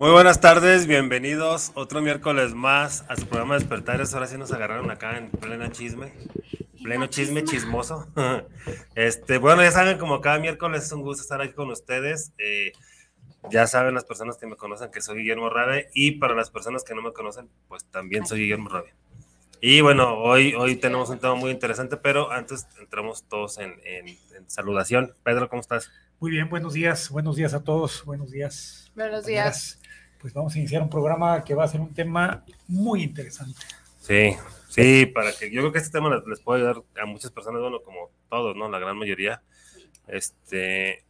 Muy 0.00 0.12
buenas 0.12 0.40
tardes, 0.40 0.86
bienvenidos 0.86 1.72
otro 1.74 2.00
miércoles 2.00 2.54
más 2.54 3.04
a 3.10 3.16
su 3.16 3.26
programa 3.26 3.56
Despertares. 3.56 4.14
Ahora 4.14 4.26
sí 4.26 4.38
nos 4.38 4.50
agarraron 4.50 4.90
acá 4.90 5.18
en 5.18 5.30
plena 5.30 5.70
chisme, 5.70 6.14
pleno 6.82 7.06
chisme 7.08 7.44
chismoso. 7.44 8.08
Este, 8.94 9.36
bueno, 9.36 9.62
ya 9.62 9.70
saben, 9.70 9.98
como 9.98 10.22
cada 10.22 10.38
miércoles 10.38 10.84
es 10.84 10.92
un 10.92 11.02
gusto 11.02 11.20
estar 11.20 11.42
aquí 11.42 11.52
con 11.52 11.70
ustedes. 11.70 12.32
Eh, 12.38 12.72
ya 13.50 13.66
saben 13.66 13.92
las 13.92 14.06
personas 14.06 14.38
que 14.38 14.46
me 14.46 14.56
conocen 14.56 14.90
que 14.90 15.02
soy 15.02 15.18
Guillermo 15.18 15.50
Rabe 15.50 15.90
y 15.92 16.12
para 16.12 16.34
las 16.34 16.48
personas 16.48 16.82
que 16.82 16.94
no 16.94 17.02
me 17.02 17.12
conocen, 17.12 17.50
pues 17.68 17.84
también 17.84 18.24
soy 18.24 18.40
Guillermo 18.40 18.70
Rabe. 18.70 18.94
Y 19.60 19.82
bueno, 19.82 20.14
hoy, 20.16 20.54
hoy 20.54 20.76
tenemos 20.76 21.10
un 21.10 21.18
tema 21.18 21.34
muy 21.34 21.50
interesante, 21.50 21.98
pero 21.98 22.32
antes 22.32 22.66
entramos 22.80 23.24
todos 23.24 23.58
en, 23.58 23.74
en 23.84 24.16
saludación. 24.46 25.12
Pedro, 25.22 25.50
¿cómo 25.50 25.60
estás? 25.60 25.90
Muy 26.20 26.30
bien, 26.30 26.48
buenos 26.48 26.72
días, 26.72 27.10
buenos 27.10 27.36
días 27.36 27.52
a 27.52 27.62
todos, 27.62 28.02
buenos 28.06 28.30
días. 28.30 28.90
Buenos 28.94 29.26
días 29.26 29.78
pues 30.20 30.34
vamos 30.34 30.54
a 30.54 30.58
iniciar 30.58 30.82
un 30.82 30.90
programa 30.90 31.42
que 31.42 31.54
va 31.54 31.64
a 31.64 31.68
ser 31.68 31.80
un 31.80 31.94
tema 31.94 32.44
muy 32.68 33.02
interesante. 33.02 33.60
Sí, 33.98 34.36
sí, 34.68 35.06
para 35.06 35.32
que 35.32 35.50
yo 35.50 35.62
creo 35.62 35.72
que 35.72 35.78
este 35.78 35.92
tema 35.92 36.22
les, 36.26 36.40
puede 36.40 36.60
ayudar 36.60 36.82
a 37.00 37.06
muchas 37.06 37.30
personas, 37.30 37.60
bueno, 37.62 37.80
como 37.82 38.10
todos, 38.28 38.54
¿no? 38.54 38.68
La 38.68 38.78
gran 38.78 38.98
mayoría. 38.98 39.42
Este, 40.06 41.04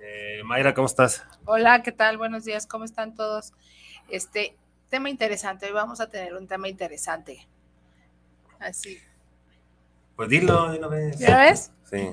eh, 0.00 0.42
Mayra, 0.44 0.74
¿cómo 0.74 0.86
estás? 0.86 1.24
Hola, 1.44 1.82
¿qué 1.82 1.92
tal? 1.92 2.18
Buenos 2.18 2.44
días, 2.44 2.66
¿cómo 2.66 2.84
están 2.84 3.14
todos? 3.14 3.52
Este, 4.08 4.56
tema 4.88 5.10
interesante, 5.10 5.66
hoy 5.66 5.72
vamos 5.72 6.00
a 6.00 6.08
tener 6.08 6.34
un 6.34 6.48
tema 6.48 6.68
interesante. 6.68 7.46
Así. 8.58 8.98
Pues 10.16 10.28
dilo 10.28 10.72
de 10.72 10.78
una 10.78 10.88
vez. 10.88 11.18
¿Ya 11.18 11.38
ves? 11.38 11.70
Sí. 11.88 12.10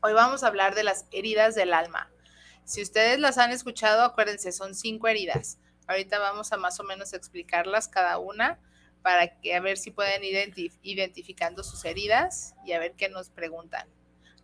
Hoy 0.00 0.12
vamos 0.12 0.44
a 0.44 0.46
hablar 0.46 0.76
de 0.76 0.84
las 0.84 1.06
heridas 1.10 1.56
del 1.56 1.72
alma. 1.72 2.08
Si 2.64 2.82
ustedes 2.82 3.18
las 3.18 3.38
han 3.38 3.50
escuchado, 3.50 4.02
acuérdense, 4.02 4.52
son 4.52 4.74
cinco 4.74 5.08
heridas. 5.08 5.58
Ahorita 5.86 6.18
vamos 6.18 6.52
a 6.52 6.56
más 6.56 6.80
o 6.80 6.84
menos 6.84 7.12
explicarlas 7.12 7.88
cada 7.88 8.18
una 8.18 8.58
para 9.02 9.38
que 9.38 9.54
a 9.54 9.60
ver 9.60 9.76
si 9.76 9.90
pueden 9.90 10.24
ir 10.24 10.72
identificando 10.82 11.62
sus 11.62 11.84
heridas 11.84 12.54
y 12.64 12.72
a 12.72 12.78
ver 12.78 12.94
qué 12.96 13.10
nos 13.10 13.28
preguntan. 13.28 13.86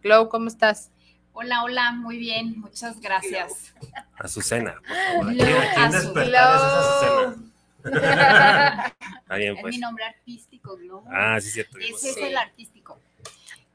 Glow, 0.02 0.28
¿cómo 0.28 0.48
estás? 0.48 0.90
Hola, 1.32 1.62
hola, 1.62 1.92
muy 1.92 2.18
bien, 2.18 2.60
muchas 2.60 3.00
gracias. 3.00 3.72
Azucena, 4.18 4.74
por 4.86 4.96
favor. 4.96 5.34
¿Quién, 5.34 5.48
es 9.56 9.64
mi 9.64 9.78
nombre 9.78 10.04
artístico, 10.04 10.76
Glow. 10.76 11.02
Ah, 11.10 11.40
sí, 11.40 11.48
cierto. 11.50 11.78
Ese 11.78 12.10
es 12.10 12.16
el 12.18 12.36
artístico. 12.36 13.00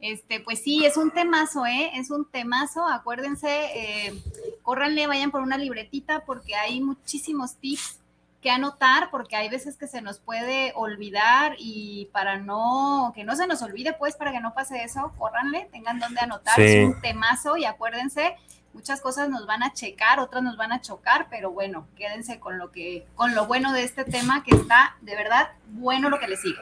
Este, 0.05 0.39
pues 0.39 0.61
sí, 0.61 0.85
es 0.85 0.97
un 0.97 1.09
temazo, 1.09 1.65
¿eh? 1.65 1.89
Es 1.95 2.11
un 2.11 2.29
temazo. 2.29 2.87
Acuérdense, 2.87 3.49
eh, 3.49 4.13
córranle, 4.61 5.07
vayan 5.07 5.31
por 5.31 5.41
una 5.41 5.57
libretita 5.57 6.23
porque 6.25 6.53
hay 6.55 6.79
muchísimos 6.79 7.55
tips 7.55 7.97
que 8.39 8.51
anotar 8.51 9.09
porque 9.09 9.35
hay 9.35 9.49
veces 9.49 9.77
que 9.77 9.87
se 9.87 10.03
nos 10.03 10.19
puede 10.19 10.73
olvidar 10.75 11.55
y 11.57 12.07
para 12.11 12.37
no, 12.37 13.13
que 13.15 13.23
no 13.23 13.35
se 13.35 13.47
nos 13.47 13.63
olvide, 13.63 13.93
pues 13.93 14.15
para 14.15 14.31
que 14.31 14.39
no 14.39 14.53
pase 14.53 14.83
eso, 14.83 15.11
córranle, 15.17 15.67
tengan 15.71 15.97
donde 15.97 16.19
anotar. 16.19 16.59
Es 16.59 16.85
un 16.85 17.01
temazo 17.01 17.57
y 17.57 17.65
acuérdense, 17.65 18.35
muchas 18.73 19.01
cosas 19.01 19.27
nos 19.29 19.47
van 19.47 19.63
a 19.63 19.73
checar, 19.73 20.19
otras 20.19 20.43
nos 20.43 20.55
van 20.55 20.71
a 20.71 20.81
chocar, 20.81 21.25
pero 21.31 21.49
bueno, 21.49 21.87
quédense 21.97 22.39
con 22.39 22.59
lo 22.59 22.71
que, 22.71 23.07
con 23.15 23.33
lo 23.33 23.47
bueno 23.47 23.73
de 23.73 23.81
este 23.81 24.03
tema 24.03 24.43
que 24.43 24.55
está 24.55 24.97
de 25.01 25.15
verdad 25.15 25.49
bueno 25.69 26.11
lo 26.11 26.19
que 26.19 26.27
le 26.27 26.37
sigue. 26.37 26.61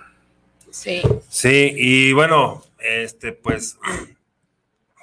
Sí. 0.74 1.04
Sí, 1.30 1.72
y 1.78 2.14
bueno, 2.14 2.64
este, 2.80 3.32
pues, 3.32 3.78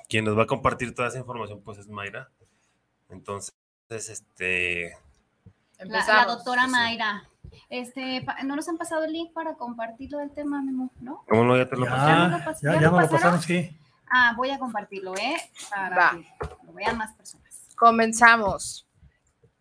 quien 0.08 0.24
nos 0.24 0.36
va 0.36 0.42
a 0.42 0.46
compartir 0.46 0.92
toda 0.96 1.08
esa 1.08 1.18
información, 1.18 1.62
pues 1.64 1.78
es 1.78 1.88
Mayra. 1.88 2.28
Entonces, 3.08 3.54
este. 3.88 4.98
La, 5.78 6.24
doctora 6.26 6.66
Mayra. 6.66 7.22
Este, 7.68 8.26
¿no 8.44 8.56
nos 8.56 8.68
han 8.68 8.78
pasado 8.78 9.04
el 9.04 9.12
link 9.12 9.32
para 9.32 9.54
compartirlo 9.54 10.18
del 10.18 10.32
tema, 10.32 10.60
Memo? 10.60 10.90
¿No? 11.00 11.24
¿Cómo 11.28 11.44
no? 11.44 11.56
Ya 11.56 11.68
te 11.68 11.76
lo 11.76 11.86
pasé. 11.86 12.66
Ya, 12.66 12.80
ya, 12.80 12.90
lo 12.90 13.08
pasaron, 13.08 13.40
sí. 13.40 13.70
Ah, 14.10 14.34
voy 14.36 14.50
a 14.50 14.58
compartirlo, 14.58 15.14
¿eh? 15.16 15.36
Para 15.70 16.18
que 16.40 16.66
lo 16.66 16.72
vean 16.72 16.98
más 16.98 17.12
personas. 17.12 17.68
Comenzamos. 17.76 18.88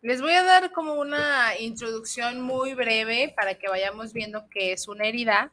Les 0.02 0.20
voy 0.20 0.32
a 0.32 0.42
dar 0.42 0.72
como 0.72 0.94
una 0.94 1.56
introducción 1.60 2.40
muy 2.40 2.74
breve 2.74 3.32
para 3.36 3.54
que 3.54 3.68
vayamos 3.68 4.12
viendo 4.12 4.48
qué 4.48 4.72
es 4.72 4.88
una 4.88 5.04
herida 5.04 5.52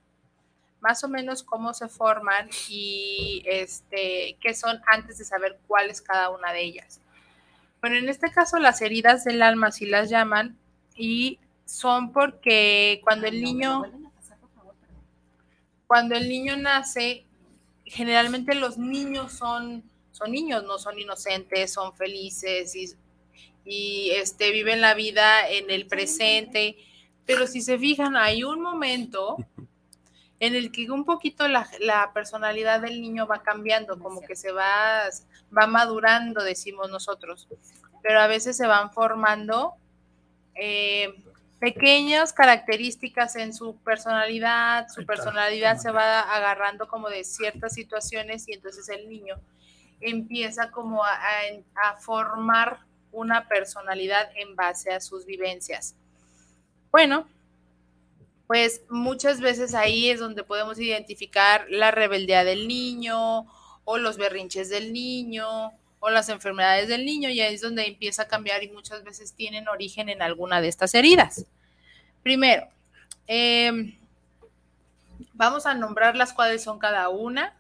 más 0.82 1.04
o 1.04 1.08
menos 1.08 1.44
cómo 1.44 1.74
se 1.74 1.88
forman 1.88 2.50
y 2.70 3.44
este, 3.46 4.38
qué 4.40 4.54
son 4.54 4.80
antes 4.92 5.18
de 5.18 5.26
saber 5.26 5.60
cuál 5.68 5.90
es 5.90 6.02
cada 6.02 6.30
una 6.30 6.54
de 6.54 6.64
ellas. 6.64 7.00
Bueno, 7.82 7.98
en 7.98 8.10
este 8.10 8.32
caso 8.32 8.60
las 8.60 8.82
heridas 8.82 9.24
del 9.24 9.42
alma 9.42 9.72
sí 9.72 9.86
las 9.86 10.10
llaman 10.10 10.58
y 10.96 11.40
son 11.66 12.12
porque 12.12 13.02
cuando 13.04 13.28
el 13.28 13.42
niño 13.42 13.84
cuando 15.88 16.16
el 16.16 16.28
niño 16.28 16.58
nace, 16.58 17.24
generalmente 17.86 18.54
los 18.54 18.78
niños 18.78 19.32
son, 19.32 19.84
son 20.12 20.32
niños, 20.32 20.64
no 20.66 20.78
son 20.78 21.00
inocentes, 21.00 21.74
son 21.74 21.96
felices 21.96 22.76
y, 22.76 22.94
y 23.64 24.12
este, 24.12 24.52
viven 24.52 24.82
la 24.82 24.94
vida 24.94 25.50
en 25.50 25.72
el 25.72 25.88
presente. 25.88 26.76
Pero 27.26 27.48
si 27.48 27.62
se 27.62 27.80
fijan, 27.80 28.18
hay 28.18 28.44
un 28.44 28.62
momento 28.62 29.38
en 30.40 30.56
el 30.56 30.72
que 30.72 30.90
un 30.92 31.04
poquito 31.04 31.48
la, 31.48 31.68
personalidad 32.14 32.82
del 32.82 33.02
niño 33.02 33.26
va 33.26 33.42
cambiando, 33.42 33.98
como 34.00 34.22
que 34.22 34.36
se 34.36 34.52
va, 34.52 35.04
va 35.56 35.68
madurando, 35.68 36.44
decimos 36.44 36.90
nosotros, 36.90 37.48
pero 38.04 38.20
a 38.20 38.28
veces 38.28 38.56
se 38.56 38.68
van 38.68 38.92
formando 38.92 39.74
eh, 40.54 41.14
pequeñas 41.60 42.34
características 42.34 43.36
en 43.36 43.54
su 43.54 43.78
personalidad, 43.78 44.88
su 44.90 45.06
personalidad 45.06 45.78
se 45.78 45.92
va 45.92 46.22
agarrando 46.22 46.88
como 46.88 47.10
de 47.10 47.24
ciertas 47.24 47.74
situaciones 47.74 48.48
y 48.48 48.54
entonces 48.54 48.88
el 48.90 49.10
niño 49.10 49.36
empieza 50.00 50.70
como 50.70 51.04
a, 51.04 51.18
a 51.76 51.98
formar 51.98 52.82
una 53.12 53.48
personalidad 53.48 54.30
en 54.36 54.56
base 54.56 54.92
a 54.92 55.00
sus 55.00 55.26
vivencias. 55.26 55.96
Bueno, 56.92 57.28
pues 58.48 58.82
muchas 58.90 59.42
veces 59.42 59.76
ahí 59.76 60.10
es 60.10 60.22
donde 60.22 60.44
podemos 60.44 60.80
identificar 60.80 61.66
la 61.70 61.92
rebeldía 61.92 62.46
del 62.46 62.68
niño 62.68 63.46
o 63.84 63.98
los 63.98 64.18
berrinches 64.18 64.70
del 64.70 64.94
niño 64.94 65.74
o 66.00 66.10
las 66.10 66.30
enfermedades 66.30 66.88
del 66.88 67.06
niño 67.06 67.30
y 67.30 67.42
ahí 67.42 67.56
es 67.56 67.62
donde 67.62 67.86
empieza 67.86 68.24
a 68.24 68.28
cambiar 68.28 68.64
y 68.64 68.70
muchas 68.70 69.04
veces 69.04 69.34
tienen 69.34 69.68
origen 69.68 70.08
en 70.08 70.22
alguna 70.22 70.62
de 70.62 70.70
estas 70.70 70.94
heridas. 70.96 71.46
Primero, 72.24 72.68
em, 73.28 73.98
vamos 75.34 75.66
a 75.66 75.74
nombrar 75.74 76.16
las 76.16 76.34
cuales 76.34 76.64
son 76.64 76.80
cada 76.80 77.10
una. 77.10 77.54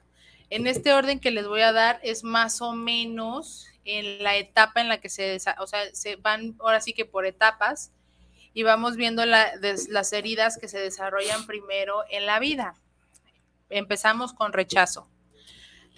En 0.49 0.67
este 0.67 0.93
orden 0.93 1.19
que 1.19 1.31
les 1.31 1.47
voy 1.47 1.61
a 1.61 1.73
dar 1.73 1.99
es 2.01 2.23
más 2.23 2.61
o 2.61 2.71
menos 2.71 3.67
en 3.83 4.23
la 4.23 4.37
etapa 4.37 4.79
en 4.79 4.87
la 4.87 4.99
que 4.99 5.09
se, 5.09 5.35
o 5.59 5.67
sea, 5.67 5.93
se 5.93 6.15
van 6.17 6.55
ahora 6.59 6.79
sí 6.79 6.93
que 6.93 7.05
por 7.05 7.25
etapas 7.25 7.91
y 8.57 8.63
vamos 8.63 8.95
viendo 8.95 9.23
las 9.23 10.13
heridas 10.13 10.57
que 10.57 10.67
se 10.67 10.79
desarrollan 10.79 11.45
primero 11.45 12.01
en 12.09 12.25
la 12.25 12.39
vida. 12.39 12.73
Empezamos 13.69 14.33
con 14.33 14.51
rechazo. 14.51 15.07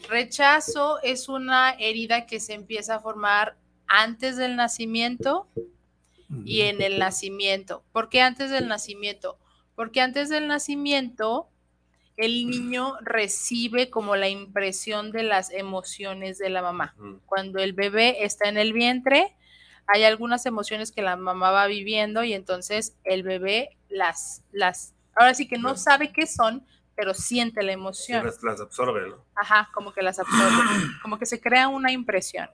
Rechazo 0.09 1.01
es 1.01 1.29
una 1.29 1.71
herida 1.79 2.25
que 2.25 2.41
se 2.41 2.55
empieza 2.55 2.95
a 2.95 2.99
formar 2.99 3.55
antes 3.87 4.35
del 4.35 4.57
nacimiento 4.57 5.47
y 6.43 6.63
en 6.63 6.81
el 6.81 6.99
nacimiento. 6.99 7.85
¿Por 7.93 8.09
qué 8.09 8.19
antes 8.19 8.51
del 8.51 8.67
nacimiento? 8.67 9.39
Porque 9.73 10.01
antes 10.01 10.27
del 10.27 10.49
nacimiento 10.49 11.47
el 12.17 12.45
niño 12.49 12.97
recibe 12.99 13.89
como 13.89 14.17
la 14.17 14.27
impresión 14.27 15.13
de 15.13 15.23
las 15.23 15.49
emociones 15.49 16.37
de 16.37 16.49
la 16.49 16.61
mamá. 16.61 16.93
Cuando 17.25 17.59
el 17.59 17.71
bebé 17.71 18.25
está 18.25 18.49
en 18.49 18.57
el 18.57 18.73
vientre, 18.73 19.33
hay 19.91 20.03
algunas 20.03 20.45
emociones 20.45 20.91
que 20.91 21.01
la 21.01 21.15
mamá 21.15 21.51
va 21.51 21.65
viviendo 21.67 22.23
y 22.23 22.33
entonces 22.33 22.95
el 23.03 23.23
bebé 23.23 23.77
las, 23.89 24.43
las, 24.51 24.93
ahora 25.15 25.33
sí 25.33 25.47
que 25.47 25.57
no 25.57 25.75
sabe 25.75 26.11
qué 26.11 26.27
son, 26.27 26.63
pero 26.95 27.13
siente 27.13 27.63
la 27.63 27.71
emoción. 27.71 28.23
las, 28.25 28.61
absorbe, 28.61 29.09
¿no? 29.09 29.25
Ajá, 29.35 29.69
como 29.73 29.91
que 29.91 30.03
las 30.03 30.19
absorbe, 30.19 30.63
como 31.01 31.17
que 31.17 31.25
se 31.25 31.41
crea 31.41 31.67
una 31.69 31.91
impresión. 31.91 32.49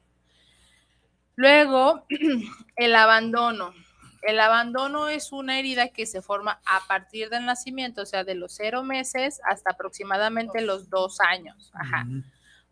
Luego, 1.35 2.05
el 2.77 2.95
abandono. 2.95 3.73
El 4.21 4.39
abandono 4.39 5.07
es 5.07 5.31
una 5.31 5.59
herida 5.59 5.89
que 5.89 6.07
se 6.07 6.21
forma 6.21 6.59
a 6.65 6.87
partir 6.87 7.29
del 7.29 7.45
nacimiento, 7.45 8.01
o 8.03 8.05
sea, 8.07 8.23
de 8.23 8.33
los 8.33 8.55
cero 8.55 8.81
meses 8.83 9.39
hasta 9.47 9.71
aproximadamente 9.71 10.61
los 10.61 10.89
dos 10.89 11.19
años. 11.19 11.71
Ajá 11.75 12.07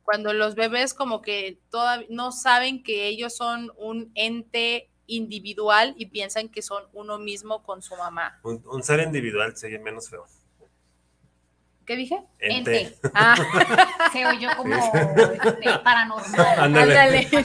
cuando 0.03 0.33
los 0.33 0.55
bebés 0.55 0.93
como 0.93 1.21
que 1.21 1.59
todavía 1.69 2.07
no 2.09 2.31
saben 2.31 2.83
que 2.83 3.07
ellos 3.07 3.35
son 3.35 3.71
un 3.77 4.11
ente 4.15 4.89
individual 5.07 5.95
y 5.97 6.07
piensan 6.07 6.49
que 6.49 6.61
son 6.61 6.83
uno 6.93 7.17
mismo 7.19 7.63
con 7.63 7.81
su 7.81 7.95
mamá. 7.95 8.39
Un, 8.43 8.83
ser 8.83 9.01
individual 9.01 9.55
sería 9.55 9.79
menos 9.79 10.09
feo. 10.09 10.25
¿Qué 11.85 11.97
dije? 11.97 12.23
Ente. 12.39 12.95
Ah. 13.13 13.35
Se 14.13 14.25
oyó 14.25 14.49
como 14.55 14.73
este, 14.73 15.79
paranormal. 15.83 16.59
Ándale. 16.59 17.27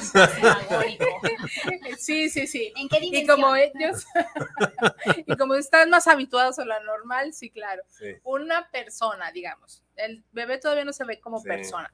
Sí, 1.99 2.31
sí, 2.31 2.47
sí. 2.47 2.73
¿En 2.77 2.89
qué 2.89 3.01
dimensión? 3.01 3.39
Y 3.39 3.43
como 3.43 3.57
ellos, 3.57 4.07
y 5.27 5.37
como 5.37 5.55
están 5.57 5.91
más 5.91 6.07
habituados 6.07 6.59
a 6.61 6.65
lo 6.65 6.81
normal, 6.85 7.33
sí, 7.33 7.51
claro. 7.51 7.83
Una 8.23 8.71
persona, 8.71 9.33
digamos. 9.33 9.83
El 9.97 10.23
bebé 10.31 10.59
todavía 10.59 10.85
no 10.85 10.93
se 10.93 11.05
ve 11.05 11.19
como 11.19 11.43
persona 11.43 11.93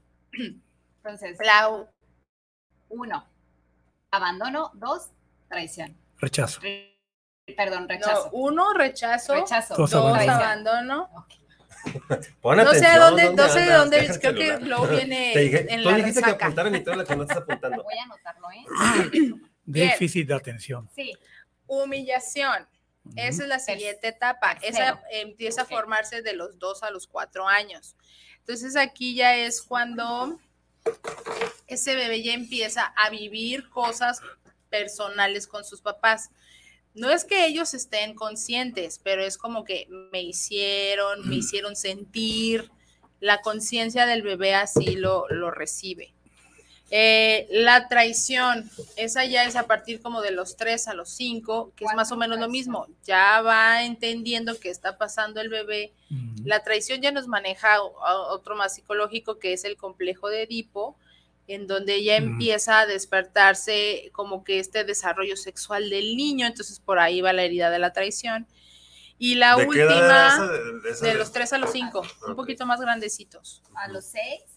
entonces, 0.97 1.39
la 1.45 1.87
uno, 2.89 3.29
abandono, 4.11 4.71
dos, 4.75 5.11
traición. 5.49 5.97
Rechazo. 6.19 6.61
perdón, 7.57 7.89
rechazo. 7.89 8.31
uno, 8.33 8.73
rechazo. 8.73 9.35
Rechazo. 9.35 9.75
Dos, 9.77 9.95
abandono. 9.95 11.11
no 12.43 12.73
sé 12.73 12.87
de 12.89 12.99
dónde, 12.99 13.35
no 13.35 13.49
sé 13.49 13.61
de 13.61 13.73
dónde, 13.73 14.19
creo 14.21 14.35
que 14.35 14.59
luego 14.65 14.87
viene 14.87 15.33
en 15.35 15.83
tú 15.83 15.91
la 15.91 15.97
dijiste 15.97 16.23
que 16.23 16.31
apuntaran 16.31 16.75
y 16.75 16.83
todo 16.83 16.95
lo 16.97 17.05
que 17.05 17.17
no 17.17 17.23
estás 17.23 17.39
apuntando. 17.39 17.83
Voy 17.83 17.99
a 17.99 18.03
anotarlo, 18.05 18.49
¿eh? 18.51 19.33
Déficit 19.65 20.29
de 20.29 20.35
atención. 20.35 20.89
Sí. 20.95 21.13
Humillación. 21.67 22.67
Esa 23.17 23.43
es 23.43 23.49
la 23.49 23.59
siguiente 23.59 24.09
etapa. 24.09 24.53
Esa 24.63 25.03
empieza 25.11 25.63
a 25.63 25.67
formarse 25.67 26.23
de 26.23 26.33
los 26.35 26.59
dos 26.59 26.83
a 26.83 26.91
los 26.91 27.07
cuatro 27.07 27.47
años. 27.47 27.97
Entonces 28.39 28.77
aquí 28.77 29.15
ya 29.15 29.37
es 29.37 29.63
cuando 29.63 30.39
ese 31.67 31.95
bebé 31.95 32.23
ya 32.23 32.35
empieza 32.35 32.87
a 32.97 33.11
vivir 33.11 33.69
cosas 33.71 34.21
personales 34.69 35.47
con 35.47 35.65
sus 35.65 35.81
papás. 35.81 36.31
No 36.95 37.11
es 37.11 37.25
que 37.25 37.47
ellos 37.47 37.75
estén 37.75 38.15
conscientes, 38.15 39.01
pero 39.03 39.25
es 39.25 39.39
como 39.39 39.65
que 39.65 39.87
me 40.13 40.23
hicieron, 40.23 41.29
me 41.29 41.37
hicieron 41.37 41.77
sentir, 41.77 42.71
la 43.21 43.41
conciencia 43.41 44.05
del 44.05 44.23
bebé 44.23 44.55
así 44.55 44.97
lo, 44.97 45.27
lo 45.31 45.51
recibe. 45.51 46.13
Eh, 46.91 47.49
la 47.51 47.89
traición, 47.89 48.71
esa 48.97 49.25
ya 49.25 49.45
es 49.45 49.57
a 49.57 49.67
partir 49.67 50.01
como 50.01 50.21
de 50.21 50.31
los 50.31 50.57
3 50.57 50.89
a 50.89 50.95
los 50.95 51.09
5, 51.11 51.73
que 51.75 51.87
es 51.87 51.95
más 51.95 52.13
o 52.13 52.17
menos 52.17 52.39
lo 52.39 52.49
mismo. 52.49 52.87
Ya 53.05 53.41
va 53.41 53.85
entendiendo 53.85 54.59
qué 54.61 54.71
está 54.71 54.99
pasando 54.99 55.41
el 55.41 55.49
bebé. 55.49 55.93
La 56.45 56.63
traición 56.63 57.01
ya 57.01 57.11
nos 57.11 57.27
maneja 57.27 57.83
otro 57.83 58.55
más 58.55 58.75
psicológico 58.75 59.39
que 59.39 59.55
es 59.55 59.65
el 59.65 59.77
complejo 59.77 60.29
de 60.29 60.43
Edipo, 60.43 60.97
en 61.49 61.67
donde 61.67 62.03
ya 62.05 62.17
empieza 62.17 62.81
a 62.81 62.87
despertarse 62.87 64.11
como 64.13 64.45
que 64.45 64.61
este 64.61 64.85
desarrollo 64.85 65.37
sexual 65.37 65.91
del 65.91 66.17
niño, 66.17 66.47
entonces 66.47 66.79
por 66.81 66.99
ahí 66.99 67.21
va 67.21 67.33
la 67.33 67.43
herida 67.43 67.71
de 67.71 67.79
la 67.79 67.93
traición. 67.93 68.47
Y 69.19 69.37
la 69.37 69.57
última, 69.57 70.49
de, 71.01 71.15
los 71.15 71.33
3 71.33 71.53
a 71.53 71.59
los 71.59 71.71
5, 71.73 72.03
un 72.29 72.37
poquito 72.37 72.67
más 72.67 72.81
grandecitos. 72.81 73.63
A 73.75 73.89
los 73.89 74.05
6 74.07 74.54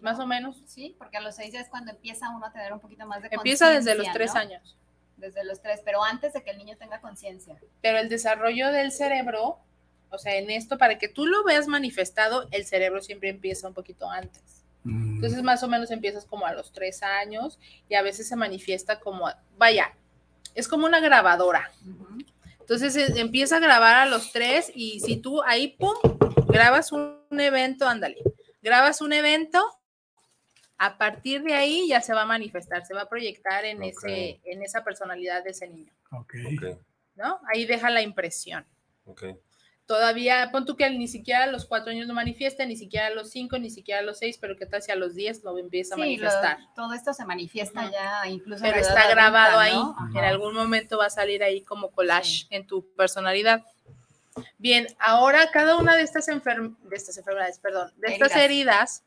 más 0.00 0.18
o 0.18 0.26
menos. 0.26 0.62
Sí, 0.66 0.94
porque 0.98 1.16
a 1.16 1.20
los 1.20 1.36
seis 1.36 1.54
es 1.54 1.68
cuando 1.68 1.92
empieza 1.92 2.30
uno 2.30 2.46
a 2.46 2.52
tener 2.52 2.72
un 2.72 2.80
poquito 2.80 3.06
más 3.06 3.22
de 3.22 3.28
Empieza 3.30 3.70
desde 3.70 3.94
los 3.94 4.10
tres 4.12 4.34
años. 4.34 4.76
Desde 5.16 5.44
los 5.44 5.62
tres, 5.62 5.80
pero 5.84 6.04
antes 6.04 6.34
de 6.34 6.42
que 6.42 6.50
el 6.50 6.58
niño 6.58 6.76
tenga 6.76 7.00
conciencia. 7.00 7.56
Pero 7.80 7.98
el 7.98 8.08
desarrollo 8.08 8.70
del 8.70 8.92
cerebro, 8.92 9.58
o 10.10 10.18
sea, 10.18 10.36
en 10.36 10.50
esto, 10.50 10.76
para 10.76 10.98
que 10.98 11.08
tú 11.08 11.26
lo 11.26 11.42
veas 11.42 11.66
manifestado, 11.68 12.46
el 12.50 12.66
cerebro 12.66 13.00
siempre 13.00 13.30
empieza 13.30 13.66
un 13.66 13.72
poquito 13.72 14.10
antes. 14.10 14.64
Mm. 14.84 15.14
Entonces, 15.14 15.42
más 15.42 15.62
o 15.62 15.68
menos 15.68 15.90
empiezas 15.90 16.26
como 16.26 16.46
a 16.46 16.52
los 16.52 16.72
tres 16.72 17.02
años 17.02 17.58
y 17.88 17.94
a 17.94 18.02
veces 18.02 18.28
se 18.28 18.36
manifiesta 18.36 19.00
como, 19.00 19.30
vaya, 19.56 19.94
es 20.54 20.68
como 20.68 20.86
una 20.86 21.00
grabadora. 21.00 21.70
Entonces 22.60 22.96
eh, 22.96 23.20
empieza 23.20 23.58
a 23.58 23.60
grabar 23.60 23.94
a 23.94 24.06
los 24.06 24.32
tres 24.32 24.72
y 24.74 24.98
si 25.00 25.18
tú 25.18 25.40
ahí, 25.44 25.76
pum, 25.78 25.94
grabas 26.48 26.90
un 26.90 27.20
evento, 27.30 27.86
ándale, 27.86 28.16
grabas 28.60 29.00
un 29.00 29.12
evento 29.12 29.64
a 30.78 30.98
partir 30.98 31.42
de 31.42 31.54
ahí 31.54 31.88
ya 31.88 32.00
se 32.00 32.12
va 32.12 32.22
a 32.22 32.26
manifestar, 32.26 32.84
se 32.84 32.94
va 32.94 33.02
a 33.02 33.08
proyectar 33.08 33.64
en, 33.64 33.82
ese, 33.82 34.40
en 34.44 34.62
esa 34.62 34.84
personalidad 34.84 35.42
de 35.42 35.50
ese 35.50 35.68
niño. 35.68 35.92
¿No? 37.14 37.40
Ahí 37.52 37.64
deja 37.64 37.88
la 37.90 38.02
impresión. 38.02 38.66
Todavía, 39.86 40.50
pon 40.50 40.66
tú 40.66 40.76
que 40.76 40.90
ni 40.90 41.06
siquiera 41.06 41.44
a 41.44 41.46
los 41.46 41.64
cuatro 41.64 41.92
años 41.92 42.08
lo 42.08 42.14
manifiesta, 42.14 42.66
ni 42.66 42.76
siquiera 42.76 43.06
a 43.06 43.10
los 43.10 43.30
cinco, 43.30 43.56
ni 43.58 43.70
siquiera 43.70 44.00
a 44.00 44.02
los 44.02 44.18
seis, 44.18 44.36
pero 44.36 44.56
que 44.56 44.66
tal 44.66 44.82
si 44.82 44.90
a 44.90 44.96
los 44.96 45.14
diez 45.14 45.44
lo 45.44 45.56
empieza 45.58 45.94
a 45.94 45.98
manifestar. 45.98 46.58
todo 46.74 46.92
esto 46.92 47.14
se 47.14 47.24
manifiesta 47.24 47.88
ya 47.90 48.28
incluso. 48.28 48.62
Pero 48.62 48.78
está 48.78 49.08
grabado 49.08 49.60
ahí. 49.60 49.80
En 50.14 50.24
algún 50.24 50.54
momento 50.54 50.98
va 50.98 51.06
a 51.06 51.10
salir 51.10 51.42
ahí 51.42 51.62
como 51.62 51.92
collage 51.92 52.46
en 52.50 52.66
tu 52.66 52.84
personalidad. 52.94 53.64
Bien, 54.58 54.88
ahora 54.98 55.50
cada 55.52 55.76
una 55.76 55.96
de 55.96 56.02
estas, 56.02 56.26
de 56.26 56.96
estas 56.96 57.16
enfermedades, 57.16 57.58
perdón, 57.60 57.92
de 57.96 58.12
estas 58.12 58.36
heridas 58.36 59.05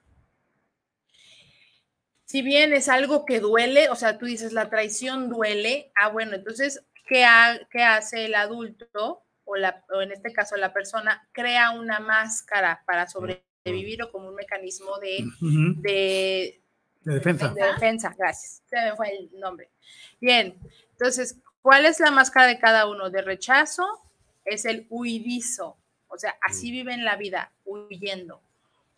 si 2.29 2.43
bien 2.43 2.74
es 2.74 2.89
algo 2.89 3.25
que 3.25 3.39
duele, 3.39 3.89
o 3.89 3.95
sea, 3.95 4.19
tú 4.19 4.27
dices 4.27 4.53
la 4.53 4.69
traición 4.69 5.29
duele, 5.29 5.91
ah, 5.95 6.09
bueno, 6.09 6.36
entonces, 6.36 6.86
¿qué, 7.07 7.25
hace 7.25 8.25
el 8.25 8.36
adulto 8.36 9.24
o, 9.45 9.55
la, 9.55 9.83
o 9.91 10.01
en 10.01 10.12
este 10.12 10.31
caso 10.31 10.55
la 10.55 10.71
persona? 10.71 11.27
Crea 11.31 11.71
una 11.71 12.00
máscara 12.00 12.83
para 12.86 13.07
sobrevivir 13.07 14.03
o 14.03 14.12
como 14.12 14.27
un 14.27 14.36
mecanismo 14.36 15.00
de, 15.00 15.25
de, 15.81 16.62
defensa. 17.01 17.51
De 17.51 17.63
defensa, 17.63 18.13
gracias. 18.15 18.62
Se 18.69 18.75
me 18.75 18.95
fue 18.95 19.09
el 19.09 19.31
nombre. 19.39 19.71
Bien, 20.21 20.55
entonces, 20.91 21.41
¿cuál 21.63 21.88
es 21.88 22.00
la 22.00 22.12
máscara 22.12 22.45
de 22.45 22.59
cada 22.59 22.86
uno? 22.86 23.09
De 23.09 23.24
rechazo 23.24 23.88
es 24.45 24.65
el 24.65 24.86
huidizo, 24.91 25.77
o 26.07 26.17
sea, 26.19 26.38
así 26.41 26.69
mm. 26.69 26.74
viven 26.74 27.05
la 27.05 27.15
vida, 27.15 27.51
huyendo. 27.65 28.39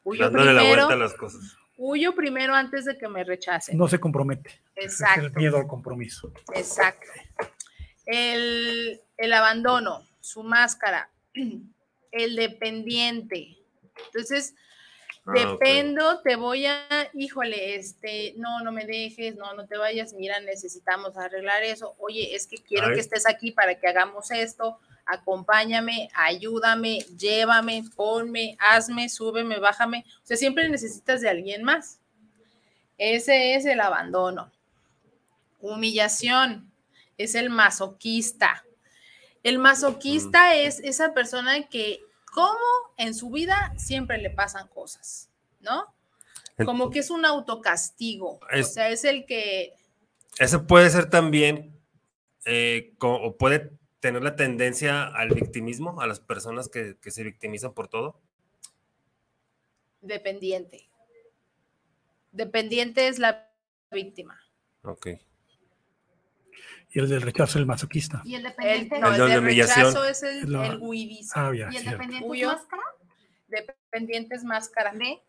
Huyo 0.04 0.26
Dándole 0.26 0.52
la 0.52 0.64
vuelta 0.64 0.94
a 0.96 0.98
las 0.98 1.14
cosas 1.14 1.61
huyo 1.82 2.14
primero 2.14 2.54
antes 2.54 2.86
de 2.86 2.98
que 2.98 3.08
me 3.08 3.24
rechacen. 3.24 3.76
No 3.78 3.88
se 3.88 4.00
compromete. 4.00 4.62
Exacto. 4.76 5.26
el 5.26 5.34
miedo 5.34 5.58
al 5.58 5.68
compromiso. 5.68 6.32
Exacto. 6.54 7.08
El, 8.06 9.00
abandono, 9.34 10.08
su 10.20 10.44
máscara, 10.44 11.10
el 12.12 12.36
dependiente. 12.36 13.58
Entonces, 14.06 14.54
Ah. 15.26 15.34
Dependo, 15.34 16.20
te 16.22 16.36
voy 16.36 16.66
a, 16.66 16.88
híjole, 17.14 17.76
este, 17.76 18.34
no, 18.38 18.62
no 18.62 18.72
me 18.72 18.86
dejes, 18.86 19.36
no, 19.36 19.54
no 19.54 19.68
te 19.68 19.78
vayas, 19.78 20.14
mira, 20.14 20.40
necesitamos 20.40 21.16
arreglar 21.16 21.64
eso. 21.64 21.96
Oye, 22.00 22.36
es 22.36 22.48
que 22.48 22.58
quiero 22.58 22.88
Ay. 22.88 22.96
que 22.96 23.02
estés 23.02 23.28
aquí 23.28 23.52
para 23.52 23.76
que 23.76 23.88
hagamos 23.88 24.32
esto. 24.32 24.80
Acompáñame, 25.06 26.10
ayúdame, 26.14 27.00
llévame, 27.18 27.84
ponme, 27.96 28.56
hazme, 28.60 29.10
súbeme, 29.10 29.60
bájame. 29.60 30.06
O 30.24 30.26
sea, 30.26 30.38
siempre 30.38 30.70
necesitas 30.70 31.22
de 31.22 31.30
alguien 31.30 31.64
más. 31.64 32.00
Ese 32.98 33.56
es 33.56 33.66
el 33.66 33.82
abandono. 33.82 34.52
Humillación 35.60 36.72
es 37.18 37.36
el 37.36 37.50
masoquista. 37.50 38.64
El 39.44 39.58
masoquista 39.58 40.56
es 40.56 40.80
esa 40.80 41.14
persona 41.14 41.68
que, 41.68 42.02
como 42.32 42.58
en 42.98 43.14
su 43.14 43.30
vida, 43.30 43.74
siempre 43.78 44.18
le 44.18 44.30
pasan 44.30 44.68
cosas, 44.70 45.30
¿no? 45.60 45.94
Como 46.66 46.90
que 46.90 47.00
es 47.00 47.10
un 47.10 47.26
autocastigo. 47.26 48.40
O 48.60 48.64
sea, 48.64 48.90
es 48.90 49.04
el 49.04 49.26
que 49.26 49.74
Ese 50.40 50.60
puede 50.60 50.90
ser 50.90 51.10
también, 51.10 51.78
eh, 52.46 52.94
o 53.00 53.38
puede 53.38 53.72
tener 54.00 54.24
la 54.24 54.36
tendencia 54.36 55.08
al 55.08 55.30
victimismo, 55.30 56.02
a 56.02 56.08
las 56.08 56.20
personas 56.20 56.70
que, 56.70 56.98
que 57.02 57.12
se 57.12 57.24
victimizan 57.24 57.74
por 57.74 57.88
todo. 57.88 58.20
dependiente. 60.02 60.90
Dependiente 62.32 63.08
es 63.08 63.20
la 63.20 63.52
víctima. 63.92 64.40
Ok. 64.84 65.08
Y 66.94 67.00
el 67.00 67.08
del 67.10 67.22
rechazo, 67.22 67.58
el 67.60 67.66
masoquista. 67.66 68.22
Y 68.26 68.36
el 68.36 68.46
El, 68.46 68.52
dependiente. 68.52 69.00
no, 69.00 69.08
El 69.16 69.22
el 69.22 69.30
de 69.30 69.40
humillación. 69.40 69.86
rechazo 69.88 70.06
es 70.06 70.24
el, 70.24 70.52
La- 70.52 70.68
el 70.68 70.78
huidizo. 70.80 71.32
Ah, 71.40 71.52
ya, 71.56 71.70
y 71.72 71.76
el 71.78 71.82
cierto. 71.84 71.92
dependiente 71.92 72.26
es 72.26 72.32
Huyo. 72.32 72.48
máscara. 72.48 72.84
Dependiente 73.48 74.36
es 74.36 74.44
máscara 74.44 74.92
De. 74.94 75.22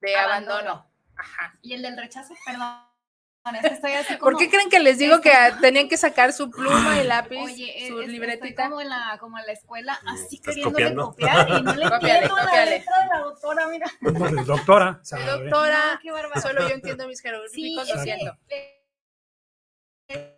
de 0.00 0.16
abandono. 0.16 0.54
abandono. 0.58 0.90
Ajá. 1.16 1.58
Y 1.62 1.74
el 1.74 1.82
del 1.82 1.96
rechazo, 1.96 2.34
perdón. 2.46 2.84
Es 3.64 3.72
estoy 3.72 3.92
así 3.92 4.18
como. 4.18 4.32
¿Por 4.32 4.36
qué 4.38 4.50
creen 4.50 4.68
que 4.68 4.78
les 4.78 4.98
digo 4.98 5.22
que 5.22 5.32
tenían 5.62 5.88
que 5.88 5.96
sacar 5.96 6.34
su 6.34 6.50
pluma 6.50 7.00
y 7.00 7.06
lápiz, 7.06 7.38
Oye, 7.38 7.82
es- 7.84 7.88
su 7.88 8.00
es- 8.02 8.08
libretita? 8.08 8.64
como 8.68 8.82
en 8.82 8.90
la, 8.90 9.16
como 9.18 9.38
en 9.38 9.46
la 9.46 9.52
escuela, 9.52 9.98
así 10.06 10.36
¿Estás 10.36 10.54
queriéndole 10.54 10.84
copiando? 10.94 11.04
copiar 11.06 11.48
y 11.48 11.62
no 11.62 11.74
le 11.74 11.84
entiendo 11.94 12.36
la 12.36 12.64
letra 12.66 13.02
de 13.02 13.08
la 13.08 13.18
doctora, 13.20 13.68
mira. 13.68 13.86
Doctora. 14.44 15.00
Sabe. 15.02 15.24
doctora, 15.24 15.94
No, 15.94 16.00
qué 16.02 16.10
bárbaro. 16.10 16.40
solo 16.42 16.68
yo 16.68 16.74
entiendo 16.74 17.06
mis 17.08 17.18
Sí, 17.18 17.22
jeroglíficos, 17.26 17.88
es 17.88 17.94
lo 17.96 18.02
que, 18.04 18.04
siento. 18.04 18.36
eh, 20.08 20.37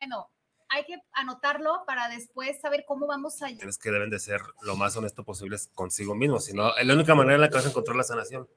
Bueno, 0.00 0.30
hay 0.68 0.84
que 0.84 0.98
anotarlo 1.12 1.84
para 1.86 2.08
después 2.08 2.60
saber 2.60 2.84
cómo 2.86 3.06
vamos 3.06 3.42
a 3.42 3.46
Tienes 3.46 3.78
que 3.78 3.90
deben 3.90 4.10
de 4.10 4.18
ser 4.18 4.40
lo 4.62 4.76
más 4.76 4.96
honesto 4.96 5.24
posible 5.24 5.56
consigo 5.74 6.14
mismo, 6.14 6.40
si 6.40 6.52
no, 6.52 6.76
es 6.76 6.86
la 6.86 6.94
única 6.94 7.14
manera 7.14 7.36
en 7.36 7.40
la 7.40 7.48
que 7.48 7.54
vas 7.54 7.66
a 7.66 7.70
encontrar 7.70 7.96
la 7.96 8.02
sanación. 8.02 8.48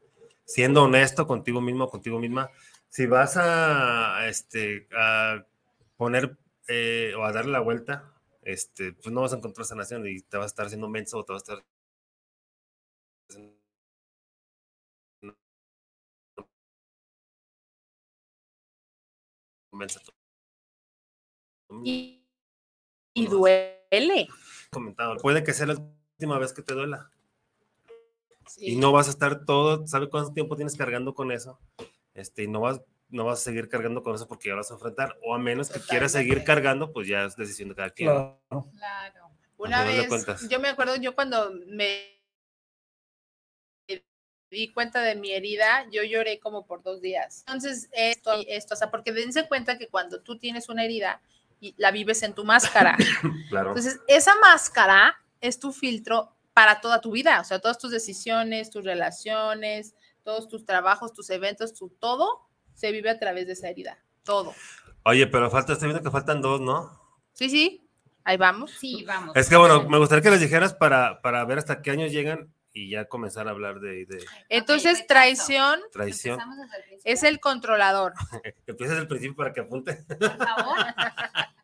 Siendo 0.46 0.84
honesto 0.84 1.28
contigo 1.28 1.62
mismo, 1.62 1.90
contigo 1.90 2.20
misma. 2.20 2.50
Si 2.90 3.06
vas 3.06 3.38
a, 3.38 4.28
este, 4.28 4.88
a 4.98 5.46
poner 5.96 6.38
eh, 6.68 7.14
o 7.16 7.24
a 7.24 7.32
darle 7.32 7.52
la 7.52 7.60
vuelta, 7.60 8.12
este, 8.42 8.94
pues 8.94 9.14
no 9.14 9.22
vas 9.22 9.34
a 9.34 9.38
encontrar 9.38 9.66
sanación 9.66 10.08
y 10.08 10.22
te 10.22 10.38
vas 10.38 10.46
a 10.46 10.48
estar 10.48 10.66
haciendo 10.66 10.90
menso 10.90 11.20
o 11.20 11.26
te 11.26 11.34
vas 11.34 11.44
a 11.50 11.54
estar 11.54 11.64
mensa. 19.72 20.02
Y, 21.84 22.24
y 23.14 23.28
duele. 23.28 24.28
comentado, 24.72 25.18
puede 25.18 25.44
que 25.44 25.54
sea 25.54 25.68
la 25.68 25.76
última 25.76 26.38
vez 26.40 26.54
que 26.54 26.62
te 26.62 26.74
duela 26.74 27.12
Sí. 28.48 28.72
y 28.72 28.76
no 28.78 28.92
vas 28.92 29.08
a 29.08 29.12
estar 29.12 29.46
todo, 29.46 29.86
¿sabe 29.86 30.10
cuánto 30.10 30.34
tiempo 30.34 30.56
tienes 30.56 30.76
cargando 30.76 31.14
con 31.14 31.32
eso? 31.32 31.60
Este, 32.16 32.44
y 32.44 32.48
no 32.48 32.62
vas, 32.62 32.82
no 33.10 33.24
vas 33.26 33.40
a 33.40 33.44
seguir 33.44 33.70
cargando 33.70 34.02
con 34.02 34.16
eso 34.16 34.28
porque 34.28 34.50
ya 34.50 34.56
vas 34.56 34.72
a 34.72 34.74
enfrentar, 34.74 35.18
o 35.24 35.36
a 35.36 35.38
menos 35.38 35.70
que 35.70 35.80
quieras 35.80 36.14
seguir 36.14 36.44
cargando, 36.44 36.92
pues 36.92 37.08
ya 37.08 37.26
es 37.26 37.36
decisión 37.36 37.70
de 37.70 37.76
cada 37.76 37.92
quien. 37.92 38.10
Claro. 38.10 38.42
Claro. 38.76 39.30
Una 39.58 39.84
vez, 39.84 40.08
yo 40.50 40.60
me 40.60 40.70
acuerdo, 40.70 40.96
yo 40.96 41.14
cuando 41.14 41.52
me 41.68 42.18
di 44.50 44.72
cuenta 44.74 45.02
de 45.04 45.16
mi 45.16 45.32
herida, 45.32 45.86
yo 45.92 46.02
lloré 46.04 46.40
como 46.40 46.66
por 46.66 46.82
dos 46.82 47.02
días. 47.02 47.44
Entonces, 47.46 47.88
esto, 47.92 48.32
esto, 48.48 48.74
o 48.74 48.78
sea, 48.78 48.90
porque 48.90 49.12
dense 49.12 49.48
cuenta 49.48 49.78
que 49.78 49.90
cuando 49.90 50.22
tú 50.22 50.40
tienes 50.40 50.70
una 50.70 50.86
herida 50.86 51.22
la 51.78 51.92
vives 51.92 52.24
en 52.24 52.34
tu 52.34 52.46
máscara, 52.46 52.96
Claro. 53.50 53.70
entonces 53.70 54.00
esa 54.08 54.34
máscara 54.40 55.16
es 55.42 55.60
tu 55.60 55.72
filtro 55.72 56.36
para 56.54 56.82
toda 56.82 57.00
tu 57.02 57.12
vida, 57.12 57.40
o 57.42 57.44
sea, 57.44 57.60
todas 57.60 57.78
tus 57.78 57.92
decisiones, 57.92 58.70
tus 58.70 58.84
relaciones, 58.84 59.96
todos 60.24 60.48
tus 60.48 60.66
trabajos, 60.66 61.14
tus 61.14 61.30
eventos, 61.30 61.74
tu 61.74 61.90
todo 61.90 62.48
se 62.74 62.92
vive 62.92 63.10
a 63.10 63.20
través 63.20 63.48
de 63.48 63.54
esa 63.54 63.70
herida, 63.70 63.98
todo. 64.24 64.54
Oye, 65.04 65.28
pero 65.28 65.50
falta, 65.50 65.74
estoy 65.74 65.88
viendo 65.90 66.04
que 66.04 66.12
faltan 66.12 66.42
dos, 66.42 66.60
¿no? 66.62 66.92
Sí, 67.34 67.50
sí, 67.50 67.90
ahí 68.24 68.38
vamos. 68.38 68.72
Sí, 68.72 69.04
vamos. 69.08 69.36
Es 69.36 69.50
que 69.50 69.56
bueno, 69.56 69.88
me 69.88 69.98
gustaría 69.98 70.22
que 70.22 70.32
les 70.32 70.42
dijeras 70.42 70.74
para, 70.74 71.22
para 71.22 71.44
ver 71.46 71.58
hasta 71.58 71.82
qué 71.82 71.92
años 71.92 72.12
llegan 72.12 72.54
y 72.80 72.90
ya 72.90 73.06
comenzar 73.06 73.48
a 73.48 73.52
hablar 73.52 73.80
de, 73.80 74.06
de 74.06 74.26
Entonces, 74.48 75.06
traición 75.06 75.80
traición. 75.92 76.34
Empezamos 76.40 76.58
desde 76.58 76.78
el 76.78 76.84
principio. 76.84 77.14
es 77.14 77.24
el 77.24 77.40
controlador. 77.40 78.14
Empiezas 78.68 78.98
el 79.00 79.08
principio 79.08 79.36
para 79.36 79.54
que 79.54 79.60
apunte. 79.62 79.96
Por 80.08 80.38
favor. 80.38 80.78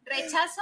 Rechazo, 0.03 0.61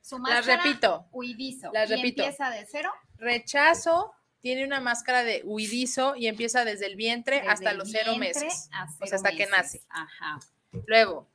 su 0.00 0.18
Las 0.18 0.46
máscara, 0.46 0.62
repito. 0.62 1.06
huidizo. 1.12 1.70
Las 1.72 1.90
y 1.90 1.94
repito. 1.96 2.22
empieza 2.22 2.50
de 2.50 2.66
cero. 2.70 2.92
Rechazo 3.18 4.12
tiene 4.40 4.64
una 4.64 4.80
máscara 4.80 5.22
de 5.24 5.42
huidizo 5.44 6.14
y 6.16 6.26
empieza 6.28 6.64
desde 6.64 6.86
el 6.86 6.96
vientre 6.96 7.36
desde 7.38 7.50
hasta 7.50 7.70
el 7.72 7.78
los 7.78 7.90
cero 7.90 8.16
meses. 8.16 8.70
O 9.00 9.06
sea, 9.06 9.16
hasta 9.16 9.32
que 9.32 9.46
nace. 9.46 9.82
Ajá. 9.90 10.38
Luego, 10.86 11.28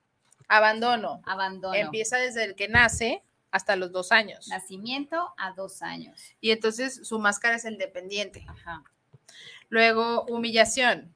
abandono. 0.48 1.22
Abandono. 1.26 1.76
Empieza 1.76 2.18
desde 2.18 2.46
el 2.46 2.56
que 2.56 2.68
nace 2.68 3.22
hasta 3.52 3.76
los 3.76 3.92
dos 3.92 4.12
años. 4.12 4.48
Nacimiento 4.48 5.34
a 5.38 5.52
dos 5.54 5.82
años. 5.82 6.20
Y 6.42 6.52
entonces 6.52 7.08
su 7.08 7.20
máscara 7.20 7.56
es 7.56 7.66
el 7.66 7.78
dependiente. 7.78 8.46
Ajá. 8.48 8.84
Luego, 9.70 10.24
humillación. 10.26 11.14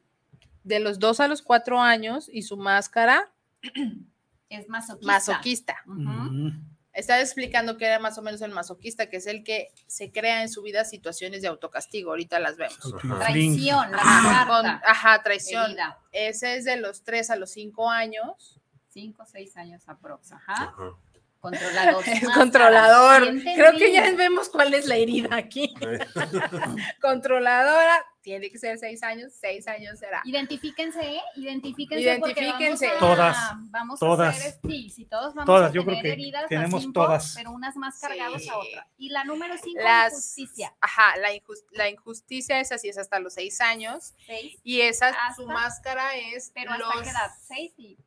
De 0.63 0.79
los 0.79 0.99
dos 0.99 1.19
a 1.19 1.27
los 1.27 1.41
cuatro 1.41 1.79
años 1.81 2.29
y 2.31 2.41
su 2.43 2.57
máscara 2.57 3.31
Es 4.49 4.67
masoquista. 4.67 5.07
masoquista. 5.13 5.75
Mm. 5.85 6.49
Estaba 6.91 7.21
explicando 7.21 7.77
que 7.77 7.85
era 7.85 7.99
más 7.99 8.17
o 8.17 8.21
menos 8.23 8.41
el 8.41 8.51
masoquista, 8.51 9.07
que 9.09 9.17
es 9.17 9.27
el 9.27 9.43
que 9.43 9.67
se 9.87 10.11
crea 10.11 10.41
en 10.41 10.49
su 10.49 10.63
vida 10.63 10.83
situaciones 10.85 11.41
de 11.43 11.47
autocastigo. 11.47 12.09
Ahorita 12.09 12.39
las 12.39 12.57
vemos. 12.57 12.77
Ajá. 12.95 13.19
Traición, 13.19 13.91
la 13.91 13.97
Ajá, 13.99 14.47
con- 14.47 14.65
ajá, 14.65 15.21
traición. 15.23 15.65
herida. 15.71 15.99
Ese 16.11 16.57
es 16.57 16.65
de 16.65 16.77
los 16.77 17.03
3 17.03 17.29
a 17.29 17.35
los 17.35 17.51
5 17.51 17.89
años. 17.89 18.59
Cinco, 18.91 19.23
seis 19.27 19.55
años 19.55 19.87
aprox. 19.87 20.31
Ajá. 20.31 20.53
Ajá. 20.63 20.91
Controlador. 21.39 22.03
Es 22.07 22.29
controlador. 22.29 23.41
Creo 23.41 23.71
que 23.77 23.93
ya 23.93 24.11
vemos 24.13 24.49
cuál 24.49 24.73
es 24.73 24.85
la 24.87 24.95
herida 24.95 25.35
aquí. 25.37 25.73
Controladora, 27.01 28.05
tiene 28.21 28.49
que 28.49 28.57
ser 28.57 28.77
6 28.77 29.01
años, 29.03 29.33
6 29.39 29.67
años 29.69 29.99
será. 29.99 30.21
Identifíquense, 30.25 30.99
¿eh? 31.01 31.21
Identifíquense. 31.35 32.03
Identifíquense. 32.03 32.87
vamos 32.87 32.97
a- 32.97 32.99
Todas, 32.99 33.37
Vamos 33.71 33.99
todas. 33.99 34.35
a 34.35 34.37
hacer, 34.37 34.59
sí, 34.67 34.89
sí, 34.89 35.05
todos 35.05 35.33
vamos 35.33 35.45
Todas, 35.45 35.71
a 35.71 35.73
yo 35.73 35.81
tener 35.85 36.01
creo 36.01 36.03
que 36.03 36.21
heridas, 36.21 36.45
tenemos 36.49 36.81
cinco, 36.81 37.03
todas. 37.05 37.33
pero 37.35 37.51
unas 37.51 37.75
más 37.77 37.99
cargadas 37.99 38.41
Sí. 38.43 38.49
a 38.49 38.57
otra. 38.57 38.87
Y 38.97 39.09
la 39.09 39.23
número 39.23 39.55
cinco, 39.63 39.81
Las, 39.81 40.13
justicia. 40.13 40.75
Ajá, 40.81 41.15
la, 41.17 41.29
la 41.71 41.89
injusticia 41.89 42.59
es 42.59 42.71
así, 42.71 42.89
es 42.89 42.97
hasta 42.97 43.19
los 43.19 43.33
6 43.33 43.61
años. 43.61 44.13
Seis, 44.25 44.59
Y 44.63 44.81
esa, 44.81 45.13
su 45.35 45.45
máscara 45.47 46.15
es 46.17 46.51
pero 46.53 46.77
los... 46.77 46.89
¿hasta 46.89 47.03
qué 47.03 47.09
edad? 47.09 47.31
Seis 47.47 47.73
y... 47.77 47.97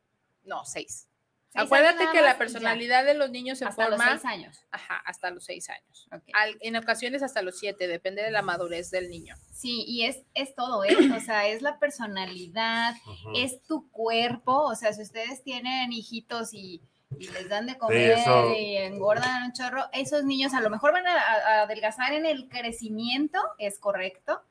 No, 0.45 0.63
6. 0.65 0.87
seis 0.87 1.07
Acuérdate 1.55 2.05
que 2.11 2.21
la 2.21 2.33
ya. 2.33 2.37
personalidad 2.37 3.05
de 3.05 3.13
los 3.13 3.29
niños 3.29 3.59
se 3.59 3.65
Hasta 3.65 3.89
los 3.89 3.97
forma 3.99 4.11
seis 4.19 4.25
años. 4.25 4.57
ajá, 4.71 5.01
hasta 5.05 5.29
los 5.31 5.45
6 5.45 5.69
años. 5.69 6.07
Ok. 6.11 6.23
Al- 6.33 6.57
en 6.61 6.75
ocasiones 6.75 7.21
hasta 7.23 7.41
los 7.41 7.59
7, 7.59 7.87
depende 7.87 8.21
de 8.23 8.31
la 8.31 8.41
madurez 8.41 8.89
del 8.91 9.09
niño. 9.09 9.35
Sí, 9.51 9.83
y 9.87 10.05
es, 10.05 10.23
es 10.33 10.55
todo, 10.55 10.83
¿eh? 10.83 10.95
O 11.15 11.19
sea, 11.19 11.47
es 11.47 11.61
la 11.61 11.77
personalidad, 11.79 12.95
es 13.35 13.61
tu 13.63 13.89
cuerpo. 13.91 14.63
O 14.63 14.75
sea, 14.75 14.93
si 14.93 15.01
ustedes 15.01 15.43
tienen 15.43 15.91
hijitos 15.91 16.53
y, 16.53 16.81
y 17.19 17.27
les 17.29 17.47
dan 17.49 17.67
de 17.67 17.77
comer 17.77 18.11
eso. 18.17 18.53
y 18.55 18.77
engordan 18.77 19.43
un 19.43 19.53
chorro, 19.53 19.85
esos 19.93 20.23
niños 20.23 20.53
a 20.53 20.61
lo 20.61 20.69
mejor 20.69 20.93
van 20.93 21.05
a, 21.07 21.15
a 21.15 21.61
adelgazar 21.63 22.13
en 22.13 22.25
el 22.25 22.49
crecimiento, 22.49 23.39
es 23.57 23.79
correcto. 23.79 24.41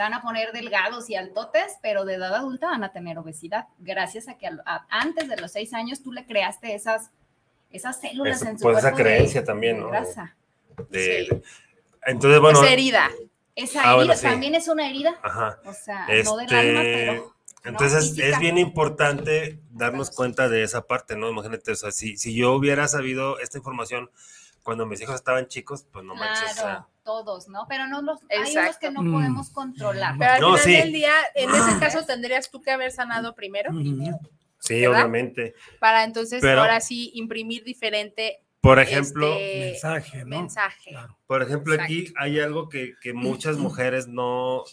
Se 0.00 0.04
van 0.04 0.14
a 0.14 0.22
poner 0.22 0.50
delgados 0.52 1.10
y 1.10 1.14
altotes, 1.14 1.74
pero 1.82 2.06
de 2.06 2.14
edad 2.14 2.34
adulta 2.34 2.68
van 2.68 2.82
a 2.84 2.90
tener 2.90 3.18
obesidad, 3.18 3.66
gracias 3.80 4.28
a 4.28 4.38
que 4.38 4.46
a- 4.46 4.56
a- 4.64 4.86
antes 4.88 5.28
de 5.28 5.36
los 5.36 5.52
seis 5.52 5.74
años 5.74 6.02
tú 6.02 6.10
le 6.10 6.24
creaste 6.24 6.74
esas, 6.74 7.10
esas 7.70 8.00
células 8.00 8.40
Eso, 8.40 8.48
en 8.50 8.58
su 8.58 8.62
pues, 8.62 8.78
esa 8.78 8.92
de- 8.92 8.96
creencia 8.96 9.44
también, 9.44 9.76
de 9.76 9.82
¿no? 9.82 9.88
grasa. 9.90 10.34
De- 10.88 10.98
Sí. 11.26 11.28
de- 11.34 11.42
entonces, 12.06 12.40
bueno, 12.40 12.64
es 12.64 12.70
herida. 12.72 13.10
Esa 13.54 13.82
Ah, 13.82 13.94
bueno, 13.96 14.12
herida 14.12 14.16
sí. 14.16 14.26
también 14.26 14.54
es 14.54 14.68
una 14.68 14.88
herida, 14.88 15.18
ajá. 15.22 15.58
o 15.66 15.72
sea, 15.74 16.06
no 16.24 16.36
del 16.38 16.54
alma, 16.54 16.82
Este, 16.82 17.06
pero 17.06 17.34
Entonces 17.64 18.18
es 18.18 18.38
bien 18.38 18.56
importante 18.56 19.58
darnos 19.70 20.10
cuenta 20.10 20.48
de 20.48 20.62
esa 20.62 20.86
parte, 20.86 21.14
¿no? 21.14 21.28
Imagínate, 21.28 21.72
o 21.72 21.76
sea, 21.76 21.90
si, 21.90 22.16
si 22.16 22.34
yo 22.34 22.54
hubiera 22.54 22.88
sabido 22.88 23.38
esta 23.38 23.58
información 23.58 24.10
cuando 24.62 24.86
mis 24.86 25.00
hijos 25.00 25.14
estaban 25.16 25.46
chicos, 25.48 25.84
pues 25.92 26.04
no 26.04 26.14
manches. 26.14 26.50
o 26.50 26.54
sea, 26.54 26.62
Claro, 26.62 26.88
todos, 27.02 27.48
¿no? 27.48 27.66
Pero 27.68 27.86
no 27.86 28.02
los, 28.02 28.20
hay 28.30 28.56
unos 28.56 28.76
que 28.78 28.90
no 28.90 29.02
Mm. 29.02 29.12
podemos 29.12 29.50
controlar. 29.50 30.16
Pero 30.18 30.32
al 30.32 30.40
No, 30.40 30.56
final 30.56 30.62
sí. 30.64 30.72
del 30.76 30.92
día, 30.92 31.12
en 31.34 31.50
ese 31.54 31.78
caso 31.78 32.04
tendrías 32.04 32.50
tú 32.50 32.60
que 32.60 32.70
haber 32.70 32.92
sanado 32.92 33.34
primero 33.34 33.70
sí, 34.60 34.80
¿verdad? 34.82 35.00
obviamente. 35.00 35.54
para 35.78 36.04
entonces 36.04 36.40
Pero- 36.42 36.60
ahora 36.60 36.80
sí 36.80 37.10
imprimir 37.14 37.64
diferente 37.64 38.44
Por 38.60 38.78
ejemplo, 38.78 39.32
este, 39.38 39.70
Mensaje, 39.70 40.18
¿no? 40.24 40.40
mensaje. 40.40 40.90
Claro. 40.90 41.16
por 41.26 41.42
ejemplo, 41.42 41.72
Exacto. 41.74 41.92
aquí 41.94 42.12
hay 42.18 42.40
algo 42.40 42.68
que, 42.68 42.92
que 43.00 43.14
muchas 43.14 43.56
mujeres 43.56 44.06
no, 44.06 44.64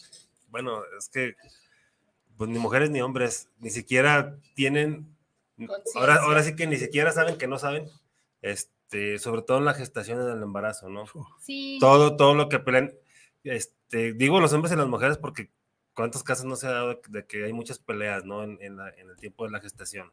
bueno, 0.50 0.82
es 1.00 1.08
que 1.08 1.36
pues 2.36 2.50
ni 2.50 2.60
mujeres 2.60 2.90
ni 2.92 3.02
hombres 3.02 3.50
ni 3.60 3.70
siquiera 3.70 4.36
tienen, 4.56 5.16
ahora, 5.96 6.16
ahora 6.18 6.44
sí 6.44 6.56
que 6.56 6.68
ni 6.68 6.76
siquiera 6.78 7.12
saben 7.14 7.38
que 7.38 7.48
no 7.48 7.58
saben, 7.58 7.90
este, 8.42 8.72
sobre 9.20 9.42
todo 9.42 9.58
en 9.58 9.66
la 9.66 9.74
gestación 9.74 10.20
y 10.20 10.26
en 10.26 10.38
el 10.38 10.44
embarazo, 10.44 10.90
¿no? 10.90 11.06
Sí, 11.40 11.78
todo, 11.80 12.16
todo 12.16 12.34
lo 12.36 12.50
que 12.50 12.60
pelean, 12.60 12.94
este, 13.44 14.14
digo 14.14 14.40
los 14.40 14.54
hombres 14.54 14.74
y 14.74 14.78
las 14.78 14.88
mujeres 14.88 15.18
porque 15.18 15.50
cuántos 15.94 16.24
casos 16.24 16.46
no 16.46 16.56
se 16.56 16.68
ha 16.68 16.72
dado 16.72 16.90
de, 16.90 17.00
de 17.10 17.26
que 17.26 17.46
hay 17.46 17.54
muchas 17.54 17.80
peleas, 17.80 18.24
¿no? 18.26 18.44
En, 18.44 18.58
en 18.62 18.78
la- 18.78 18.90
en 18.92 19.10
el 19.10 19.18
tiempo 19.18 19.46
de 19.46 19.52
la 19.52 19.60
gestación. 19.60 20.12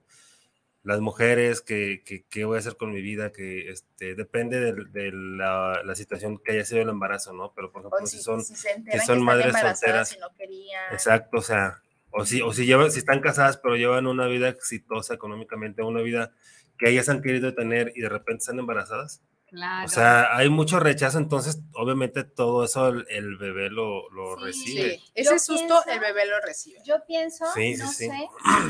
Las 0.82 1.00
mujeres, 1.00 1.62
que, 1.62 2.02
que, 2.04 2.24
qué 2.28 2.44
voy 2.44 2.56
a 2.56 2.58
hacer 2.58 2.76
con 2.76 2.92
mi 2.92 3.00
vida, 3.00 3.32
que 3.32 3.70
este, 3.70 4.14
depende 4.14 4.60
de, 4.60 4.72
de 4.92 5.12
la, 5.12 5.82
la 5.82 5.94
situación 5.94 6.36
que 6.38 6.52
haya 6.52 6.64
sido 6.66 6.82
el 6.82 6.90
embarazo, 6.90 7.32
¿no? 7.32 7.52
Pero 7.54 7.72
por 7.72 7.80
ejemplo, 7.80 8.00
O 8.02 8.06
si 8.06 8.18
si, 8.18 8.22
son, 8.22 8.44
si 8.44 8.68
enteran 8.68 9.06
son 9.06 9.18
que 9.18 9.24
madres 9.24 9.56
solteras. 9.58 10.14
y 10.14 10.18
no 10.20 10.28
querían. 10.36 10.92
exacto, 10.92 11.38
o 11.38 11.42
sea, 11.42 11.80
o 12.10 12.26
si, 12.26 12.42
o 12.42 12.52
si, 12.52 12.66
llevan, 12.66 12.90
si 12.90 12.98
están 12.98 13.20
casadas, 13.20 13.56
pero 13.56 13.76
llevan 13.76 14.06
una 14.06 14.26
vida 14.26 14.48
exitosa 14.50 15.14
económicamente, 15.14 15.82
una 15.82 16.02
vida 16.02 16.34
que 16.78 16.90
ellas 16.90 17.08
han 17.08 17.22
querido 17.22 17.54
tener 17.54 17.92
y 17.94 18.00
de 18.02 18.08
repente 18.08 18.42
están 18.42 18.58
embarazadas. 18.58 19.20
claro. 19.48 19.84
O 19.86 19.88
sea, 19.88 20.36
hay 20.36 20.48
mucho 20.48 20.80
rechazo, 20.80 21.18
entonces 21.18 21.60
obviamente 21.74 22.24
todo 22.24 22.64
eso 22.64 22.88
el, 22.88 23.06
el 23.08 23.36
bebé 23.36 23.70
lo, 23.70 24.10
lo 24.10 24.36
Sí. 24.38 24.44
recibe. 24.44 24.90
Sí, 24.98 25.04
ese 25.14 25.30
Yo 25.32 25.38
susto 25.38 25.66
pienso- 25.84 25.90
el 25.90 26.00
bebé 26.00 26.26
lo 26.26 26.40
recibe. 26.40 26.78
Yo 26.84 26.96
pienso, 27.06 27.44
Sí, 27.54 27.74
no 27.76 27.86
sé, 27.92 28.10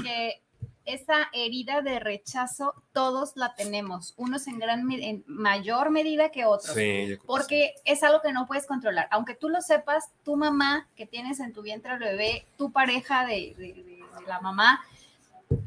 que 0.03 0.43
esa 0.85 1.31
herida 1.33 1.81
de 1.81 1.99
rechazo 1.99 2.75
todos 2.93 3.33
la 3.37 3.55
tenemos, 3.55 4.13
unos 4.19 4.47
en 4.47 4.59
gran 4.59 4.91
en 4.93 5.25
mayor 5.27 5.89
medida 5.91 6.29
que 6.31 6.45
otros. 6.45 6.77
Porque 7.25 7.73
es 7.87 8.03
algo 8.03 8.21
que 8.21 8.35
no 8.35 8.47
puedes 8.47 8.67
controlar. 8.67 9.09
Aunque 9.11 9.35
tú 9.35 9.49
lo 9.49 9.63
sepas, 9.63 10.11
tu 10.25 10.37
mamá 10.37 10.87
que 10.97 11.07
tienes 11.07 11.41
en 11.41 11.55
tu 11.55 11.63
vientre 11.63 11.93
al 11.93 12.01
bebé, 12.01 12.45
tu 12.59 12.71
pareja 12.71 13.25
de, 13.25 13.55
de- 13.57 13.73
de- 13.73 13.85
de 13.85 14.27
la 14.29 14.41
mamá, 14.43 14.85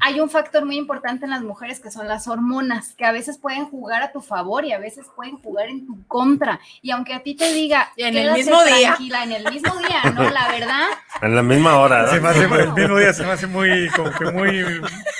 hay 0.00 0.20
un 0.20 0.28
factor 0.30 0.64
muy 0.64 0.76
importante 0.76 1.24
en 1.24 1.30
las 1.30 1.42
mujeres 1.42 1.80
que 1.80 1.90
son 1.90 2.08
las 2.08 2.28
hormonas, 2.28 2.94
que 2.94 3.04
a 3.04 3.12
veces 3.12 3.38
pueden 3.38 3.66
jugar 3.66 4.02
a 4.02 4.12
tu 4.12 4.20
favor 4.20 4.64
y 4.64 4.72
a 4.72 4.78
veces 4.78 5.06
pueden 5.16 5.38
jugar 5.38 5.68
en 5.68 5.86
tu 5.86 6.06
contra. 6.06 6.60
Y 6.82 6.90
aunque 6.90 7.14
a 7.14 7.22
ti 7.22 7.34
te 7.34 7.52
diga, 7.52 7.90
Y 7.96 8.02
en 8.02 8.16
el 8.16 8.22
"Quédate 8.24 8.38
mismo 8.38 8.64
día". 8.64 8.88
tranquila, 8.88 9.24
en 9.24 9.32
el 9.32 9.50
mismo 9.52 9.76
día, 9.78 10.10
¿no? 10.14 10.30
La 10.30 10.48
verdad. 10.48 10.86
En 11.22 11.34
la 11.34 11.42
misma 11.42 11.78
hora, 11.78 12.02
¿no? 12.02 12.08
Se 12.10 12.20
me 12.20 12.28
hace, 12.28 12.44
el 12.44 12.72
mismo 12.74 12.96
día 12.98 13.12
se 13.12 13.24
me 13.24 13.32
hace 13.32 13.46
muy, 13.46 13.88
como 13.96 14.10
que 14.12 14.24
muy, 14.30 14.64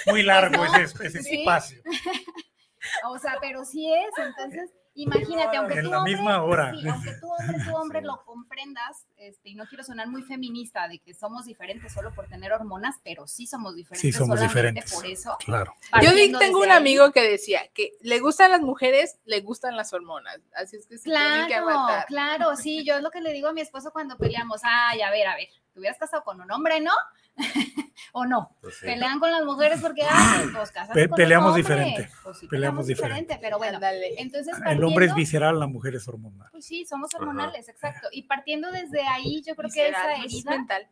muy 0.06 0.22
largo 0.22 0.64
No, 0.64 0.74
ese, 0.76 1.06
ese 1.06 1.22
sí. 1.22 1.40
espacio. 1.40 1.80
O 3.04 3.18
sea, 3.18 3.36
pero 3.40 3.64
sí 3.64 3.92
es, 3.92 4.24
entonces, 4.24 4.70
imagínate, 5.02 5.56
aunque 5.56 5.74
En 5.78 5.84
tú 5.84 5.90
la 5.90 5.98
hombre, 5.98 6.12
misma 6.14 6.42
hora. 6.42 6.72
sí, 6.72 6.88
aunque 6.88 7.12
tú 7.20 7.28
hombre, 7.30 7.56
tú 7.64 7.76
hombre 7.76 8.00
Sí. 8.00 8.06
lo 8.06 8.24
comprendas, 8.24 9.06
este, 9.16 9.50
y 9.50 9.54
no 9.54 9.66
quiero 9.66 9.84
sonar 9.84 10.08
muy 10.08 10.22
feminista 10.22 10.88
de 10.88 10.98
que 10.98 11.14
somos 11.14 11.44
diferentes 11.46 11.92
solo 11.92 12.12
por 12.14 12.26
tener 12.28 12.52
hormonas, 12.52 12.96
pero 13.04 13.26
sí 13.26 13.46
somos 13.46 13.74
diferentes 13.76 14.14
somos 14.16 14.38
solamente 14.38 14.54
diferentes. 14.82 14.92
por 14.92 15.06
eso. 15.06 15.36
Claro. 15.44 15.74
Yo 16.02 16.10
tengo 16.38 16.58
un 16.60 16.70
ahí. 16.70 16.76
amigo 16.76 17.12
que 17.12 17.22
decía 17.28 17.62
que 17.74 17.92
le 18.00 18.18
gustan 18.20 18.50
las 18.50 18.60
mujeres, 18.60 19.18
le 19.24 19.40
gustan 19.40 19.76
las 19.76 19.92
hormonas. 19.92 20.38
Así 20.54 20.76
es 20.76 20.86
que 20.86 20.98
se 20.98 21.04
que 21.04 21.10
Claro, 21.10 21.54
aguantar. 21.68 22.06
claro, 22.06 22.56
sí, 22.56 22.84
yo 22.84 22.96
es 22.96 23.02
lo 23.02 23.10
que 23.10 23.20
le 23.20 23.32
digo 23.32 23.48
a 23.48 23.52
mi 23.52 23.60
esposo 23.60 23.90
cuando 23.92 24.16
peleamos, 24.18 24.60
ay, 24.64 25.00
a 25.02 25.10
ver, 25.10 25.26
a 25.26 25.36
ver, 25.36 25.48
te 25.72 25.78
hubieras 25.80 25.98
casado 25.98 26.22
con 26.24 26.40
un 26.40 26.50
hombre, 26.50 26.80
¿no? 26.80 26.92
¿O 28.12 28.24
no? 28.24 28.56
Pues 28.60 28.76
sí. 28.76 28.86
Pelean 28.86 29.18
con 29.20 29.30
las 29.30 29.44
mujeres 29.44 29.80
porque, 29.80 30.02
ay, 30.08 30.46
pues 30.52 30.72
Pe- 30.94 31.08
peleamos 31.08 31.54
diferente, 31.54 32.08
Pues 32.24 32.38
sí, 32.38 32.46
peleamos 32.48 32.84
peleamos 32.84 32.86
diferente, 32.86 33.38
pero 33.40 33.58
bueno, 33.58 33.76
Ándale. 33.76 34.14
entonces 34.20 34.56
El 34.66 34.82
hombre 34.82 35.06
es 35.06 35.14
visceral, 35.14 35.58
la 35.60 35.66
mujer 35.66 35.94
es 35.94 36.08
hormonal. 36.08 36.48
Pues 36.50 36.64
sí, 36.64 36.84
somos 36.86 37.14
Ajá. 37.14 37.22
hormonales, 37.22 37.68
exacto. 37.68 38.08
Y 38.12 38.22
partiendo 38.24 38.70
desde 38.72 39.02
ahí, 39.06 39.42
yo 39.46 39.54
creo 39.54 39.70
que 39.70 39.88
esa 39.88 40.04
no 40.04 40.24
es 40.24 40.34
herida, 40.34 40.50
mental. 40.50 40.88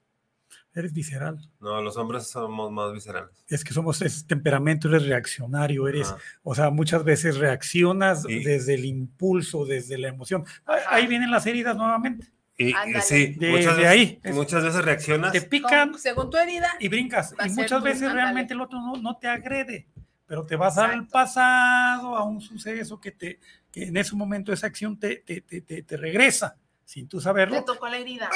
Eres 0.75 0.93
visceral. 0.93 1.39
No, 1.59 1.81
los 1.81 1.97
hombres 1.97 2.29
somos 2.29 2.71
más 2.71 2.93
viscerales. 2.93 3.31
Es 3.49 3.65
que 3.65 3.73
somos 3.73 4.03
es 4.03 4.27
temperamento, 4.27 4.89
eres 4.89 5.07
reaccionario, 5.07 5.89
eres, 5.89 6.09
Ajá. 6.11 6.19
o 6.43 6.55
sea, 6.55 6.71
muchas 6.71 7.03
veces 7.03 7.39
reaccionas 7.39 8.23
desde 8.25 8.75
el 8.75 8.85
impulso, 8.85 9.65
desde 9.65 9.97
la 9.99 10.09
emoción. 10.09 10.45
Ah, 10.67 10.77
Ahí 10.91 11.07
vienen 11.07 11.31
las 11.31 11.47
heridas 11.47 11.77
nuevamente. 11.77 12.29
Y, 12.59 12.73
sí, 13.03 13.35
De- 13.39 13.51
muchas, 13.51 13.77
de 13.77 13.83
veces, 13.83 13.87
ahí. 13.87 14.21
Muchas 14.33 14.65
veces 14.65 14.85
reaccionas. 14.85 15.33
Te 15.33 15.43
pican 15.43 15.91
Con- 15.91 16.01
según 16.01 16.31
tu 16.31 16.39
herida, 16.39 16.71
y 16.81 16.89
brincas. 16.89 17.35
Y 17.45 17.51
muchas 17.51 17.83
veces 17.83 18.03
ándale. 18.03 18.23
realmente 18.23 18.55
el 18.55 18.61
otro 18.63 18.81
no, 18.81 18.95
no 18.97 19.17
te 19.19 19.29
agrede, 19.29 19.87
pero 20.27 20.47
te 20.47 20.57
vas 20.57 20.79
al 20.79 20.91
Exacto. 20.91 21.11
pasado, 21.13 22.17
a 22.17 22.25
un 22.25 22.41
suceso 22.41 22.99
que, 22.99 23.13
te, 23.13 23.41
que 23.71 23.85
en 23.85 23.97
ese 23.99 24.17
momento 24.17 24.53
esa 24.53 24.67
acción 24.69 24.99
te, 24.99 25.17
te, 25.17 25.43
te, 25.43 25.61
te- 25.61 25.83
te 25.83 25.97
regresa 25.99 26.57
sin 26.85 27.09
tú 27.09 27.19
te 27.19 27.25
saberlo. 27.25 27.63
tocó 27.65 27.89
la 27.89 27.99
herida. 27.99 28.31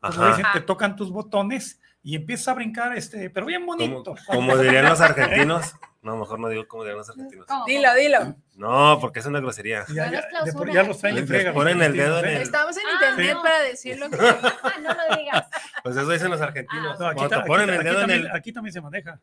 Como 0.00 0.14
Ajá. 0.14 0.28
dicen, 0.28 0.42
te 0.52 0.58
Ajá. 0.58 0.66
tocan 0.66 0.96
tus 0.96 1.10
botones 1.12 1.78
y 2.02 2.16
empiezas 2.16 2.48
a 2.48 2.54
brincar, 2.54 2.96
este, 2.96 3.28
pero 3.30 3.46
bien 3.46 3.64
bonito. 3.66 4.14
como 4.26 4.56
dirían 4.56 4.86
los 4.86 5.00
argentinos. 5.00 5.74
No, 6.02 6.16
mejor 6.16 6.40
no 6.40 6.48
digo 6.48 6.66
como 6.66 6.84
dirían 6.84 6.96
los 6.96 7.10
argentinos. 7.10 7.44
¿cómo? 7.46 7.66
Dilo, 7.66 7.94
dilo. 7.94 8.34
No, 8.54 8.96
porque 9.02 9.18
es 9.18 9.26
una 9.26 9.38
grosería. 9.40 9.84
Ya, 9.92 10.06
No 10.06 10.12
ya- 10.12 10.18
es 10.20 10.26
clausura. 10.28 10.52
de 10.52 10.52
por- 10.58 10.72
ya 10.72 10.82
los 10.82 10.98
traen 10.98 11.18
en 11.18 11.28
Les 11.28 11.52
ponen 11.52 11.82
el 11.82 11.92
dedo 11.94 12.20
en 12.20 12.24
el-. 12.24 12.36
Estamos 12.40 12.74
en 12.78 12.84
Ah, 12.86 12.90
internet 12.94 13.34
no. 13.34 13.42
para 13.42 13.60
decirlo. 13.60 14.06
Ah, 14.18 14.72
no 14.82 14.94
lo 14.94 15.16
digas. 15.18 15.46
Pues 15.82 15.96
eso 15.98 16.08
dicen 16.10 16.30
los 16.30 16.40
argentinos. 16.40 16.98
No, 16.98 17.06
aquí, 17.06 17.28
ta- 17.28 17.44
ponen 17.44 17.68
aquí- 17.68 17.74
el 17.74 17.80
aquí 17.80 17.84
dedo 17.84 17.94
en 17.96 18.00
también, 18.08 18.20
el. 18.30 18.34
aquí 18.34 18.50
también 18.54 18.72
se 18.72 18.80
maneja 18.80 19.20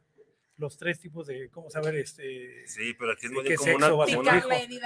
los 0.57 0.77
tres 0.77 0.99
tipos 0.99 1.25
de, 1.25 1.49
¿cómo 1.49 1.67
saber? 1.71 1.95
Este, 1.95 2.67
Sí, 2.67 2.93
pero 2.93 3.13
aquí 3.13 3.25
es 3.25 3.31
¿De 3.31 3.35
muy 3.37 3.55
como 3.55 3.75
una, 3.75 3.89
como 3.89 4.19
una, 4.19 4.41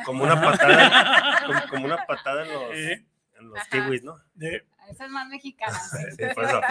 como 0.06 0.24
una 0.24 0.42
patada, 0.42 1.44
como, 1.46 1.60
como 1.72 1.86
una 1.88 1.98
patada 2.08 2.46
en 2.46 2.54
los, 2.54 2.64
eh, 2.74 3.06
en 3.38 3.50
los 3.50 3.60
Ajá. 3.60 3.68
kiwis, 3.70 4.02
¿no? 4.04 4.16
de- 4.36 4.64
Esa 4.92 5.06
es 5.06 5.12
más 5.12 5.28
mexicana. 5.28 5.80
sí. 6.18 6.24
Por 6.36 6.44
eso. 6.46 6.62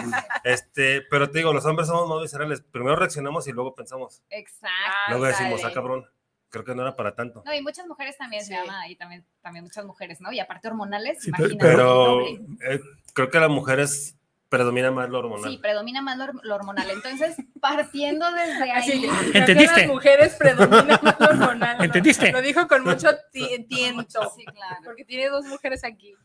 Este, 0.44 1.02
pero 1.10 1.30
te 1.30 1.38
digo, 1.38 1.52
los 1.52 1.64
hombres 1.66 1.88
somos 1.88 2.08
más 2.08 2.20
viscerales. 2.22 2.60
Primero 2.60 2.96
reaccionamos 2.96 3.46
y 3.48 3.52
luego 3.52 3.74
pensamos. 3.74 4.22
Exacto. 4.30 4.76
Luego 5.10 5.24
decimos, 5.26 5.64
ah, 5.64 5.72
cabrón, 5.72 6.06
creo 6.48 6.64
que 6.64 6.74
no 6.74 6.82
era 6.82 6.96
para 6.96 7.14
tanto. 7.14 7.42
No, 7.44 7.54
y 7.54 7.62
muchas 7.62 7.86
mujeres 7.86 8.16
también 8.16 8.42
Sí. 8.42 8.48
se 8.48 8.54
llaman 8.54 8.76
ahí, 8.76 8.96
también, 8.96 9.24
también 9.40 9.64
muchas 9.64 9.84
mujeres, 9.84 10.20
¿no? 10.20 10.32
Y 10.32 10.40
aparte 10.40 10.68
hormonales, 10.68 11.22
Sí, 11.22 11.28
imagínate. 11.28 11.56
Pero 11.58 12.26
eh, 12.26 12.80
creo 13.14 13.30
que 13.30 13.40
las 13.40 13.50
mujeres 13.50 14.16
predomina 14.48 14.90
más 14.90 15.08
lo 15.08 15.20
hormonal. 15.20 15.48
Sí, 15.48 15.58
predomina 15.58 16.02
más 16.02 16.18
lo, 16.18 16.26
lo 16.42 16.54
hormonal. 16.56 16.90
Entonces, 16.90 17.36
partiendo 17.60 18.28
desde 18.32 18.72
Así 18.72 18.90
ahí, 18.92 19.00
que, 19.02 19.08
creo 19.08 19.32
que 19.32 19.38
¿Entendiste? 19.38 19.80
Las 19.82 19.86
mujeres 19.88 20.34
predominan 20.34 20.98
más 21.02 21.20
lo 21.20 21.26
hormonal. 21.28 21.78
¿no? 21.78 21.84
¿Entendiste? 21.84 22.32
Lo 22.32 22.42
dijo 22.42 22.66
con 22.66 22.82
mucho 22.82 23.10
ti- 23.30 23.64
tiento. 23.68 24.32
sí, 24.36 24.44
claro. 24.46 24.76
Porque 24.84 25.04
tiene 25.04 25.28
dos 25.28 25.44
mujeres 25.44 25.84
aquí. 25.84 26.16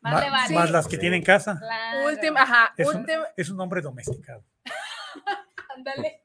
Más 0.00 0.12
ma- 0.14 0.20
le 0.20 0.30
vale. 0.30 0.54
más 0.54 0.70
las 0.70 0.86
que 0.86 0.96
Sí. 0.96 1.00
tienen 1.00 1.22
casa. 1.22 1.58
Claro. 1.58 2.06
Última, 2.06 2.42
ajá, 2.42 2.72
Es 2.76 2.86
un, 2.88 2.96
última. 2.96 3.26
es 3.36 3.50
un 3.50 3.60
hombre 3.60 3.80
domesticado. 3.80 4.44
Ándale. 5.76 6.22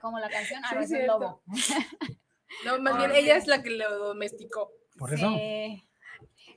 Como 0.00 0.18
la 0.18 0.28
canción, 0.30 0.62
ah, 0.64 0.68
Sí, 0.70 0.74
no, 0.76 0.80
es 0.80 0.90
el 0.90 0.96
cierto. 0.98 1.18
lobo. 1.18 1.42
No, 2.64 2.78
más 2.80 2.96
bien 2.98 3.12
Ah, 3.12 3.16
ella 3.16 3.34
sí. 3.34 3.40
es 3.42 3.46
la 3.46 3.62
que 3.62 3.70
lo 3.70 3.96
domesticó. 3.98 4.72
Por 4.98 5.14
eso. 5.14 5.28
Sí. 5.30 5.88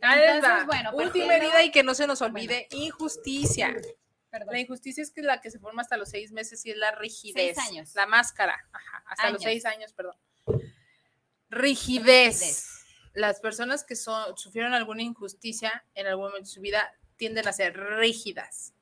Entonces, 0.02 0.66
bueno, 0.66 0.90
Última 0.96 1.28
partiendo- 1.28 1.34
herida 1.34 1.64
y 1.64 1.72
que 1.72 1.84
no 1.84 1.94
se 1.94 2.08
nos 2.08 2.22
olvide, 2.22 2.68
injusticia. 2.72 3.74
Perdón. 4.32 4.50
La 4.54 4.60
injusticia 4.60 5.04
es 5.04 5.12
que 5.12 5.22
la 5.22 5.40
que 5.40 5.52
se 5.52 5.60
forma 5.60 5.82
hasta 5.84 5.96
los 5.96 6.10
seis 6.10 6.32
meses 6.32 6.66
y 6.66 6.72
es 6.72 6.78
la 6.78 6.92
rigidez. 6.92 7.56
Seis 7.56 7.70
años. 7.70 7.94
La 7.96 8.08
máscara. 8.08 8.60
Ajá, 8.74 9.04
hasta 9.06 9.30
los 9.30 9.42
seis 9.44 9.66
años, 9.66 9.94
perdón. 9.94 10.16
Rigidez. 11.50 12.42
Rigidez. 12.42 12.73
Las 13.14 13.40
personas 13.40 13.84
que 13.84 13.96
son, 13.96 14.38
sufrieron 14.38 14.74
alguna 14.74 15.04
injusticia 15.04 15.86
en 15.96 16.08
algún 16.08 16.26
momento 16.26 16.48
de 16.48 16.54
su 16.54 16.62
vida 16.62 16.92
tienden 17.16 17.48
a 17.48 17.54
ser 17.54 17.78
rígidas, 17.78 18.74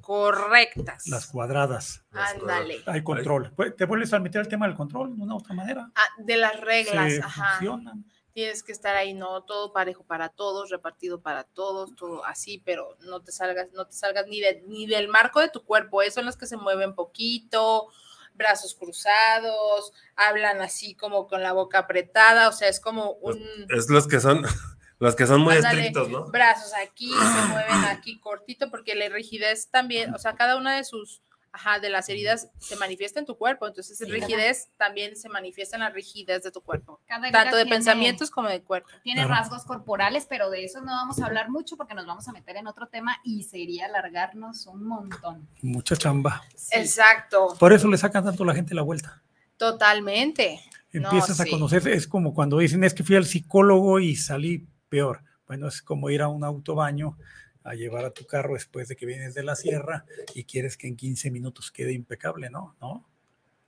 correctas. 0.00 1.06
Las 1.06 1.26
cuadradas. 1.26 2.04
Ándale. 2.12 2.82
Hay 2.86 3.02
control. 3.02 3.52
Pues, 3.56 3.74
Te 3.76 3.84
vuelves 3.86 4.12
a 4.12 4.18
meter 4.20 4.42
el 4.42 4.48
tema 4.48 4.66
del 4.66 4.76
control 4.76 5.16
de 5.16 5.22
una 5.22 5.34
u 5.34 5.38
otra 5.38 5.54
manera. 5.54 5.90
Ah, 5.94 6.06
de 6.18 6.36
las 6.36 6.60
reglas, 6.60 7.12
Se 7.12 7.20
ajá. 7.20 7.50
funcionan. 7.58 8.04
Tienes 8.32 8.62
que 8.62 8.72
estar 8.72 8.96
ahí, 8.96 9.12
no 9.12 9.42
todo 9.44 9.72
parejo 9.74 10.04
para 10.04 10.30
todos, 10.30 10.70
repartido 10.70 11.20
para 11.20 11.44
todos, 11.44 11.94
todo 11.96 12.24
así, 12.24 12.62
pero 12.64 12.96
no 13.00 13.20
te 13.20 13.30
salgas, 13.30 13.68
no 13.72 13.86
te 13.86 13.92
salgas 13.92 14.26
ni, 14.26 14.40
de- 14.40 14.62
ni 14.66 14.86
del 14.86 15.08
marco 15.08 15.40
de 15.40 15.50
tu 15.50 15.62
cuerpo. 15.64 16.00
Esos 16.00 16.14
son 16.14 16.24
los 16.26 16.36
que 16.38 16.46
se 16.46 16.56
mueven 16.56 16.94
poquito, 16.94 17.88
brazos 18.34 18.74
cruzados, 18.74 19.92
hablan 20.16 20.60
así 20.60 20.94
como 20.94 21.26
con 21.26 21.42
la 21.42 21.52
boca 21.52 21.78
apretada, 21.80 22.48
o 22.48 22.52
sea, 22.52 22.68
es 22.68 22.80
como 22.80 23.12
un 23.14 23.40
Es 23.68 23.88
los 23.88 24.06
que 24.06 24.20
son, 24.20 24.42
los 24.98 25.14
que 25.16 25.26
son 25.26 25.40
muy 25.40 25.56
Ándale. 25.56 25.86
estrictos, 25.86 26.08
¿no? 26.08 26.24
brazos 26.26 26.72
aquí, 26.82 27.10
se 27.10 27.48
mueven 27.48 27.84
aquí 27.88 28.20
cortito, 28.20 28.70
porque 28.70 28.94
la 28.94 29.08
rigidez 29.08 29.68
también, 29.70 30.14
o 30.14 30.18
sea, 30.18 30.34
cada 30.34 30.56
una 30.56 30.76
de 30.76 30.84
sus 30.84 31.22
ajá, 31.52 31.78
de 31.80 31.90
las 31.90 32.08
heridas 32.08 32.48
se 32.58 32.76
manifiesta 32.76 33.20
en 33.20 33.26
tu 33.26 33.36
cuerpo. 33.36 33.66
Entonces, 33.66 33.98
Sí. 33.98 34.04
rigidez 34.06 34.70
también 34.78 35.16
se 35.16 35.28
manifiesta 35.28 35.76
en 35.76 35.80
la 35.82 35.90
rigidez 35.90 36.42
de 36.42 36.50
tu 36.50 36.62
cuerpo, 36.62 37.00
Cada 37.06 37.30
tanto 37.30 37.56
de 37.56 37.64
tiene- 37.64 37.76
pensamientos 37.76 38.30
como 38.30 38.48
de 38.48 38.62
cuerpo. 38.62 38.88
Tiene 39.02 39.20
Claro. 39.26 39.34
rasgos 39.34 39.64
corporales, 39.64 40.26
pero 40.28 40.48
de 40.50 40.64
eso 40.64 40.80
no 40.80 40.86
vamos 40.92 41.20
a 41.20 41.26
hablar 41.26 41.50
mucho 41.50 41.76
porque 41.76 41.94
nos 41.94 42.06
vamos 42.06 42.26
a 42.26 42.32
meter 42.32 42.56
en 42.56 42.66
otro 42.66 42.86
tema 42.88 43.18
y 43.22 43.42
sería 43.44 43.84
alargarnos 43.86 44.66
un 44.66 44.84
montón. 44.84 45.46
Mucha 45.60 45.94
chamba. 45.94 46.42
Exacto, 46.70 47.54
Por 47.60 47.72
eso 47.72 47.86
le 47.88 47.98
sacan 47.98 48.24
tanto 48.24 48.42
a 48.44 48.46
la 48.46 48.54
gente 48.54 48.74
la 48.74 48.82
vuelta. 48.82 49.22
totalmente. 49.58 50.60
No, 50.92 51.08
Empiezas 51.08 51.40
a 51.40 51.44
sí. 51.44 51.50
conocer, 51.50 51.86
es 51.88 52.06
como 52.06 52.34
cuando 52.34 52.58
dicen, 52.58 52.84
es 52.84 52.92
que 52.92 53.02
fui 53.02 53.16
al 53.16 53.24
psicólogo 53.24 53.98
y 54.00 54.14
salí 54.16 54.66
peor. 54.90 55.22
Bueno, 55.46 55.68
es 55.68 55.80
como 55.82 56.10
ir 56.10 56.20
a 56.22 56.28
un 56.28 56.44
autobaño 56.44 57.16
a 57.64 57.74
llevar 57.74 58.04
a 58.04 58.10
tu 58.10 58.26
carro 58.26 58.54
después 58.54 58.88
de 58.88 58.96
que 58.96 59.06
vienes 59.06 59.34
de 59.34 59.42
la 59.44 59.54
sierra 59.56 60.04
y 60.34 60.44
quieres 60.44 60.76
que 60.76 60.88
en 60.88 60.96
15 60.96 61.30
minutos 61.30 61.70
quede 61.70 61.92
impecable, 61.92 62.50
¿no? 62.50 62.74
¿No? 62.80 63.06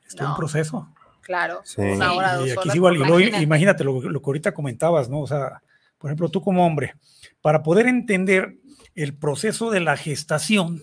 Es 0.06 0.16
No. 0.16 0.30
un 0.30 0.36
proceso. 0.36 0.88
Claro, 1.20 1.62
Sí. 1.64 1.80
una 1.80 2.12
hora, 2.12 2.34
Y 2.34 2.38
dos 2.38 2.42
aquí 2.50 2.52
horas. 2.58 2.66
es 2.68 2.74
igual, 2.74 2.94
y 2.96 2.98
luego 2.98 3.20
Imagínate. 3.20 3.84
lo, 3.84 4.00
lo 4.02 4.20
que 4.20 4.26
ahorita 4.26 4.52
comentabas, 4.52 5.08
¿no? 5.08 5.20
O 5.20 5.26
sea, 5.26 5.62
por 5.98 6.10
ejemplo, 6.10 6.28
tú 6.28 6.42
como 6.42 6.66
hombre, 6.66 6.94
para 7.40 7.62
poder 7.62 7.86
entender 7.86 8.56
el 8.94 9.16
proceso 9.16 9.70
de 9.70 9.80
la 9.80 9.96
gestación 9.96 10.82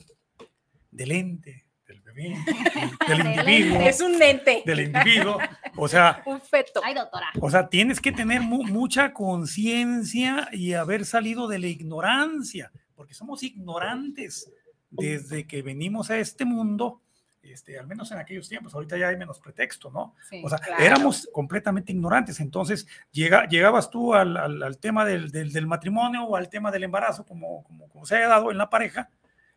del 0.89 1.11
ente, 1.11 1.65
del 1.87 2.01
bebé, 2.01 2.35
del, 3.07 3.17
del 3.17 3.27
individuo, 3.27 3.75
ente. 3.77 3.89
Es 3.89 4.01
un 4.01 4.17
lente, 4.17 4.63
del 4.65 4.79
individuo, 4.79 5.37
o 5.77 5.87
sea, 5.87 6.23
un 6.25 6.41
feto. 6.41 6.81
Ay, 6.83 6.95
doctora. 6.95 7.27
o 7.39 7.49
sea, 7.51 7.69
tienes 7.69 8.01
que 8.01 8.11
tener 8.11 8.41
mu- 8.41 8.63
mucha 8.65 9.13
conciencia 9.13 10.49
y 10.51 10.73
haber 10.73 11.05
salido 11.05 11.47
de 11.47 11.59
la 11.59 11.67
ignorancia, 11.67 12.71
porque 13.01 13.15
somos 13.15 13.41
ignorantes 13.41 14.51
desde 14.91 15.47
que 15.47 15.63
venimos 15.63 16.11
a 16.11 16.19
este 16.19 16.45
mundo, 16.45 17.01
este, 17.41 17.79
al 17.79 17.87
menos 17.87 18.11
en 18.11 18.19
aquellos 18.19 18.47
tiempos, 18.47 18.75
ahorita 18.75 18.95
ya 18.95 19.07
hay 19.07 19.17
menos 19.17 19.39
pretexto, 19.39 19.89
¿no? 19.89 20.13
Sí. 20.29 20.39
O 20.45 20.49
sea, 20.49 20.59
claro. 20.59 20.83
éramos 20.83 21.27
completamente 21.33 21.91
ignorantes. 21.93 22.39
Entonces, 22.39 22.85
llega, 23.11 23.47
llegabas 23.47 23.89
tú 23.89 24.13
al, 24.13 24.37
al- 24.37 24.61
al 24.61 24.77
tema 24.77 25.03
del, 25.03 25.31
del- 25.31 25.51
del 25.51 25.65
matrimonio 25.65 26.25
o 26.25 26.35
al 26.35 26.47
tema 26.47 26.69
del 26.69 26.83
embarazo, 26.83 27.25
como, 27.25 27.63
como, 27.63 27.89
como 27.89 28.05
se 28.05 28.17
haya 28.17 28.27
dado 28.27 28.51
en 28.51 28.59
la 28.59 28.69
pareja, 28.69 29.09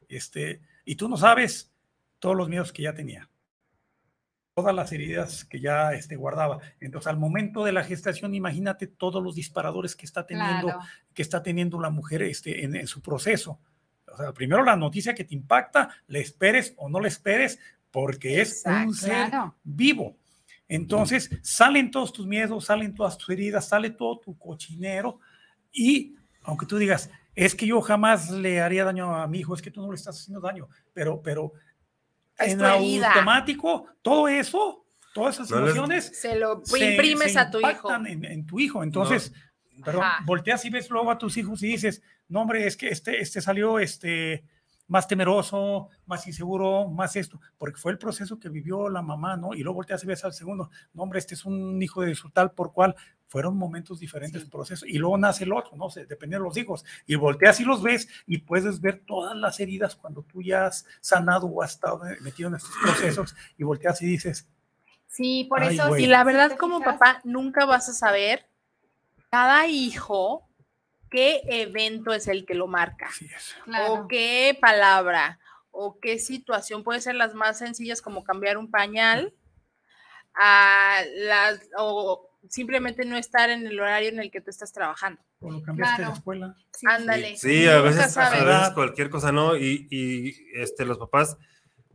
este, 0.09 0.63
y 0.87 0.95
tú 0.97 1.07
no 1.11 1.19
sabes 1.19 1.71
todos 2.19 2.35
los 2.35 2.49
miedos 2.49 2.73
que 2.73 2.85
ya 2.85 2.95
tenía, 2.95 3.29
todas 4.55 4.75
las 4.75 4.93
heridas 4.93 5.45
que 5.45 5.61
ya 5.61 5.93
este, 5.93 6.17
guardaba. 6.17 6.61
Entonces, 6.81 7.09
al 7.09 7.19
momento 7.19 7.65
de 7.65 7.73
la 7.73 7.83
gestación, 7.83 8.35
imagínate 8.35 8.87
todos 8.87 9.23
los 9.23 9.35
disparadores 9.35 9.97
que 9.97 10.07
está 10.07 10.25
teniendo, 10.25 10.69
Claro. 10.69 10.81
que 11.13 11.23
está 11.23 11.43
teniendo 11.43 11.81
la 11.81 11.91
mujer 11.91 12.23
este, 12.23 12.65
en, 12.65 12.77
en 12.77 12.87
su 12.87 13.03
proceso. 13.03 13.59
O 14.13 14.17
sea, 14.17 14.33
primero 14.33 14.63
la 14.65 14.77
noticia 14.77 15.15
que 15.15 15.25
te 15.25 15.35
impacta, 15.35 15.91
le 16.07 16.21
esperes 16.21 16.73
o 16.77 16.89
no 16.89 17.01
le 17.01 17.09
esperes, 17.09 17.59
porque 17.91 18.41
es 18.41 18.63
un 18.65 18.95
ser 18.95 19.29
Claro. 19.31 19.57
vivo. 19.65 20.17
Entonces 20.69 21.31
salen 21.43 21.91
todos 21.91 22.13
tus 22.13 22.27
miedos, 22.27 22.65
salen 22.67 22.95
todas 22.95 23.19
tus 23.19 23.29
heridas, 23.31 23.69
sale 23.69 23.91
todo 23.91 24.19
tu 24.21 24.39
cochinero 24.39 25.21
y 25.73 26.17
aunque 26.43 26.67
tú 26.67 26.79
digas, 26.79 27.11
es 27.35 27.55
que 27.55 27.67
yo 27.67 27.81
jamás 27.83 28.31
le 28.31 28.61
haría 28.61 28.85
daño 28.85 29.15
a 29.15 29.27
mi 29.27 29.41
hijo, 29.41 29.55
es 29.55 29.63
que 29.63 29.71
tú 29.71 29.83
no 29.83 29.91
le 29.91 29.97
estás 29.97 30.21
haciendo 30.21 30.41
daño, 30.41 30.69
pero, 30.93 31.21
pero 31.21 31.53
en 32.39 32.63
automático, 32.65 33.87
todo 34.03 34.29
eso, 34.29 34.85
todas 35.15 35.37
esas 35.37 35.51
No 35.51 35.61
les- 35.61 35.67
emociones 35.77 36.19
Se 36.21 36.37
lo 36.37 36.63
imprimes 36.81 37.33
se 37.33 37.39
a 37.39 37.51
tu 37.51 37.59
hijo. 37.59 37.69
impactan 37.71 38.07
En, 38.07 38.25
en 38.25 38.47
tu 38.47 38.59
hijo. 38.61 38.83
Entonces, 38.83 39.33
perdón, 39.85 40.05
Ajá. 40.05 40.23
volteas 40.27 40.65
y 40.65 40.71
ves 40.71 40.91
luego 40.91 41.11
a 41.11 41.19
tus 41.19 41.37
hijos 41.37 41.63
y 41.63 41.69
dices, 41.69 42.03
no, 42.29 42.43
hombre, 42.43 42.67
es 42.67 42.77
que 42.77 42.89
este, 42.89 43.21
este 43.21 43.41
salió 43.41 43.79
este, 43.79 44.45
más 44.89 45.07
temeroso, 45.09 45.89
más 46.07 46.27
inseguro, 46.27 46.89
más 46.89 47.17
esto, 47.17 47.41
porque 47.59 47.79
fue 47.81 47.93
el 47.93 47.99
proceso 47.99 48.39
que 48.39 48.49
vivió 48.49 48.89
la 48.89 49.03
mamá, 49.03 49.37
¿no? 49.37 49.55
Y 49.55 49.63
luego 49.63 49.77
volteas 49.77 50.03
y 50.05 50.07
ves 50.07 50.25
al 50.25 50.33
segundo, 50.33 50.71
no, 50.93 51.03
hombre, 51.03 51.19
este 51.19 51.35
es 51.35 51.45
un 51.45 51.81
hijo 51.83 52.03
de 52.03 52.15
su 52.15 52.31
tal 52.31 52.53
por 52.53 52.73
cual. 52.73 52.95
Fueron 53.35 53.57
momentos 53.57 53.99
diferentes, 53.99 54.43
Sí. 54.43 54.49
procesos. 54.49 54.89
Y 54.89 54.97
luego 54.97 55.19
nace 55.19 55.43
el 55.43 55.53
otro, 55.53 55.77
¿no? 55.77 55.91
sé, 55.91 56.07
dependiendo 56.07 56.45
de 56.45 56.51
los 56.51 56.57
hijos. 56.57 56.85
Y 57.05 57.17
volteas 57.17 57.59
y 57.59 57.65
los 57.65 57.83
ves 57.83 58.07
y 58.29 58.39
puedes 58.39 58.81
ver 58.81 59.03
todas 59.05 59.37
las 59.37 59.59
heridas 59.59 59.97
cuando 59.97 60.23
tú 60.23 60.41
ya 60.41 60.67
has 60.67 60.87
sanado 61.01 61.49
o 61.49 61.61
has 61.61 61.73
estado 61.73 62.01
metido 62.21 62.49
en 62.49 62.55
estos 62.55 62.71
procesos 62.81 63.35
y 63.59 63.65
volteas 63.65 64.01
y 64.03 64.07
dices, 64.07 64.47
Sí, 65.09 65.47
por 65.49 65.65
eso. 65.65 65.89
güey. 65.89 66.03
Y 66.03 66.05
sí, 66.05 66.11
la 66.11 66.23
verdad, 66.23 66.57
como 66.57 66.81
papá, 66.81 67.21
nunca 67.25 67.65
vas 67.67 67.89
a 67.89 67.93
saber 67.93 68.47
cada 69.33 69.67
hijo 69.67 70.49
qué 71.11 71.41
evento 71.49 72.13
es 72.13 72.29
el 72.29 72.47
que 72.47 72.55
lo 72.55 72.69
marca, 72.69 73.11
es. 73.21 73.57
Claro. 73.65 73.95
o 73.95 74.07
qué 74.09 74.57
palabra, 74.61 75.41
o 75.73 75.99
qué 75.99 76.21
situación. 76.21 76.85
Puede 76.85 77.01
ser 77.01 77.17
las 77.17 77.35
más 77.35 77.59
sencillas 77.59 78.01
como 78.01 78.23
cambiar 78.23 78.59
un 78.59 78.71
pañal, 78.71 79.35
a 80.35 81.01
las, 81.17 81.61
o 81.79 82.31
simplemente 82.49 83.05
no 83.05 83.17
estar 83.17 83.51
en 83.51 83.67
el 83.67 83.79
horario 83.81 84.09
en 84.11 84.19
el 84.21 84.31
que 84.31 84.41
tú 84.41 84.51
estás 84.51 84.73
trabajando. 84.73 85.21
O 85.41 85.51
lo 85.51 85.63
cambiaste 85.63 85.97
Claro. 85.97 86.13
de 86.13 86.19
escuela. 86.19 86.57
Sí. 86.73 86.87
Ándale. 86.89 87.37
Sí, 87.37 87.67
a 87.67 87.81
veces, 87.81 88.03
a 88.05 88.09
sabes. 88.09 88.45
veces 88.45 88.71
cualquier 88.71 89.11
cosa, 89.11 89.33
¿no? 89.33 89.57
Y, 89.57 89.87
y, 89.91 90.35
este, 90.55 90.85
los 90.85 90.99
papás 90.99 91.37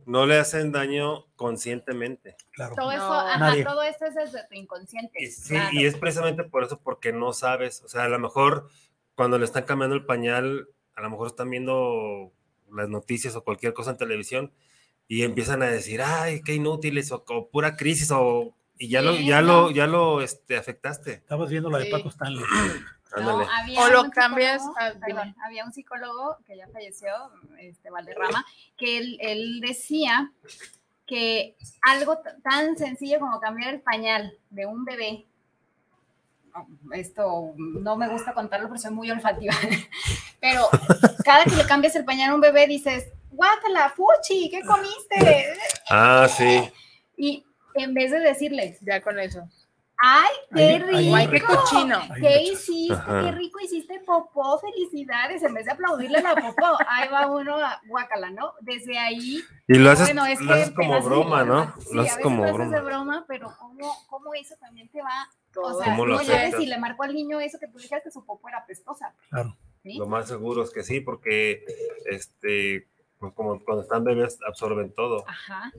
no 0.06 0.26
le 0.26 0.38
hacen 0.38 0.72
daño 0.72 1.26
conscientemente. 1.36 2.36
Claro. 2.52 2.74
Todo 2.74 2.90
eso, 2.92 3.06
No. 3.08 3.20
ajá, 3.20 3.38
Nadie. 3.38 3.64
todo 3.64 3.82
esto 3.82 4.06
es 4.06 4.14
desde 4.14 4.46
tu 4.48 4.54
inconsciente. 4.54 5.22
Y, 5.22 5.26
sí, 5.26 5.54
claro. 5.54 5.68
y 5.72 5.84
es 5.86 5.96
precisamente 5.96 6.44
por 6.44 6.64
eso, 6.64 6.80
porque 6.80 7.12
no 7.12 7.32
sabes. 7.32 7.82
O 7.84 7.88
sea, 7.88 8.04
a 8.04 8.08
lo 8.08 8.18
mejor 8.18 8.68
cuando 9.14 9.38
le 9.38 9.44
están 9.44 9.64
cambiando 9.64 9.94
el 9.96 10.06
pañal, 10.06 10.68
a 10.94 11.02
lo 11.02 11.10
mejor 11.10 11.28
están 11.28 11.50
viendo 11.50 12.32
las 12.72 12.88
noticias 12.88 13.36
o 13.36 13.44
cualquier 13.44 13.72
cosa 13.74 13.90
en 13.92 13.96
televisión 13.98 14.52
y 15.06 15.22
empiezan 15.22 15.62
a 15.62 15.66
decir, 15.66 16.00
ay, 16.02 16.40
qué 16.42 16.54
inútiles, 16.54 17.10
o, 17.12 17.24
o 17.28 17.50
pura 17.50 17.76
crisis, 17.76 18.10
o 18.12 18.54
y 18.80 18.88
ya 18.88 19.02
lo, 19.02 19.14
ya 19.14 19.40
no. 19.42 19.46
lo, 19.46 19.70
ya 19.70 19.86
lo 19.86 20.20
este, 20.22 20.56
afectaste. 20.56 21.12
Estabas 21.12 21.50
viendo 21.50 21.70
la 21.70 21.78
de 21.78 21.84
Sí. 21.84 21.90
Paco 21.92 22.08
Stanley. 22.08 22.44
No, 23.20 23.40
había 23.40 23.80
O 23.80 23.88
lo 23.88 24.02
un 24.02 24.10
cambias, 24.10 24.62
psicólogo- 24.62 24.74
ah, 24.78 24.92
perdón, 25.04 25.34
había 25.44 25.64
un 25.64 25.72
psicólogo 25.72 26.36
que 26.46 26.56
ya 26.56 26.68
falleció, 26.68 27.10
este 27.58 27.90
Valderrama, 27.90 28.46
que 28.78 28.98
él, 28.98 29.18
él 29.20 29.60
decía 29.60 30.30
que 31.08 31.56
algo 31.82 32.18
tan 32.44 32.78
sencillo 32.78 33.18
como 33.18 33.40
cambiar 33.40 33.74
el 33.74 33.80
pañal 33.80 34.38
de 34.50 34.64
un 34.66 34.84
bebé, 34.84 35.26
no, 36.54 36.68
esto 36.94 37.52
no 37.56 37.96
me 37.96 38.08
gusta 38.08 38.32
contarlo 38.32 38.68
porque 38.68 38.82
soy 38.82 38.92
muy 38.92 39.10
olfativa, 39.10 39.54
pero 40.40 40.68
cada 41.24 41.42
que 41.46 41.56
le 41.56 41.66
cambias 41.66 41.96
el 41.96 42.04
pañal 42.04 42.30
a 42.30 42.34
un 42.36 42.40
bebé 42.40 42.68
dices, 42.68 43.08
guácala, 43.32 43.90
fuchi, 43.90 44.48
¿qué 44.50 44.60
comiste? 44.62 45.52
Ah, 45.90 46.28
sí. 46.30 46.70
Y 47.16 47.44
en 47.80 47.94
vez 47.94 48.10
de 48.10 48.20
decirles, 48.20 48.78
Ya 48.80 49.00
con 49.02 49.18
eso. 49.18 49.42
ay, 50.02 50.30
qué 50.54 50.78
rico, 50.78 51.14
Ay, 51.14 51.28
qué 51.28 51.40
cochino. 51.42 52.00
¿Qué 52.20 52.42
hiciste? 52.44 52.94
Ajá. 52.94 53.20
Qué 53.22 53.32
rico 53.32 53.60
hiciste 53.60 54.00
popó, 54.00 54.58
felicidades. 54.58 55.42
En 55.42 55.52
vez 55.52 55.66
de 55.66 55.72
aplaudirle 55.72 56.18
a 56.18 56.22
la 56.22 56.34
popó, 56.36 56.78
ahí 56.88 57.08
va 57.08 57.26
uno 57.26 57.56
a 57.56 57.80
guacala, 57.86 58.30
¿no? 58.30 58.54
Desde 58.60 58.98
ahí. 58.98 59.40
Y 59.68 59.74
lo 59.78 59.90
haces, 59.90 60.06
bueno, 60.06 60.24
es 60.26 60.40
lo 60.40 60.46
que 60.54 60.60
haces 60.62 60.74
como 60.74 61.02
broma, 61.02 61.44
¿no? 61.44 61.74
Sí, 61.80 61.94
lo 61.94 62.00
a 62.00 62.04
haces 62.04 62.16
veces 62.16 62.22
como 62.22 62.44
lo 62.46 62.54
haces 62.54 62.70
de 62.70 62.80
broma. 62.80 63.24
pero 63.28 63.52
¿cómo, 63.58 63.94
cómo 64.08 64.32
eso 64.34 64.54
también 64.58 64.88
te 64.88 65.02
va? 65.02 65.28
O 65.56 65.74
sea, 65.82 65.84
¿Cómo 65.92 66.06
lo 66.06 66.16
afecta? 66.16 66.56
si 66.58 66.64
le 66.66 66.78
marcó 66.78 67.02
al 67.02 67.12
niño 67.12 67.38
eso 67.40 67.58
que 67.58 67.66
tú 67.66 67.76
dijiste 67.76 68.00
que 68.04 68.10
su 68.10 68.24
popó 68.24 68.48
era 68.48 68.64
pestosa. 68.64 69.12
Claro. 69.28 69.54
¿sí? 69.82 69.98
Lo 69.98 70.06
más 70.06 70.28
seguro 70.28 70.62
es 70.62 70.70
que 70.70 70.82
sí, 70.82 71.00
porque 71.00 71.62
este, 72.06 72.86
pues 73.18 73.34
como 73.34 73.62
cuando 73.64 73.82
están 73.82 74.04
bebés 74.04 74.38
absorben 74.48 74.94
todo. 74.94 75.24
Ajá. 75.28 75.72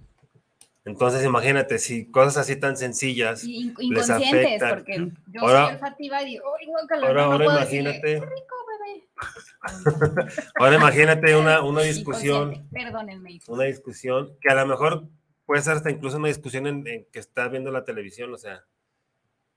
Entonces, 0.84 1.24
imagínate, 1.24 1.78
si 1.78 2.10
cosas 2.10 2.38
así 2.38 2.56
tan 2.56 2.76
sencillas, 2.76 3.44
Y 3.44 3.56
in- 3.58 3.76
Les 3.78 4.10
inconscientes, 4.10 4.46
afecta. 4.64 4.70
porque 4.76 5.12
yo 5.28 5.42
Ahora- 5.42 5.66
soy 5.66 5.74
olfativa 5.76 6.22
y 6.24 6.26
digo, 6.26 6.44
¡ay, 6.60 6.66
guácala! 6.68 7.08
ahora, 7.08 7.22
no, 7.22 7.28
no 7.28 7.34
ahora 7.34 7.46
puedo 7.46 7.60
decirle, 7.60 7.90
imagínate, 7.92 8.20
¡Qué 8.20 8.26
rico, 8.36 8.56
bebé! 8.68 9.08
ahora 10.60 10.76
imagínate 10.76 11.36
una, 11.36 11.62
una 11.64 11.82
discusión, 11.84 12.68
Perdónenme. 12.72 13.40
una 13.48 13.66
discusión 13.66 14.36
que 14.42 14.50
a 14.50 14.56
lo 14.56 14.66
mejor 14.66 15.08
puede 15.46 15.62
ser 15.62 15.74
hasta 15.74 15.92
incluso 15.92 16.18
una 16.18 16.30
discusión 16.30 16.66
en, 16.66 16.88
en 16.88 17.06
que 17.12 17.20
está 17.20 17.48
viendo 17.48 17.72
la 17.72 17.84
televisión, 17.86 18.34
o 18.34 18.38
sea, 18.38 18.64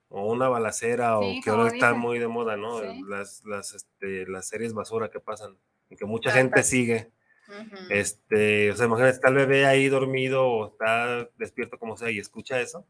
o 0.09 0.31
una 0.31 0.49
balacera, 0.49 1.17
Sí, 1.23 1.39
o 1.41 1.43
que 1.43 1.51
ahora 1.51 1.69
está 1.69 1.95
muy 1.95 2.19
de 2.19 2.29
moda, 2.29 2.57
¿no? 2.59 2.81
Sí. 2.81 3.03
Las, 3.09 3.43
las, 3.47 3.73
este, 3.73 4.27
las 4.27 4.47
series 4.47 4.75
basura 4.75 5.09
que 5.09 5.21
pasan 5.21 5.57
y 5.89 5.97
que 5.97 6.05
mucha 6.05 6.31
gente 6.33 6.63
sigue. 6.63 7.11
Ujú. 7.49 7.77
Este, 7.91 8.71
o 8.71 8.77
sea, 8.77 8.87
imagínate, 8.87 9.15
está 9.15 9.29
el 9.29 9.35
bebé 9.35 9.67
ahí 9.67 9.89
dormido 9.89 10.47
o 10.49 10.67
está 10.69 11.29
despierto 11.39 11.79
como 11.79 11.97
sea 11.97 12.11
y 12.11 12.19
escucha 12.19 12.61
eso, 12.61 12.87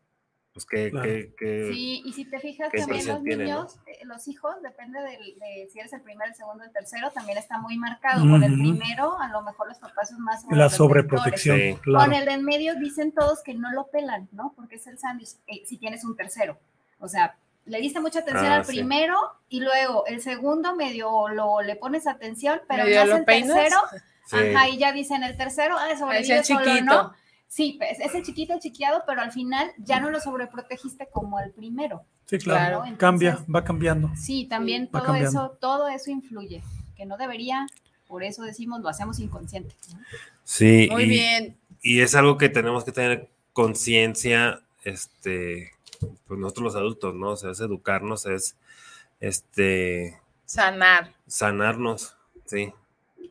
pues 0.52 0.64
que, 0.66 0.90
Claro. 0.90 1.04
que, 1.08 1.34
que- 1.36 1.70
Sí, 1.72 2.02
y 2.04 2.12
si 2.12 2.24
te 2.26 2.38
fijas 2.38 2.70
también 2.70 3.06
los 3.08 3.22
tiene, 3.24 3.44
¿no? 3.44 3.50
niños, 3.62 3.76
eh, 3.86 4.04
los 4.04 4.28
hijos, 4.28 4.54
depende 4.62 5.00
del- 5.02 5.38
de, 5.40 5.68
si 5.72 5.80
eres 5.80 5.92
el 5.92 6.00
primero, 6.02 6.30
el 6.30 6.36
segundo, 6.36 6.62
el 6.62 6.70
tercero, 6.72 7.10
también 7.10 7.38
está 7.38 7.58
muy 7.58 7.76
marcado. 7.76 8.20
Con 8.20 8.42
el 8.44 8.52
primero, 8.54 9.18
a 9.20 9.28
lo 9.28 9.42
mejor 9.42 9.66
los 9.68 9.78
papás 9.78 10.10
son 10.10 10.20
más 10.22 10.44
La 10.50 10.68
sobreprotección, 10.70 11.58
Sí. 11.58 11.76
claro. 11.82 12.04
Con 12.06 12.14
el 12.14 12.24
de 12.24 12.32
en 12.34 12.44
medio 12.44 12.76
dicen 12.76 13.10
todos 13.12 13.42
que 13.42 13.54
no 13.54 13.72
lo 13.72 13.88
pelan, 13.88 14.28
¿no? 14.30 14.52
Porque 14.54 14.76
es 14.76 14.86
el 14.86 14.98
sándwich, 14.98 15.30
eh, 15.48 15.62
si 15.66 15.76
tienes 15.78 16.04
un 16.04 16.14
tercero. 16.16 16.56
O 17.00 17.08
sea, 17.08 17.36
le 17.66 17.80
diste 17.80 17.98
mucha 17.98 18.20
atención 18.20 18.46
Ah, 18.52 18.56
al 18.56 18.64
sí. 18.64 18.76
primero 18.76 19.16
y 19.48 19.60
luego 19.60 20.06
el 20.06 20.20
segundo 20.20 20.76
medio 20.76 21.28
lo 21.28 21.62
le 21.62 21.74
pones 21.76 22.06
atención, 22.06 22.60
pero 22.68 22.86
ya 22.86 23.02
el 23.02 23.24
peinas. 23.24 23.54
tercero 23.56 23.80
Sí. 24.26 24.36
Ajá, 24.36 24.68
y 24.68 24.78
ya 24.78 24.92
dicen 24.92 25.22
el 25.22 25.36
tercero, 25.36 25.76
ah, 25.78 25.90
Es 25.90 25.98
sobrevive 25.98 26.42
solo, 26.44 26.64
chiquito. 26.64 26.84
¿no? 26.84 27.12
Sí, 27.46 27.76
pues, 27.78 28.00
es 28.00 28.14
el 28.14 28.24
chiquito, 28.24 28.54
el 28.54 28.60
chiquiado, 28.60 29.02
pero 29.06 29.20
al 29.20 29.30
final 29.32 29.70
ya 29.78 30.00
no 30.00 30.10
lo 30.10 30.18
sobreprotegiste 30.20 31.08
como 31.12 31.38
el 31.40 31.52
primero. 31.52 32.04
Sí, 32.26 32.38
claro. 32.38 32.80
Claro, 32.82 32.96
Cambia, 32.98 33.44
va 33.54 33.62
cambiando. 33.62 34.10
Sí, 34.16 34.46
también 34.46 34.86
Va 34.86 35.00
todo 35.00 35.04
cambiando. 35.12 35.28
eso, 35.30 35.58
todo 35.60 35.88
eso 35.88 36.10
influye, 36.10 36.62
que 36.96 37.04
no 37.06 37.16
debería, 37.16 37.66
por 38.08 38.24
eso 38.24 38.42
decimos 38.42 38.80
lo 38.80 38.88
hacemos 38.88 39.18
inconsciente. 39.20 39.74
¿no? 39.92 40.00
Sí, 40.42 40.88
Muy 40.90 41.04
y, 41.04 41.08
bien. 41.08 41.56
y 41.82 42.00
es 42.00 42.14
algo 42.14 42.38
que 42.38 42.48
tenemos 42.48 42.84
que 42.84 42.92
tener 42.92 43.28
conciencia, 43.52 44.62
este, 44.82 45.70
pues 46.26 46.40
nosotros 46.40 46.64
los 46.64 46.76
adultos, 46.76 47.14
¿no? 47.14 47.30
O 47.30 47.36
sea, 47.36 47.50
es 47.52 47.60
educarnos, 47.60 48.26
es, 48.26 48.56
este, 49.20 50.18
Sanar. 50.46 51.12
sanarnos, 51.26 52.16
sí. 52.46 52.72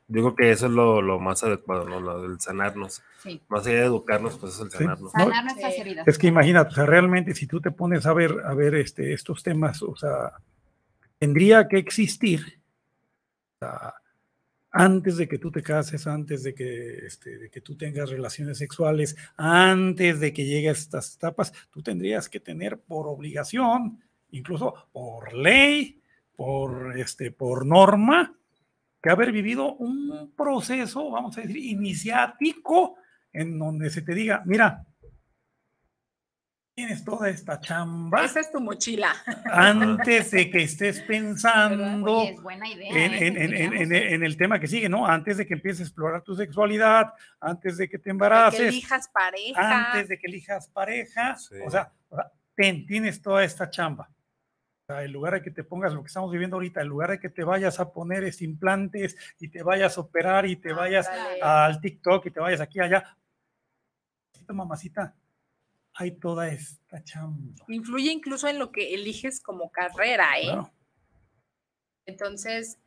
Digo 0.07 0.35
que 0.35 0.51
eso 0.51 0.65
es 0.67 0.71
lo, 0.71 1.01
lo 1.01 1.19
más 1.19 1.43
adecuado, 1.43 1.87
¿no? 1.87 1.99
Lo 1.99 2.21
del 2.21 2.39
sanarnos. 2.39 3.01
Sí, 3.21 3.41
Más 3.47 3.65
allá 3.65 3.79
de 3.79 3.85
educarnos, 3.85 4.37
pues 4.37 4.55
es 4.55 4.61
el 4.61 4.71
Sí. 4.71 4.77
sanarnos. 4.79 5.13
No, 5.13 5.23
sanar 5.25 5.43
nuestras 5.45 5.75
Sí. 5.75 5.81
heridas. 5.81 6.07
Es 6.07 6.17
que 6.17 6.27
imagínate, 6.27 6.71
o 6.71 6.73
sea, 6.75 6.85
realmente 6.85 7.33
si 7.35 7.47
tú 7.47 7.61
te 7.61 7.71
pones 7.71 8.05
a 8.05 8.13
ver, 8.13 8.35
a 8.45 8.53
ver 8.53 8.75
este, 8.75 9.13
estos 9.13 9.43
temas, 9.43 9.81
o 9.81 9.95
sea, 9.95 10.33
tendría 11.19 11.67
que 11.67 11.77
existir 11.77 12.59
o 13.55 13.65
sea, 13.65 13.93
antes 14.71 15.17
de 15.17 15.27
que 15.27 15.37
tú 15.37 15.51
te 15.51 15.61
cases, 15.61 16.07
antes 16.07 16.43
de 16.43 16.53
que, 16.55 17.05
este, 17.05 17.37
de 17.37 17.49
que 17.49 17.61
tú 17.61 17.75
tengas 17.77 18.09
relaciones 18.09 18.57
sexuales, 18.57 19.15
antes 19.37 20.19
de 20.19 20.33
que 20.33 20.45
llegue 20.45 20.69
a 20.69 20.71
estas 20.73 21.15
etapas, 21.15 21.53
tú 21.69 21.81
tendrías 21.83 22.27
que 22.27 22.39
tener 22.39 22.79
por 22.79 23.07
obligación, 23.07 24.01
incluso 24.31 24.73
por 24.91 25.31
ley, 25.33 26.01
por, 26.35 26.97
este, 26.97 27.29
por 27.31 27.65
norma, 27.67 28.35
que 29.03 29.09
haber 29.09 29.33
vivido 29.33 29.73
un 29.75 30.33
proceso, 30.35 31.11
vamos 31.11 31.37
a 31.37 31.41
decir, 31.41 31.57
iniciático, 31.57 32.95
en 33.33 33.59
donde 33.59 33.89
se 33.89 34.01
te 34.01 34.13
diga, 34.15 34.41
mira, 34.45 34.85
tienes 36.75 37.03
toda 37.03 37.29
esta 37.29 37.59
chamba 37.59 38.23
Esa 38.23 38.39
es 38.39 38.51
tu 38.51 38.59
mochila. 38.61 39.13
antes 39.51 40.31
de 40.31 40.49
que 40.49 40.63
estés 40.63 41.01
pensando 41.07 42.19
Oye, 42.21 42.31
es 42.31 42.41
buena 42.41 42.67
idea. 42.67 42.89
en, 42.91 43.37
¿eh? 43.37 44.13
en- 44.13 44.23
el 44.23 44.37
tema 44.37 44.57
que 44.59 44.67
sigue, 44.67 44.87
¿no? 44.87 45.05
Antes 45.05 45.35
de 45.37 45.45
que 45.45 45.53
empieces 45.55 45.81
a 45.81 45.83
explorar 45.83 46.23
tu 46.23 46.33
sexualidad, 46.35 47.13
antes 47.41 47.77
de 47.77 47.89
que 47.89 47.97
te 47.97 48.05
Que 48.05 48.09
embaraces, 48.11 48.61
elijas 48.61 49.09
pareja. 49.09 49.91
antes 49.91 50.07
de 50.07 50.17
que 50.17 50.27
elijas 50.27 50.69
pareja, 50.69 51.35
Sí. 51.35 51.55
o 51.65 51.69
sea, 51.69 51.91
o 52.09 52.15
sea, 52.15 52.31
ten, 52.55 52.85
tienes 52.87 53.21
toda 53.21 53.43
esta 53.43 53.69
chamba. 53.69 54.09
Sea, 54.93 55.03
en 55.03 55.11
lugar 55.11 55.33
de 55.33 55.41
que 55.41 55.51
te 55.51 55.63
pongas 55.63 55.93
lo 55.93 56.01
que 56.01 56.07
estamos 56.07 56.31
viviendo 56.31 56.55
ahorita, 56.57 56.81
en 56.81 56.87
lugar 56.87 57.11
de 57.11 57.19
que 57.19 57.29
te 57.29 57.43
vayas 57.43 57.79
a 57.79 57.91
poner 57.91 58.23
implantes 58.41 59.15
y 59.39 59.47
te 59.47 59.63
vayas 59.63 59.97
a 59.97 60.01
operar 60.01 60.45
y 60.45 60.55
te 60.55 60.73
vayas 60.73 61.09
al 61.41 61.79
TikTok 61.81 62.25
y 62.27 62.31
te 62.31 62.39
vayas 62.39 62.61
aquí 62.61 62.79
allá. 62.79 63.17
Mamacita, 64.47 64.53
mamacita, 64.53 65.15
hay 65.93 66.11
toda 66.11 66.49
esta 66.49 67.03
chamba. 67.03 67.65
Influye 67.67 68.11
incluso 68.11 68.47
en 68.47 68.59
lo 68.59 68.71
que 68.71 68.93
eliges 68.93 69.41
como 69.41 69.71
carrera, 69.71 70.39
¿eh? 70.39 70.43
Claro. 70.43 70.71
Entonces, 72.05 72.77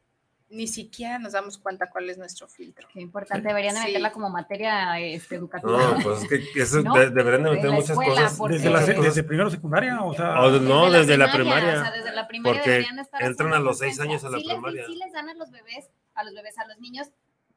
ni 0.49 0.69
siquiera 0.69 1.19
nos 1.19 1.33
damos 1.33 1.59
cuenta 1.59 1.91
cuál 1.91 2.09
es 2.09 2.19
nuestro 2.19 2.47
filtro. 2.47 2.87
Qué 2.93 3.01
importante, 3.01 3.49
deberían 3.49 3.75
de 3.75 3.81
Sí. 3.81 3.87
meterla 3.89 4.13
como 4.13 4.31
materia 4.31 4.99
este, 5.01 5.35
educativa. 5.35 5.73
No, 5.73 5.99
pues 6.03 6.23
es 6.23 6.29
que 6.29 6.63
eso 6.63 6.83
No, 6.83 6.95
de- 6.95 7.11
deberían 7.11 7.43
de 7.43 7.51
meter 7.51 7.65
la 7.71 7.75
muchas 7.75 7.91
escuela, 7.91 8.15
cosas. 8.23 8.39
Desde, 8.51 8.71
la, 8.71 8.81
desde 8.81 9.23
primero 9.25 9.51
secundaria, 9.51 10.01
o 10.03 10.15
sea, 10.15 10.41
O 10.43 10.53
de- 10.53 10.61
no, 10.61 10.91
desde 10.91 11.17
la 11.19 11.33
primaria. 11.33 11.81
O 11.81 11.83
sea, 11.83 11.91
desde 11.91 12.13
la 12.13 12.29
primaria 12.29 12.61
Porque 12.63 12.79
estar 13.01 13.23
entran 13.23 13.55
a 13.55 13.59
los 13.59 13.79
seis 13.79 13.99
años 14.01 14.25
a 14.25 14.31
la 14.31 14.39
Sí 14.39 14.45
les- 14.45 14.55
primaria. 14.55 14.87
sí 14.87 14.95
les 14.97 15.13
dan 15.13 15.29
a 15.29 15.35
los 15.35 15.51
bebés, 15.51 15.91
a 16.15 16.23
los 16.23 16.33
bebés, 16.35 16.57
a 16.59 16.67
los 16.69 16.79
niños, 16.79 17.09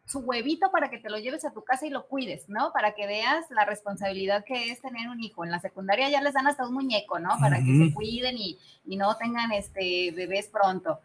su 0.06 0.19
huevito 0.21 0.71
para 0.71 0.89
que 0.89 0.97
te 0.97 1.12
lo 1.12 1.19
lleves 1.19 1.45
a 1.45 1.54
tu 1.54 1.63
casa 1.63 1.86
y 1.86 1.91
lo 1.91 2.08
cuides, 2.08 2.49
¿no? 2.49 2.71
Para 2.73 2.95
que 2.95 3.06
veas 3.06 3.45
la 3.52 3.65
responsabilidad 3.65 4.43
que 4.43 4.71
es 4.71 4.82
tener 4.82 5.08
un 5.10 5.21
hijo. 5.21 5.45
En 5.45 5.52
la 5.52 5.60
secundaria 5.60 6.10
ya 6.10 6.21
les 6.21 6.34
dan 6.34 6.47
hasta 6.47 6.65
un 6.67 6.73
muñeco, 6.73 7.19
¿no? 7.19 7.38
Para 7.39 7.58
que 7.60 7.65
se 7.89 7.93
cuiden 7.93 8.36
y, 8.39 8.58
y 8.86 8.97
no 8.97 9.15
tengan 9.17 9.52
este 9.52 10.10
bebés 10.15 10.47
pronto. 10.47 10.99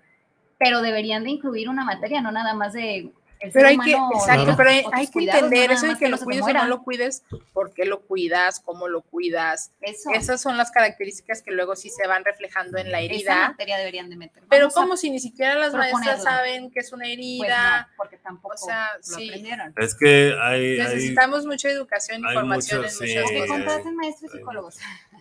Pero 0.64 0.80
deberían 0.80 1.24
de 1.24 1.30
incluir 1.30 1.68
una 1.68 1.84
materia, 1.84 2.22
no 2.22 2.32
nada 2.32 2.54
más 2.54 2.72
de 2.72 3.10
el 3.40 3.50
Pero 3.52 3.52
ser 3.52 3.66
hay 3.66 3.78
que, 3.78 3.94
humano 3.94 4.10
exacto, 4.14 4.42
Claro. 4.44 4.56
pero 4.56 4.70
hay, 4.70 4.84
hay 4.92 5.06
que 5.06 5.12
cuidados, 5.12 5.40
no 5.42 5.46
entender 5.48 5.68
nada 5.68 5.74
eso 5.74 5.82
de 5.82 5.88
más 5.92 5.98
que 5.98 6.08
lo 6.08 6.16
no 6.16 6.24
cuides 6.24 6.42
o 6.44 6.52
no 6.54 6.64
lo 6.66 6.82
cuides, 6.82 7.22
por 7.52 7.74
qué 7.74 7.84
lo 7.84 8.00
cuidas, 8.00 8.60
cómo 8.60 8.88
lo 8.88 9.02
cuidas. 9.02 9.70
Eso, 9.82 10.10
Esas 10.14 10.40
son 10.40 10.56
las 10.56 10.70
características 10.70 11.42
que 11.42 11.50
luego 11.50 11.76
sí 11.76 11.90
se 11.90 12.06
van 12.06 12.24
reflejando 12.24 12.78
en 12.78 12.90
la 12.90 13.02
esa 13.02 13.12
herida. 13.14 13.48
materia 13.50 13.76
deberían 13.76 14.08
de 14.08 14.16
meter. 14.16 14.42
Pero 14.48 14.68
Vamos 14.68 14.76
a- 14.76 14.80
como 14.80 14.96
si 14.96 15.10
ni 15.10 15.18
siquiera 15.18 15.56
las 15.56 15.74
maestras 15.74 16.22
saben 16.22 16.70
que 16.70 16.80
es 16.80 16.90
una 16.94 17.04
Pues 17.04 17.12
herida. 17.12 17.80
no, 17.90 17.94
porque 17.98 18.16
tampoco 18.16 18.54
o 18.54 18.56
sea, 18.56 18.88
lo 18.96 19.02
sí. 19.02 19.28
aprendieron. 19.28 19.74
Es 19.76 19.94
que 19.94 20.32
hay, 20.40 20.60
hay, 20.62 20.78
Necesitamos 20.78 21.44
mucha 21.44 21.68
educación 21.68 22.22
y 22.22 22.26
hay 22.26 22.34
formación 22.34 22.80
mucho, 22.80 22.88
en 22.88 23.08
sí, 23.08 23.14
muchas 23.14 23.30
Que 23.30 23.36
eh, 23.36 23.40
cosas. 23.40 23.56
contraten 23.58 23.96
maestros 23.96 24.32
hay 24.32 24.38
psicólogos. 24.38 24.78
hay 25.12 25.20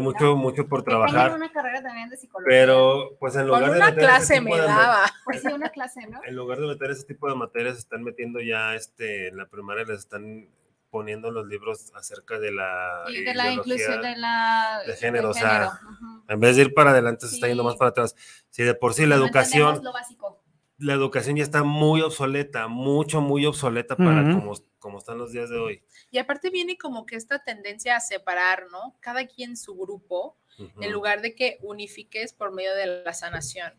mucho, 0.00 0.36
mucho 0.36 0.66
por 0.66 0.82
trabajar, 0.82 1.34
una 1.34 1.50
carrera 1.52 1.82
también 1.82 2.08
de 2.08 2.16
psicología. 2.16 2.46
pero 2.48 3.16
pues 3.18 3.34
en 3.34 3.48
Con 3.48 3.60
lugar 3.60 3.72
de 3.72 3.76
una 3.76 3.90
meter 3.90 3.98
ese 3.98 4.08
clase 4.08 4.34
tipo 4.34 4.54
me 4.54 4.60
de 4.60 4.66
daba. 4.66 5.04
Pues 5.24 5.42
sí, 5.42 5.48
una 5.48 5.68
clase, 5.70 6.06
¿no? 6.06 6.20
en 6.24 6.36
lugar 6.36 6.58
de 6.58 6.66
meter 6.66 6.90
ese 6.90 7.04
tipo 7.04 7.28
de 7.28 7.34
materias, 7.34 7.78
están 7.78 8.02
metiendo 8.02 8.40
ya 8.40 8.74
este, 8.74 9.28
en 9.28 9.36
la 9.36 9.46
primaria 9.46 9.84
les 9.84 10.00
están 10.00 10.48
poniendo 10.92 11.30
los 11.30 11.46
libros 11.46 11.90
acerca 11.94 12.38
de 12.38 12.52
la, 12.52 13.04
Y 13.08 13.24
de 13.24 13.34
la 13.34 13.50
inclusión 13.50 14.02
de 14.02 14.14
la 14.14 14.82
de 14.86 14.94
género, 14.94 15.30
o 15.30 15.34
sea. 15.34 15.80
En 16.28 16.38
vez 16.38 16.56
de 16.56 16.62
ir 16.62 16.74
para 16.74 16.90
adelante, 16.90 17.26
se 17.26 17.34
está 17.34 17.48
yendo 17.48 17.64
más 17.64 17.76
para 17.76 17.88
atrás. 17.90 18.14
Si 18.50 18.62
de 18.62 18.74
por 18.74 18.92
sí 18.92 19.06
la 19.06 19.16
No 19.16 19.24
educación, 19.24 19.82
lo 19.82 19.92
básico. 19.92 20.42
la 20.76 20.92
educación 20.92 21.36
ya 21.36 21.44
está 21.44 21.62
muy 21.62 22.02
obsoleta, 22.02 22.68
mucho, 22.68 23.22
muy 23.22 23.46
obsoleta 23.46 23.96
para 23.96 24.22
como, 24.34 24.52
como 24.78 24.98
están 24.98 25.16
los 25.16 25.32
días 25.32 25.48
de 25.48 25.58
hoy. 25.58 25.82
Y 26.12 26.18
aparte 26.18 26.50
viene 26.50 26.76
como 26.78 27.06
que 27.06 27.16
esta 27.16 27.42
tendencia 27.42 27.96
a 27.96 28.00
separar, 28.00 28.66
¿no? 28.70 28.94
Cada 29.00 29.26
quien 29.26 29.56
su 29.56 29.74
grupo, 29.74 30.36
en 30.80 30.92
lugar 30.92 31.22
de 31.22 31.34
que 31.34 31.58
unifiques 31.62 32.32
por 32.34 32.52
medio 32.52 32.74
de 32.76 33.02
la 33.02 33.14
sanación. 33.14 33.72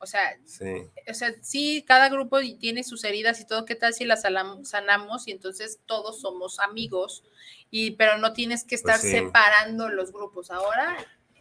O 0.00 0.06
sea, 0.06 0.36
Sí, 0.44 0.64
o 1.08 1.14
sea, 1.14 1.32
sí, 1.42 1.84
cada 1.86 2.08
grupo 2.08 2.38
tiene 2.58 2.82
sus 2.84 3.04
heridas 3.04 3.38
y 3.40 3.46
todo, 3.46 3.64
¿qué 3.66 3.74
tal 3.76 3.94
si 3.94 4.04
las 4.04 4.22
sanamos 4.22 5.28
y 5.28 5.30
entonces 5.30 5.78
todos 5.86 6.20
somos 6.20 6.58
amigos? 6.58 7.22
Y, 7.70 7.92
pero 7.92 8.18
no 8.18 8.32
tienes 8.32 8.64
que 8.64 8.74
estar 8.74 8.98
Pues 8.98 9.12
sí. 9.12 9.18
separando 9.18 9.88
los 9.88 10.10
grupos. 10.12 10.50
Ahora, 10.50 10.96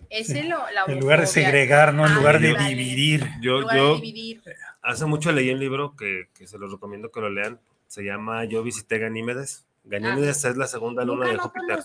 ese 0.09 0.41
Sí. 0.43 0.47
lo, 0.47 0.57
la 0.71 0.83
en 0.87 0.99
lugar 0.99 1.21
de 1.21 1.27
segregar, 1.27 1.93
¿no? 1.93 2.05
En 2.05 2.13
lugar 2.15 2.39
de 2.39 2.53
dividir. 2.55 3.25
yo, 3.41 3.55
En 3.55 3.61
lugar 3.61 3.75
de 3.75 3.81
yo 3.81 3.95
dividir. 3.95 4.43
hace 4.83 5.05
mucho 5.05 5.31
leí 5.31 5.49
un 5.51 5.59
libro 5.59 5.95
que, 5.95 6.29
que 6.35 6.45
se 6.45 6.57
los 6.59 6.71
recomiendo 6.71 7.11
que 7.11 7.19
lo 7.21 7.29
lean. 7.31 7.59
Se 7.87 8.03
llama 8.03 8.45
Yo 8.45 8.61
visité 8.61 8.99
Ganímedes. 8.99 9.65
Ganímedes 9.89 10.45
es 10.45 10.55
la 10.57 10.67
segunda 10.67 11.03
luna 11.03 11.27
de 11.27 11.37
Júpiter. 11.37 11.79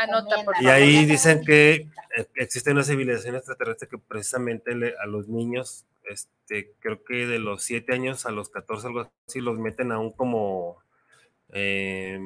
Anota. 0.00 0.36
Y 0.60 0.66
ahí 0.66 1.04
dicen 1.06 1.44
que 1.44 1.88
eh, 2.16 2.26
existe 2.34 2.72
una 2.72 2.82
civilización 2.82 3.36
extraterrestre 3.36 3.88
que 3.88 3.98
precisamente 3.98 4.74
le- 4.74 4.94
a 4.98 5.06
los 5.06 5.28
niños, 5.28 5.84
este, 6.04 6.72
creo 6.80 7.04
que 7.04 7.26
de 7.26 7.38
los 7.38 7.62
7 7.62 7.92
años 7.94 8.26
a 8.26 8.30
los 8.32 8.48
14, 8.48 8.88
algo 8.88 9.10
así, 9.28 9.40
los 9.40 9.58
meten 9.58 9.92
a 9.92 9.98
un 9.98 10.10
como, 10.12 10.78
eh, 11.52 12.18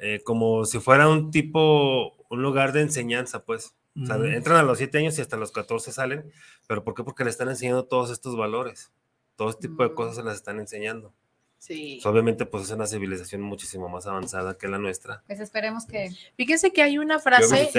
eh, 0.00 0.20
como 0.24 0.64
si 0.64 0.78
fuera 0.78 1.08
un 1.08 1.30
tipo, 1.30 2.14
un 2.28 2.42
lugar 2.42 2.72
de 2.72 2.82
enseñanza, 2.82 3.44
pues. 3.44 3.74
O 4.00 4.06
sea, 4.06 4.16
Ujú. 4.16 4.26
entran 4.26 4.58
a 4.58 4.62
los 4.62 4.78
7 4.78 4.98
años 4.98 5.18
y 5.18 5.22
hasta 5.22 5.36
los 5.36 5.50
14 5.50 5.90
salen, 5.92 6.30
pero 6.68 6.84
¿por 6.84 6.94
qué? 6.94 7.02
Porque 7.02 7.24
le 7.24 7.30
están 7.30 7.48
enseñando 7.48 7.84
todos 7.86 8.10
estos 8.10 8.36
valores. 8.36 8.92
Todo 9.34 9.50
este 9.50 9.68
tipo 9.68 9.82
de 9.82 9.88
Mm. 9.90 9.94
cosas 9.94 10.16
se 10.16 10.22
las 10.22 10.34
están 10.36 10.60
enseñando. 10.60 11.12
Sí. 11.58 11.98
Pues, 12.00 12.06
obviamente, 12.06 12.46
pues 12.46 12.64
es 12.64 12.70
una 12.70 12.86
civilización 12.86 13.42
muchísimo 13.42 13.88
más 13.88 14.06
avanzada 14.06 14.56
que 14.56 14.68
la 14.68 14.78
nuestra. 14.78 15.22
Pues 15.26 15.40
esperemos 15.40 15.86
que 15.86 16.10
Fíjense 16.36 16.72
que 16.72 16.82
hay 16.82 16.98
una 16.98 17.18
frase, 17.18 17.70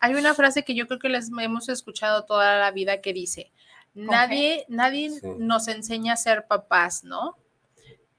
hay 0.00 0.14
una 0.14 0.34
frase 0.34 0.62
que 0.62 0.74
yo 0.74 0.86
creo 0.86 0.98
que 1.00 1.08
les 1.08 1.30
hemos 1.38 1.68
escuchado 1.68 2.24
toda 2.24 2.58
la 2.58 2.70
vida 2.70 3.00
que 3.00 3.12
dice, 3.12 3.52
nadie, 3.94 4.64
nadie 4.68 5.10
Sí. 5.10 5.26
nos 5.38 5.68
enseña 5.68 6.12
a 6.14 6.16
ser 6.16 6.46
papás, 6.46 7.04
¿no? 7.04 7.36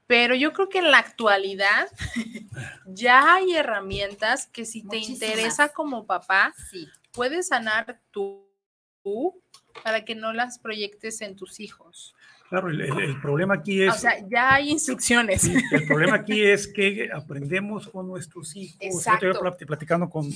Pero 0.06 0.34
yo 0.36 0.52
creo 0.52 0.68
que 0.68 0.78
en 0.78 0.90
la 0.90 0.98
actualidad 0.98 1.88
ya 2.86 3.34
hay 3.34 3.54
herramientas 3.56 4.46
que 4.46 4.64
si 4.64 4.82
te 4.82 4.98
interesa 4.98 5.70
como 5.70 6.06
papá, 6.06 6.54
sí. 6.70 6.86
puedes 7.12 7.48
sanar 7.48 8.00
tú, 8.10 8.46
tú 9.02 9.42
para 9.82 10.04
que 10.04 10.14
no 10.14 10.32
las 10.32 10.58
proyectes 10.58 11.20
en 11.20 11.36
tus 11.36 11.60
hijos. 11.60 12.14
Claro, 12.48 12.70
el, 12.70 12.80
el- 12.80 12.98
el 13.00 13.20
problema 13.20 13.54
aquí 13.54 13.82
es. 13.82 13.94
O 13.94 13.98
sea, 13.98 14.14
ya 14.28 14.54
hay 14.54 14.70
instrucciones. 14.70 15.42
Sí, 15.42 15.54
el 15.72 15.86
problema 15.86 16.14
aquí 16.16 16.42
es 16.44 16.68
que 16.68 17.10
aprendemos 17.12 17.88
con 17.88 18.06
nuestros 18.06 18.54
hijos. 18.54 18.78
Yo 18.80 18.86
Exacto. 18.88 19.30
estoy 19.30 19.42
plat- 19.50 19.66
platicando 19.66 20.08
con, 20.08 20.30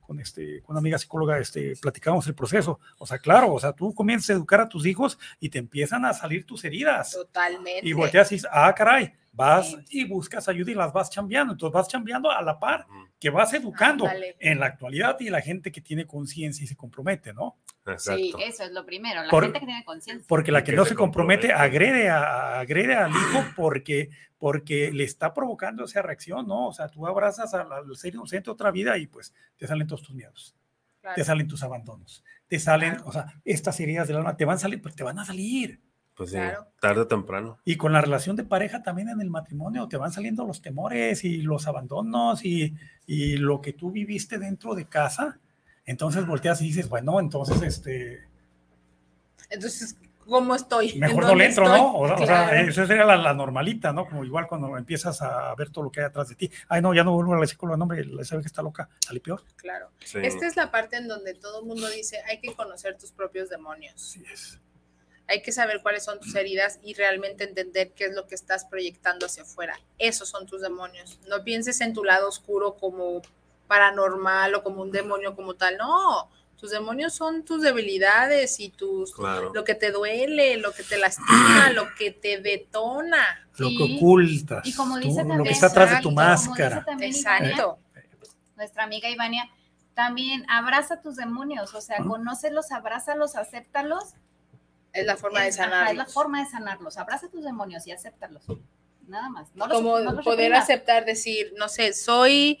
con, 0.00 0.20
este, 0.20 0.60
con 0.62 0.74
una 0.74 0.78
amiga 0.78 0.98
psicóloga, 0.98 1.38
este, 1.40 1.74
platicamos 1.80 2.26
el 2.28 2.34
proceso. 2.34 2.78
O 2.98 3.06
sea, 3.06 3.18
claro, 3.18 3.52
o 3.52 3.58
sea, 3.58 3.72
tú 3.72 3.92
comienzas 3.92 4.30
a 4.30 4.32
educar 4.34 4.60
a 4.60 4.68
tus 4.68 4.86
hijos 4.86 5.18
y 5.40 5.48
te 5.48 5.58
empiezan 5.58 6.04
a 6.04 6.12
salir 6.14 6.46
tus 6.46 6.64
heridas. 6.64 7.10
Totalmente. 7.12 7.80
Y 7.88 7.92
volteas 7.92 8.30
y 8.30 8.36
dices, 8.36 8.50
ah, 8.52 8.72
caray, 8.72 9.12
vas 9.38 9.68
Sí. 9.70 10.00
y 10.00 10.04
buscas 10.04 10.48
ayuda 10.48 10.70
y 10.70 10.74
las 10.74 10.92
vas 10.92 11.08
chambeando. 11.10 11.52
Entonces 11.54 11.72
vas 11.72 11.88
chambeando 11.88 12.30
a 12.30 12.42
la 12.42 12.58
par. 12.58 12.86
Que 13.20 13.30
vas 13.30 13.52
educando 13.54 14.04
Ándale. 14.06 14.36
en 14.38 14.60
la 14.60 14.66
actualidad 14.66 15.16
y 15.20 15.30
la 15.30 15.40
gente 15.40 15.72
que 15.72 15.80
tiene 15.80 16.06
conciencia 16.06 16.62
y 16.62 16.66
se 16.66 16.76
compromete, 16.76 17.32
¿no? 17.32 17.56
Exacto. 17.86 18.20
Sí, 18.20 18.32
eso 18.44 18.64
es 18.64 18.72
lo 18.72 18.84
primero, 18.84 19.22
la 19.24 19.30
Por- 19.30 19.44
gente 19.44 19.60
que 19.60 19.66
tiene 19.66 19.84
conciencia. 19.84 20.24
Porque 20.28 20.52
la 20.52 20.62
que 20.62 20.72
que 20.72 20.76
no 20.76 20.84
se 20.84 20.90
se 20.90 20.94
compromete, 20.94 21.48
compromete. 21.48 21.76
agrede, 21.76 22.08
a, 22.10 22.60
agrede 22.60 22.94
al 22.94 23.10
hijo 23.10 23.44
porque, 23.56 24.10
porque 24.38 24.92
le 24.92 25.04
está 25.04 25.32
provocando 25.34 25.84
esa 25.84 26.02
reacción, 26.02 26.46
¿no? 26.46 26.68
O 26.68 26.72
sea, 26.72 26.88
tú 26.88 27.06
abrazas 27.06 27.54
al, 27.54 27.72
al 27.72 27.96
ser 27.96 28.14
inocente 28.14 28.50
otra 28.50 28.70
vida 28.70 28.98
y 28.98 29.06
pues 29.06 29.32
te 29.56 29.66
salen 29.66 29.86
todos 29.86 30.02
tus 30.02 30.14
miedos, 30.14 30.54
Claro. 31.00 31.14
te 31.16 31.24
salen 31.24 31.48
tus 31.48 31.62
abandonos, 31.62 32.22
te 32.46 32.58
salen, 32.60 32.96
Claro. 32.96 33.08
o 33.08 33.12
sea, 33.12 33.26
estas 33.44 33.80
heridas 33.80 34.06
del 34.06 34.18
alma 34.18 34.36
te 34.36 34.44
van 34.44 34.56
a 34.56 34.60
salir, 34.60 34.80
pues 34.82 34.94
te 34.94 35.02
van 35.02 35.18
a 35.18 35.24
salir. 35.24 35.80
Pues 36.18 36.30
sí, 36.30 36.36
Claro. 36.36 36.66
tarde 36.80 37.00
o 37.02 37.06
temprano. 37.06 37.58
Y 37.64 37.76
con 37.76 37.92
la 37.92 38.00
relación 38.02 38.36
de 38.36 38.44
pareja 38.44 38.82
también 38.82 39.08
en 39.08 39.20
el 39.22 39.30
matrimonio 39.30 39.88
te 39.88 39.96
van 39.96 40.12
saliendo 40.12 40.44
los 40.44 40.60
temores 40.60 41.24
y 41.24 41.42
los 41.42 41.66
abandonos 41.68 42.44
y, 42.44 42.74
y 43.06 43.36
lo 43.36 43.60
que 43.62 43.72
tú 43.72 43.90
viviste 43.92 44.36
dentro 44.38 44.74
de 44.74 44.84
casa. 44.86 45.38
Entonces 45.86 46.26
volteas 46.26 46.60
y 46.60 46.64
dices, 46.66 46.88
bueno, 46.90 47.18
entonces 47.20 47.62
este, 47.62 48.24
Entonces, 49.48 49.96
¿cómo 50.26 50.54
estoy? 50.54 50.90
¿En 50.90 51.00
mejor 51.00 51.24
no 51.24 51.34
le 51.34 51.46
entro, 51.46 51.64
estoy? 51.64 51.80
¿no? 51.80 51.92
O, 51.92 52.02
o 52.22 52.26
sea, 52.26 52.60
eso 52.60 52.84
sería 52.86 53.04
la, 53.04 53.16
la 53.16 53.32
normalita, 53.32 53.92
¿no? 53.92 54.06
Como 54.06 54.24
igual 54.24 54.46
cuando 54.46 54.76
empiezas 54.76 55.22
a 55.22 55.54
ver 55.54 55.70
todo 55.70 55.84
lo 55.84 55.90
que 55.90 56.00
hay 56.00 56.06
atrás 56.06 56.28
de 56.28 56.34
ti. 56.34 56.50
Ay, 56.68 56.82
no, 56.82 56.92
ya 56.92 57.04
no 57.04 57.12
vuelvo 57.12 57.34
a 57.34 57.40
decir 57.40 57.56
con 57.56 57.70
el 57.70 57.78
nombre, 57.78 58.04
esa 58.20 58.34
vez 58.36 58.42
que 58.44 58.48
está 58.48 58.60
loca, 58.60 58.88
sale 58.98 59.20
peor. 59.20 59.42
Claro. 59.56 59.90
Sí. 60.04 60.18
Esta 60.22 60.46
es 60.46 60.56
la 60.56 60.70
parte 60.70 60.96
en 60.96 61.08
donde 61.08 61.32
todo 61.34 61.60
el 61.60 61.66
mundo 61.66 61.88
dice, 61.88 62.18
hay 62.28 62.40
que 62.40 62.52
conocer 62.54 62.98
tus 62.98 63.12
propios 63.12 63.48
demonios. 63.48 63.94
Así 63.94 64.22
es. 64.30 64.60
Hay 65.28 65.42
que 65.42 65.52
saber 65.52 65.80
cuáles 65.82 66.04
son 66.04 66.18
tus 66.20 66.34
heridas 66.34 66.78
y 66.82 66.94
realmente 66.94 67.44
entender 67.44 67.92
qué 67.92 68.06
es 68.06 68.14
lo 68.14 68.26
que 68.26 68.34
estás 68.34 68.64
proyectando 68.64 69.26
hacia 69.26 69.42
afuera. 69.42 69.78
Esos 69.98 70.28
son 70.30 70.46
tus 70.46 70.62
demonios. 70.62 71.20
No 71.28 71.44
pienses 71.44 71.80
en 71.82 71.92
tu 71.92 72.02
lado 72.02 72.28
oscuro 72.28 72.76
como 72.76 73.20
paranormal 73.66 74.54
o 74.54 74.62
como 74.62 74.82
un 74.82 74.90
demonio 74.90 75.36
como 75.36 75.54
tal. 75.54 75.76
No, 75.76 76.30
tus 76.56 76.70
demonios 76.70 77.12
son 77.14 77.44
tus 77.44 77.60
debilidades 77.62 78.58
y 78.58 78.70
tus 78.70 79.12
Claro. 79.14 79.52
lo 79.54 79.64
que 79.64 79.74
te 79.74 79.92
duele, 79.92 80.56
lo 80.56 80.72
que 80.72 80.82
te 80.82 80.96
lastima, 80.96 81.70
lo 81.74 81.86
que 81.96 82.10
te 82.10 82.40
detona. 82.40 83.46
Lo 83.58 83.68
que 83.68 83.96
ocultas, 83.96 84.66
Y 84.66 84.74
como 84.74 84.94
tú- 84.98 85.08
dice 85.08 85.22
lo 85.22 85.28
que 85.28 85.34
también- 85.34 85.54
está 85.54 85.66
atrás 85.66 85.90
de 85.90 86.00
tu 86.00 86.08
Exacto. 86.10 86.12
Máscara. 86.50 86.84
también 86.84 87.14
Ivania, 87.14 87.50
Exacto. 87.50 87.78
nuestra 88.56 88.84
amiga 88.84 89.10
Ivania, 89.10 89.44
también 89.94 90.46
abraza 90.48 91.02
tus 91.02 91.16
demonios, 91.16 91.74
o 91.74 91.80
sea, 91.80 91.98
conócelos, 92.06 92.70
abrázalos, 92.72 93.36
acéptalos. 93.36 94.14
Es 94.92 95.06
la 95.06 95.16
forma 95.16 95.40
de 95.42 95.48
ajá, 95.48 95.56
sanarlos. 95.56 95.90
es 95.92 95.96
la 95.98 96.06
forma 96.06 96.44
de 96.44 96.50
sanarlos. 96.50 96.96
Abraza 96.98 97.28
tus 97.28 97.44
demonios 97.44 97.86
y 97.86 97.92
acéptalos. 97.92 98.42
Nada 99.06 99.28
más. 99.30 99.48
No 99.54 99.66
los- 99.66 99.76
como 99.78 99.98
no 100.00 100.12
los 100.12 100.24
poder 100.24 100.38
reprimas. 100.50 100.64
aceptar, 100.64 101.04
decir, 101.04 101.52
no 101.56 101.68
sé, 101.68 101.92
soy 101.92 102.58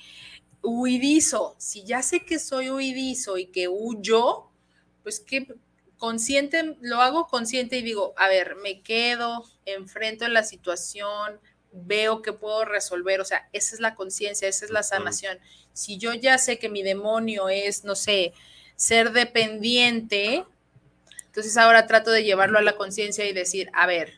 huidizo. 0.62 1.54
Si 1.58 1.84
ya 1.84 2.02
sé 2.02 2.24
que 2.24 2.38
soy 2.38 2.70
huidizo 2.70 3.38
y 3.38 3.46
que 3.46 3.68
huyo, 3.68 4.50
pues 5.02 5.20
que 5.20 5.46
consciente, 5.96 6.76
lo 6.80 7.00
hago 7.00 7.26
consciente 7.26 7.78
y 7.78 7.82
digo, 7.82 8.14
a 8.16 8.28
ver, 8.28 8.56
me 8.56 8.82
quedo, 8.82 9.44
enfrento 9.64 10.26
la 10.28 10.44
situación, 10.44 11.40
veo 11.72 12.22
que 12.22 12.32
puedo 12.32 12.64
resolver, 12.64 13.20
o 13.20 13.24
sea, 13.24 13.48
esa 13.52 13.74
es 13.74 13.80
la 13.80 13.94
conciencia, 13.94 14.48
esa 14.48 14.64
es 14.64 14.70
la 14.70 14.82
sanación. 14.82 15.38
Si 15.72 15.98
yo 15.98 16.14
ya 16.14 16.38
sé 16.38 16.58
que 16.58 16.68
mi 16.68 16.82
demonio 16.82 17.48
es, 17.48 17.84
no 17.84 17.94
sé, 17.94 18.32
ser 18.76 19.12
dependiente, 19.12 20.44
entonces 21.38 21.56
ahora 21.56 21.86
trato 21.86 22.10
de 22.10 22.24
llevarlo 22.24 22.58
a 22.58 22.62
la 22.62 22.72
conciencia 22.74 23.24
y 23.24 23.32
decir, 23.32 23.70
a 23.72 23.86
ver, 23.86 24.14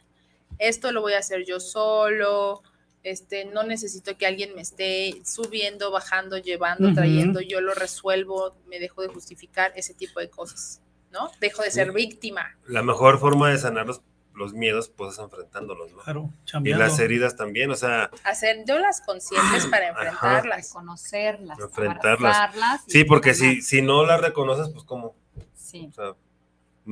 esto 0.58 0.90
lo 0.90 1.02
voy 1.02 1.12
a 1.12 1.18
hacer 1.18 1.44
yo 1.44 1.60
solo, 1.60 2.62
este, 3.02 3.44
no 3.44 3.62
necesito 3.62 4.16
que 4.16 4.24
alguien 4.26 4.54
me 4.54 4.62
esté 4.62 5.20
subiendo, 5.26 5.90
bajando, 5.90 6.38
llevando, 6.38 6.94
trayendo, 6.94 7.42
yo 7.42 7.60
lo 7.60 7.74
resuelvo, 7.74 8.56
me 8.68 8.78
dejo 8.78 9.02
de 9.02 9.08
justificar 9.08 9.70
ese 9.76 9.92
tipo 9.92 10.18
de 10.18 10.30
cosas, 10.30 10.80
¿no? 11.10 11.30
Dejo 11.40 11.62
de 11.62 11.70
ser 11.70 11.88
Sí. 11.88 11.94
víctima. 11.94 12.56
La 12.66 12.82
mejor 12.82 13.18
forma 13.18 13.50
de 13.50 13.58
sanar 13.58 13.86
los, 13.86 14.00
los 14.34 14.54
miedos, 14.54 14.88
pues 14.88 15.12
es 15.12 15.18
enfrentándolos, 15.18 15.92
¿no? 15.92 15.98
Claro, 16.02 16.30
Y 16.64 16.72
las 16.72 16.98
heridas 17.00 17.36
también, 17.36 17.70
o 17.70 17.76
sea, 17.76 18.10
Hacer 18.24 18.64
yo 18.66 18.78
las 18.78 19.02
conscientes 19.02 19.66
para 19.66 19.90
Ajá. 19.90 20.00
enfrentarlas. 20.04 20.68
Reconocerlas, 20.68 21.58
Enfrentarlas. 21.58 22.80
sí, 22.86 23.04
porque 23.04 23.34
si, 23.34 23.60
si 23.60 23.82
no 23.82 24.06
las 24.06 24.22
reconoces, 24.22 24.70
pues 24.72 24.84
cómo, 24.84 25.14
Sí. 25.54 25.86
o 25.90 25.92
sea, 25.92 26.14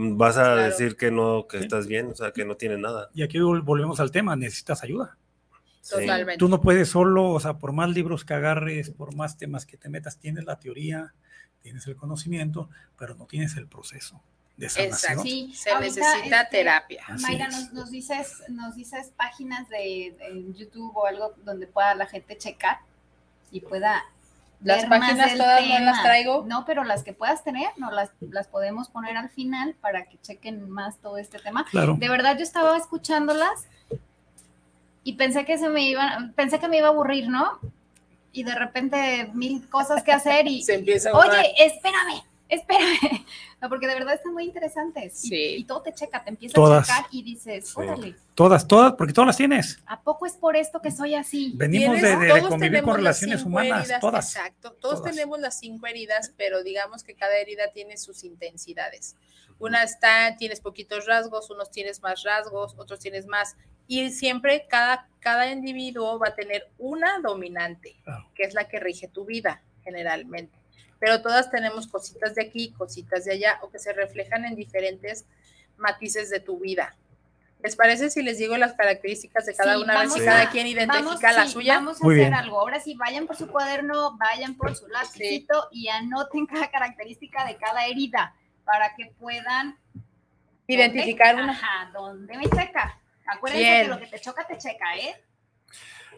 vas 0.00 0.36
a 0.36 0.42
Claro. 0.44 0.62
decir 0.62 0.96
que 0.96 1.10
no, 1.10 1.46
que 1.48 1.58
Sí. 1.58 1.64
estás 1.64 1.86
bien, 1.88 2.06
o 2.12 2.14
sea, 2.14 2.30
que 2.32 2.44
no 2.44 2.56
tienes 2.56 2.78
nada. 2.78 3.10
Y 3.14 3.22
aquí 3.22 3.38
vol- 3.38 3.64
volvemos 3.64 3.98
al 4.00 4.10
tema, 4.12 4.36
necesitas 4.36 4.82
ayuda. 4.84 5.16
Sí. 5.80 5.96
Totalmente. 6.00 6.38
Tú 6.38 6.48
no 6.48 6.60
puedes 6.60 6.88
solo, 6.88 7.30
o 7.30 7.40
sea, 7.40 7.54
por 7.54 7.72
más 7.72 7.88
libros 7.90 8.24
que 8.24 8.34
agarres, 8.34 8.90
por 8.90 9.14
más 9.16 9.36
temas 9.38 9.66
que 9.66 9.76
te 9.76 9.88
metas, 9.88 10.18
tienes 10.18 10.44
la 10.44 10.56
teoría, 10.60 11.14
tienes 11.62 11.86
el 11.86 11.96
conocimiento, 11.96 12.68
pero 12.98 13.14
no 13.16 13.26
tienes 13.26 13.56
el 13.56 13.66
proceso 13.66 14.22
de 14.56 14.68
sanación. 14.68 14.92
Exacto. 14.94 15.22
Sí, 15.22 15.52
Se 15.54 15.70
ahorita, 15.70 16.00
necesita 16.00 16.40
este, 16.42 16.56
terapia. 16.58 17.04
Mayra, 17.22 17.48
nos, 17.48 17.72
nos 17.72 17.90
dices, 17.90 18.42
nos 18.48 18.76
dices 18.76 19.12
páginas 19.16 19.68
de, 19.68 20.14
YouTube 20.56 20.92
o 20.96 21.06
algo 21.06 21.34
donde 21.44 21.66
pueda 21.66 21.94
la 21.94 22.06
gente 22.06 22.36
checar 22.36 22.78
y 23.50 23.60
pueda. 23.60 24.02
Las 24.60 24.86
páginas 24.86 25.36
todas 25.36 25.66
no 25.66 25.78
las 25.80 26.02
traigo. 26.02 26.44
No, 26.46 26.64
pero 26.64 26.82
las 26.84 27.04
que 27.04 27.12
puedas 27.12 27.44
tener, 27.44 27.68
no 27.76 27.90
las, 27.90 28.10
las 28.20 28.48
podemos 28.48 28.88
poner 28.88 29.16
al 29.16 29.30
final 29.30 29.74
para 29.80 30.06
que 30.06 30.18
chequen 30.20 30.68
más 30.68 30.98
todo 30.98 31.18
este 31.18 31.38
tema. 31.38 31.64
Claro. 31.70 31.96
De 31.98 32.08
verdad, 32.08 32.36
yo 32.36 32.42
estaba 32.42 32.76
escuchándolas 32.76 33.68
y 35.04 35.14
pensé 35.14 35.44
que 35.44 35.58
se 35.58 35.68
me 35.68 35.82
iba, 35.88 36.30
pensé 36.34 36.58
que 36.58 36.68
me 36.68 36.78
iba 36.78 36.88
a 36.88 36.90
aburrir, 36.90 37.28
¿no? 37.28 37.60
Y 38.32 38.42
de 38.42 38.54
repente 38.54 39.30
mil 39.32 39.68
cosas 39.68 40.02
que 40.02 40.12
hacer 40.12 40.46
y, 40.48 40.62
Se 40.64 40.74
empieza 40.74 41.10
a. 41.10 41.18
Oye, 41.18 41.54
espérame, 41.58 42.22
espérame. 42.48 43.26
No, 43.60 43.68
porque 43.68 43.88
de 43.88 43.94
verdad 43.94 44.14
están 44.14 44.32
muy 44.34 44.44
interesantes. 44.44 45.24
Y- 45.24 45.28
Sí. 45.28 45.54
Y, 45.58 45.64
todo 45.64 45.82
te 45.82 45.92
checa, 45.92 46.22
te 46.22 46.30
empieza 46.30 46.54
Todas. 46.54 46.88
a 46.88 46.94
checar 46.96 47.08
y 47.10 47.22
dices, 47.24 47.66
Sí. 47.68 47.72
órale, 47.76 48.14
Todas, 48.36 48.68
todas, 48.68 48.92
porque 48.92 49.12
todas 49.12 49.26
las 49.26 49.36
tienes. 49.36 49.80
¿a 49.84 50.00
poco 50.00 50.26
es 50.26 50.34
por 50.34 50.54
esto 50.54 50.80
que 50.80 50.92
soy 50.92 51.14
así? 51.16 51.52
Venimos 51.56 52.00
de, 52.00 52.16
de- 52.16 52.40
convivir 52.42 52.58
tenemos 52.70 52.84
con 52.84 52.96
relaciones 52.98 53.42
humanas, 53.42 53.80
heridas, 53.82 54.00
todas. 54.00 54.36
Exacto, 54.36 54.72
todos, 54.74 55.00
Todas. 55.00 55.10
tenemos 55.12 55.40
las 55.40 55.58
cinco 55.58 55.88
heridas, 55.88 56.32
pero 56.36 56.62
digamos 56.62 57.02
que 57.02 57.14
cada 57.16 57.36
herida 57.36 57.72
tiene 57.72 57.96
sus 57.96 58.22
intensidades. 58.22 59.16
Una 59.58 59.82
está, 59.82 60.36
tienes 60.36 60.60
poquitos 60.60 61.04
rasgos, 61.06 61.50
unos 61.50 61.72
tienes 61.72 62.00
más 62.00 62.22
rasgos, 62.22 62.76
otros 62.78 63.00
tienes 63.00 63.26
más. 63.26 63.56
Y 63.88 64.10
siempre 64.12 64.66
cada, 64.68 65.08
cada 65.18 65.50
individuo 65.50 66.16
va 66.20 66.28
a 66.28 66.34
tener 66.36 66.70
una 66.78 67.18
dominante, 67.18 67.96
Claro. 68.04 68.30
que 68.36 68.44
es 68.44 68.54
la 68.54 68.68
que 68.68 68.78
rige 68.78 69.08
tu 69.08 69.24
vida 69.24 69.64
generalmente. 69.82 70.56
Pero 71.00 71.22
todas 71.22 71.50
tenemos 71.50 71.86
cositas 71.86 72.34
de 72.34 72.42
aquí, 72.42 72.72
cositas 72.72 73.24
de 73.24 73.32
allá, 73.32 73.58
o 73.62 73.70
que 73.70 73.78
se 73.78 73.92
reflejan 73.92 74.44
en 74.44 74.56
diferentes 74.56 75.26
matices 75.76 76.28
de 76.30 76.40
tu 76.40 76.58
vida. 76.58 76.94
¿Les 77.62 77.74
parece 77.74 78.08
si 78.10 78.22
les 78.22 78.38
digo 78.38 78.56
las 78.56 78.74
características 78.74 79.46
de 79.46 79.54
cada 79.54 79.74
Sí, 79.74 79.82
una, 79.82 79.92
a 79.94 79.98
ver 79.98 80.06
vamos 80.06 80.20
si 80.20 80.24
cada 80.24 80.50
quien 80.50 80.66
identifica 80.68 81.32
la 81.32 81.46
sí, 81.46 81.52
suya? 81.52 81.74
Vamos 81.74 82.00
a 82.00 82.04
Muy 82.04 82.14
hacer 82.14 82.28
bien. 82.30 82.34
algo. 82.34 82.60
Ahora 82.60 82.78
sí, 82.78 82.94
vayan 82.94 83.26
por 83.26 83.36
su 83.36 83.48
cuaderno, 83.48 84.16
vayan 84.16 84.56
por 84.56 84.76
su 84.76 84.86
lapicito 84.88 85.68
y 85.72 85.88
anoten 85.88 86.46
cada 86.46 86.70
característica 86.70 87.44
de 87.46 87.56
cada 87.56 87.86
herida 87.86 88.34
para 88.64 88.94
que 88.94 89.06
puedan 89.18 89.76
Identificar 90.70 91.34
¿Dónde? 91.34 91.44
una. 91.44 91.52
Ajá, 91.52 91.90
¿dónde 91.92 92.36
me 92.36 92.44
checa? 92.44 93.00
Acuérdense 93.26 93.64
Bien. 93.64 93.82
que 93.84 93.88
lo 93.88 93.98
que 93.98 94.06
te 94.06 94.20
choca, 94.20 94.46
te 94.46 94.58
checa, 94.58 94.96
¿eh? 94.98 95.16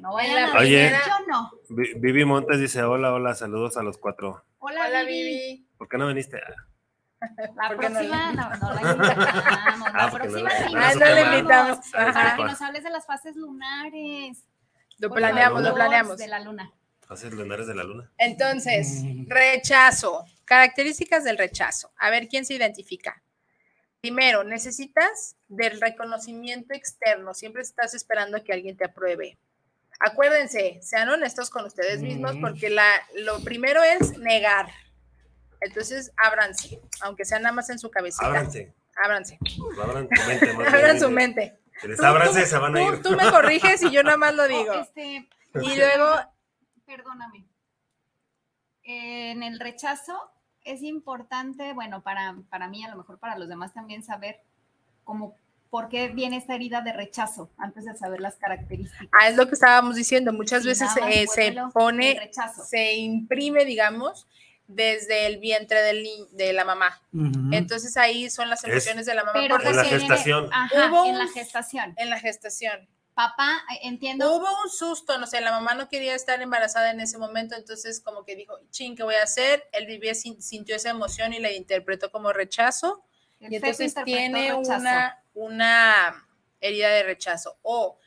No 0.00 0.14
vayan 0.14 0.50
a 0.50 0.58
primera- 0.58 1.00
yo 1.06 1.26
no. 1.26 1.50
Vi- 1.68 1.94
Vivi 1.96 2.24
Montes 2.24 2.58
dice, 2.60 2.82
hola, 2.82 3.12
hola, 3.12 3.34
saludos 3.34 3.76
a 3.76 3.82
los 3.82 3.98
cuatro. 3.98 4.44
Hola, 4.58 4.86
Hola, 4.88 5.02
Vivi. 5.04 5.22
Vivi. 5.24 5.68
¿Por 5.78 5.88
qué 5.88 5.98
no 5.98 6.08
viniste? 6.08 6.40
La 7.54 7.68
¿Por 7.68 7.78
qué 7.80 7.88
no 7.90 7.94
próxima 7.98 8.32
la 8.32 8.32
no, 8.32 8.56
no 8.56 8.74
la 8.74 8.92
invitamos. 8.92 9.26
Ah, 9.44 9.92
La 9.94 10.06
no 10.06 10.12
próxima 10.12 10.40
la- 10.50 10.58
sí 10.68 10.74
no 10.74 10.80
nos 10.80 10.96
la 10.96 11.36
invitamos. 11.36 11.78
Para 11.92 12.36
que 12.36 12.42
nos 12.44 12.62
hables 12.62 12.84
de 12.84 12.90
las 12.90 13.06
fases 13.06 13.36
lunares. 13.36 14.44
Lo 14.98 15.10
planeamos, 15.10 15.62
lo 15.62 15.74
planeamos. 15.74 16.16
De 16.18 16.26
la 16.28 16.40
luna. 16.40 16.72
¿Haces 17.08 17.32
lunares 17.32 17.66
de 17.66 17.74
la 17.74 17.84
luna? 17.84 18.10
Entonces, 18.18 19.02
rechazo. 19.26 20.24
Características 20.44 21.24
del 21.24 21.38
rechazo. 21.38 21.92
A 21.98 22.10
ver 22.10 22.28
quién 22.28 22.44
se 22.44 22.54
identifica. 22.54 23.22
Primero, 24.00 24.44
necesitas 24.44 25.36
del 25.48 25.80
reconocimiento 25.80 26.72
externo. 26.74 27.34
Siempre 27.34 27.62
estás 27.62 27.94
esperando 27.94 28.42
que 28.44 28.52
alguien 28.52 28.76
te 28.76 28.84
apruebe. 28.86 29.38
Acuérdense, 30.00 30.78
sean 30.82 31.08
honestos 31.10 31.50
con 31.50 31.64
ustedes 31.66 32.00
mismos 32.02 32.36
Mm. 32.36 32.40
porque 32.40 32.70
la, 32.70 32.86
lo 33.16 33.40
primero 33.44 33.82
es 33.82 34.16
negar. 34.18 34.68
Entonces, 35.60 36.10
ábranse, 36.16 36.80
aunque 37.02 37.24
sea 37.26 37.38
nada 37.38 37.52
más 37.54 37.68
en 37.70 37.78
su 37.78 37.90
cabecita. 37.90 38.26
Ábranse. 38.26 38.74
Ábranse. 39.04 39.38
Abran 39.82 40.08
su 40.08 40.20
mente. 40.26 40.52
más 40.54 40.66
Abran 40.74 40.98
su 40.98 41.06
dile. 41.08 41.14
mente. 41.16 41.60
Les 41.82 42.00
ábranse, 42.02 42.46
se 42.46 42.58
van 42.58 42.76
a 42.76 42.82
ir. 42.82 43.02
Tú 43.02 43.10
me 43.16 43.30
corriges 43.30 43.82
y 43.82 43.90
yo 43.90 44.02
nada 44.02 44.16
más 44.16 44.34
lo 44.34 44.44
Oh, 44.44 44.48
digo. 44.48 44.72
este, 44.74 45.28
Y 45.62 45.76
luego, 45.76 46.06
perdóname. 46.86 47.46
En 48.82 49.42
el 49.42 49.60
rechazo 49.60 50.30
es 50.64 50.82
importante, 50.82 51.72
bueno, 51.74 52.02
para, 52.02 52.36
para 52.48 52.68
mí, 52.68 52.84
a 52.84 52.90
lo 52.90 52.96
mejor 52.96 53.18
para 53.18 53.38
los 53.38 53.48
demás 53.48 53.72
también 53.72 54.02
saber 54.02 54.40
cómo 55.04 55.34
por 55.70 55.88
qué 55.88 56.08
viene 56.08 56.36
esta 56.36 56.54
herida 56.56 56.80
de 56.82 56.92
rechazo 56.92 57.48
antes 57.56 57.84
de 57.84 57.94
saber 57.96 58.20
las 58.20 58.34
características. 58.36 59.06
Ah, 59.12 59.28
es 59.28 59.36
lo 59.36 59.46
que 59.46 59.54
estábamos 59.54 59.94
diciendo. 59.96 60.32
Muchas 60.32 60.64
veces 60.64 60.88
eh, 61.08 61.26
se 61.32 61.54
pone, 61.72 62.16
rechazo. 62.18 62.64
se 62.64 62.94
imprime, 62.94 63.64
digamos, 63.64 64.26
desde 64.66 65.26
el 65.26 65.38
vientre 65.38 65.80
del 65.82 66.02
ni- 66.02 66.26
de 66.32 66.52
la 66.52 66.64
mamá. 66.64 67.00
Ujú. 67.12 67.50
Entonces 67.52 67.96
ahí 67.96 68.28
son 68.30 68.48
las 68.50 68.62
Es- 68.64 68.70
emociones 68.70 69.06
de 69.06 69.14
la 69.14 69.22
mamá 69.24 69.40
Pero 69.40 69.60
En 69.62 69.76
la 69.76 69.84
gestación. 69.84 70.48
Ajá, 70.52 70.88
Hubo 70.90 71.06
en 71.06 71.18
la 71.18 71.24
un- 71.24 71.32
gestación. 71.32 71.94
en 71.96 72.10
la 72.10 72.18
gestación. 72.20 72.88
Papá, 73.14 73.60
eh, 73.74 73.80
entiendo. 73.82 74.34
Hubo 74.36 74.46
un 74.64 74.70
susto, 74.70 75.18
no 75.18 75.26
sé, 75.26 75.40
la 75.40 75.50
mamá 75.50 75.74
no 75.74 75.88
quería 75.88 76.14
estar 76.14 76.40
embarazada 76.40 76.90
en 76.90 77.00
ese 77.00 77.18
momento, 77.18 77.54
entonces 77.54 78.00
como 78.00 78.24
que 78.24 78.34
dijo, 78.36 78.54
ching, 78.70 78.96
¿qué 78.96 79.02
voy 79.02 79.16
a 79.16 79.24
hacer? 79.24 79.64
Bebé 79.86 80.14
sin- 80.14 80.40
sintió 80.40 80.74
esa 80.76 80.90
emoción 80.90 81.32
y 81.34 81.38
la 81.40 81.52
interpretó 81.52 82.10
como 82.10 82.32
rechazo 82.32 83.04
el 83.40 83.52
y 83.52 83.56
entonces 83.56 83.94
tiene 84.04 84.52
rechazo. 84.52 84.70
una, 84.80 85.18
una 85.34 86.26
herida 86.60 86.90
de 86.90 87.02
rechazo. 87.02 87.58
O 87.62 87.98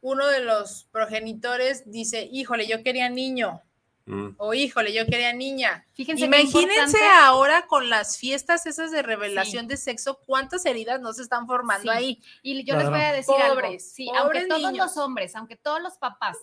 uno 0.00 0.26
de 0.28 0.40
los 0.40 0.84
progenitores 0.92 1.90
dice, 1.90 2.28
híjole, 2.32 2.66
yo 2.66 2.82
quería 2.82 3.08
niño, 3.08 3.60
Mm. 4.06 4.34
o 4.38 4.54
híjole, 4.54 4.92
yo 4.92 5.04
quería 5.06 5.32
niña. 5.32 5.84
Fíjense 5.92 6.22
qué 6.28 6.40
Imagínense 6.40 6.98
ahora 7.20 7.66
con 7.68 7.90
las 7.90 8.16
fiestas 8.18 8.66
esas 8.66 8.90
de 8.90 9.02
revelación 9.02 9.68
de 9.68 9.76
sexo, 9.76 10.18
cuántas 10.26 10.64
heridas 10.66 11.00
no 11.00 11.12
se 11.12 11.22
están 11.22 11.46
formando 11.46 11.92
Sí. 11.92 11.96
ahí. 11.96 12.22
Y 12.42 12.64
yo 12.64 12.76
les 12.76 12.88
voy 12.90 12.98
a 13.00 13.12
decir 13.12 13.34
algo. 13.40 13.56
Pobres, 13.60 13.92
Sí, 13.92 14.06
pobres 14.06 14.22
aunque 14.22 14.46
todos 14.46 14.72
niños. 14.72 14.86
los 14.86 14.96
hombres, 14.96 15.36
aunque 15.36 15.54
todos 15.56 15.80
los 15.80 15.96
papás 15.98 16.38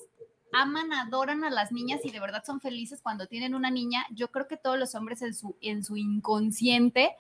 aman, 0.54 0.94
adoran 0.94 1.44
a 1.44 1.50
las 1.50 1.74
niñas 1.74 2.00
y 2.06 2.12
de 2.12 2.20
verdad 2.22 2.42
son 2.46 2.62
felices 2.62 3.02
cuando 3.02 3.28
tienen 3.28 3.54
una 3.54 3.70
niña, 3.70 4.06
yo 4.12 4.32
creo 4.32 4.48
que 4.48 4.56
todos 4.56 4.78
los 4.80 4.96
hombres 4.96 5.22
en 5.22 5.34
su, 5.34 5.58
en 5.60 5.84
su 5.84 5.98
inconsciente 5.98 7.16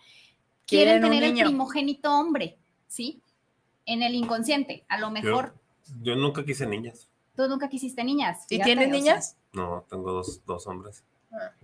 quieren, 0.67 1.01
tener 1.01 1.23
el 1.23 1.33
primogénito 1.33 2.11
hombre, 2.11 2.57
¿sí? 2.87 3.19
En 3.85 4.03
el 4.03 4.13
inconsciente. 4.15 4.83
A 4.89 4.99
lo 4.99 5.09
mejor 5.09 5.53
Yo 6.03 6.15
nunca 6.15 6.43
quise 6.45 6.65
niñas. 6.67 7.07
tú 7.35 7.47
nunca 7.47 7.69
quisiste 7.69 8.03
niñas. 8.03 8.45
¿Y 8.49 8.55
fíjate, 8.55 8.65
tienes 8.75 8.87
o 8.87 8.89
sea, 8.91 8.99
niñas? 8.99 9.37
No, 9.53 9.85
tengo 9.89 10.11
dos, 10.11 10.41
dos 10.45 10.67
hombres. 10.67 11.03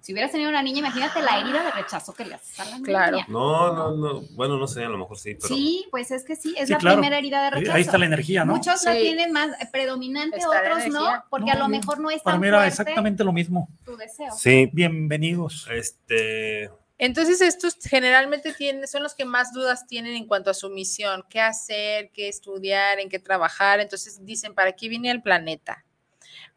si 0.02 0.12
hubieras 0.14 0.32
tenido 0.32 0.50
una 0.50 0.62
niña, 0.62 0.80
imagínate 0.80 1.22
la 1.22 1.40
herida 1.40 1.64
de 1.64 1.72
rechazo 1.72 2.14
que 2.14 2.26
le 2.26 2.36
haces 2.36 2.60
a 2.60 2.66
la 2.66 2.80
Claro. 2.82 3.12
niña. 3.18 3.26
No, 3.30 3.74
no, 3.74 3.92
no. 3.96 4.22
Bueno, 4.36 4.58
no 4.58 4.68
sé, 4.68 4.84
a 4.84 4.90
lo 4.90 4.98
mejor 4.98 5.18
sí, 5.18 5.36
pero. 5.36 5.48
Sí, 5.48 5.86
pues 5.90 6.12
es 6.12 6.24
que 6.26 6.36
sí, 6.36 6.54
es 6.58 6.68
Sí, 6.68 6.74
la 6.74 6.80
claro. 6.80 6.98
primera 6.98 7.18
herida 7.18 7.44
de 7.46 7.50
rechazo. 7.52 7.76
Ahí 7.76 7.82
está 7.82 7.98
la 7.98 8.06
energía, 8.06 8.46
¿no? 8.46 8.54
Muchos 8.56 8.84
la 8.84 8.94
Sí. 8.94 9.00
tienen 9.02 9.32
más 9.32 9.50
predominante, 9.72 10.38
Está 10.38 10.50
la 10.64 10.76
otros 10.78 10.88
no, 10.94 11.24
porque 11.30 11.48
No, 11.48 11.52
a 11.54 11.56
lo 11.60 11.70
mejor 11.70 12.00
no 12.00 12.10
es 12.12 12.22
Para 12.22 12.36
tan 12.36 12.42
mí 12.42 12.48
era 12.48 12.58
fuerte 12.60 12.70
exactamente 12.82 13.24
lo 13.24 13.32
mismo. 13.34 13.68
tu 13.86 13.96
deseo. 13.98 14.32
Sí, 14.38 14.70
Bienvenidos. 14.74 15.68
este. 15.72 16.70
Entonces 16.98 17.42
estos 17.42 17.76
generalmente 17.84 18.54
tienen, 18.54 18.88
son 18.88 19.04
los 19.04 19.16
que 19.16 19.26
más 19.26 19.52
dudas 19.52 19.88
tienen 19.88 20.16
en 20.16 20.28
cuanto 20.28 20.52
a 20.52 20.54
su 20.54 20.70
misión, 20.70 21.24
qué 21.30 21.42
hacer, 21.42 22.12
qué 22.14 22.28
estudiar, 22.28 23.00
en 23.00 23.10
qué 23.10 23.20
trabajar. 23.20 23.80
Entonces 23.80 24.24
dicen, 24.24 24.54
¿para 24.54 24.74
qué 24.74 24.90
vine 24.90 25.10
al 25.10 25.22
planeta? 25.22 25.86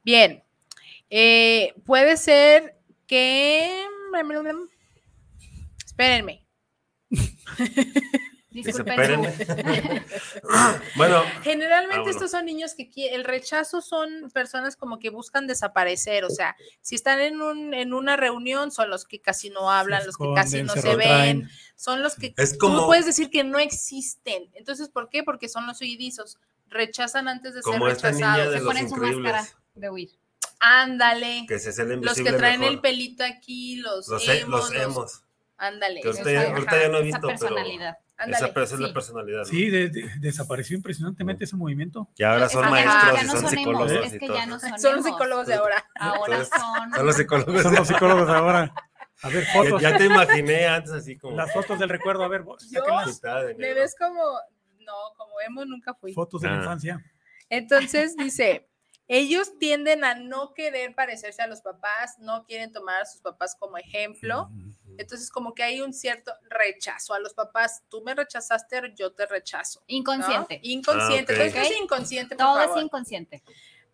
Bien, 0.05 0.45
eh, 1.11 1.75
puede 1.85 2.17
ser 2.17 2.77
que... 3.07 3.83
Espérenme. 5.85 6.47
Disculpen 8.63 9.21
Bueno, 10.97 11.23
Generalmente 11.43 12.09
Ah, 12.09 12.11
estos 12.11 12.31
son 12.31 12.47
niños 12.47 12.75
que 12.75 12.91
el 13.15 13.25
rechazo 13.25 13.81
son 13.83 14.31
personas 14.33 14.77
como 14.77 14.99
que 14.99 15.11
buscan 15.11 15.47
desaparecer, 15.47 16.25
o 16.25 16.31
sea, 16.31 16.57
si 16.81 16.95
están 16.95 17.21
en, 17.21 17.41
un, 17.43 17.75
en 17.75 17.93
una 17.93 18.17
reunión 18.17 18.71
son 18.71 18.89
los 18.91 19.05
que 19.05 19.21
casi 19.21 19.51
no 19.51 19.71
hablan, 19.71 20.07
los 20.07 20.17
que 20.17 20.25
casi 20.35 20.63
no 20.63 20.73
se 20.75 20.97
ven, 20.97 21.49
son 21.77 22.03
los 22.03 22.15
que 22.17 22.33
Es 22.37 22.53
tú 22.53 22.59
como- 22.59 22.87
puedes 22.87 23.05
decir 23.07 23.31
que 23.31 23.45
no 23.45 23.59
existen. 23.59 24.51
Entonces, 24.55 24.89
¿por 24.89 25.09
qué? 25.11 25.23
Porque 25.23 25.49
son 25.49 25.67
los 25.67 25.81
huidizos, 25.81 26.39
rechazan 26.69 27.29
antes 27.29 27.55
de 27.55 27.63
ser 27.63 27.73
como 27.73 27.87
rechazados. 27.87 28.55
se 28.55 28.61
ponen 28.61 28.89
su 28.89 28.97
máscara 28.97 29.47
de 29.75 29.91
huir. 29.91 30.11
Ándale. 30.59 31.45
Que 31.47 31.59
se 31.59 31.69
hace 31.71 31.83
el 31.83 32.01
Los 32.01 32.15
que 32.17 32.33
traen 32.33 32.63
el 32.65 32.81
pelito 32.81 33.23
aquí, 33.23 33.77
los, 33.77 34.09
Los, 34.09 34.27
e- 34.27 34.41
emos, 34.41 34.61
los 34.61 34.73
los- 34.73 34.83
hemos. 34.83 35.23
Ándale. 35.59 36.01
Que 36.01 36.09
ahorita, 36.09 36.33
ya- 36.33 36.41
ajá, 36.41 36.53
ahorita 36.53 36.81
ya 36.83 36.89
no 36.89 36.99
he 36.99 37.09
Esa 37.09 37.19
visto, 37.19 37.47
pero. 37.49 37.57
Esa, 38.19 38.53
pero 38.55 38.65
esa 38.65 38.75
es 38.77 38.81
la 38.81 38.89
sí. 38.89 38.95
personalidad. 38.95 39.39
¿no? 39.41 39.45
Sí, 39.45 39.69
de- 39.69 39.89
de- 39.91 40.11
desapareció 40.21 40.77
impresionantemente 40.77 41.45
ese 41.45 41.55
movimiento. 41.57 42.09
Y 42.17 42.23
ahora 42.23 42.49
son 42.49 42.63
que 42.65 42.65
ya 42.65 42.65
no- 42.65 42.71
maestros 42.71 43.15
ya 43.15 43.23
y 43.23 43.29
son 43.41 43.51
psicólogos 43.51 43.93
es 43.93 44.15
y 44.15 44.19
que 44.19 44.27
todo. 44.27 44.37
ya 44.37 44.47
no 44.47 44.59
son 44.59 44.79
Son 44.79 44.97
los 44.97 45.05
psicólogos 45.05 45.47
de 45.47 45.55
ahora. 45.55 45.91
Ahora 46.01 46.37
Entonces, 46.39 46.49
son. 46.61 46.95
Son 46.95 47.07
los 47.07 47.17
psicólogos. 47.17 47.63
Son 47.63 47.75
los 47.75 47.89
psicólogos 47.89 48.29
ahora. 48.31 48.75
A 49.23 49.29
ver, 49.29 49.45
Ya, 49.45 49.53
fotos. 49.53 49.83
ya 49.83 49.97
te 49.99 50.05
imaginé 50.07 50.67
antes 50.67 50.93
así 50.93 51.17
como. 51.19 51.37
Las 51.37 51.53
fotos 51.53 51.79
del 51.79 51.89
recuerdo, 51.89 52.23
a 52.25 52.29
ver, 52.29 52.45
Yo- 52.71 52.83
de 52.83 53.55
Me 53.55 53.75
ves 53.75 53.95
como, 53.99 54.23
no, 54.81 54.93
como 55.17 55.33
emo 55.47 55.65
nunca 55.65 55.95
fui. 55.95 56.13
Fotos 56.13 56.41
de 56.43 56.49
la 56.49 56.55
Ah. 56.55 56.59
infancia. 56.59 57.03
Entonces 57.49 58.17
dice, 58.17 58.69
ellos 59.09 59.59
tienden 59.59 60.05
a 60.05 60.15
no 60.17 60.53
querer 60.55 60.95
parecerse 60.95 61.41
a 61.43 61.47
los 61.47 61.61
papás, 61.61 62.17
no 62.19 62.45
quieren 62.45 62.73
tomar 62.73 63.03
a 63.03 63.07
sus 63.07 63.21
papás 63.21 63.57
como 63.59 63.79
ejemplo. 63.79 64.51
Entonces 64.99 65.31
como 65.31 65.55
que 65.55 65.63
hay 65.63 65.81
un 65.81 65.93
cierto 65.93 66.33
rechazo 66.49 67.15
a 67.15 67.19
los 67.21 67.35
papás. 67.35 67.83
Tú 67.89 68.03
me 68.03 68.15
rechazaste, 68.15 68.93
yo 68.97 69.13
te 69.13 69.27
rechazo. 69.27 69.81
¿no? 69.81 69.85
Inconsciente. 69.89 70.61
Inconsciente. 70.63 71.33
Ah. 71.33 71.45
Entonces 71.45 71.71
es 71.71 71.77
inconsciente, 71.81 72.37
por 72.37 72.47
Todo 72.47 72.61
favor. 72.61 72.79
es 72.79 72.85
inconsciente. 72.85 73.43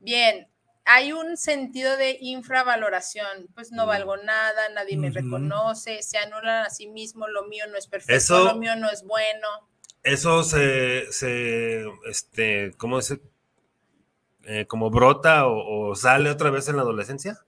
Bien. 0.00 0.48
Hay 0.84 1.12
un 1.12 1.36
sentido 1.36 1.96
de 1.96 2.18
infravaloración, 2.20 3.46
pues 3.54 3.70
no 3.70 3.84
Mm. 3.84 3.86
valgo 3.86 4.16
nada, 4.16 4.68
nadie 4.70 4.96
me 4.96 5.10
reconoce, 5.10 6.02
se 6.02 6.18
anulan 6.18 6.66
a 6.66 6.70
sí 6.70 6.88
mismo, 6.88 7.28
lo 7.28 7.44
mío 7.44 7.66
no 7.68 7.76
es 7.78 7.86
perfecto, 7.86 8.16
Eso- 8.16 8.44
lo 8.46 8.56
mío 8.56 8.74
no 8.74 8.90
es 8.90 9.04
bueno. 9.04 9.46
Eso 10.02 10.42
se, 10.42 11.06
se 11.12 11.84
este, 12.10 12.72
¿cómo 12.78 12.98
es? 12.98 13.14
Eh, 14.44 14.66
como 14.66 14.90
brota 14.90 15.46
o, 15.46 15.90
o 15.90 15.94
sale 15.94 16.28
otra 16.30 16.50
vez 16.50 16.68
en 16.68 16.74
la 16.74 16.82
adolescencia, 16.82 17.38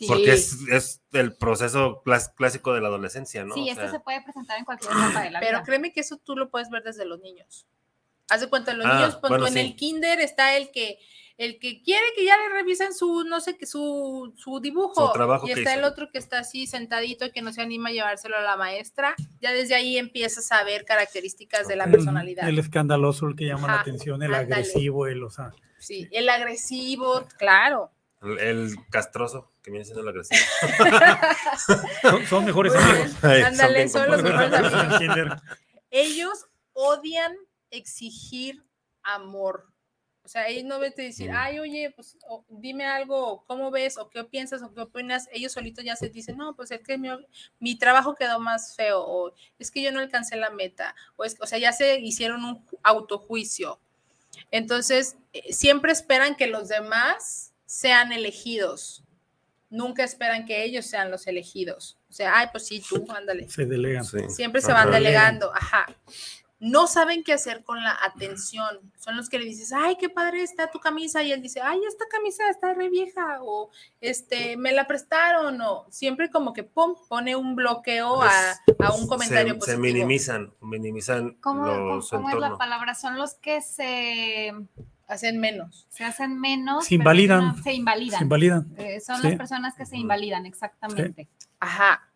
Sí. 0.00 0.06
porque 0.08 0.32
es, 0.32 0.56
es 0.70 1.02
el 1.12 1.36
proceso 1.36 2.02
clas- 2.04 2.32
clásico 2.34 2.72
de 2.72 2.80
la 2.80 2.88
adolescencia, 2.88 3.44
¿no? 3.44 3.54
Sí, 3.54 3.60
O 3.60 3.66
esto 3.66 3.82
sea, 3.82 3.90
se 3.90 4.00
puede 4.00 4.22
presentar 4.22 4.58
en 4.58 4.64
cualquier 4.64 4.90
etapa 4.92 5.22
de 5.22 5.30
la 5.30 5.40
Pero 5.40 5.58
vida. 5.58 5.62
créeme 5.64 5.92
que 5.92 6.00
eso 6.00 6.16
tú 6.16 6.34
lo 6.36 6.50
puedes 6.50 6.70
ver 6.70 6.82
desde 6.82 7.04
los 7.04 7.20
niños. 7.20 7.66
Haz 8.30 8.40
de 8.40 8.48
cuenta, 8.48 8.72
los 8.72 8.86
Ah, 8.86 8.94
niños, 8.94 9.20
bueno, 9.20 9.46
en 9.46 9.52
sí. 9.52 9.58
el 9.60 9.76
kinder 9.76 10.20
está 10.20 10.56
el 10.56 10.70
que 10.70 10.98
el 11.36 11.58
que 11.58 11.82
quiere 11.82 12.04
que 12.14 12.24
ya 12.26 12.36
le 12.36 12.50
revisen 12.50 12.92
su, 12.94 13.24
no 13.24 13.40
sé 13.40 13.56
qué, 13.56 13.64
su, 13.66 14.32
su 14.36 14.60
dibujo. 14.60 15.06
Su 15.06 15.12
trabajo 15.14 15.46
y 15.48 15.54
que 15.54 15.60
está 15.60 15.70
hizo. 15.72 15.78
el 15.80 15.84
otro 15.86 16.10
que 16.12 16.18
está 16.18 16.38
así 16.40 16.66
sentadito 16.66 17.24
y 17.24 17.30
que 17.32 17.40
no 17.40 17.50
se 17.52 17.62
anima 17.62 17.88
a 17.88 17.92
llevárselo 17.92 18.36
a 18.36 18.42
la 18.42 18.56
maestra. 18.58 19.14
Ya 19.40 19.50
desde 19.52 19.74
ahí 19.74 19.96
empiezas 19.96 20.52
a 20.52 20.62
ver 20.64 20.84
características 20.84 21.66
de 21.66 21.76
la 21.76 21.86
personalidad. 21.90 22.46
El 22.46 22.58
escandaloso, 22.58 23.26
el 23.26 23.36
que 23.36 23.46
llama 23.46 23.68
la 23.68 23.80
atención, 23.80 24.22
el 24.22 24.34
ándale. 24.34 24.54
agresivo, 24.62 25.06
el, 25.06 25.22
o 25.24 25.30
sea, 25.30 25.52
Sí, 25.78 26.06
el 26.12 26.28
agresivo, 26.28 27.26
claro. 27.38 27.90
El, 28.22 28.38
el 28.38 28.76
castroso, 28.90 29.52
que 29.62 29.70
viene 29.70 29.84
siendo 29.84 30.02
el 30.02 30.08
agresivo. 30.08 30.40
son, 32.02 32.26
son 32.26 32.44
mejores 32.44 32.74
amigos. 32.74 33.24
Ándale, 33.24 33.88
son 33.88 34.10
los 34.10 34.22
mejores 34.22 34.52
amigos. 34.52 35.42
Ellos 35.90 36.46
odian 36.72 37.34
exigir 37.70 38.64
amor. 39.02 39.66
O 40.22 40.28
sea, 40.28 40.46
ellos 40.48 40.64
no 40.64 40.78
ven 40.78 40.92
te 40.94 41.02
decir, 41.02 41.30
Mm. 41.30 41.34
ay, 41.36 41.58
oye, 41.58 41.90
pues 41.96 42.16
o, 42.28 42.44
dime 42.48 42.84
algo, 42.86 43.42
¿cómo 43.46 43.70
ves? 43.70 43.96
¿O 43.98 44.10
qué 44.10 44.22
piensas? 44.22 44.62
¿O 44.62 44.72
qué 44.74 44.82
opinas? 44.82 45.28
Ellos 45.32 45.52
solitos 45.52 45.82
ya 45.84 45.96
se 45.96 46.08
dicen, 46.10 46.36
no, 46.36 46.54
pues 46.54 46.70
es 46.70 46.82
que 46.82 46.98
mi, 46.98 47.08
mi 47.58 47.76
trabajo 47.78 48.14
quedó 48.14 48.38
más 48.38 48.76
feo, 48.76 49.00
o 49.02 49.32
es 49.58 49.70
que 49.70 49.82
yo 49.82 49.90
no 49.92 49.98
alcancé 49.98 50.36
la 50.36 50.50
meta, 50.50 50.94
o, 51.16 51.24
es, 51.24 51.36
o 51.40 51.46
sea, 51.46 51.58
ya 51.58 51.72
se 51.72 51.98
hicieron 51.98 52.44
un 52.44 52.64
ju- 52.66 52.78
autojuicio. 52.82 53.80
Entonces, 54.52 55.16
eh, 55.32 55.52
siempre 55.52 55.90
esperan 55.90 56.36
que 56.36 56.46
los 56.46 56.68
demás 56.68 57.49
sean 57.70 58.10
elegidos. 58.12 59.04
Nunca 59.70 60.02
esperan 60.02 60.44
que 60.44 60.64
ellos 60.64 60.86
sean 60.86 61.08
los 61.12 61.28
elegidos. 61.28 61.96
O 62.08 62.12
sea, 62.12 62.36
ay, 62.36 62.48
pues 62.50 62.66
sí, 62.66 62.82
tú, 62.86 63.06
ándale. 63.16 63.48
Se 63.48 63.64
delegan. 63.64 64.04
Sí. 64.04 64.28
Siempre 64.28 64.60
se 64.60 64.72
Ajá. 64.72 64.82
van 64.86 64.92
delegando, 64.92 65.54
ajá. 65.54 65.86
No 66.58 66.88
saben 66.88 67.22
qué 67.22 67.32
hacer 67.32 67.62
con 67.62 67.82
la 67.82 67.96
atención. 68.02 68.80
Son 68.98 69.16
los 69.16 69.28
que 69.30 69.38
le 69.38 69.44
dices, 69.44 69.72
ay, 69.72 69.96
qué 69.98 70.08
padre 70.10 70.42
está 70.42 70.70
tu 70.70 70.80
camisa. 70.80 71.22
Y 71.22 71.30
él 71.32 71.40
dice, 71.40 71.60
ay, 71.62 71.78
esta 71.88 72.04
camisa 72.10 72.50
está 72.50 72.74
re 72.74 72.90
vieja. 72.90 73.38
O 73.42 73.70
este, 74.00 74.56
me 74.56 74.72
la 74.72 74.86
prestaron. 74.88 75.60
O 75.62 75.86
siempre 75.90 76.28
como 76.28 76.52
que 76.52 76.64
pum, 76.64 76.96
pone 77.08 77.36
un 77.36 77.54
bloqueo 77.54 78.20
a, 78.20 78.30
a 78.80 78.92
un 78.94 79.06
comentario 79.06 79.54
se, 79.54 79.58
positivo. 79.60 79.76
se 79.84 79.92
minimizan, 79.92 80.52
minimizan 80.60 81.34
¿Cómo, 81.40 81.62
cómo- 81.64 81.94
los 81.94 82.10
cómo 82.10 82.28
es 82.28 82.34
la 82.36 82.58
palabra? 82.58 82.94
Son 82.96 83.16
los 83.16 83.34
que 83.34 83.62
se, 83.62 84.52
Hacen 85.10 85.38
menos. 85.40 85.86
se 85.90 86.04
hacen 86.04 86.40
menos. 86.40 86.86
Se 86.86 86.94
invalidan. 86.94 87.62
Se 87.62 87.72
invalidan. 87.72 88.18
Se 88.18 88.24
invalidan. 88.24 88.74
Eh, 88.78 89.00
son 89.00 89.20
Sí. 89.20 89.28
las 89.28 89.36
personas 89.36 89.74
que 89.74 89.84
se 89.84 89.96
invalidan, 89.96 90.46
exactamente. 90.46 91.28
Ajá. 91.58 92.08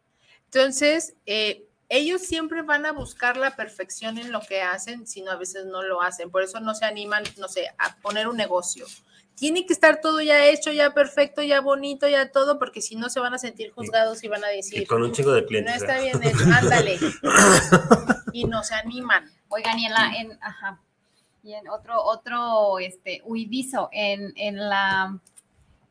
Entonces, 0.45 1.15
eh, 1.27 1.67
ellos 1.89 2.23
siempre 2.23 2.63
van 2.63 2.87
a 2.87 2.93
buscar 2.93 3.37
la 3.37 3.57
perfección 3.57 4.17
en 4.19 4.31
lo 4.33 4.41
que 4.41 4.63
hacen, 4.63 5.07
sino 5.07 5.31
a 5.33 5.37
veces 5.37 5.67
no 5.67 5.83
lo 5.83 6.01
hacen. 6.03 6.31
Por 6.31 6.43
eso 6.43 6.61
no 6.61 6.75
se 6.75 6.85
animan, 6.85 7.25
no 7.39 7.49
sé, 7.49 7.69
a 7.79 7.97
poner 7.97 8.29
un 8.29 8.37
negocio. 8.37 8.87
Tiene 9.35 9.67
que 9.67 9.73
estar 9.73 10.01
todo 10.01 10.21
ya 10.23 10.47
hecho, 10.47 10.71
ya 10.71 10.95
perfecto, 10.95 11.43
ya 11.43 11.61
bonito, 11.61 12.07
ya 12.09 12.31
todo, 12.31 12.61
porque 12.61 12.81
si 12.81 12.95
no 12.95 13.11
se 13.11 13.19
van 13.19 13.35
a 13.35 13.39
sentir 13.39 13.73
juzgados 13.73 14.23
y 14.23 14.29
van 14.29 14.45
a 14.45 14.53
Y 14.53 14.59
decir, 14.59 14.87
con 14.87 15.03
un 15.03 15.11
chingo 15.11 15.33
de 15.33 15.41
no 15.43 15.47
clientes. 15.49 15.75
está 15.75 15.99
¿eh? 15.99 16.03
bien 16.13 16.23
hecho, 16.23 16.45
ándale. 16.55 16.99
Y 18.33 18.45
no 18.45 18.63
se 18.65 18.75
animan. 18.75 19.31
Oigan, 19.49 19.79
y 19.79 19.87
en 19.87 19.93
la, 19.93 20.13
en, 20.17 20.39
ajá. 20.43 20.81
Y 21.45 21.53
en 21.55 21.69
otro, 21.69 22.03
otro, 22.03 22.79
este, 22.79 23.21
huidizo, 23.25 23.91
en, 23.93 24.33
en 24.37 24.57
la, 24.69 25.19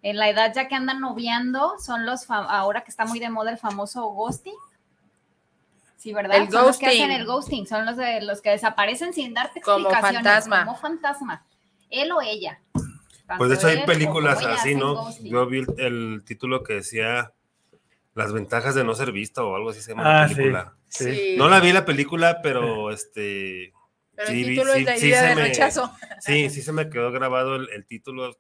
en 0.02 0.18
la 0.18 0.30
edad 0.30 0.52
ya 0.54 0.68
que 0.68 0.74
andan 0.76 1.00
noviando, 1.00 1.76
son 1.80 2.06
los, 2.08 2.26
ahora 2.30 2.82
que 2.84 2.90
está 2.90 3.06
muy 3.06 3.20
de 3.20 3.30
moda 3.30 3.52
el 3.52 3.58
famoso 3.60 4.08
ghosting. 4.08 4.56
Sí, 5.98 6.12
¿verdad? 6.12 6.38
El 6.38 6.52
son 6.52 6.66
los 6.66 6.78
que 6.80 6.88
hacen 6.88 6.98
ghosting. 7.02 7.12
el 7.22 7.26
ghosting, 7.26 7.68
son 7.68 7.86
los, 7.86 7.96
de, 7.98 8.22
los 8.24 8.42
que 8.42 8.50
desaparecen 8.50 9.14
sin 9.14 9.34
darte 9.34 9.62
Como 9.62 9.88
explicaciones. 9.90 10.24
fantasma. 10.24 10.66
Como 10.66 10.78
fantasma. 10.78 11.46
Él 11.90 12.12
o 12.12 12.22
ella. 12.22 12.60
Pues 13.38 13.50
de 13.50 13.56
hecho 13.56 13.68
hay 13.68 13.86
películas 13.86 14.44
así, 14.44 14.76
¿no? 14.76 14.96
ghosting. 14.96 15.32
Yo 15.32 15.46
vi 15.46 15.60
el, 15.60 15.68
el 15.78 16.24
título 16.26 16.64
que 16.64 16.74
decía 16.74 17.32
Las 18.16 18.34
ventajas 18.34 18.76
de 18.76 18.84
no 18.84 18.96
ser 18.96 19.12
visto 19.12 19.48
o 19.48 19.56
algo 19.56 19.70
así 19.70 19.82
se 19.82 19.92
llama 19.92 20.04
Ah, 20.04 20.22
la 20.24 20.28
sí. 20.30 20.36
película. 20.36 20.74
Sí. 20.90 21.36
No 21.38 21.48
la 21.48 21.60
vi 21.60 21.72
la 21.72 21.86
película, 21.86 22.42
pero 22.42 22.92
este 22.92 23.72
Pero 24.16 24.28
sí 24.30 24.42
el 24.42 24.48
título 24.50 24.74
sí- 24.74 24.80
es 24.80 24.86
la 24.86 24.98
sí 24.98 25.08
idea 25.08 25.22
se 25.22 25.28
de 25.30 25.36
me- 25.36 25.42
rechazo. 25.42 25.92
Sí, 26.22 26.50
sí 26.50 26.62
se 26.62 26.72
me 26.72 26.90
quedó 26.90 27.12
grabado 27.12 27.56
el, 27.56 27.70
el 27.70 27.86
título. 27.86 28.38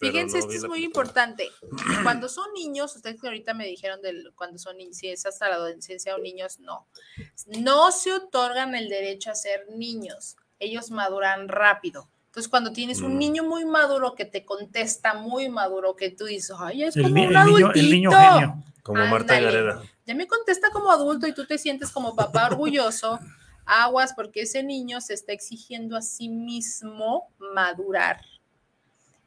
Fíjense, 0.00 0.38
no 0.38 0.44
esto 0.44 0.52
es 0.52 0.60
muy 0.64 0.80
película. 0.80 0.84
importante. 0.86 1.50
Cuando 2.02 2.28
son 2.28 2.52
niños, 2.52 2.94
ustedes 2.96 3.20
que 3.20 3.26
ahorita 3.28 3.54
me 3.54 3.66
dijeron 3.66 4.02
del 4.02 4.32
cuando 4.34 4.58
son 4.58 4.76
niños, 4.76 4.96
si 4.98 5.08
es 5.08 5.24
hasta 5.24 5.48
la 5.48 5.54
adolescencia 5.54 6.14
o 6.14 6.18
niños, 6.18 6.58
no. 6.60 6.86
No 7.46 7.90
se 7.92 8.12
otorgan 8.12 8.74
el 8.74 8.88
derecho 8.88 9.30
a 9.30 9.34
ser 9.34 9.66
niños. 9.70 10.36
Ellos 10.58 10.90
maduran 10.90 11.48
rápido. 11.48 12.08
Entonces, 12.26 12.50
cuando 12.50 12.72
tienes 12.72 13.00
un 13.00 13.14
Mm. 13.14 13.18
niño 13.18 13.44
muy 13.44 13.64
maduro 13.64 14.14
que 14.16 14.24
te 14.24 14.44
contesta 14.44 15.14
muy 15.14 15.48
maduro, 15.48 15.94
que 15.94 16.10
tú 16.10 16.24
dices, 16.26 16.54
ay, 16.58 16.82
es 16.84 16.96
El, 16.96 17.04
como 17.04 17.14
ni- 17.14 17.26
un 17.28 17.36
el 17.36 17.44
niño, 17.44 17.56
adultito. 17.66 17.80
el 17.80 17.90
niño 17.90 18.10
genio. 18.10 18.64
Como 18.82 19.06
Marta 19.06 19.36
Ándale. 19.36 19.44
Gareda. 19.62 19.82
Ya 20.04 20.14
me 20.14 20.26
contesta 20.26 20.70
como 20.70 20.90
adulto 20.90 21.26
y 21.28 21.32
tú 21.32 21.46
te 21.46 21.56
sientes 21.56 21.90
como 21.90 22.14
papá 22.16 22.46
orgulloso. 22.48 23.18
Aguas, 23.66 24.12
porque 24.14 24.42
ese 24.42 24.62
niño 24.62 25.00
se 25.00 25.14
está 25.14 25.32
exigiendo 25.32 25.96
a 25.96 26.02
sí 26.02 26.28
mismo 26.28 27.28
madurar. 27.38 28.20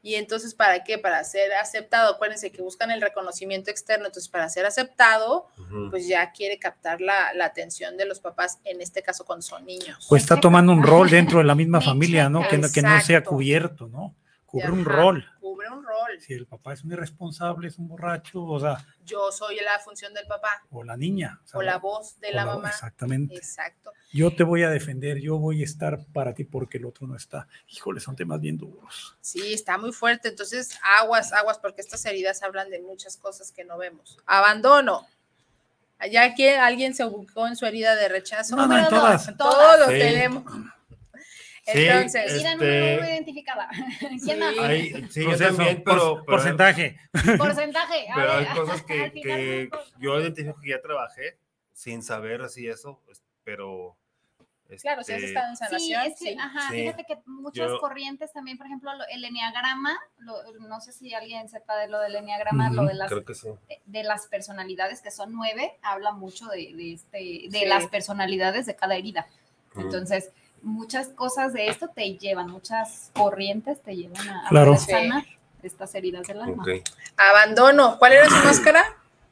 Y 0.03 0.15
entonces, 0.15 0.53
¿para 0.53 0.83
qué? 0.85 0.97
Para 0.97 1.21
ser 1.23 1.51
aceptado. 1.53 2.13
Acuérdense 2.13 2.51
que 2.51 2.61
buscan 2.61 2.91
el 2.91 3.01
reconocimiento 3.01 3.71
externo. 3.71 4.05
Entonces, 4.05 4.29
para 4.29 4.47
ser 4.47 4.65
aceptado, 4.65 5.47
pues 5.89 6.07
ya 6.07 6.31
quiere 6.31 6.59
captar 6.59 7.01
la, 7.01 7.33
la 7.33 7.45
atención 7.45 7.97
de 7.97 8.05
los 8.05 8.19
papás, 8.21 8.59
en 8.63 8.79
este 8.79 9.01
caso 9.01 9.25
cuando 9.25 9.41
son 9.41 9.65
niños. 9.65 10.05
Pues 10.07 10.21
está 10.21 10.39
tomando 10.39 10.71
un 10.71 10.83
rol 10.83 11.09
dentro 11.09 11.39
de 11.39 11.43
la 11.45 11.55
misma 11.55 11.81
familia, 11.81 12.29
¿no? 12.29 12.47
Que, 12.47 12.57
no- 12.57 12.71
que 12.71 12.81
no 12.81 13.01
sea 13.01 13.23
cubierto, 13.23 13.87
¿no? 13.87 14.15
Cubre 14.47 14.71
un 14.71 14.85
rol. 14.85 15.25
Cubre 15.41 15.69
un 15.69 15.83
rol. 15.83 16.19
Si 16.21 16.33
el 16.33 16.47
papá 16.47 16.71
es 16.73 16.83
un 16.83 16.91
irresponsable, 16.93 17.67
es 17.67 17.77
un 17.77 17.87
borracho, 17.89 18.43
o 18.43 18.59
sea, 18.59 18.77
Yo 19.03 19.29
soy 19.31 19.57
la 19.57 19.77
función 19.79 20.13
del 20.13 20.25
papá 20.25 20.63
o 20.71 20.83
la 20.83 20.95
niña. 20.97 21.41
o 21.53 21.61
la 21.61 21.77
voz 21.77 22.19
de 22.21 22.31
la 22.31 22.45
la- 22.45 22.55
mamá. 22.55 22.69
Exactamente. 22.69 23.35
Exacto. 23.35 23.91
Yo 24.13 24.33
te 24.33 24.43
voy 24.43 24.63
a 24.63 24.69
defender, 24.69 25.19
yo 25.19 25.37
voy 25.37 25.61
a 25.61 25.65
estar 25.65 25.99
para 26.13 26.33
ti 26.33 26.45
porque 26.45 26.77
el 26.77 26.85
otro 26.85 27.05
no 27.07 27.15
está. 27.17 27.47
Híjole, 27.67 27.99
son 27.99 28.15
temas 28.15 28.39
bien 28.39 28.57
duros. 28.57 29.17
Sí, 29.19 29.53
está 29.53 29.77
muy 29.77 29.91
fuerte. 29.91 30.29
Entonces, 30.29 30.79
aguas, 30.99 31.33
aguas, 31.33 31.59
porque 31.59 31.81
estas 31.81 32.03
heridas 32.05 32.41
hablan 32.41 32.69
de 32.69 32.81
muchas 32.81 33.17
cosas 33.17 33.51
que 33.51 33.65
no 33.65 33.77
vemos. 33.77 34.17
Abandono. 34.25 35.05
Allá 35.99 36.35
que 36.35 36.55
alguien 36.57 36.93
se 36.93 37.03
ubicó 37.05 37.47
en 37.47 37.55
su 37.57 37.65
herida 37.65 37.95
de 37.95 38.07
rechazo. 38.07 38.55
No, 38.55 38.67
no, 38.67 38.77
en 38.77 38.87
todas. 38.87 39.25
dos, 39.27 39.37
Todos 39.37 39.87
Sí. 39.87 39.99
tenemos. 39.99 40.43
Sí, 41.73 41.85
Entonces, 41.85 42.25
es- 42.25 42.33
Herida 42.35 42.55
número 42.55 42.73
Este- 43.03 43.11
identificada. 43.13 43.69
¿Quién 43.99 44.19
Sí. 44.19 44.35
más? 44.37 44.57
Hay- 44.59 45.07
sí, 45.09 45.23
yo 45.23 45.37
también, 45.37 45.83
por- 45.83 45.93
pero, 45.95 46.13
pero, 46.13 46.25
porcentaje. 46.25 46.97
Porcentaje. 47.37 48.09
a 48.09 48.15
pero 48.15 48.31
hay 48.33 48.45
cosas 48.47 48.83
que, 48.83 49.11
que 49.23 49.69
yo 49.99 50.19
identifico 50.19 50.59
que 50.61 50.69
ya 50.69 50.81
trabajé 50.81 51.37
sin 51.73 52.01
saber 52.03 52.41
así 52.41 52.67
eso, 52.67 53.01
pues, 53.05 53.21
pero... 53.43 53.97
claro, 54.81 55.03
si 55.03 55.11
has 55.13 55.17
este, 55.19 55.27
estado 55.27 55.47
en 55.49 55.55
Sí, 55.57 55.63
sanación, 55.65 56.01
es 56.03 56.19
que, 56.19 56.25
sí. 56.31 56.37
ajá, 56.39 56.69
Sí. 56.69 56.75
fíjate 56.77 57.03
que 57.05 57.17
muchas 57.25 57.67
Yo- 57.69 57.79
corrientes 57.79 58.31
también, 58.33 58.57
por 58.57 58.67
ejemplo, 58.67 58.93
lo- 58.93 59.07
el 59.07 59.23
enneagrama, 59.25 59.97
lo- 60.19 60.41
no 60.67 60.79
sé 60.81 60.91
si 60.93 61.13
alguien 61.13 61.47
sepa 61.49 61.75
de 61.77 61.87
lo 61.89 61.99
del 61.99 62.15
enneagrama, 62.15 62.67
Ujú, 62.67 62.75
lo 62.75 62.85
de 62.85 62.93
las, 62.93 63.09
Creo 63.09 63.25
que 63.25 63.35
sí. 63.35 63.49
de 63.85 64.03
las 64.03 64.27
personalidades, 64.27 65.01
que 65.01 65.11
son 65.11 65.33
nueve, 65.33 65.77
habla 65.81 66.11
mucho 66.13 66.47
de, 66.47 66.73
de 66.73 66.93
este, 66.93 67.17
de 67.49 67.59
Sí. 67.59 67.65
las 67.65 67.87
personalidades 67.87 68.65
de 68.65 68.75
cada 68.75 68.95
herida. 68.95 69.27
Ujú. 69.71 69.81
Entonces, 69.81 70.31
muchas 70.61 71.09
cosas 71.09 71.53
de 71.53 71.67
esto 71.67 71.89
te 71.93 72.17
llevan, 72.17 72.49
muchas 72.49 73.11
corrientes 73.13 73.81
te 73.81 73.95
llevan 73.95 74.27
a, 74.29 74.45
Claro. 74.49 74.75
sanar 74.77 75.23
estas 75.63 75.93
heridas 75.95 76.27
del 76.27 76.41
alma. 76.41 76.63
Ok. 76.63 76.69
Abandono. 77.17 77.97
¿Cuál 77.99 78.13
era 78.13 78.29
su 78.29 78.35
máscara? 78.35 78.83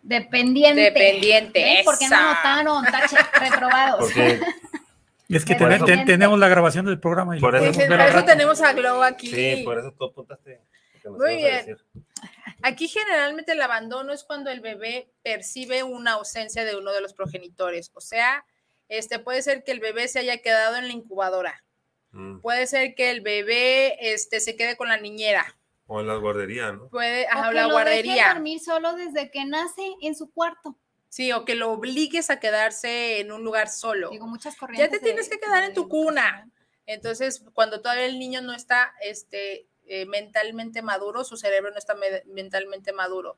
Dependiente. 0.01 0.81
Dependiente. 0.81 1.81
¿Por 1.83 1.97
qué 1.97 2.07
no 2.09 2.15
esa. 2.15 2.31
anotaron? 2.51 2.85
Tache, 2.85 3.17
reprobados. 3.39 3.99
Porque 4.01 4.39
Es 5.29 5.43
que 5.45 5.55
ten- 5.55 5.83
ten- 5.85 6.05
tenemos 6.05 6.37
la 6.39 6.47
grabación 6.47 6.85
del 6.85 6.99
programa 6.99 7.35
y 7.37 7.39
Por 7.39 7.55
eso- 7.55 7.71
Por 7.87 7.99
eso 8.01 8.23
tenemos 8.25 8.61
a 8.61 8.73
Glow 8.73 9.01
aquí. 9.03 9.27
sí, 9.29 9.61
por 9.63 9.79
eso 9.79 9.91
tú 9.97 10.05
apuntaste. 10.05 10.61
Muy 11.09 11.35
bien. 11.37 11.77
Aquí 12.63 12.87
generalmente 12.87 13.51
el 13.51 13.61
abandono 13.61 14.11
es 14.13 14.23
cuando 14.23 14.49
el 14.49 14.59
bebé 14.59 15.07
percibe 15.23 15.83
una 15.83 16.13
ausencia 16.13 16.63
de 16.65 16.75
uno 16.75 16.91
de 16.93 17.01
los 17.01 17.13
progenitores. 17.13 17.91
O 17.93 18.01
sea, 18.01 18.43
este 18.89 19.19
puede 19.19 19.41
ser 19.41 19.63
que 19.63 19.71
el 19.71 19.79
bebé 19.79 20.07
se 20.07 20.19
haya 20.19 20.37
quedado 20.41 20.75
en 20.77 20.87
la 20.87 20.93
incubadora. 20.93 21.63
Mm. 22.11 22.39
Puede 22.39 22.67
ser 22.67 22.95
que 22.95 23.11
el 23.11 23.21
bebé 23.21 23.97
este, 24.13 24.39
se 24.39 24.55
quede 24.55 24.77
con 24.77 24.87
la 24.87 24.97
niñera. 24.97 25.57
O 25.87 25.99
en 26.01 26.07
la 26.07 26.15
guardería, 26.15 26.71
¿no? 26.71 26.87
Puede, 26.89 27.25
O 27.25 27.29
ajá, 27.29 27.49
que 27.49 27.55
la 27.55 27.61
lo 27.63 27.67
deje 27.67 27.73
guardería. 27.73 28.33
dormir 28.33 28.59
solo 28.59 28.93
desde 28.95 29.29
que 29.31 29.45
nace 29.45 29.83
en 30.01 30.15
su 30.15 30.31
cuarto. 30.31 30.77
Sí, 31.09 31.31
o 31.31 31.45
que 31.45 31.55
lo 31.55 31.71
obligues 31.71 32.29
a 32.29 32.39
quedarse 32.39 33.19
en 33.19 33.31
un 33.31 33.43
lugar 33.43 33.69
solo. 33.69 34.09
Digo, 34.09 34.27
muchas 34.27 34.53
Ya 34.55 34.59
corrientes. 34.59 34.89
te 34.91 34.97
de- 34.97 35.03
tienes 35.03 35.29
que 35.29 35.39
quedar 35.39 35.63
en 35.63 35.73
tu 35.73 35.83
de 35.83 35.89
cuna. 35.89 36.49
Entonces, 36.87 37.43
cuando 37.53 37.81
todavía 37.81 38.05
el 38.05 38.19
niño 38.19 38.41
no 38.41 38.53
está 38.53 38.93
este, 39.01 39.67
eh, 39.87 40.05
mentalmente 40.07 40.81
maduro, 40.81 41.23
su 41.23 41.37
cerebro 41.37 41.71
no 41.71 41.77
está 41.77 41.95
me- 41.95 42.23
mentalmente 42.25 42.91
maduro. 42.91 43.37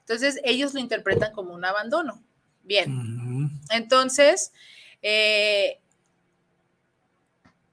Entonces, 0.00 0.40
ellos 0.44 0.74
lo 0.74 0.80
interpretan 0.80 1.32
como 1.32 1.52
un 1.54 1.64
abandono. 1.64 2.22
Bien. 2.62 2.92
Ujú. 2.96 3.50
Entonces, 3.70 4.52
eh, 5.02 5.80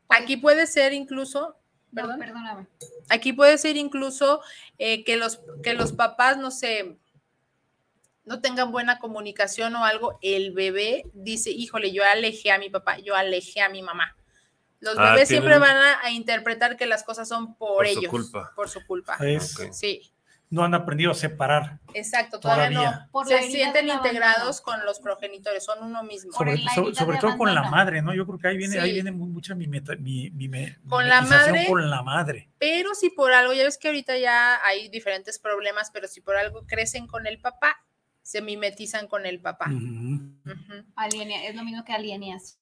aquí 0.10 0.38
puede 0.38 0.68
ser 0.68 0.94
incluso, 0.94 1.58
No, 1.92 2.04
perdóname. 2.18 2.68
aquí 3.10 3.34
puede 3.34 3.58
ser 3.58 3.78
incluso 3.78 4.42
eh, 4.78 5.04
que, 5.04 5.18
los, 5.18 5.40
que 5.64 5.74
los 5.74 5.92
papás, 5.94 6.38
no 6.38 6.52
sé, 6.52 6.98
no 8.26 8.42
tengan 8.42 8.72
buena 8.72 9.00
comunicación 9.00 9.76
o 9.76 9.86
algo, 9.86 10.18
el 10.22 10.52
bebé 10.52 11.04
dice, 11.14 11.52
híjole, 11.52 11.92
yo 11.92 12.04
alejé 12.04 12.52
a 12.52 12.58
mi 12.58 12.70
papá, 12.70 12.98
yo 13.00 13.16
alejé 13.16 13.62
a 13.62 13.70
mi 13.70 13.82
mamá. 13.82 14.16
Los 14.80 14.98
Ah, 14.98 15.12
bebés 15.14 15.30
tienen- 15.30 15.44
siempre 15.48 15.58
van 15.60 15.78
a, 15.78 16.02
a 16.02 16.12
interpretar 16.12 16.76
que 16.78 16.86
las 16.86 17.04
cosas 17.04 17.28
son 17.28 17.56
por, 17.56 17.78
Por 17.78 17.88
su 17.88 18.00
ellos, 18.00 18.12
culpa. 18.12 18.52
por 18.56 18.70
su 18.70 18.86
culpa. 18.86 19.18
Es-. 19.22 19.56
Sí, 19.72 20.12
no 20.50 20.64
han 20.64 20.74
aprendido 20.74 21.12
a 21.12 21.16
separar. 21.16 21.80
exacto, 21.94 22.40
todavía, 22.40 22.70
Todavía. 22.70 23.00
no. 23.06 23.12
Por 23.12 23.28
Se 23.28 23.42
sienten 23.44 23.90
integrados 23.90 24.62
con 24.62 24.86
los 24.86 25.00
progenitores, 25.00 25.64
son 25.64 25.84
uno 25.84 26.04
mismo. 26.04 26.32
Sobre, 26.34 27.18
todo 27.20 27.38
con 27.38 27.54
la 27.54 27.64
madre, 27.70 28.02
¿no? 28.02 28.14
Yo 28.14 28.26
creo 28.28 28.38
que 28.40 28.48
ahí 28.50 28.58
viene, 28.58 28.80
ahí 28.80 28.90
Sí. 28.90 28.94
viene 28.94 29.12
mu- 29.12 29.26
mucha 29.28 29.56
mimeta- 29.56 29.96
mi, 29.98 30.30
mime- 30.32 30.78
Con 30.88 31.10
la 31.10 31.22
madre. 31.22 31.66
con 31.68 31.90
la 31.90 32.04
madre. 32.04 32.50
Pero 32.60 32.94
si 32.96 33.10
por 33.10 33.34
algo, 33.34 33.54
ya 33.54 33.64
ves 33.64 33.78
que 33.78 33.88
ahorita 33.88 34.18
ya 34.18 34.64
hay 34.66 34.88
diferentes 34.90 35.40
problemas, 35.40 35.90
pero 35.92 36.08
si 36.08 36.22
por 36.22 36.36
algo 36.38 36.66
crecen 36.68 37.08
con 37.08 37.26
el 37.28 37.40
papá, 37.40 37.76
se 38.22 38.42
mimetizan 38.42 39.08
con 39.08 39.26
el 39.26 39.40
papá. 39.42 39.66
Ujú. 39.70 40.32
Alienea- 40.96 41.48
es 41.48 41.56
lo 41.56 41.64
mismo 41.64 41.84
que 41.84 41.94
alienación. 41.94 42.60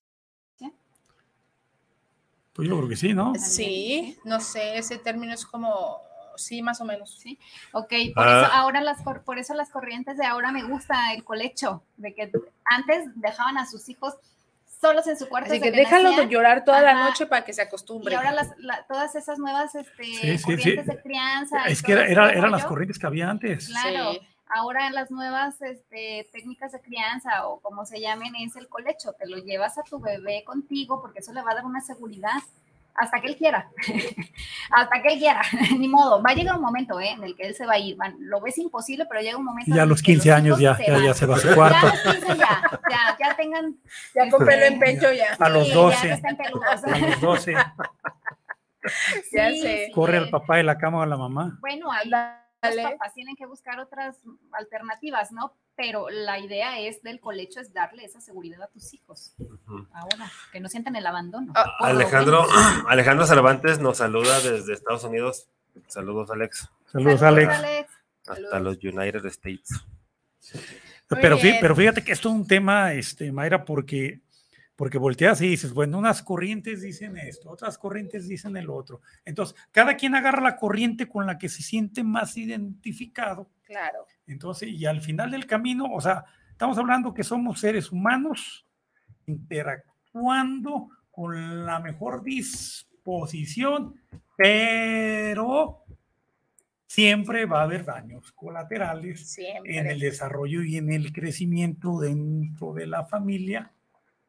Pues 2.53 2.69
yo 2.69 2.77
creo 2.77 2.87
que 2.89 2.95
sí, 2.95 3.13
¿no? 3.13 3.33
Sí, 3.35 4.19
no 4.25 4.39
sé, 4.39 4.77
ese 4.77 4.99
término 4.99 5.33
es 5.33 5.43
como, 5.43 5.97
sí, 6.37 6.61
más 6.61 6.81
o 6.81 6.85
menos. 6.85 7.17
Sí. 7.19 7.37
Ok, 7.71 7.91
por 8.15 8.27
Ah. 8.27 8.41
eso 8.43 8.51
ahora 8.53 8.81
las 8.81 9.01
cor- 9.01 9.23
por 9.23 9.39
eso 9.39 9.53
las 9.53 9.69
corrientes 9.69 10.17
de 10.17 10.25
ahora 10.25 10.51
me 10.51 10.63
gusta 10.63 11.13
el 11.13 11.23
colecho, 11.23 11.83
de 11.97 12.13
que 12.13 12.31
antes 12.65 13.05
dejaban 13.15 13.57
a 13.57 13.65
sus 13.65 13.87
hijos 13.89 14.15
solos 14.81 15.07
en 15.07 15.17
su 15.17 15.29
cuarto. 15.29 15.49
Así 15.51 15.61
que 15.61 15.71
déjalo 15.71 16.09
nacían, 16.09 16.29
llorar 16.29 16.65
toda 16.65 16.81
la 16.81 16.93
noche 17.05 17.25
para 17.25 17.45
que 17.45 17.53
se 17.53 17.61
Y 17.61 17.65
acostumbre. 17.65 18.15
ahora 18.15 18.31
las, 18.33 18.49
la- 18.57 18.83
todas 18.85 19.15
esas 19.15 19.39
nuevas 19.39 19.73
este, 19.75 20.03
Sí, 20.03 20.15
sí, 20.15 20.37
sí. 20.37 20.43
corrientes 20.43 20.85
de 20.87 21.01
crianza. 21.01 21.69
y 21.69 21.71
Es 21.71 21.81
que 21.81 21.93
era, 21.93 22.05
era- 22.07 22.31
eran 22.31 22.51
las 22.51 22.65
corrientes 22.65 22.99
que 22.99 23.07
había 23.07 23.29
antes. 23.29 23.67
Claro. 23.69 24.11
Sí. 24.13 24.19
Ahora 24.55 24.89
las 24.91 25.09
nuevas 25.09 25.59
este, 25.61 26.29
técnicas 26.31 26.73
de 26.73 26.81
crianza 26.81 27.47
o 27.47 27.59
como 27.61 27.85
se 27.85 27.99
llamen 28.01 28.35
es 28.35 28.55
el 28.57 28.67
colecho. 28.67 29.13
Te 29.13 29.25
lo 29.27 29.37
llevas 29.37 29.77
a 29.77 29.83
tu 29.83 29.99
bebé 29.99 30.43
contigo 30.43 31.01
porque 31.01 31.19
eso 31.19 31.31
le 31.33 31.41
va 31.41 31.51
a 31.53 31.55
dar 31.55 31.65
una 31.65 31.79
seguridad 31.81 32.39
hasta 32.95 33.19
que 33.21 33.27
él 33.27 33.35
quiera. 33.37 33.69
hasta 34.71 35.01
que 35.01 35.13
él 35.13 35.19
quiera. 35.19 35.41
Ni 35.77 35.87
modo. 35.87 36.21
Va 36.21 36.31
a 36.31 36.33
llegar 36.33 36.55
un 36.55 36.61
momento 36.61 36.99
¿eh? 36.99 37.09
en 37.11 37.23
el 37.23 37.35
que 37.35 37.43
él 37.47 37.55
se 37.55 37.65
va 37.65 37.73
a 37.73 37.79
ir. 37.79 37.95
Van- 37.95 38.15
lo 38.19 38.39
ves 38.41 38.57
imposible, 38.57 39.05
pero 39.07 39.21
llega 39.21 39.37
un 39.37 39.45
momento. 39.45 39.73
Ya 39.75 39.83
a 39.83 39.85
los 39.85 39.99
el 39.99 40.05
que 40.05 40.11
15 40.13 40.31
años 40.31 40.59
ya, 40.59 40.75
se 40.75 40.85
ya, 40.85 40.99
ya 40.99 41.13
se 41.13 41.25
va 41.25 41.35
a 41.35 41.39
su 41.39 41.47
Ya 41.49 41.55
cuarto. 41.55 41.87
a 41.87 41.89
los 41.89 42.01
15 42.01 42.27
ya, 42.37 42.79
ya, 42.89 43.17
ya 43.19 43.35
tengan. 43.35 43.75
Ya 44.13 44.29
con 44.29 44.45
pelo 44.45 44.65
en 44.65 44.79
pecho 44.79 45.11
ya. 45.11 45.35
A 45.39 45.49
los 45.49 45.67
sí, 45.67 45.73
12. 45.73 45.97
Ya 45.97 46.07
no 46.09 46.15
estén 46.15 46.37
peludos. 46.37 46.83
A 46.83 46.97
los 46.99 47.21
12 47.21 47.53
Ya 49.31 49.49
sé. 49.51 49.91
corre 49.93 50.17
al 50.17 50.29
papá 50.29 50.57
de 50.57 50.63
la 50.63 50.77
cama 50.77 50.99
o 50.99 51.01
a 51.01 51.05
la 51.05 51.17
mamá. 51.17 51.57
Bueno, 51.61 51.91
ahí 51.91 52.09
los 52.09 52.75
papás 52.91 53.13
tienen 53.13 53.35
que 53.35 53.45
buscar 53.45 53.79
otras 53.79 54.17
alternativas, 54.51 55.31
¿no? 55.31 55.53
Pero 55.75 56.09
la 56.09 56.39
idea 56.39 56.79
es 56.79 57.01
del 57.01 57.19
colecho 57.19 57.59
es 57.59 57.73
darle 57.73 58.05
esa 58.05 58.21
seguridad 58.21 58.61
a 58.61 58.67
tus 58.67 58.93
hijos. 58.93 59.35
Ahora, 59.91 60.31
que 60.51 60.59
no 60.59 60.69
sientan 60.69 60.95
el 60.95 61.05
abandono. 61.05 61.51
Ah, 61.55 61.75
Alejandro, 61.79 62.45
Alejandro 62.87 63.25
Cervantes 63.25 63.79
nos 63.79 63.97
saluda 63.97 64.39
desde 64.41 64.73
Estados 64.73 65.03
Unidos. 65.03 65.47
Saludos, 65.87 66.29
Alex. 66.29 66.69
Saludos, 66.91 67.23
Alex. 67.23 67.89
Hasta 68.27 68.59
los 68.59 68.77
United 68.83 69.25
States. 69.25 69.69
Pero, 71.09 71.37
pero, 71.39 71.75
fíjate 71.75 72.03
que 72.03 72.11
esto 72.11 72.29
es 72.29 72.35
un 72.35 72.47
tema, 72.47 72.93
este, 72.93 73.31
Mayra, 73.31 73.65
porque, 73.65 74.21
porque 74.75 74.97
volteas 74.97 75.41
y 75.41 75.49
dices, 75.49 75.73
bueno, 75.73 75.97
unas 75.97 76.23
corrientes 76.23 76.81
dicen 76.81 77.17
esto, 77.17 77.49
otras 77.49 77.77
corrientes 77.77 78.27
dicen 78.27 78.57
el 78.57 78.69
otro. 78.69 79.01
Entonces, 79.25 79.55
cada 79.71 79.95
quien 79.95 80.15
agarra 80.15 80.41
la 80.41 80.55
corriente 80.55 81.07
con 81.07 81.25
la 81.25 81.37
que 81.37 81.49
se 81.49 81.61
siente 81.61 82.03
más 82.03 82.37
identificado. 82.37 83.49
Claro. 83.63 84.07
Entonces, 84.27 84.69
y 84.69 84.85
al 84.85 85.01
final 85.01 85.31
del 85.31 85.45
camino, 85.45 85.85
o 85.85 86.01
sea, 86.01 86.25
estamos 86.49 86.77
hablando 86.77 87.13
que 87.13 87.23
somos 87.23 87.59
seres 87.59 87.91
humanos 87.91 88.65
interactuando 89.25 90.89
con 91.11 91.65
la 91.65 91.79
mejor 91.79 92.23
disposición, 92.23 93.95
pero 94.35 95.83
siempre 96.87 97.45
va 97.45 97.61
a 97.61 97.63
haber 97.63 97.85
daños 97.85 98.31
colaterales 98.31 99.37
en 99.63 99.87
el 99.87 99.99
desarrollo 99.99 100.63
y 100.63 100.77
en 100.77 100.91
el 100.91 101.11
crecimiento 101.11 101.99
dentro 101.99 102.73
de 102.73 102.87
la 102.87 103.05
familia. 103.05 103.71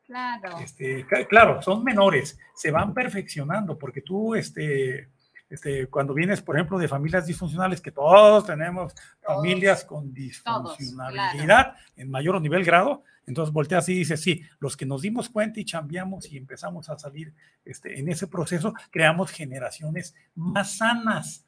Claro. 0.06 0.58
Este, 0.58 1.06
claro, 1.28 1.62
son 1.62 1.84
menores, 1.84 2.38
se 2.54 2.70
van 2.70 2.92
perfeccionando, 2.92 3.78
porque 3.78 4.02
tú, 4.02 4.34
este, 4.34 5.08
este, 5.54 5.86
cuando 5.86 6.14
vienes, 6.14 6.42
por 6.42 6.56
ejemplo, 6.56 6.78
de 6.78 6.88
familias 6.88 7.26
disfuncionales, 7.26 7.80
que 7.80 7.92
todos 7.92 8.44
tenemos 8.44 8.92
familias 9.22 9.84
con 9.84 10.12
disfuncionalidad 10.12 11.76
en 11.96 12.10
mayor 12.10 12.34
o 12.34 12.40
nivel 12.40 12.64
grado, 12.64 13.04
entonces 13.24 13.52
volteas 13.52 13.88
y 13.88 13.94
dices, 13.94 14.20
sí, 14.20 14.42
los 14.58 14.76
que 14.76 14.84
nos 14.84 15.02
dimos 15.02 15.28
cuenta 15.28 15.60
y 15.60 15.64
cambiamos 15.64 16.30
y 16.30 16.36
empezamos 16.36 16.90
a 16.90 16.98
salir 16.98 17.32
este, 17.64 18.00
en 18.00 18.08
ese 18.08 18.26
proceso, 18.26 18.74
creamos 18.90 19.30
generaciones 19.30 20.16
más 20.34 20.78
sanas, 20.78 21.46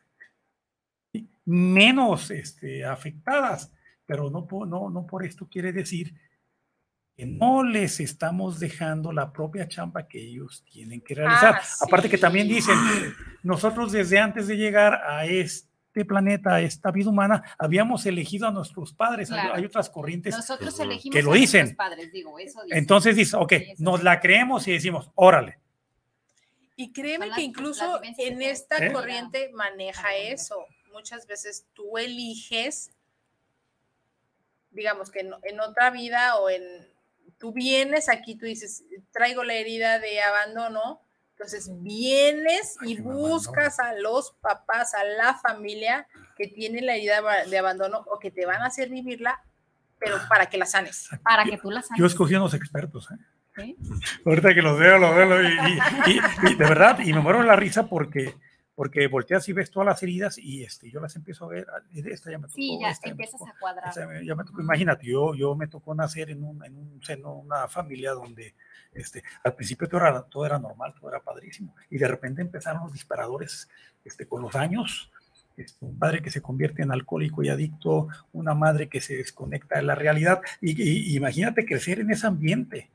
menos 1.44 2.30
este, 2.30 2.84
afectadas, 2.84 3.72
pero 4.06 4.30
no, 4.30 4.46
no, 4.66 4.88
no 4.88 5.04
por 5.04 5.24
esto 5.24 5.48
quiere 5.50 5.72
decir 5.72 6.14
que 7.16 7.26
no 7.26 7.62
les 7.62 8.00
estamos 8.00 8.60
dejando 8.60 9.12
la 9.12 9.32
propia 9.32 9.66
chamba 9.68 10.06
que 10.06 10.20
ellos 10.20 10.64
tienen 10.70 11.00
que 11.00 11.14
realizar. 11.14 11.56
Ah, 11.56 11.66
Aparte 11.80 12.10
que 12.10 12.18
también 12.18 12.46
dicen, 12.46 12.76
nosotros 13.42 13.92
desde 13.92 14.18
antes 14.18 14.48
de 14.48 14.56
llegar 14.56 15.02
a 15.06 15.24
este 15.26 16.04
planeta, 16.04 16.56
a 16.56 16.60
esta 16.60 16.90
vida 16.90 17.08
humana, 17.08 17.42
habíamos 17.58 18.04
elegido 18.04 18.46
a 18.46 18.50
nuestros 18.50 18.92
padres. 18.92 19.30
Hay, 19.32 19.64
otras 19.64 19.88
corrientes 19.88 20.36
nosotros 20.36 20.78
elegimos 20.78 21.16
que 21.16 21.22
lo 21.22 21.32
dicen. 21.32 21.74
padres, 21.74 22.12
digo, 22.12 22.38
eso 22.38 22.60
Entonces 22.70 23.16
dice, 23.16 23.36
ok, 23.36 23.52
nos 23.78 24.02
la 24.02 24.20
creemos 24.20 24.68
y 24.68 24.72
decimos, 24.72 25.10
órale. 25.14 25.58
Y 26.76 26.92
créeme 26.92 27.30
que 27.30 27.40
incluso 27.40 28.02
en 28.02 28.42
esta 28.42 28.76
¿Eh? 28.84 28.92
corriente 28.92 29.50
maneja 29.54 30.14
eso 30.14 30.66
muchas 30.96 31.26
veces 31.26 31.66
tú 31.74 31.98
eliges, 31.98 32.90
digamos 34.70 35.10
que 35.10 35.20
en, 35.20 35.60
otra 35.60 35.90
vida 35.90 36.36
o 36.36 36.48
en, 36.48 36.62
tú 37.38 37.52
vienes 37.52 38.08
aquí, 38.08 38.36
tú 38.36 38.46
dices, 38.46 38.84
traigo 39.12 39.44
la 39.44 39.54
herida 39.54 39.98
de 39.98 40.20
abandono, 40.20 41.00
entonces 41.32 41.70
vienes 41.82 42.76
y 42.82 43.00
buscas 43.00 43.78
a 43.78 43.94
los 43.94 44.32
papás, 44.40 44.94
a 44.94 45.04
la 45.04 45.34
familia 45.34 46.06
que 46.36 46.48
tiene 46.48 46.80
la 46.80 46.96
herida 46.96 47.20
de 47.48 47.58
abandono 47.58 48.04
o 48.10 48.18
que 48.18 48.30
te 48.30 48.46
van 48.46 48.62
a 48.62 48.66
hacer 48.66 48.88
vivirla, 48.88 49.42
pero 49.98 50.16
para 50.28 50.46
que 50.46 50.56
la 50.56 50.66
sanes. 50.66 51.08
Para 51.22 51.44
que 51.44 51.58
tú 51.58 51.70
la 51.70 51.82
sanes. 51.82 51.98
Yo 51.98 52.06
escogí 52.06 52.34
a 52.34 52.38
los 52.38 52.54
expertos, 52.54 53.08
¿eh? 53.10 53.16
Ahorita 54.24 54.54
que 54.54 54.60
los 54.60 54.78
veo, 54.78 54.98
los 54.98 55.16
veo, 55.16 55.42
y, 55.42 56.54
de 56.56 56.64
verdad, 56.64 56.98
y 57.00 57.12
me 57.12 57.20
muero 57.20 57.40
de 57.40 57.46
la 57.46 57.56
risa 57.56 57.86
porque 57.86 58.34
porque 58.76 59.08
volteas 59.08 59.48
y 59.48 59.54
ves 59.54 59.70
todas 59.70 59.86
las 59.86 60.02
heridas 60.02 60.36
y 60.36 60.62
este, 60.62 60.90
yo 60.90 61.00
las 61.00 61.16
empiezo 61.16 61.46
a 61.46 61.48
ver, 61.48 61.66
ah, 61.74 61.80
esta 61.94 62.30
ya 62.30 62.36
me 62.36 62.42
tocó, 62.42 62.54
sí, 62.54 62.78
ya 62.78 62.94
empiezas 63.02 63.40
a 63.40 63.58
cuadrar. 63.58 63.92
imagínate, 64.60 65.06
yo, 65.06 65.34
yo 65.34 65.56
me 65.56 65.66
tocó 65.66 65.94
nacer 65.94 66.28
en 66.28 66.44
un, 66.44 66.62
en 66.62 66.76
un 66.76 67.02
seno, 67.02 67.32
una 67.32 67.66
familia 67.68 68.12
donde 68.12 68.54
este, 68.92 69.24
al 69.42 69.54
principio 69.54 69.88
todo 69.88 70.02
era, 70.02 70.22
todo 70.22 70.44
era 70.44 70.58
normal, 70.58 70.94
todo 71.00 71.08
era 71.08 71.20
padrísimo, 71.20 71.74
y 71.88 71.96
de 71.96 72.06
repente 72.06 72.42
empezaron 72.42 72.82
los 72.82 72.92
disparadores 72.92 73.66
este, 74.04 74.28
con 74.28 74.42
los 74.42 74.54
años, 74.54 75.10
este, 75.56 75.82
un 75.86 75.98
padre 75.98 76.20
que 76.20 76.30
se 76.30 76.42
convierte 76.42 76.82
en 76.82 76.92
alcohólico 76.92 77.42
y 77.42 77.48
adicto, 77.48 78.08
una 78.34 78.54
madre 78.54 78.90
que 78.90 79.00
se 79.00 79.16
desconecta 79.16 79.76
de 79.76 79.84
la 79.84 79.94
realidad, 79.94 80.42
y, 80.60 81.16
imagínate 81.16 81.64
crecer 81.64 82.00
en 82.00 82.10
ese 82.10 82.26
ambiente. 82.26 82.90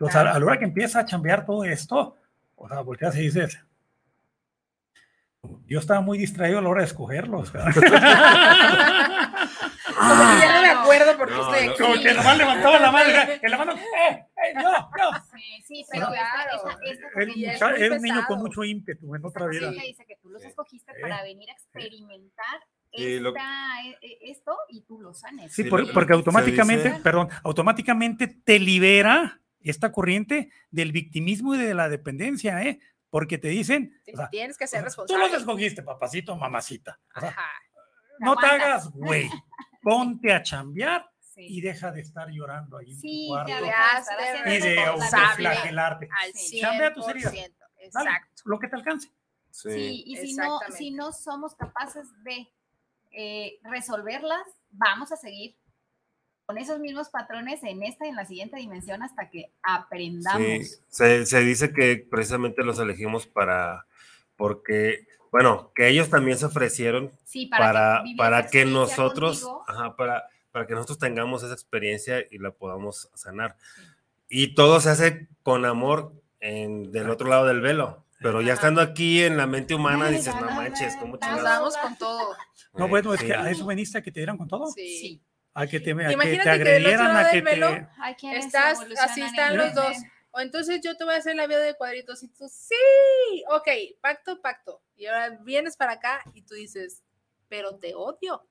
O 0.00 0.08
sea, 0.08 0.22
a 0.22 0.38
la 0.38 0.46
hora 0.46 0.58
que 0.58 0.64
empieza 0.64 1.00
a 1.00 1.04
chambear 1.04 1.44
todo 1.44 1.64
esto, 1.64 2.16
o 2.56 2.68
sea, 2.68 2.80
volteas 2.80 3.16
y 3.16 3.22
dices, 3.22 3.58
yo 5.66 5.78
estaba 5.78 6.00
muy 6.00 6.18
distraído 6.18 6.58
a 6.58 6.62
la 6.62 6.68
hora 6.68 6.80
de 6.80 6.86
escogerlos. 6.86 7.50
Como 9.98 10.14
que 10.14 10.40
ya 10.40 10.54
no 10.54 10.62
me 10.62 10.70
acuerdo 10.70 11.18
porque 11.18 11.34
no, 11.34 11.54
estoy 11.54 11.68
aquí. 11.68 11.82
Como 11.82 11.94
que 12.02 12.14
nomás 12.14 12.38
levantaba 12.38 12.78
la 12.78 12.90
mano, 12.90 13.10
en 13.42 13.50
la 13.50 13.58
mano, 13.58 13.72
¡eh! 13.72 13.78
¡eh! 14.10 14.54
¡No! 14.54 14.70
¡No! 14.70 15.10
Sí, 15.36 15.62
sí, 15.66 15.84
pero 15.90 16.06
claro. 16.08 16.78
esta, 17.42 17.74
era 17.74 17.96
un 17.96 18.02
niño 18.02 18.24
con 18.26 18.38
mucho 18.38 18.64
ímpetu 18.64 19.14
en 19.14 19.24
otra 19.24 19.46
vida. 19.46 19.70
Sí, 19.72 19.80
dice 19.88 20.06
que 20.06 20.16
tú 20.16 20.28
los 20.30 20.42
escogiste 20.44 20.92
para 21.00 21.22
venir 21.22 21.50
a 21.50 21.52
experimentar 21.52 22.60
esta, 22.92 23.82
e, 23.84 23.96
e, 24.00 24.30
esto 24.30 24.56
y 24.70 24.82
tú 24.82 25.00
lo 25.00 25.12
sanes. 25.12 25.52
Sí, 25.52 25.64
porque 25.64 26.12
automáticamente, 26.12 27.00
perdón, 27.02 27.28
automáticamente 27.42 28.28
te 28.28 28.58
libera 28.58 29.40
esta 29.60 29.92
corriente 29.92 30.50
del 30.70 30.92
victimismo 30.92 31.54
y 31.54 31.58
de 31.58 31.74
la 31.74 31.88
dependencia, 31.88 32.62
¿eh? 32.62 32.80
Porque 33.10 33.38
te 33.38 33.48
dicen, 33.48 33.92
tienes 34.30 34.58
que 34.58 34.66
ser 34.66 34.84
responsable. 34.84 35.24
Tú 35.24 35.30
los 35.30 35.40
escogiste, 35.40 35.82
papacito, 35.82 36.36
mamacita. 36.36 37.00
no 38.20 38.36
te 38.36 38.46
hagas, 38.46 38.90
güey. 38.90 39.30
Ponte 39.82 40.32
a 40.32 40.42
chambear 40.42 41.08
y 41.36 41.60
deja 41.60 41.92
de 41.92 42.00
estar 42.00 42.28
llorando 42.30 42.78
ahí 42.78 42.92
en 42.92 43.00
tu 43.00 43.28
cuarto. 43.28 43.52
y 44.46 44.58
de 44.58 44.80
autoflagelarte. 44.80 46.08
Chambea 46.60 46.92
tus 46.92 47.08
heridas. 47.08 47.34
Exacto. 47.80 48.42
lo 48.44 48.58
que 48.58 48.68
te 48.68 48.76
alcance. 48.76 49.12
Sí, 49.50 50.04
y 50.06 50.16
si 50.16 50.34
no, 50.34 50.60
si 50.76 50.90
no 50.90 51.12
somos 51.12 51.54
capaces 51.54 52.06
de 52.22 52.52
eh, 53.10 53.58
resolverlas, 53.62 54.42
vamos 54.70 55.10
a 55.12 55.16
seguir 55.16 55.56
con 56.48 56.56
esos 56.56 56.80
mismos 56.80 57.10
patrones 57.10 57.62
en 57.62 57.82
esta 57.82 58.06
y 58.06 58.08
en 58.08 58.16
la 58.16 58.24
siguiente 58.24 58.56
dimensión 58.56 59.02
hasta 59.02 59.28
que 59.28 59.52
aprendamos. 59.62 60.80
Sí, 60.88 61.26
se, 61.26 61.40
dice 61.40 61.74
que 61.74 62.06
precisamente 62.10 62.64
los 62.64 62.78
elegimos 62.78 63.26
para, 63.26 63.84
porque, 64.34 65.06
bueno, 65.30 65.72
que 65.74 65.88
ellos 65.88 66.08
también 66.08 66.38
se 66.38 66.46
ofrecieron 66.46 67.12
para, 67.50 68.02
para, 68.16 68.46
que, 68.46 68.64
nosotros, 68.64 69.46
para, 69.98 70.24
para 70.50 70.66
que 70.66 70.72
nosotros 70.72 70.98
tengamos 70.98 71.42
esa 71.42 71.52
experiencia 71.52 72.24
y 72.30 72.38
la 72.38 72.50
podamos 72.50 73.10
sanar. 73.12 73.58
Y 74.30 74.54
todo 74.54 74.80
se 74.80 74.88
hace 74.88 75.28
con 75.42 75.66
amor 75.66 76.14
en, 76.40 76.90
del 76.92 77.10
otro 77.10 77.28
lado 77.28 77.44
del 77.44 77.60
velo. 77.60 78.06
Pero 78.20 78.40
ya 78.40 78.54
estando 78.54 78.80
aquí 78.80 79.22
en 79.22 79.36
la 79.36 79.46
mente 79.46 79.74
humana, 79.74 80.08
dices, 80.08 80.34
no 80.34 80.50
manches, 80.50 80.96
¿cómo 80.96 81.18
Nos 81.18 81.42
damos 81.42 81.76
con 81.76 81.98
todo. 81.98 82.34
No, 82.72 82.88
bueno, 82.88 83.12
es 83.12 83.22
que 83.22 83.34
a 83.34 83.50
eso 83.50 83.66
veniste 83.66 83.98
a 83.98 84.02
que 84.02 84.10
te 84.10 84.20
dieran 84.20 84.38
con 84.38 84.48
todo. 84.48 84.68
Sí 84.68 85.20
a 85.58 85.66
que 85.66 85.80
te, 85.80 85.90
a 85.90 86.08
que 86.08 86.38
te 86.38 86.50
agredieran, 86.50 87.16
a 87.16 87.30
que 87.30 87.42
te... 87.42 88.38
estás, 88.38 88.78
así 89.02 89.22
están 89.22 89.56
los 89.56 89.74
dos. 89.74 89.96
O 90.30 90.40
entonces 90.40 90.80
yo 90.84 90.96
te 90.96 91.04
voy 91.04 91.14
a 91.14 91.16
hacer 91.16 91.34
la 91.34 91.48
vida 91.48 91.58
de 91.58 91.74
cuadritos 91.74 92.22
y 92.22 92.28
tú, 92.28 92.48
sí, 92.48 93.42
ok, 93.50 93.68
pacto, 94.00 94.40
pacto. 94.40 94.80
Y 94.94 95.06
ahora 95.06 95.36
vienes 95.42 95.76
para 95.76 95.94
acá 95.94 96.22
y 96.32 96.42
tú 96.42 96.54
dices, 96.54 97.02
pero 97.48 97.76
te 97.76 97.94
odio. 97.94 98.46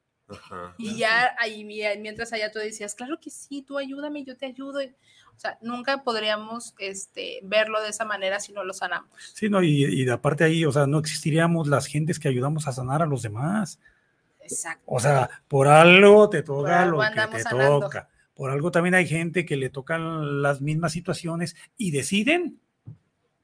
y 0.78 0.98
ya 0.98 1.34
ahí 1.40 1.64
mientras 1.64 2.34
allá 2.34 2.52
tú 2.52 2.60
decías, 2.60 2.94
claro 2.94 3.20
que 3.22 3.30
sí, 3.30 3.62
tú 3.62 3.78
ayúdame, 3.78 4.26
yo 4.26 4.36
te 4.36 4.48
ayudo. 4.48 4.82
O 4.82 5.40
sea, 5.40 5.58
nunca 5.62 6.04
podríamos 6.04 6.74
este, 6.80 7.40
verlo 7.44 7.82
de 7.82 7.90
esa 7.90 8.04
manera 8.04 8.42
si 8.42 8.52
no 8.52 8.66
lo 8.66 8.74
sanamos. 8.74 9.10
Sí, 9.34 9.48
no, 9.50 9.64
y, 9.64 9.86
y 9.86 10.10
aparte 10.10 10.44
ahí, 10.44 10.66
o 10.66 10.74
sea, 10.74 10.88
no 10.88 11.00
existiríamos 11.00 11.70
las 11.70 11.86
gentes 11.86 12.20
que 12.20 12.28
ayudamos 12.28 12.68
a 12.68 12.74
sanar 12.74 13.02
a 13.02 13.06
los 13.06 13.22
demás. 13.22 13.80
O 14.86 15.00
sea, 15.00 15.30
por 15.48 15.68
algo 15.68 16.30
te 16.30 16.44
toca 16.44 16.86
lo 16.86 17.00
que 17.00 17.38
te 17.38 17.44
toca. 17.44 18.10
Por 18.34 18.52
algo 18.52 18.70
también 18.70 18.94
hay 18.94 19.08
gente 19.08 19.46
que 19.46 19.58
le 19.58 19.70
tocan 19.70 20.44
las 20.44 20.62
mismas 20.62 20.92
situaciones 20.92 21.56
y 21.76 21.90
deciden 21.90 22.60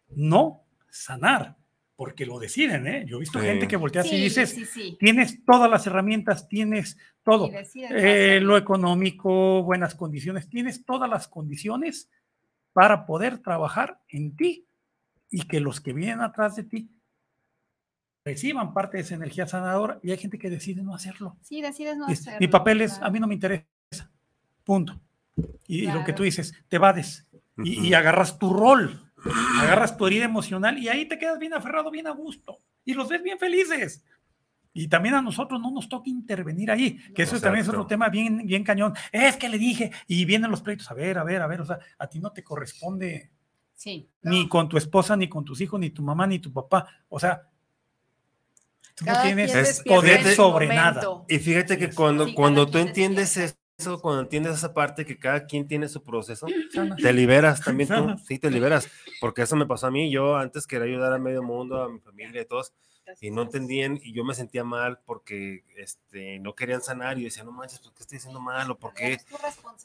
no 0.09 0.63
sanar, 0.91 1.57
porque 1.95 2.27
lo 2.27 2.39
deciden, 2.39 2.85
¿eh? 2.85 3.05
Yo 3.07 3.17
he 3.17 3.21
visto 3.21 3.39
gente 3.39 3.67
que 3.67 3.75
voltea 3.75 4.03
así 4.03 4.15
y 4.15 4.23
dices, 4.23 4.55
tienes 4.99 5.43
todas 5.45 5.69
las 5.69 5.87
herramientas, 5.87 6.47
tienes 6.47 6.97
todo, 7.23 7.49
eh, 7.51 8.39
lo 8.39 8.55
económico, 8.55 9.63
buenas 9.63 9.95
condiciones, 9.95 10.47
tienes 10.47 10.85
todas 10.85 11.09
las 11.09 11.27
condiciones 11.27 12.11
para 12.71 13.07
poder 13.07 13.39
trabajar 13.39 13.99
en 14.09 14.35
ti 14.35 14.67
y 15.31 15.47
que 15.47 15.59
los 15.59 15.81
que 15.81 15.93
vienen 15.93 16.21
atrás 16.21 16.55
de 16.55 16.63
ti 16.63 16.89
reciban 18.25 18.73
parte 18.73 18.97
de 18.97 19.03
esa 19.03 19.15
energía 19.15 19.47
sanadora 19.47 19.99
y 20.01 20.11
hay 20.11 20.17
gente 20.17 20.37
que 20.39 20.49
decide 20.49 20.81
no 20.83 20.95
hacerlo. 20.95 21.37
Sí, 21.41 21.61
decides 21.61 21.97
no 21.97 22.07
Es- 22.07 22.21
hacerlo. 22.21 22.39
Mi 22.39 22.47
papel 22.47 22.81
es, 22.81 22.93
claro. 22.93 23.07
a 23.07 23.09
mí 23.11 23.19
no 23.19 23.27
me 23.27 23.33
interesa. 23.33 23.65
Punto. 24.63 24.99
Y, 25.67 25.79
y 25.79 25.85
lo 25.87 25.99
que 25.99 26.05
Claro. 26.05 26.15
tú 26.15 26.23
dices, 26.23 26.53
te 26.69 26.77
vades 26.77 27.27
y, 27.63 27.93
agarras 27.93 28.37
tu 28.39 28.53
rol, 28.53 29.11
agarras 29.61 29.97
tu 29.97 30.07
herida 30.07 30.25
emocional 30.25 30.77
y 30.77 30.87
ahí 30.89 31.05
te 31.07 31.17
quedas 31.17 31.37
bien 31.39 31.53
aferrado, 31.53 31.91
bien 31.91 32.07
a 32.07 32.11
gusto 32.11 32.59
y 32.85 32.93
los 32.93 33.09
ves 33.09 33.21
bien 33.23 33.37
felices. 33.39 34.03
Y 34.75 34.87
también 34.87 35.13
a 35.15 35.21
nosotros 35.21 35.61
no 35.61 35.69
nos 35.69 35.87
toca 35.87 36.09
intervenir 36.09 36.71
ahí, 36.71 36.97
que 37.13 37.23
eso 37.23 37.39
también 37.39 37.61
es 37.61 37.67
Exacto. 37.67 37.81
otro 37.81 37.87
tema 37.87 38.09
bien, 38.09 38.43
bien 38.45 38.63
cañón. 38.63 38.93
Es 39.11 39.37
que 39.37 39.47
le 39.49 39.59
dije, 39.59 39.91
y 40.07 40.25
vienen 40.25 40.49
los 40.49 40.61
pleitos, 40.63 40.89
a 40.89 40.95
ver, 40.95 41.19
a 41.19 41.23
ver, 41.23 41.41
a 41.43 41.47
ver, 41.47 41.61
o 41.61 41.65
sea, 41.65 41.77
a 41.99 42.07
ti 42.07 42.19
no 42.19 42.31
te 42.31 42.43
corresponde 42.43 43.29
Sí. 43.75 44.09
ni 44.23 44.47
con 44.47 44.67
tu 44.69 44.77
esposa, 44.77 45.15
ni 45.15 45.27
con 45.29 45.43
tus 45.45 45.61
hijos, 45.61 45.79
ni 45.79 45.89
tu 45.91 46.01
mamá, 46.01 46.25
ni 46.25 46.39
tu 46.39 46.51
papá. 46.51 46.87
O 47.09 47.19
sea, 47.19 47.41
tú 48.95 49.05
no 49.05 49.11
Cada 49.13 49.23
tienes 49.23 49.51
quien 49.51 49.65
Es 49.65 49.67
despierta 49.67 49.95
poder 49.95 50.35
sobre 50.35 50.67
momento. 50.67 50.75
nada. 50.75 51.25
Y 51.27 51.39
fíjate 51.39 51.77
que 51.77 51.93
cuando, 51.93 52.25
Sí, 52.27 52.33
cuando 52.35 52.67
tú 52.69 52.77
entiendes 52.77 53.37
eso, 53.37 53.99
cuando 54.01 54.21
entiendes 54.21 54.53
esa 54.55 54.73
parte 54.73 55.05
que 55.05 55.17
cada 55.17 55.45
quien 55.45 55.67
tiene 55.67 55.87
su 55.89 56.03
proceso, 56.03 56.45
sana. 56.73 56.95
te 56.95 57.11
liberas 57.13 57.61
también 57.63 57.89
tú, 57.89 58.15
sí, 58.27 58.39
te 58.39 58.49
liberas, 58.51 58.87
porque 59.19 59.41
eso 59.41 59.55
me 59.55 59.65
pasó 59.65 59.87
a 59.87 59.91
mí, 59.91 60.11
yo 60.11 60.35
antes 60.37 60.67
quería 60.67 60.85
ayudar 60.87 61.13
a 61.13 61.17
medio 61.19 61.43
mundo, 61.43 61.81
a 61.83 61.89
mi 61.89 61.99
familia 61.99 62.41
y 62.41 62.45
todos, 62.45 62.73
y 63.19 63.31
no 63.31 63.41
entendían, 63.41 63.99
y 64.01 64.13
yo 64.13 64.23
me 64.23 64.33
sentía 64.33 64.63
mal 64.63 64.99
porque 65.05 65.63
este, 65.75 66.39
no 66.39 66.55
querían 66.55 66.81
sanar, 66.81 67.17
y 67.17 67.21
yo 67.21 67.25
decía, 67.25 67.43
no 67.43 67.51
manches, 67.51 67.79
¿por 67.79 67.93
qué 67.93 68.03
estoy 68.03 68.17
haciendo 68.19 68.39
mal? 68.39 68.71
¿O 68.71 68.79
por 68.79 68.93
qué? 68.93 69.17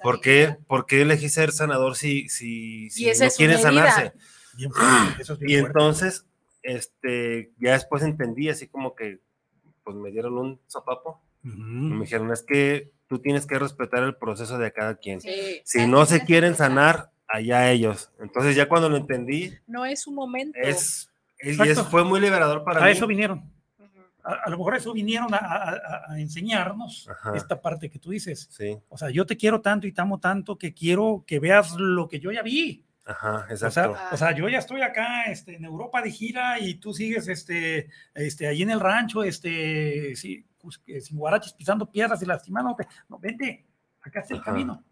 ¿Por 0.03 0.21
qué, 0.21 0.57
por 0.69 0.87
qué 0.87 1.03
elegí 1.03 1.29
ser 1.29 1.51
sanador 1.53 1.97
si, 1.97 2.29
si, 2.29 2.91
si 2.91 3.07
no 3.07 3.29
quieren 3.37 3.59
sanarse? 3.59 4.13
Bien 4.53 4.71
eso 5.19 5.33
es 5.35 5.39
bien 5.41 5.51
Y 5.51 5.61
fuerte. 5.61 5.67
entonces, 5.67 6.27
este, 6.63 7.53
ya 7.59 7.73
después 7.73 8.03
entendí, 8.03 8.49
así 8.49 8.67
como 8.69 8.95
que, 8.95 9.21
pues 9.85 9.97
me 9.97 10.11
dieron 10.11 10.37
un 10.39 10.61
sopapo, 10.67 11.21
y 11.45 11.49
me 11.49 12.01
dijeron, 12.05 12.31
es 12.33 12.43
que 12.43 12.91
tú 13.07 13.21
tienes 13.21 13.47
que 13.47 13.59
respetar 13.59 14.03
el 14.03 14.17
proceso 14.17 14.59
de 14.59 14.73
cada 14.73 14.97
quien. 14.97 15.21
Sí, 15.21 15.63
Si 15.65 15.87
no 15.87 16.05
se 16.05 16.25
quieren 16.25 16.55
sanar, 16.55 17.11
allá 17.27 17.71
ellos. 17.71 18.11
Entonces 18.21 18.55
ya 18.57 18.69
cuando 18.69 18.89
lo 18.89 18.97
entendí, 18.97 19.53
no 19.67 19.85
es 19.87 20.03
su 20.03 20.13
momento. 20.13 20.59
es, 20.61 21.11
es- 21.39 21.47
y 21.47 21.51
Exacto. 21.51 21.73
eso 21.73 21.85
fue 21.85 22.05
muy 22.05 22.21
liberador 22.21 22.65
para 22.65 22.83
A 22.83 22.87
mí. 22.87 22.91
eso 22.93 23.07
vinieron. 23.07 23.43
A, 24.25 24.33
a 24.45 24.51
lo 24.51 24.59
mejor 24.59 24.75
eso 24.77 24.93
vinieron 24.93 25.33
a, 25.33 25.39
a- 25.39 25.71
a- 25.73 26.13
a 26.13 26.21
enseñarnos 26.21 27.09
Ajá. 27.09 27.35
esta 27.37 27.61
parte 27.63 27.89
que 27.89 27.99
tú 27.99 28.11
dices. 28.11 28.49
Sí, 28.51 28.77
O 28.89 28.99
sea, 28.99 29.09
yo 29.11 29.25
te 29.25 29.37
quiero 29.37 29.61
tanto 29.61 29.87
y 29.87 29.93
te 29.93 30.01
amo 30.03 30.19
tanto 30.19 30.57
que 30.59 30.75
quiero 30.75 31.25
que 31.27 31.39
veas 31.39 31.75
lo 31.79 32.09
que 32.09 32.19
yo 32.21 32.31
ya 32.33 32.43
vi. 32.43 32.85
Ajá, 33.09 33.47
O 33.49 33.53
exacto. 33.53 33.71
sea, 33.71 34.09
o 34.13 34.17
sea, 34.17 34.33
yo 34.37 34.49
ya 34.49 34.59
estoy 34.59 34.83
acá 34.83 35.25
este, 35.25 35.57
en 35.57 35.65
Europa 35.65 36.01
de 36.03 36.11
gira 36.11 36.59
y 36.61 36.75
tú 36.75 36.93
sigues 36.95 37.27
este, 37.29 37.89
este, 38.15 38.47
ahí 38.47 38.63
en 38.63 38.71
el 38.71 38.81
rancho, 38.81 39.25
este, 39.25 40.15
sí, 40.17 40.47
pues, 40.61 40.81
sin 41.05 41.17
guaraches, 41.19 41.53
pisando 41.55 41.91
piedras 41.91 42.23
y 42.23 42.27
lastimándote. 42.27 42.87
No, 43.09 43.19
vente, 43.19 43.67
acá 44.03 44.21
está 44.21 44.35
el 44.35 44.41
Ajá. 44.41 44.51
camino. 44.53 44.85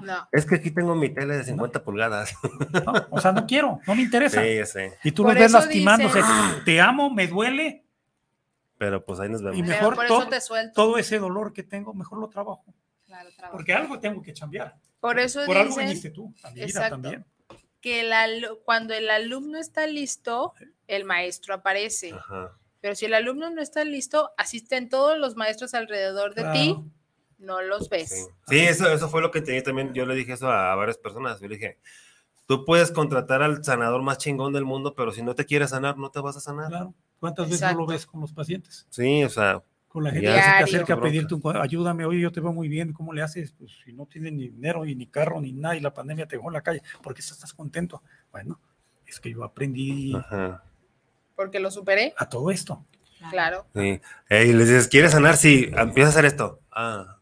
No. 0.00 0.26
Es 0.32 0.46
que 0.46 0.54
aquí 0.54 0.70
tengo 0.70 0.94
mi 0.94 1.10
tele 1.10 1.36
de 1.36 1.44
50 1.44 1.84
pulgadas. 1.84 2.32
¿no? 2.72 2.92
O 3.10 3.20
sea, 3.20 3.32
no 3.32 3.46
quiero, 3.46 3.78
no 3.86 3.94
me 3.94 4.00
Sí, 4.00 4.02
interesa. 4.04 4.42
ya 4.46 4.64
sé. 4.64 4.98
Y 5.04 5.12
tú 5.12 5.22
Por 5.22 5.34
los 5.34 5.42
ves 5.42 5.52
lastimándose. 5.52 6.18
dicen- 6.22 6.64
Te 6.64 6.80
amo, 6.80 7.10
me 7.10 7.26
duele, 7.26 7.84
Pero 8.78 9.04
pues 9.04 9.20
ahí 9.20 9.28
nos 9.28 9.42
Y 9.42 9.44
vemos. 9.44 9.60
Pero 9.60 9.68
mejor 9.68 9.94
por 9.94 10.06
todo- 10.06 10.28
todo 10.74 10.98
ese 10.98 11.18
dolor 11.18 11.52
que 11.52 11.62
tengo, 11.62 11.92
mejor 11.94 12.18
lo 12.18 12.28
trabajo. 12.30 12.64
Claro. 13.36 13.52
Porque 13.52 13.72
algo 13.72 13.98
tengo 14.00 14.22
que 14.22 14.32
cambiar. 14.32 14.74
Por 15.00 15.18
eso 15.18 15.44
Por 15.46 15.56
algo 15.56 15.70
dicen 15.70 15.86
viniste 15.86 16.10
tú, 16.10 16.32
a 16.42 16.48
mi 16.50 16.54
vida 16.56 16.66
Exacto. 16.66 16.90
también. 17.00 17.24
que 17.80 18.00
el 18.00 18.48
cuando 18.64 18.94
el 18.94 19.10
alumno 19.10 19.58
está 19.58 19.86
listo, 19.88 20.54
el 20.86 21.04
maestro 21.04 21.54
aparece. 21.54 22.12
Ajá. 22.12 22.56
Pero 22.80 22.94
si 22.94 23.06
el 23.06 23.14
alumno 23.14 23.50
no 23.50 23.60
está 23.60 23.84
listo, 23.84 24.30
asisten 24.36 24.88
todos 24.88 25.18
los 25.18 25.34
maestros 25.36 25.74
alrededor 25.74 26.34
de 26.34 26.42
ti, 26.52 26.74
Claro. 26.74 26.84
no 27.38 27.62
los 27.62 27.88
ves. 27.88 28.10
Sí, 28.10 28.24
Sí, 28.48 28.58
eso, 28.60 28.88
eso 28.92 29.08
fue 29.08 29.20
lo 29.22 29.30
que 29.30 29.40
tenía 29.40 29.62
también. 29.62 29.92
Yo 29.94 30.06
le 30.06 30.14
dije 30.14 30.32
eso 30.32 30.50
a, 30.50 30.74
varias 30.76 30.98
personas. 30.98 31.40
Yo 31.40 31.48
le 31.48 31.56
dije, 31.56 31.78
tú 32.46 32.64
puedes 32.64 32.90
contratar 32.92 33.42
al 33.42 33.64
sanador 33.64 34.02
más 34.02 34.18
chingón 34.18 34.52
del 34.52 34.64
mundo, 34.64 34.94
pero 34.94 35.10
si 35.12 35.22
no 35.22 35.34
te 35.34 35.44
quieres 35.46 35.70
sanar, 35.70 35.96
no 35.98 36.10
te 36.10 36.20
vas 36.20 36.36
a 36.36 36.40
sanar. 36.40 36.68
Claro. 36.68 36.94
¿Cuántas 37.18 37.46
veces 37.46 37.62
no 37.62 37.66
lo 37.68 37.72
Exacto. 37.72 37.92
ves 37.92 38.06
con 38.06 38.20
los 38.20 38.32
pacientes? 38.32 38.86
Sí, 38.90 39.22
o 39.24 39.28
sea, 39.28 39.62
Con 39.92 40.04
la 40.04 40.10
gente 40.10 40.28
que 40.28 40.42
se 40.42 40.48
te 40.48 40.64
acerca 40.64 40.94
a 40.94 41.00
pedirte 41.02 41.34
un 41.34 41.42
ayúdame, 41.54 42.06
oye, 42.06 42.18
yo 42.18 42.32
te 42.32 42.40
veo 42.40 42.50
muy 42.50 42.66
bien, 42.66 42.94
¿cómo 42.94 43.12
le 43.12 43.20
haces? 43.20 43.52
Pues 43.52 43.72
si 43.84 43.92
no 43.92 44.06
tienes 44.06 44.32
ni 44.32 44.48
dinero 44.48 44.86
y 44.86 44.94
ni 44.94 45.06
carro 45.06 45.38
ni 45.38 45.52
nada 45.52 45.76
y 45.76 45.80
la 45.80 45.92
pandemia 45.92 46.26
te 46.26 46.36
dejó 46.36 46.48
en 46.48 46.54
la 46.54 46.62
calle, 46.62 46.82
¿por 47.02 47.12
qué 47.12 47.20
estás 47.20 47.52
contento? 47.52 48.02
Bueno, 48.30 48.58
es 49.04 49.20
que 49.20 49.30
yo 49.30 49.44
aprendí 49.44 50.14
ajá. 50.16 50.64
Porque 51.36 51.60
lo 51.60 51.70
superé, 51.70 52.14
a 52.16 52.26
todo 52.26 52.50
esto. 52.50 52.86
claro. 53.28 53.66
Sí. 53.74 54.00
Eh, 54.30 54.46
y 54.46 54.54
les 54.54 54.68
dices, 54.68 54.88
¿quieres 54.88 55.12
sanar? 55.12 55.36
Sí, 55.36 55.70
empieza 55.76 56.08
a 56.08 56.12
hacer 56.12 56.24
esto. 56.24 56.60
Ah, 56.70 57.18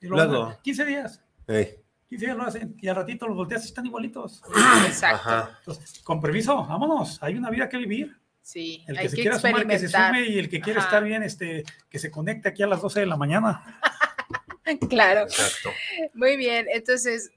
Y 0.00 0.08
luego, 0.08 0.32
Luego. 0.32 0.58
15 0.60 0.84
días, 0.84 1.22
ey, 1.46 1.76
15 2.08 2.26
días 2.26 2.36
lo 2.36 2.42
hacen 2.42 2.76
y 2.80 2.88
al 2.88 2.96
ratito 2.96 3.28
los 3.28 3.36
volteas 3.36 3.62
y 3.62 3.66
están 3.68 3.86
igualitos. 3.86 4.42
Exacto. 4.88 5.28
ajá. 5.30 5.56
Entonces, 5.60 6.00
con 6.02 6.20
permiso, 6.20 6.66
vámonos, 6.66 7.22
hay 7.22 7.36
una 7.36 7.48
vida 7.48 7.68
que 7.68 7.76
vivir. 7.76 8.20
Sí, 8.42 8.84
El 8.88 8.98
hay 8.98 9.04
que 9.04 9.08
se 9.10 9.16
que 9.16 9.22
quiera 9.22 9.38
sumar, 9.38 9.66
que 9.66 9.78
se 9.78 9.88
sume 9.88 10.26
y 10.26 10.38
el 10.38 10.48
que 10.50 10.60
quiere 10.60 10.80
Ajá. 10.80 10.88
estar 10.88 11.04
bien, 11.04 11.22
este, 11.22 11.64
que 11.88 11.98
se 11.98 12.10
conecte 12.10 12.48
aquí 12.48 12.62
a 12.62 12.66
las 12.66 12.82
12 12.82 13.00
de 13.00 13.06
la 13.06 13.16
mañana. 13.16 13.80
Claro. 14.88 15.22
Exacto. 15.22 15.70
Muy 16.14 16.36
bien, 16.36 16.66
entonces, 16.72 17.30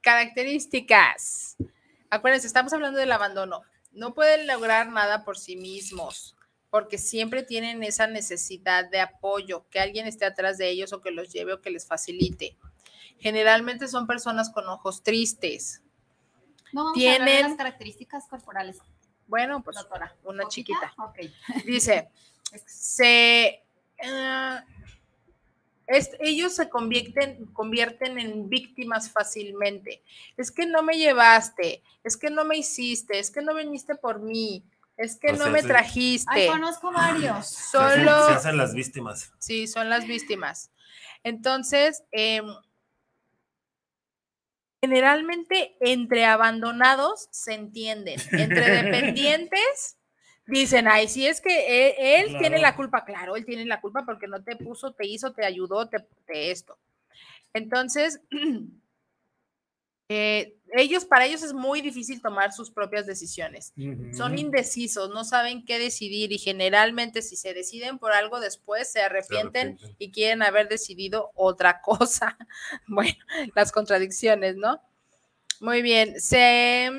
características. 0.00 1.56
Acuérdense, 2.10 2.46
estamos 2.46 2.72
hablando 2.72 2.98
del 3.00 3.10
abandono. 3.12 3.62
No 3.92 4.14
pueden 4.14 4.46
lograr 4.46 4.88
nada 4.90 5.24
por 5.24 5.36
sí 5.36 5.56
mismos, 5.56 6.36
porque 6.70 6.96
siempre 6.98 7.42
tienen 7.42 7.82
esa 7.82 8.06
necesidad 8.06 8.88
de 8.88 9.00
apoyo, 9.00 9.66
que 9.70 9.80
alguien 9.80 10.06
esté 10.06 10.24
atrás 10.24 10.56
de 10.56 10.68
ellos 10.68 10.92
o 10.92 11.00
que 11.00 11.10
los 11.10 11.32
lleve 11.32 11.52
o 11.54 11.60
que 11.60 11.70
les 11.70 11.86
facilite. 11.86 12.56
Generalmente 13.18 13.88
son 13.88 14.06
personas 14.06 14.50
con 14.50 14.66
ojos 14.68 15.02
tristes. 15.02 15.82
No, 16.72 16.84
vamos 16.84 16.98
a 16.98 17.00
hablar 17.12 17.18
de 17.20 17.24
Tienen- 17.26 17.48
las 17.48 17.56
características 17.56 18.28
corporales, 18.28 18.78
Bueno, 19.28 19.62
pues 19.62 19.76
doctora. 19.76 20.14
una 20.24 20.42
¿Poquita? 20.44 20.48
chiquita. 20.48 20.94
Dice, 21.64 22.08
se 22.66 23.62
eh, 24.02 24.60
es- 25.86 26.10
ellos 26.20 26.54
se 26.54 26.68
convierten, 26.68 27.46
convierten 27.52 28.18
en 28.18 28.48
víctimas 28.48 29.10
fácilmente. 29.10 30.02
Es 30.36 30.50
que 30.50 30.66
no 30.66 30.82
me 30.82 30.96
llevaste, 30.98 31.82
es 32.04 32.16
que 32.16 32.30
no 32.30 32.44
me 32.44 32.56
hiciste, 32.58 33.18
es 33.18 33.30
que 33.30 33.42
no 33.42 33.54
viniste 33.54 33.94
por 33.94 34.20
mí, 34.20 34.64
es 34.96 35.16
que 35.16 35.28
O 35.28 35.36
no 35.36 35.44
sea, 35.44 35.52
me 35.52 35.62
sí. 35.62 35.68
trajiste. 35.68 36.30
Ay, 36.30 36.46
conozco 36.48 36.90
varios. 36.92 37.46
Se 37.48 37.78
hacen- 37.78 38.04
Solo, 38.06 38.26
Se 38.28 38.32
hacen 38.34 38.56
las 38.56 38.74
víctimas. 38.74 39.32
sí, 39.38 39.66
son 39.66 39.88
las 39.88 40.06
víctimas. 40.06 40.70
Entonces, 41.24 42.02
em, 42.12 42.46
generalmente 44.80 45.76
entre 45.80 46.24
abandonados 46.24 47.28
se 47.30 47.54
entienden, 47.54 48.18
entre 48.38 48.70
dependientes 48.84 49.98
dicen, 50.46 50.88
ay, 50.88 51.08
si 51.08 51.26
es 51.26 51.40
que 51.40 51.50
e- 51.50 52.20
él, 52.20 52.36
tiene 52.38 52.58
la 52.58 52.74
culpa, 52.74 53.04
claro, 53.04 53.36
él 53.36 53.44
tiene 53.44 53.64
la 53.66 53.80
culpa 53.80 54.04
porque 54.06 54.28
no 54.28 54.42
te 54.42 54.56
puso, 54.56 54.92
te 54.92 55.06
hizo, 55.06 55.32
te 55.32 55.44
ayudó, 55.44 55.88
te, 55.88 55.98
te 56.26 56.50
esto. 56.50 56.78
Entonces, 57.52 58.20
eh, 60.08 60.57
ellos, 60.72 61.04
para 61.04 61.26
ellos 61.26 61.42
es 61.42 61.52
muy 61.52 61.80
difícil 61.80 62.20
tomar 62.20 62.52
sus 62.52 62.70
propias 62.70 63.06
decisiones. 63.06 63.72
Son 64.12 64.38
indecisos, 64.38 65.10
no 65.10 65.24
saben 65.24 65.64
qué 65.64 65.78
decidir 65.78 66.32
y 66.32 66.38
generalmente 66.38 67.22
si 67.22 67.36
se 67.36 67.54
deciden 67.54 67.98
por 67.98 68.12
algo 68.12 68.40
después 68.40 68.90
se 68.90 69.00
arrepienten, 69.00 69.68
arrepienten. 69.68 69.96
y 69.98 70.10
quieren 70.10 70.42
haber 70.42 70.68
decidido 70.68 71.30
otra 71.34 71.80
cosa. 71.82 72.36
Bueno, 72.86 73.18
las 73.54 73.72
contradicciones, 73.72 74.56
¿no? 74.56 74.80
Muy 75.60 75.82
bien. 75.82 76.20
Se 76.20 76.90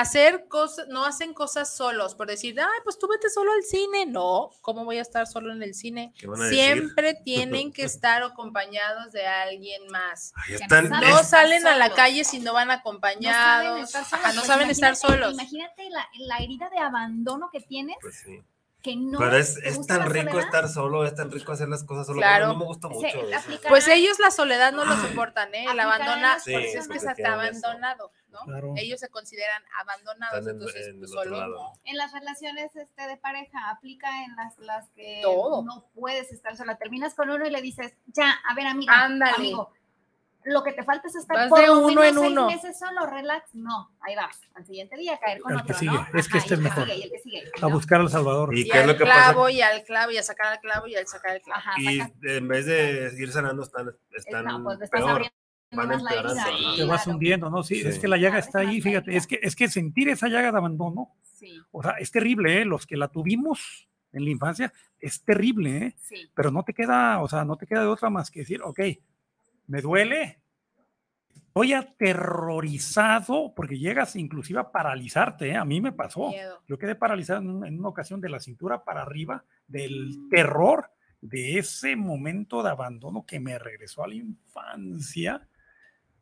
hacer 0.00 0.46
cosas, 0.48 0.86
no 0.88 1.04
hacen 1.04 1.34
cosas 1.34 1.74
solos, 1.76 2.14
por 2.14 2.26
decir, 2.28 2.58
ay, 2.60 2.80
pues 2.84 2.98
tú 2.98 3.08
vete 3.08 3.28
solo 3.30 3.52
al 3.52 3.62
cine. 3.62 4.06
No, 4.06 4.50
¿cómo 4.60 4.84
voy 4.84 4.98
a 4.98 5.02
estar 5.02 5.26
solo 5.26 5.52
en 5.52 5.62
el 5.62 5.74
cine? 5.74 6.12
Siempre 6.50 7.14
tienen 7.14 7.72
que 7.72 7.84
estar 7.84 8.22
acompañados 8.22 9.12
de 9.12 9.26
alguien 9.26 9.86
más. 9.90 10.32
Están. 10.48 10.88
no 10.90 11.20
es- 11.20 11.28
salen 11.28 11.66
a 11.66 11.76
la 11.76 11.90
calle 11.94 12.24
si 12.24 12.38
no 12.40 12.52
van 12.52 12.70
acompañados. 12.70 13.80
No 13.80 13.86
saben 13.86 14.00
estar 14.00 14.04
solos. 14.04 14.12
Ajá, 14.24 14.28
no 14.32 14.40
pues 14.40 14.46
saben 14.46 14.70
estar 14.70 14.92
imagínate- 14.94 15.14
solos. 15.22 15.32
Imagínate 15.34 15.90
la, 15.90 16.08
la 16.18 16.38
herida 16.38 16.68
de 16.70 16.78
abandono 16.78 17.50
que 17.52 17.60
tienes, 17.60 17.96
pues 18.00 18.16
sí. 18.24 18.42
Que 18.82 18.94
no. 18.96 19.18
Pero 19.18 19.36
es, 19.36 19.54
tan 19.86 20.08
rico 20.08 20.30
soledad. 20.30 20.46
estar 20.46 20.68
solo, 20.68 21.04
es 21.04 21.14
tan 21.14 21.30
rico 21.30 21.50
hacer 21.52 21.68
las 21.68 21.82
cosas 21.84 22.06
solo. 22.06 22.18
Claro. 22.20 22.48
Mí 22.54 22.58
me 22.60 22.64
gusta 22.64 22.88
mucho. 22.88 23.08
Pues 23.68 23.88
ellos 23.88 24.18
la 24.20 24.30
soledad 24.30 24.72
no 24.72 24.84
lo 24.84 24.96
soportan, 24.96 25.52
¿eh? 25.54 25.64
El 25.64 25.80
Aplicar 25.80 25.86
abandona, 25.86 26.34
las 26.34 26.44
Sí, 26.44 26.52
por 26.52 26.60
eso 26.62 26.78
es 26.78 26.88
que 26.88 27.00
se 27.00 27.08
está 27.10 27.22
eso. 27.22 27.32
abandonado, 27.32 28.12
¿no? 28.30 28.38
Claro. 28.44 28.74
Ellos 28.76 29.00
se 29.00 29.08
consideran 29.08 29.62
abandonados, 29.80 30.44
en- 30.46 30.50
entonces 30.52 30.86
en 30.88 30.98
pues, 31.00 31.10
solo 31.10 31.38
lado. 31.38 31.54
no. 31.54 31.72
En 31.84 31.96
las 31.96 32.12
relaciones 32.12 32.74
este, 32.76 33.06
de 33.08 33.16
pareja 33.16 33.70
aplica 33.70 34.24
en 34.24 34.36
las, 34.36 34.56
las 34.58 34.88
que 34.90 35.20
Todo. 35.22 35.64
no 35.64 35.86
puedes 35.94 36.30
estar 36.32 36.56
sola. 36.56 36.78
Terminas 36.78 37.14
con 37.14 37.30
uno 37.30 37.44
y 37.46 37.50
le 37.50 37.60
dices, 37.60 37.94
ya, 38.06 38.30
a 38.48 38.54
ver, 38.54 38.66
amiga, 38.68 38.92
Ándale. 39.04 39.34
amigo, 39.36 39.72
lo 40.52 40.62
que 40.62 40.72
te 40.72 40.82
falta 40.82 41.08
es 41.08 41.14
estar 41.16 41.36
Vas 41.36 41.48
por 41.48 41.60
de 41.60 41.70
uno 41.70 41.86
menos 41.88 42.04
en 42.06 42.14
seis 42.14 42.30
uno. 42.32 42.46
meses 42.46 42.78
solo, 42.78 43.06
relax. 43.06 43.54
No, 43.54 43.90
ahí 44.00 44.14
vas. 44.16 44.40
Al 44.54 44.64
siguiente 44.66 44.96
día 44.96 45.18
caer 45.18 45.40
con 45.40 45.52
El 45.52 45.58
que 45.58 45.62
otro, 45.64 45.78
sigue. 45.78 45.92
¿no? 45.92 46.06
Es 46.18 46.28
que 46.28 46.38
Ajá, 46.38 46.44
este 46.44 46.54
es 46.54 46.60
que 46.60 46.64
mejor. 46.64 46.84
sigue, 46.88 47.04
el 47.04 47.10
que 47.10 47.18
sigue, 47.18 47.42
A 47.56 47.60
¿no? 47.60 47.70
buscar 47.70 48.00
al 48.00 48.08
Salvador. 48.10 48.56
Y 48.56 48.60
Y 48.62 48.68
qué 48.70 48.78
es 48.80 48.86
lo 48.86 48.92
al 48.92 48.98
que 48.98 49.04
pasa. 49.04 49.24
clavo, 49.32 49.48
y 49.48 49.60
al 49.62 49.82
clavo, 49.84 50.10
y 50.12 50.18
a 50.18 50.22
sacar 50.22 50.46
al 50.52 50.60
clavo, 50.60 50.86
y 50.86 50.96
al 50.96 51.06
sacar 51.06 51.36
el 51.36 51.42
clavo. 51.42 51.58
Ajá, 51.60 51.72
Y 51.80 51.98
saca- 51.98 52.12
en 52.22 52.48
vez 52.48 52.66
de 52.66 53.12
ir 53.18 53.30
sanando, 53.32 53.62
están, 53.62 53.90
están 54.12 54.44
no, 54.44 54.62
pues 54.64 54.80
estás 54.80 54.90
peor. 55.00 55.10
abriendo 55.10 55.34
van 55.72 55.88
más 55.88 56.02
la 56.02 56.10
herida. 56.12 56.44
Te 56.76 56.84
vas 56.84 57.02
claro. 57.02 57.10
hundiendo, 57.16 57.50
¿no? 57.50 57.62
Sí, 57.62 57.82
Sí. 57.82 57.88
es 57.88 57.98
que 57.98 58.08
la 58.08 58.16
llaga 58.16 58.38
está 58.38 58.60
ahí, 58.60 58.80
fíjate, 58.80 59.14
es 59.16 59.26
que, 59.26 59.38
es 59.42 59.54
que 59.54 59.68
sentir 59.68 60.08
esa 60.08 60.28
llaga 60.28 60.50
de 60.50 60.56
abandono, 60.58 61.14
Sí, 61.22 61.60
o 61.70 61.82
sea, 61.82 61.92
es 62.00 62.10
terrible, 62.10 62.62
¿eh? 62.62 62.64
Los 62.64 62.86
que 62.86 62.96
la 62.96 63.08
tuvimos 63.08 63.86
en 64.12 64.24
la 64.24 64.30
infancia, 64.30 64.72
es 64.98 65.22
terrible, 65.22 65.76
¿eh? 65.76 65.94
sí. 65.98 66.30
Pero 66.34 66.50
no 66.50 66.62
te 66.64 66.72
queda, 66.72 67.20
o 67.20 67.28
sea, 67.28 67.44
no 67.44 67.56
te 67.56 67.66
queda 67.66 67.82
de 67.82 67.86
otra 67.88 68.08
más 68.10 68.30
que 68.30 68.40
decir, 68.40 68.60
ok, 68.62 68.80
me 69.68 69.80
duele, 69.80 70.40
estoy 71.34 71.72
aterrorizado, 71.72 73.52
porque 73.54 73.78
llegas 73.78 74.16
inclusive 74.16 74.60
a 74.60 74.70
paralizarte, 74.70 75.50
¿eh? 75.50 75.56
A 75.56 75.64
mí 75.64 75.80
me 75.80 75.92
pasó. 75.92 76.28
Miedo. 76.30 76.62
Yo 76.66 76.78
quedé 76.78 76.94
paralizado 76.94 77.40
en, 77.40 77.50
un- 77.50 77.66
en 77.66 77.78
una 77.78 77.88
ocasión 77.88 78.20
de 78.20 78.28
la 78.28 78.40
cintura 78.40 78.84
para 78.84 79.02
arriba 79.02 79.44
del 79.66 80.28
terror 80.30 80.90
de 81.20 81.58
ese 81.58 81.96
momento 81.96 82.62
de 82.62 82.70
abandono 82.70 83.24
que 83.26 83.40
me 83.40 83.58
regresó 83.58 84.04
a 84.04 84.08
la 84.08 84.14
infancia. 84.14 85.48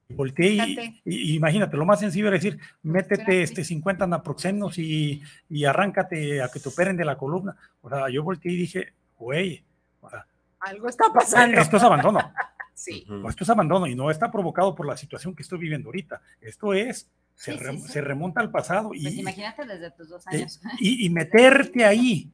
Volteé 0.08 0.46
y, 0.54 0.60
Fíjate. 0.60 1.02
y- 1.04 1.32
y 1.32 1.36
imagínate, 1.36 1.76
lo 1.76 1.84
más 1.84 2.00
sencillo 2.00 2.28
era 2.28 2.36
decir, 2.36 2.58
métete 2.82 3.14
Espérate. 3.22 3.42
este 3.42 3.64
50 3.64 4.06
naproxenos 4.06 4.78
y, 4.78 5.20
y 5.48 5.64
arráncate 5.64 6.40
a 6.42 6.48
que 6.48 6.60
te 6.60 6.68
operen 6.68 6.96
de 6.96 7.04
la 7.04 7.18
columna. 7.18 7.56
O 7.80 7.88
sea, 7.90 8.08
yo 8.08 8.22
volteé 8.22 8.52
y 8.52 8.56
dije, 8.56 8.94
güey, 9.18 9.64
o 10.00 10.08
sea, 10.08 10.26
Algo 10.60 10.88
está 10.88 11.12
pasando. 11.12 11.60
esto 11.60 11.76
es 11.76 11.82
abandono. 11.82 12.18
Sí. 12.78 13.06
O 13.08 13.30
esto 13.30 13.42
es 13.42 13.48
abandono 13.48 13.86
y 13.86 13.94
no 13.94 14.10
está 14.10 14.30
provocado 14.30 14.74
por 14.74 14.86
la 14.86 14.98
situación 14.98 15.34
que 15.34 15.42
estoy 15.42 15.58
viviendo 15.58 15.88
ahorita. 15.88 16.20
Esto 16.42 16.74
es, 16.74 17.10
se, 17.34 17.52
Sí, 17.52 17.58
sí, 17.58 17.64
rem- 17.64 17.78
sí. 17.80 17.88
se 17.88 18.00
remonta 18.02 18.42
al 18.42 18.50
pasado 18.50 18.92
y, 18.92 19.02
Pues 19.02 19.14
imagínate 19.16 19.64
desde 19.64 19.90
tus 19.92 20.10
dos 20.10 20.26
eh, 20.26 20.36
años. 20.36 20.60
y, 20.78 21.06
y 21.06 21.10
meterte 21.10 21.86
ahí. 21.86 22.30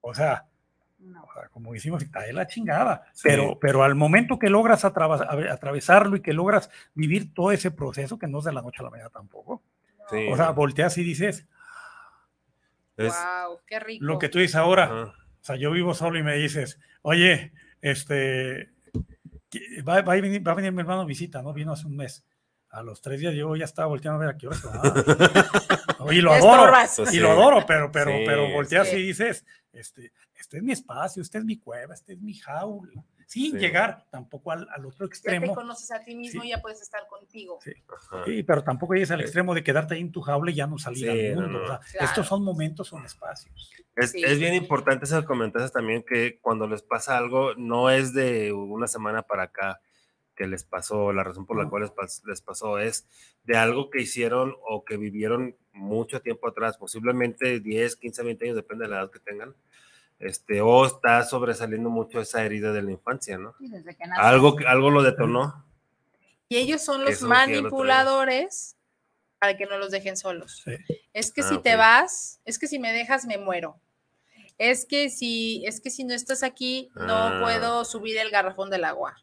O 0.00 0.14
sea, 0.14 0.46
No. 0.98 1.22
o 1.24 1.32
sea, 1.34 1.48
como 1.50 1.74
decimos, 1.74 2.02
está 2.02 2.20
de 2.20 2.32
la 2.32 2.46
chingada. 2.46 3.04
Sí. 3.12 3.24
Pero, 3.24 3.58
pero 3.60 3.84
al 3.84 3.94
momento 3.94 4.38
que 4.38 4.48
logras 4.48 4.84
atravesarlo 4.86 6.16
y 6.16 6.22
que 6.22 6.32
logras 6.32 6.70
vivir 6.94 7.34
todo 7.34 7.52
ese 7.52 7.70
proceso, 7.70 8.18
que 8.18 8.28
no 8.28 8.38
es 8.38 8.46
de 8.46 8.52
la 8.54 8.62
noche 8.62 8.78
a 8.80 8.84
la 8.84 8.90
mañana 8.90 9.10
tampoco. 9.10 9.62
Sí. 10.08 10.26
O 10.30 10.36
sea, 10.36 10.50
volteas 10.52 10.96
y 10.96 11.02
dices, 11.04 11.46
Es- 12.96 13.12
Wow, 13.14 13.60
qué 13.66 13.78
rico. 13.80 14.04
lo 14.04 14.18
que 14.18 14.28
tú 14.30 14.38
dices 14.38 14.56
ahora, 14.56 14.84
ajá. 14.84 15.04
o 15.40 15.44
sea, 15.44 15.56
yo 15.56 15.70
vivo 15.70 15.94
solo 15.94 16.18
y 16.18 16.22
me 16.22 16.36
dices, 16.36 16.78
oye, 17.02 17.52
este, 17.80 18.70
va, 19.86 20.02
va 20.02 20.12
a 20.12 20.20
venir, 20.20 20.46
va 20.46 20.52
a 20.52 20.54
venir 20.54 20.72
mi 20.72 20.80
hermano 20.80 21.02
a 21.02 21.04
visita, 21.04 21.42
¿no? 21.42 21.52
Vino 21.52 21.72
hace 21.72 21.86
un 21.86 21.96
mes. 21.96 22.24
A 22.70 22.82
los 22.82 23.00
tres 23.00 23.18
días 23.18 23.34
yo 23.34 23.56
ya 23.56 23.64
estaba 23.64 23.88
volteando 23.88 24.16
a 24.22 24.26
ver 24.26 24.34
a 24.34 24.38
qué 24.38 24.46
hora 24.46 24.58
va. 24.64 25.98
Oye, 26.04 26.22
lo 26.22 26.32
adoro. 26.32 26.72
Pues 26.72 27.08
Y 27.08 27.16
sí. 27.16 27.18
lo 27.20 27.32
adoro, 27.32 27.64
pero, 27.66 27.90
pero, 27.90 28.12
Sí, 28.12 28.22
pero 28.24 28.50
volteas 28.52 28.88
sí. 28.88 28.96
y 28.96 29.06
dices, 29.08 29.44
este, 29.72 30.12
este 30.34 30.58
es 30.58 30.62
mi 30.62 30.72
espacio, 30.72 31.20
este 31.20 31.38
es 31.38 31.44
mi 31.44 31.58
cueva, 31.58 31.94
este 31.94 32.12
es 32.12 32.20
mi 32.20 32.34
jaula. 32.34 33.04
Sin 33.30 33.52
Sí. 33.52 33.58
llegar 33.58 34.06
tampoco 34.10 34.50
al, 34.50 34.66
al 34.74 34.84
otro 34.86 35.06
Ya 35.06 35.10
te 35.10 35.14
extremo. 35.14 35.54
conoces 35.54 35.88
a 35.92 36.02
ti 36.02 36.16
mismo 36.16 36.42
Sí. 36.42 36.48
y 36.48 36.50
ya 36.50 36.60
puedes 36.60 36.82
estar 36.82 37.06
contigo. 37.06 37.60
Sí. 37.62 37.70
Sí, 38.26 38.42
pero 38.42 38.64
tampoco 38.64 38.94
llegues 38.94 39.12
al 39.12 39.20
extremo 39.20 39.54
de 39.54 39.62
quedarte 39.62 39.94
ahí 39.94 40.00
en 40.00 40.10
tu 40.10 40.20
jaula 40.20 40.50
y 40.50 40.54
ya 40.56 40.66
no 40.66 40.78
salir 40.78 40.98
Sí, 40.98 41.08
al 41.28 41.34
mundo. 41.36 41.58
no. 41.60 41.62
o 41.62 41.66
sea, 41.68 41.78
Claro. 41.92 42.06
Estos 42.06 42.26
son 42.26 42.42
momentos, 42.42 42.88
son 42.88 43.04
espacios. 43.04 43.70
Es, 43.94 44.10
Sí. 44.10 44.24
es 44.24 44.36
bien 44.40 44.54
importante 44.54 45.04
eso 45.04 45.20
que 45.20 45.26
comentaste 45.28 45.70
también, 45.70 46.02
que 46.02 46.40
cuando 46.40 46.66
les 46.66 46.82
pasa 46.82 47.16
algo, 47.16 47.54
no 47.54 47.88
es 47.88 48.12
de 48.14 48.52
una 48.52 48.88
semana 48.88 49.22
para 49.22 49.44
acá 49.44 49.80
que 50.34 50.48
les 50.48 50.64
pasó, 50.64 51.12
la 51.12 51.22
razón 51.22 51.46
por 51.46 51.56
la 51.56 51.64
No. 51.64 51.70
cual 51.70 51.82
les, 51.82 51.92
pas- 51.92 52.24
les 52.26 52.40
pasó 52.42 52.80
es 52.80 53.06
de 53.44 53.56
algo 53.56 53.90
que 53.90 54.02
hicieron 54.02 54.56
o 54.68 54.84
que 54.84 54.96
vivieron 54.96 55.54
mucho 55.72 56.20
tiempo 56.20 56.48
atrás, 56.48 56.78
posiblemente 56.78 57.60
10, 57.60 57.94
15, 57.94 58.24
20 58.24 58.46
años, 58.46 58.56
depende 58.56 58.86
de 58.86 58.90
la 58.90 59.00
edad 59.02 59.10
que 59.12 59.20
tengan, 59.20 59.54
este, 60.20 60.60
o 60.60 60.86
está 60.86 61.24
sobresaliendo 61.24 61.90
mucho 61.90 62.20
esa 62.20 62.44
herida 62.44 62.72
de 62.72 62.82
la 62.82 62.92
infancia, 62.92 63.36
¿no? 63.38 63.54
Sí, 63.58 63.68
desde 63.68 63.96
que 63.96 64.06
naces. 64.06 64.24
Algo, 64.24 64.54
que- 64.56 64.66
algo 64.66 64.90
lo 64.90 65.02
detonó. 65.02 65.66
Y 66.48 66.56
ellos 66.56 66.82
son 66.84 67.00
los 67.02 67.10
eso 67.14 67.26
manipuladores 67.28 68.76
para 69.38 69.56
que 69.56 69.66
no 69.66 69.78
los 69.78 69.90
dejen 69.90 70.16
solos. 70.16 70.62
Sí. 70.64 70.72
Es 71.12 71.32
que 71.32 71.40
Ah, 71.40 71.48
si 71.48 71.58
te 71.58 71.76
vas, 71.76 72.40
es 72.44 72.58
que 72.58 72.66
si 72.66 72.78
me 72.78 72.92
dejas 72.92 73.24
me 73.26 73.38
muero. 73.38 73.80
Es 74.58 74.84
que 74.84 75.08
si 75.08 75.64
es 75.66 75.80
que 75.80 75.90
si 75.90 76.04
no 76.04 76.12
estás 76.12 76.42
aquí 76.42 76.90
no 76.94 77.14
Ah. 77.16 77.38
puedo 77.42 77.84
subir 77.84 78.18
el 78.18 78.30
garrafón 78.30 78.68
del 78.70 78.84
agua. 78.84 79.16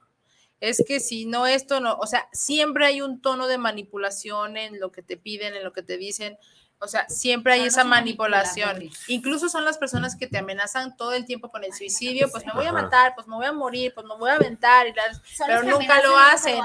Es 0.59 0.83
que 0.87 0.99
si 0.99 1.27
no 1.27 1.45
esto 1.45 1.79
no, 1.79 1.95
o 1.97 2.07
sea, 2.07 2.27
siempre 2.31 2.87
hay 2.87 3.01
un 3.01 3.21
tono 3.21 3.45
de 3.47 3.59
manipulación 3.59 4.57
en 4.57 4.79
lo 4.79 4.91
que 4.91 5.03
te 5.03 5.15
piden, 5.15 5.53
en 5.53 5.63
lo 5.63 5.71
que 5.73 5.83
te 5.83 5.97
dicen. 5.97 6.37
O 6.79 6.87
sea, 6.87 7.07
siempre 7.09 7.53
hay 7.53 7.61
esa 7.65 7.83
manipulación. 7.83 8.89
Incluso 9.07 9.49
son 9.49 9.65
las 9.65 9.77
personas 9.79 10.15
que 10.15 10.27
te 10.27 10.37
amenazan 10.37 10.95
todo 10.95 11.13
el 11.13 11.25
tiempo 11.25 11.49
con 11.49 11.63
el 11.63 11.73
suicidio, 11.73 12.29
pues 12.29 12.45
me 12.45 12.53
voy 12.53 12.65
a 12.67 12.71
matar, 12.71 13.13
pues 13.15 13.27
me 13.27 13.35
voy 13.35 13.45
a 13.47 13.51
morir, 13.51 13.93
pues 13.95 14.05
me 14.05 14.15
voy 14.15 14.29
a 14.29 14.35
aventar 14.35 14.85
y 14.87 14.93
las- 14.93 15.17
Son 15.35 15.47
pero 15.47 15.63
nunca 15.63 16.01
lo 16.03 16.17
hacen. 16.17 16.61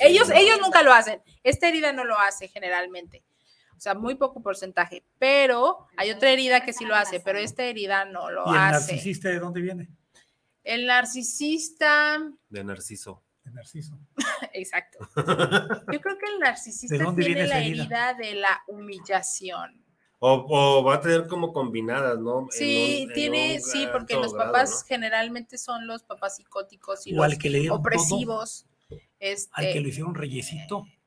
Ellos, 0.00 0.28
ellos 0.34 0.58
nunca 0.60 0.82
lo 0.82 0.92
hacen. 0.92 1.22
Esta 1.44 1.68
herida 1.68 1.92
no 1.92 2.04
lo 2.04 2.18
hace 2.18 2.48
generalmente. 2.48 3.22
O 3.76 3.80
sea, 3.82 3.94
muy 3.94 4.14
poco 4.16 4.42
porcentaje. 4.42 5.04
Pero 5.18 5.86
hay 5.96 6.10
otra 6.10 6.30
herida 6.30 6.64
que 6.64 6.72
sí 6.72 6.84
lo 6.84 6.94
hace, 6.96 7.20
pero 7.20 7.38
esta 7.38 7.62
herida 7.64 8.04
no 8.04 8.30
lo 8.30 8.46
¿Y 8.46 8.50
el 8.50 8.56
hace. 8.56 8.92
narcisista 8.92 9.28
de 9.28 9.38
dónde 9.38 9.60
viene? 9.60 9.88
El 10.64 10.86
narcisista, 10.86 12.20
De 12.48 12.64
Narciso. 12.64 13.22
De 13.44 13.50
Narciso. 13.50 13.98
exacto. 14.52 14.98
Yo 15.16 16.00
creo 16.00 16.18
que 16.18 16.26
el 16.32 16.38
narcisista 16.40 16.96
¿De 16.96 17.02
dónde 17.04 17.22
tiene 17.24 17.40
viene 17.42 17.48
la 17.48 17.58
herida? 17.60 17.82
herida 18.10 18.14
de 18.14 18.34
la 18.40 18.62
humillación. 18.68 19.82
O, 20.24 20.46
o 20.48 20.84
va 20.84 20.94
a 20.94 21.00
tener 21.00 21.26
como 21.26 21.52
combinadas, 21.52 22.16
¿no? 22.20 22.46
Sí, 22.50 23.06
un- 23.08 23.12
tiene, 23.12 23.56
un 23.56 23.60
sí, 23.60 23.88
porque 23.90 24.14
los 24.14 24.32
grado, 24.32 24.52
papás 24.52 24.70
¿no? 24.70 24.86
generalmente 24.86 25.58
son 25.58 25.88
los 25.88 26.04
papás 26.04 26.36
psicóticos 26.36 27.04
y 27.08 27.18
O 27.18 27.24
al 27.24 27.30
los 27.32 27.38
que 27.40 27.50
le 27.50 27.58
dieron 27.58 27.78
todo, 27.78 27.80
opresivos. 27.80 28.66
al 28.90 29.00
Este, 29.18 29.72
que 29.72 29.80
lo 29.80 29.88
hicieron 29.88 30.14
reyesito. 30.14 30.84
Al 30.86 31.01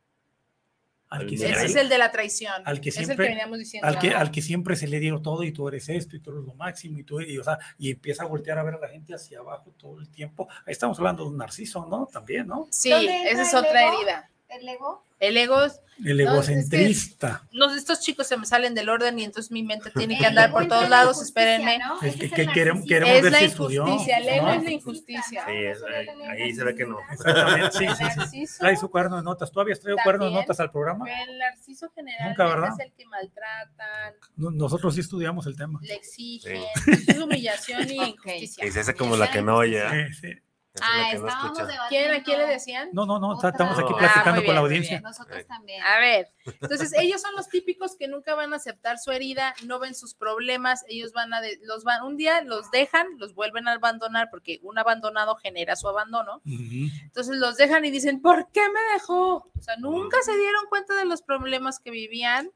Al 1.15 1.27
que, 1.27 1.35
Ese 1.35 1.65
es 1.65 1.75
el 1.75 1.89
de 1.89 1.97
la 1.97 2.11
traición. 2.11 2.53
al 2.65 2.79
que 2.81 2.89
es 2.89 2.97
el 2.97 3.05
siempre- 3.05 3.25
que 3.27 3.31
veníamos 3.31 3.59
diciendo. 3.59 3.87
al 3.87 3.99
que, 3.99 4.09
al 4.11 4.31
que 4.31 4.41
siempre 4.41 4.75
se 4.75 4.87
le 4.87 4.99
dieron 4.99 5.21
todo 5.21 5.43
y 5.43 5.51
tú 5.51 5.67
eres 5.67 5.87
esto 5.89 6.15
y 6.15 6.19
tú 6.19 6.31
eres 6.31 6.43
lo 6.43 6.53
máximo 6.55 6.99
y 6.99 7.03
tú 7.03 7.21
y, 7.21 7.37
o 7.37 7.43
sea, 7.43 7.57
y 7.77 7.91
empieza 7.91 8.23
a 8.23 8.27
voltear 8.27 8.57
a 8.59 8.63
ver 8.63 8.75
a 8.75 8.79
la 8.79 8.87
gente 8.89 9.13
hacia 9.13 9.39
abajo 9.39 9.73
todo 9.77 9.99
el 9.99 10.09
tiempo. 10.09 10.47
Ahí 10.65 10.71
estamos 10.73 10.97
hablando 10.99 11.23
de 11.23 11.29
un 11.29 11.37
narciso, 11.37 11.85
¿no? 11.85 12.07
También, 12.11 12.47
¿no? 12.47 12.67
Sí, 12.71 12.89
¿Dónde 12.89 13.13
entra 13.29 13.31
esa 13.31 13.41
es 13.43 13.53
otra 13.53 13.87
herida. 13.87 14.29
El 14.49 14.67
ego. 14.69 15.03
El 15.19 15.37
ego, 15.37 15.63
es- 15.63 15.79
El 16.03 16.17
No, 16.17 16.23
es 16.41 16.47
que- 16.47 16.53
egocentrista. 16.53 17.47
no, 17.53 17.73
estos 17.73 18.01
chicos 18.01 18.27
se 18.27 18.35
me 18.35 18.45
salen 18.45 18.75
del 18.75 18.89
orden 18.89 19.17
y 19.17 19.23
entonces 19.23 19.49
mi 19.49 19.63
mente 19.63 19.89
tiene 19.95 20.17
que 20.17 20.25
andar 20.25 20.51
por 20.51 20.67
todos 20.67 20.89
lados, 20.89 21.21
espérenme. 21.21 21.77
¿no? 21.79 22.01
Es 22.01 22.17
que- 22.17 22.25
el 22.25 22.31
que 22.33 22.47
queremos- 22.47 22.85
queremos 22.85 23.15
Es 23.15 23.23
ver 23.23 23.31
la 23.31 23.39
si 23.39 23.45
estudió, 23.45 23.87
injusticia, 23.87 24.17
el 24.17 24.27
ego 24.27 24.45
¿no? 24.47 24.53
es 24.53 24.63
la 24.63 24.71
injusticia. 24.71 25.45
Sí, 25.47 25.53
es- 25.55 25.83
ahí, 25.83 26.41
ahí 26.41 26.53
se 26.53 26.63
ve 26.65 26.75
que 26.75 26.85
no. 26.85 26.97
Exactamente, 27.09 27.71
sí, 27.77 27.85
sí, 28.29 28.45
sí. 28.45 28.57
Trae 28.59 28.75
su 28.75 28.91
cuaderno 28.91 29.15
de 29.17 29.23
notas. 29.23 29.49
¿Tú 29.51 29.61
habías 29.61 29.79
traído 29.79 29.97
cuaderno 30.03 30.25
de 30.25 30.31
notas 30.33 30.59
al 30.59 30.69
programa? 30.71 31.05
el 31.23 31.37
narciso 31.37 31.89
generalmente 31.95 32.43
Nunca, 32.43 32.55
¿verdad? 32.55 32.69
es 32.77 32.85
el 32.85 32.91
que 32.93 33.05
maltratan, 33.05 34.13
No- 34.35 34.51
Nosotros 34.51 34.95
sí 34.95 34.99
estudiamos 34.99 35.47
el 35.47 35.55
tema. 35.55 35.79
le 35.81 35.93
exigen, 35.95 36.61
es 37.07 37.17
humillación 37.17 37.89
y 37.89 37.95
injusticia. 38.09 38.69
Se 38.71 38.79
hace 38.81 38.93
como 38.95 39.15
la 39.15 39.31
que 39.31 39.41
no 39.41 39.55
oye. 39.57 39.81
Sí, 40.11 40.13
sí. 40.27 40.33
Es 40.75 40.81
Ah, 40.83 41.07
no 41.13 41.27
estábamos 41.27 41.57
debatiendo. 41.57 41.87
¿Quién, 41.89 42.11
¿A 42.11 42.23
quién 42.23 42.37
le 42.39 42.47
decían? 42.47 42.89
No, 42.91 43.05
no, 43.05 43.17
no, 43.19 43.29
Otra. 43.29 43.49
estamos 43.49 43.79
aquí 43.79 43.93
Ah, 43.93 43.97
platicando 43.97 44.31
muy 44.31 44.35
con 44.39 44.43
bien, 44.43 44.55
la 44.55 44.61
audiencia. 44.61 44.99
Nosotros 45.01 45.47
también. 45.47 45.81
A 45.83 45.99
ver, 45.99 46.29
entonces 46.61 46.93
ellos 46.99 47.21
son 47.21 47.33
los 47.35 47.47
típicos 47.47 47.95
que 47.97 48.07
nunca 48.09 48.35
van 48.35 48.51
a 48.51 48.57
aceptar 48.57 48.99
su 48.99 49.11
herida, 49.11 49.55
no 49.63 49.79
ven 49.79 49.95
sus 49.95 50.15
problemas, 50.15 50.83
ellos 50.89 51.13
van 51.13 51.33
a, 51.33 51.39
de- 51.41 51.59
los 51.63 51.83
van, 51.85 52.03
un 52.03 52.17
día 52.17 52.41
los 52.41 52.69
dejan, 52.71 53.07
los 53.17 53.33
vuelven 53.33 53.67
a 53.69 53.73
abandonar, 53.73 54.27
porque 54.29 54.59
un 54.63 54.77
abandonado 54.77 55.35
genera 55.37 55.75
su 55.77 55.87
abandono, 55.87 56.41
entonces 56.45 57.37
los 57.37 57.55
dejan 57.57 57.85
y 57.85 57.91
dicen, 57.91 58.21
¿por 58.21 58.51
qué 58.51 58.61
me 58.61 58.93
dejó? 58.93 59.49
O 59.57 59.61
sea, 59.61 59.75
nunca 59.77 60.17
se 60.23 60.35
dieron 60.37 60.65
cuenta 60.67 60.95
de 60.95 61.05
los 61.05 61.21
problemas 61.21 61.79
que 61.79 61.91
vivían. 61.91 62.51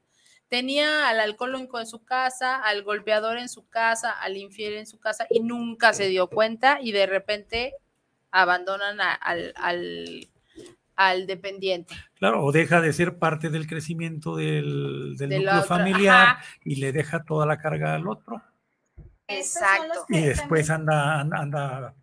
Tenía 0.48 1.08
al 1.08 1.20
alcohólico 1.20 1.78
en 1.78 1.86
su 1.86 2.04
casa, 2.04 2.56
al 2.56 2.82
golpeador 2.82 3.38
en 3.38 3.48
su 3.48 3.68
casa, 3.68 4.10
al 4.10 4.36
infiel 4.36 4.74
en 4.74 4.86
su 4.86 4.98
casa 4.98 5.26
y 5.30 5.38
nunca 5.40 5.92
se 5.92 6.08
dio 6.08 6.28
cuenta 6.28 6.78
y 6.82 6.90
de 6.90 7.06
repente 7.06 7.74
abandonan 8.32 9.00
a- 9.00 9.14
al, 9.14 9.52
al, 9.56 10.28
al 10.96 11.26
dependiente. 11.26 11.94
Claro, 12.14 12.44
o 12.44 12.52
deja 12.52 12.80
de 12.80 12.92
ser 12.92 13.18
parte 13.18 13.48
del 13.50 13.66
crecimiento 13.66 14.36
del, 14.36 15.16
del 15.16 15.28
De 15.30 15.38
núcleo 15.38 15.62
familiar 15.64 16.26
ajá. 16.28 16.44
y 16.64 16.76
le 16.76 16.92
deja 16.92 17.24
toda 17.24 17.46
la 17.46 17.58
carga 17.58 17.94
al 17.94 18.06
otro. 18.08 18.42
Exacto. 19.26 20.04
Y 20.08 20.20
después 20.20 20.68
anda, 20.70 21.20
anda 21.20 21.94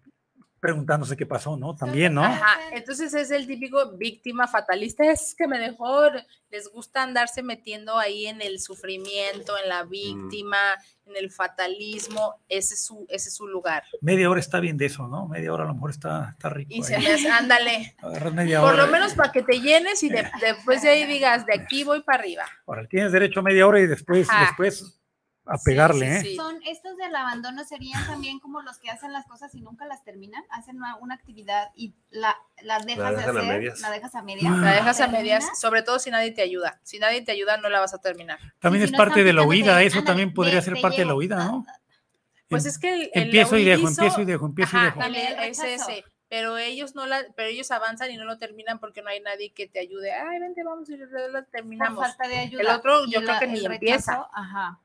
preguntándose 0.67 1.15
qué 1.15 1.25
pasó, 1.25 1.55
¿no? 1.55 1.77
También, 1.77 2.13
¿no? 2.13 2.21
Ajá, 2.25 2.57
entonces 2.73 3.13
es 3.13 3.31
el 3.31 3.47
típico 3.47 3.93
víctima 3.93 4.49
fatalista, 4.49 5.09
es 5.09 5.33
que 5.33 5.47
me 5.47 5.57
dejó, 5.59 6.09
les 6.51 6.67
gusta 6.69 7.03
andarse 7.03 7.41
metiendo 7.41 7.97
ahí 7.97 8.27
en 8.27 8.41
el 8.41 8.59
sufrimiento, 8.59 9.55
en 9.63 9.69
la 9.69 9.83
víctima, 9.83 10.57
en 11.05 11.15
el 11.15 11.31
fatalismo, 11.31 12.35
ese 12.49 12.73
es 12.73 12.83
su, 12.83 13.05
ese 13.07 13.29
es 13.29 13.35
su 13.35 13.47
lugar. 13.47 13.83
Media 14.01 14.29
hora 14.29 14.41
está 14.41 14.59
bien 14.59 14.75
de 14.75 14.87
eso, 14.87 15.07
¿no? 15.07 15.25
Media 15.29 15.53
hora 15.53 15.63
a 15.63 15.67
lo 15.67 15.73
mejor 15.75 15.91
está, 15.91 16.31
está 16.31 16.49
rico. 16.49 16.73
Y 16.73 16.83
se 16.83 16.97
ahí. 16.97 17.05
hace, 17.07 17.29
ándale, 17.29 17.95
Agarras 17.99 18.33
media 18.33 18.59
por 18.59 18.73
hora. 18.73 18.85
lo 18.87 18.91
menos 18.91 19.13
para 19.13 19.31
que 19.31 19.41
te 19.43 19.61
llenes 19.61 20.03
y 20.03 20.09
de- 20.09 20.29
después 20.41 20.81
de 20.81 20.89
ahí 20.89 21.05
digas, 21.05 21.45
de 21.45 21.53
aquí 21.53 21.85
voy 21.85 22.01
para 22.03 22.19
arriba. 22.19 22.43
Ahora, 22.65 22.85
tienes 22.89 23.13
derecho 23.13 23.39
a 23.39 23.43
media 23.43 23.65
hora 23.65 23.79
y 23.79 23.87
después, 23.87 24.29
Ajá. 24.29 24.47
después 24.47 24.96
a 25.49 25.57
Sí, 25.57 25.63
pegarle, 25.65 26.05
sí, 26.05 26.27
¿eh? 26.27 26.31
sí. 26.31 26.35
Son 26.35 26.59
estos 26.65 26.97
del 26.97 27.15
abandono 27.15 27.63
serían 27.63 28.05
también 28.07 28.39
como 28.39 28.61
los 28.61 28.77
que 28.77 28.89
hacen 28.89 29.13
las 29.13 29.25
cosas 29.25 29.53
y 29.55 29.61
nunca 29.61 29.85
las 29.85 30.03
terminan, 30.03 30.43
hacen 30.49 30.77
una, 30.77 30.95
una 30.97 31.15
actividad 31.15 31.69
y 31.75 31.93
la, 32.09 32.35
la 32.61 32.79
dejas 32.79 33.11
de 33.11 33.17
dejan 33.17 33.37
a 33.37 33.39
hacer, 33.39 33.43
medias. 33.57 33.79
la 33.81 33.91
dejas 33.91 34.15
a 34.15 34.21
medias. 34.21 34.53
Ah. 34.55 34.61
La 34.61 34.71
dejas 34.73 35.01
a 35.01 35.07
medias, 35.07 35.59
sobre 35.59 35.81
todo 35.83 35.99
si 35.99 36.11
nadie 36.11 36.31
te 36.31 36.41
ayuda. 36.41 36.79
Si 36.83 36.99
nadie 36.99 37.21
te 37.21 37.31
ayuda, 37.31 37.57
no 37.57 37.69
la 37.69 37.79
vas 37.79 37.93
a 37.93 37.99
terminar. 37.99 38.39
También 38.59 38.83
es 38.83 38.91
no 38.91 38.97
parte 38.97 39.23
de 39.23 39.33
la 39.33 39.43
huida, 39.43 39.81
eso 39.83 40.03
también 40.03 40.33
podría 40.33 40.61
ser 40.61 40.75
te 40.75 40.81
parte 40.81 40.99
de 41.01 41.05
la 41.05 41.15
huida, 41.15 41.37
¿no? 41.37 41.65
Pues 42.49 42.65
es 42.65 42.77
que 42.79 42.93
el, 42.93 43.01
el 43.13 43.23
Empiezo 43.23 43.57
y 43.57 43.65
dejo, 43.65 43.87
empiezo 43.87 44.21
y 44.21 44.25
dejo, 44.25 44.45
empiezo 44.45 44.77
y 44.77 44.81
dejo. 44.81 44.99
rechazo. 45.01 45.65
ese. 45.65 46.05
Pero 46.29 46.57
ellos 46.57 46.93
no 46.93 47.05
la, 47.05 47.23
pero 47.35 47.47
ellos 47.47 47.71
avanzan 47.71 48.11
y 48.11 48.17
no 48.17 48.25
lo 48.25 48.37
terminan 48.37 48.79
porque 48.79 49.01
no 49.01 49.09
hay 49.09 49.21
nadie 49.21 49.53
que 49.53 49.67
te 49.67 49.79
ayude. 49.79 50.11
Ay, 50.11 50.39
vente, 50.39 50.61
vamos 50.63 50.89
y 50.89 50.97
lo 50.97 51.07
Por 51.31 51.45
terminamos. 51.45 52.05
falta 52.05 52.27
de 52.27 52.37
ayuda. 52.37 52.61
El 52.61 52.67
otro, 52.67 53.05
yo 53.07 53.21
creo 53.23 53.39
que 53.39 53.47
ni 53.47 53.59
rechazo, 53.59 53.73
empieza. 53.73 54.27
Ajá. 54.33 54.79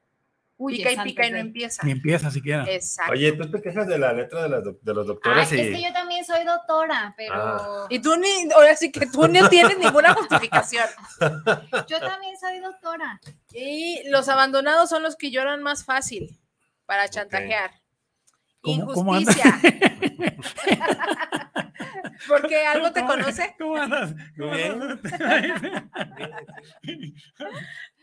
Huyes 0.64 0.88
Pica 0.88 1.02
y 1.02 1.04
pica 1.04 1.26
y 1.26 1.30
no 1.30 1.36
empieza. 1.38 1.82
Ni 1.84 1.90
empieza 1.92 2.30
siquiera. 2.30 2.64
Exacto. 2.68 3.12
Oye, 3.12 3.32
tú 3.32 3.50
te 3.50 3.60
quejas 3.62 3.86
de 3.88 3.98
la 3.98 4.12
letra 4.12 4.42
de, 4.44 4.48
las 4.48 4.62
doc- 4.64 4.80
de 4.80 4.94
los 4.94 5.02
Ay, 5.04 5.08
doctores 5.08 5.52
es 5.52 5.66
y. 5.68 5.72
que 5.72 5.82
yo 5.82 5.92
también 5.92 6.24
soy 6.24 6.44
doctora, 6.44 7.14
pero 7.16 7.34
Ah. 7.34 7.86
Y 7.90 7.98
tú 8.00 8.16
ni, 8.16 8.50
ahora 8.54 8.76
sí 8.76 8.92
que 8.92 9.06
tú 9.06 9.26
no 9.28 9.48
tienes 9.50 9.78
ninguna 9.78 10.14
justificación. 10.14 10.86
yo 11.88 12.00
también 12.00 12.36
soy 12.38 12.60
doctora. 12.60 13.20
Y 13.52 14.02
los 14.10 14.28
abandonados 14.28 14.88
son 14.88 15.02
los 15.02 15.16
que 15.16 15.30
lloran 15.30 15.62
más 15.62 15.84
fácil 15.84 16.38
para 16.86 17.08
chantajear. 17.08 17.70
¿Cómo- 18.60 18.86
cómo 18.92 19.14
anda? 19.14 19.32
Injusticia. 19.32 19.60
Porque 22.28 22.64
algo 22.66 22.92
te 22.92 23.00
¿Cómo- 23.00 23.12
conoce. 23.14 23.54
¿Cómo 23.58 23.76
andas? 23.76 24.14
¿Cómo 24.38 24.52
andas? 24.52 24.98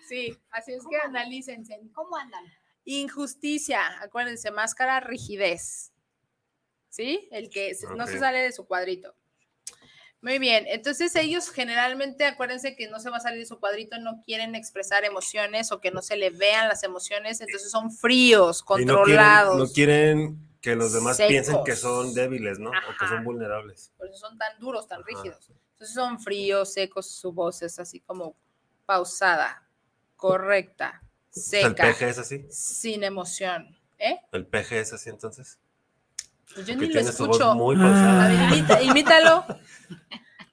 Sí, 0.09 0.35
así 0.49 0.73
es 0.73 0.79
¿Cómo 0.79 0.89
que 0.89 0.97
analícense. 0.97 1.79
¿Cómo 1.93 2.17
andan? 2.17 2.43
Injusticia, 2.83 4.01
acuérdense, 4.01 4.49
máscara, 4.49 4.99
rigidez. 4.99 5.91
¿Sí? 6.89 7.29
El 7.31 7.49
que 7.51 7.77
no 7.95 8.07
se 8.07 8.17
sale 8.17 8.39
de 8.39 8.51
su 8.51 8.65
cuadrito. 8.65 9.13
Muy 10.21 10.39
bien, 10.39 10.65
entonces 10.67 11.15
ellos 11.15 11.51
generalmente, 11.51 12.25
acuérdense 12.25 12.75
que 12.75 12.89
no 12.89 12.99
se 12.99 13.11
va 13.11 13.17
a 13.17 13.21
salir 13.21 13.39
de 13.39 13.45
su 13.45 13.59
cuadrito, 13.59 13.99
no 13.99 14.21
quieren 14.25 14.55
expresar 14.55 15.05
emociones 15.05 15.71
o 15.71 15.79
que 15.79 15.91
no 15.91 16.01
se 16.01 16.17
le 16.17 16.31
vean 16.31 16.67
las 16.67 16.83
emociones, 16.83 17.39
entonces 17.39 17.71
son 17.71 17.89
fríos, 17.91 18.61
y 18.61 18.63
no 18.63 18.75
quieren, 18.75 18.95
controlados. 18.95 19.57
no 19.57 19.67
quieren 19.67 20.49
que 20.59 20.75
los 20.75 20.91
demás 20.91 21.15
Secos. 21.15 21.29
piensen 21.29 21.63
que 21.63 21.75
son 21.75 22.13
débiles, 22.13 22.59
¿no? 22.59 22.71
O 22.71 22.97
que 22.99 23.07
son 23.07 23.23
vulnerables. 23.23 23.93
por 23.95 24.07
eso 24.07 24.17
son 24.17 24.37
tan 24.37 24.59
duros, 24.59 24.87
tan 24.87 25.01
Ajá. 25.01 25.07
rígidos. 25.07 25.51
Entonces 25.73 25.93
son 25.93 26.19
fríos, 26.19 26.73
secos, 26.73 27.09
su 27.09 27.31
voz 27.31 27.61
es 27.61 27.79
así 27.79 28.01
como 28.01 28.35
pausada, 28.85 29.68
correcta, 30.19 31.01
El 31.35 31.41
seca, 31.41 31.83
peje 31.85 32.09
es 32.09 32.17
así. 32.19 32.45
sin 32.49 33.03
emoción. 33.03 33.75
¿Eh? 33.97 34.17
El 34.31 34.45
peje 34.45 34.79
es 34.79 34.93
así 34.93 35.09
entonces. 35.09 35.59
Pues 36.53 36.65
yo 36.67 36.77
Que 36.77 36.87
ni 36.87 36.93
lo 36.93 37.03
su 37.03 37.09
escucho. 37.23 37.55
muy 37.55 37.75
Ah. 37.77 37.79
pausada. 37.79 38.25
A 38.25 38.27
ver, 38.29 38.39
imita- 38.59 38.81
imítalo. 38.83 39.45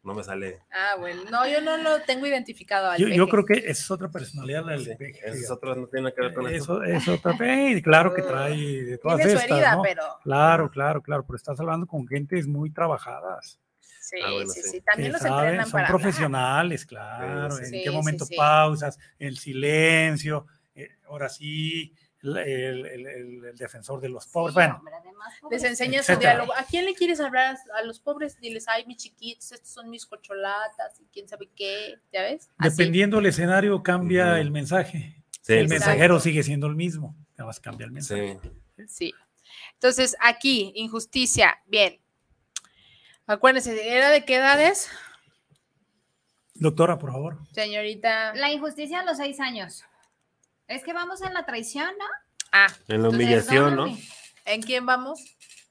No 0.03 0.14
me 0.14 0.23
sale. 0.23 0.61
Ah, 0.71 0.95
bueno, 1.01 1.23
no, 1.33 1.49
yo 1.49 1.61
no 1.61 1.77
lo 1.79 2.01
tengo 2.03 2.27
identificado. 2.27 2.91
al 2.91 2.99
Yo, 2.99 3.09
yo 3.09 3.29
creo 3.29 3.45
que 3.45 3.55
es 3.55 3.91
otra 3.91 4.09
personalidad 4.09 4.64
la 4.64 4.73
del 4.73 4.85
Sí, 4.85 4.95
peje, 4.97 5.14
fíjate. 5.33 5.53
otros 5.53 5.77
no 5.79 5.87
tienen 5.89 6.12
que 6.14 6.21
ver 6.23 6.33
con 6.35 6.47
eso. 6.49 6.81
Eso 6.85 6.85
es 6.85 7.09
otra 7.09 7.37
peje, 7.37 7.71
y 7.79 7.83
claro 7.83 8.14
que 8.14 8.23
trae 8.23 8.57
de 8.85 8.99
todas 8.99 9.17
Tiene 9.17 9.33
su 9.33 9.39
estas, 9.39 9.51
herida, 9.51 9.75
¿no? 9.77 9.83
pero 9.83 10.03
Claro, 10.23 10.71
claro, 10.71 11.03
claro, 11.03 11.25
pero 11.27 11.37
estás 11.37 11.59
hablando 11.59 11.89
con 11.89 12.07
gentes 12.07 12.47
muy 12.47 12.71
trabajadas. 12.71 13.59
Sí, 14.09 14.16
Ah, 14.24 14.32
bueno, 14.32 14.50
sí, 14.52 14.62
sí. 14.62 14.68
sí. 14.70 14.80
También 14.80 15.12
los 15.12 15.20
saben, 15.20 15.38
entrenan 15.44 15.66
son 15.66 15.72
para 15.72 15.86
hablar. 15.88 16.00
profesionales, 16.00 16.86
claro. 16.86 17.50
Sí, 17.57 17.64
en 17.64 17.70
sí. 17.70 17.80
qué 17.84 17.90
momento 17.90 18.24
sí, 18.24 18.34
sí. 18.34 18.36
pausas, 18.36 18.98
el 19.18 19.36
silencio, 19.38 20.46
eh, 20.74 20.90
ahora 21.09 21.28
sí, 21.28 21.92
el, 22.22 22.36
el- 22.38 22.86
el- 22.86 23.44
el 23.46 23.57
defensor 23.57 24.00
de 24.00 24.09
los 24.09 24.26
pobres. 24.26 24.52
Sí, 24.52 24.54
bueno, 24.54 24.76
hombre, 24.78 24.94
además, 25.00 25.32
Les 25.50 25.62
enseñas 25.64 26.07
su 26.07 26.16
diálogo. 26.16 26.52
¿A 26.54 26.64
quién 26.64 26.84
le 26.84 26.94
quieres 26.94 27.20
hablar? 27.20 27.57
A 27.78 27.82
los 27.82 28.00
pobres, 28.00 28.40
diles, 28.40 28.66
ay, 28.68 28.84
mis 28.86 28.96
chiquitos, 28.96 29.52
estos 29.52 29.68
son 29.70 29.90
mis 29.90 30.07
cocholatas, 30.07 30.98
y 31.00 31.04
quién 31.12 31.28
sabe 31.28 31.48
qué, 31.54 31.96
¿ya 32.12 32.22
ves? 32.22 32.48
Así. 32.59 32.70
dependiendo 32.70 33.16
del 33.18 33.26
escenario, 33.26 33.82
cambia 33.82 34.40
el 34.40 34.50
mensaje. 34.50 35.22
Sí, 35.42 35.52
el 35.52 35.68
mensajero 35.68 36.18
sigue 36.18 36.42
siendo 36.42 36.66
el 36.66 36.74
mismo, 36.74 37.14
nada 37.36 37.46
más 37.46 37.61
cambia 37.61 37.84
el 37.84 37.92
mensaje. 37.92 38.40
Sí. 38.76 38.84
Sí. 38.88 39.14
Entonces, 39.74 40.16
aquí, 40.20 40.72
injusticia. 40.74 41.59
Bien. 41.66 42.00
Acuérdense, 43.27 43.97
¿era 43.97 44.11
de 44.11 44.24
qué 44.24 44.37
edades, 44.37 44.89
Doctora, 46.55 46.99
por 46.99 47.12
favor. 47.12 47.39
señorita? 47.53 48.35
La 48.35 48.51
injusticia 48.51 49.01
a 49.01 49.05
los 49.05 49.16
seis 49.18 49.41
años. 49.41 49.85
Es 50.68 50.83
que 50.85 50.93
vamos 50.93 51.20
en 51.22 51.35
la 51.35 51.45
traición, 51.45 51.91
¿no? 51.99 52.05
Ah, 52.53 52.68
En 52.89 53.03
la 53.03 53.09
humillación, 53.11 53.77
¿no? 53.77 53.87
¿en 54.45 54.62
quién 54.62 54.87
vamos? 54.87 55.20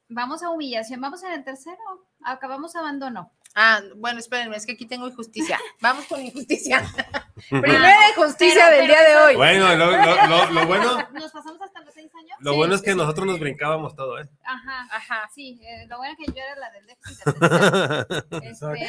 Vamos 0.09 0.43
a 0.43 0.49
humillación, 0.51 1.01
vamos 1.01 1.23
en 1.23 1.31
el 1.31 1.43
tercero. 1.43 1.77
Acabamos 2.23 2.75
abandono. 2.75 3.31
Ah, 3.55 3.79
bueno, 3.95 4.19
espérenme, 4.19 4.57
es 4.57 4.65
que 4.65 4.73
aquí 4.73 4.85
tengo 4.85 5.07
injusticia. 5.07 5.57
Vamos 5.79 6.05
con 6.07 6.19
injusticia. 6.21 6.83
Primera 7.49 8.09
injusticia 8.09 8.65
pero- 8.69 8.77
del 8.77 8.87
pero 8.87 8.99
día 8.99 9.09
de 9.09 9.15
hoy. 9.17 9.35
Bueno, 9.37 9.75
lo, 9.77 9.91
lo- 9.91 10.27
lo- 10.27 10.51
lo 10.51 10.67
bueno, 10.67 10.97
Nos 11.13 11.31
pasamos 11.31 11.61
hasta 11.61 11.79
los 11.79 11.93
seis 11.93 12.11
años. 12.15 12.34
Lo 12.45 12.51
Sí, 12.51 12.57
bueno 12.57 12.75
es 12.75 12.81
sí, 12.81 12.85
que 12.85 12.91
sí. 12.91 12.97
nosotros 12.97 13.25
nos 13.25 13.39
brincábamos 13.39 13.95
todo, 13.95 14.19
¿eh? 14.19 14.29
Ajá. 14.43 14.87
Ajá. 14.91 15.29
Sí, 15.33 15.59
eh, 15.63 15.87
lo 15.87 15.97
bueno 15.97 16.15
es 16.17 16.25
que 16.25 16.31
yo 16.31 16.43
era 16.43 16.55
la 16.55 16.71
del 16.71 16.85
déficit. 16.85 17.25
Este, 18.43 18.87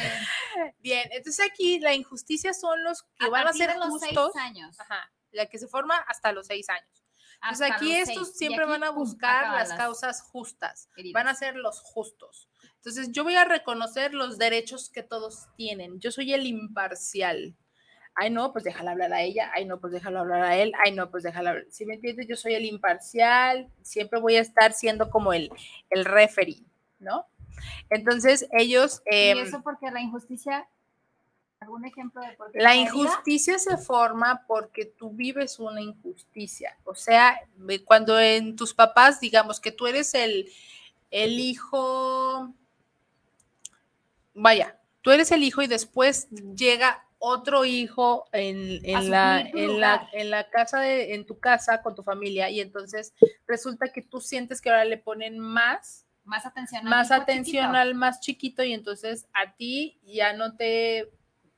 Bien, 0.79 1.09
entonces 1.11 1.45
aquí 1.51 1.79
la 1.79 1.93
injusticia 1.93 2.53
son 2.53 2.83
los 2.83 3.03
que 3.17 3.25
a 3.25 3.29
van 3.29 3.47
a 3.47 3.53
ser 3.53 3.75
los 3.77 3.89
justos. 3.89 4.31
seis 4.33 4.43
años. 4.45 4.79
Ajá, 4.79 5.11
la 5.31 5.47
que 5.47 5.57
se 5.57 5.67
forma 5.67 5.95
hasta 5.97 6.31
los 6.31 6.47
seis 6.47 6.69
años. 6.69 7.03
Pues 7.39 7.61
hasta 7.61 7.75
aquí 7.75 7.91
estos 7.93 8.27
seis. 8.27 8.37
Siempre 8.37 8.63
aquí, 8.63 8.71
van 8.71 8.83
a 8.83 8.89
buscar 8.91 9.45
acaban 9.45 9.59
las 9.59 9.73
causas 9.73 10.21
justas, 10.21 10.89
heridas. 10.95 11.13
van 11.23 11.27
a 11.27 11.35
ser 11.35 11.55
los 11.55 11.79
justos. 11.81 12.49
Entonces 12.75 13.11
yo 13.11 13.23
voy 13.23 13.35
a 13.35 13.43
reconocer 13.45 14.13
los 14.13 14.37
derechos 14.37 14.89
que 14.89 15.03
todos 15.03 15.47
tienen. 15.55 15.99
Yo 15.99 16.11
soy 16.11 16.33
el 16.33 16.45
imparcial. 16.45 17.55
Ay, 18.19 18.31
no, 18.31 18.51
pues 18.51 18.63
déjala 18.63 18.91
hablar 18.91 19.13
a 19.13 19.21
ella. 19.21 19.51
Ay, 19.53 19.65
no, 19.65 19.79
pues 19.79 19.93
déjalo 19.93 20.21
hablar 20.21 20.41
a 20.41 20.57
él. 20.57 20.73
Ay, 20.83 20.91
no, 20.91 21.11
pues 21.11 21.21
déjala 21.21 21.51
hablar. 21.51 21.67
Si 21.69 21.85
me 21.85 21.93
entiendes, 21.93 22.27
yo 22.27 22.35
soy 22.35 22.55
el 22.55 22.65
imparcial. 22.65 23.69
Siempre 23.83 24.19
voy 24.19 24.37
a 24.37 24.41
estar 24.41 24.73
siendo 24.73 25.11
como 25.11 25.33
el, 25.33 25.51
el 25.91 26.03
referee, 26.03 26.63
¿no? 26.99 27.27
Entonces 27.91 28.47
ellos... 28.51 29.03
Y 29.05 29.15
em, 29.15 29.37
eso 29.37 29.61
porque 29.61 29.91
la 29.91 30.01
injusticia, 30.01 30.67
algún 31.59 31.85
ejemplo 31.85 32.19
de 32.23 32.31
por 32.33 32.51
qué 32.51 32.59
la 32.59 32.75
injusticia 32.75 33.59
se 33.59 33.77
forma 33.77 34.43
porque 34.47 34.85
tú 34.85 35.11
vives 35.11 35.59
una 35.59 35.79
injusticia. 35.79 36.75
O 36.85 36.95
sea, 36.95 37.39
cuando 37.85 38.19
en 38.19 38.55
tus 38.55 38.73
papás, 38.73 39.19
digamos 39.19 39.59
que 39.59 39.71
tú 39.71 39.85
eres 39.85 40.15
el, 40.15 40.49
el 41.11 41.39
hijo, 41.39 42.51
vaya, 44.33 44.79
tú 45.03 45.11
eres 45.11 45.31
el 45.31 45.43
hijo 45.43 45.61
y 45.61 45.67
después 45.67 46.29
llega 46.31 47.06
otro 47.19 47.65
hijo 47.65 48.25
en, 48.31 48.79
en 48.83 49.09
la, 49.11 49.41
en, 49.41 49.79
la, 49.79 50.09
en 50.13 50.29
la 50.29 50.49
casa, 50.49 50.79
de, 50.79 51.15
en 51.15 51.25
tu 51.25 51.39
casa 51.39 51.81
con 51.81 51.95
tu 51.95 52.03
familia 52.03 52.49
y 52.49 52.61
entonces 52.61 53.13
resulta 53.47 53.87
que 53.91 54.01
tú 54.01 54.21
sientes 54.21 54.61
que 54.61 54.69
ahora 54.69 54.85
le 54.85 54.97
ponen 54.97 55.39
más 55.39 56.05
más 56.25 56.45
atención 56.45 56.83
al 56.83 56.89
más 56.89 57.09
atención 57.11 57.65
chiquito. 57.67 57.77
al 57.77 57.95
más 57.95 58.19
chiquito 58.19 58.63
y 58.63 58.73
entonces 58.73 59.27
a 59.33 59.53
ti 59.53 59.97
ya 60.03 60.33
no 60.33 60.55
te, 60.57 61.09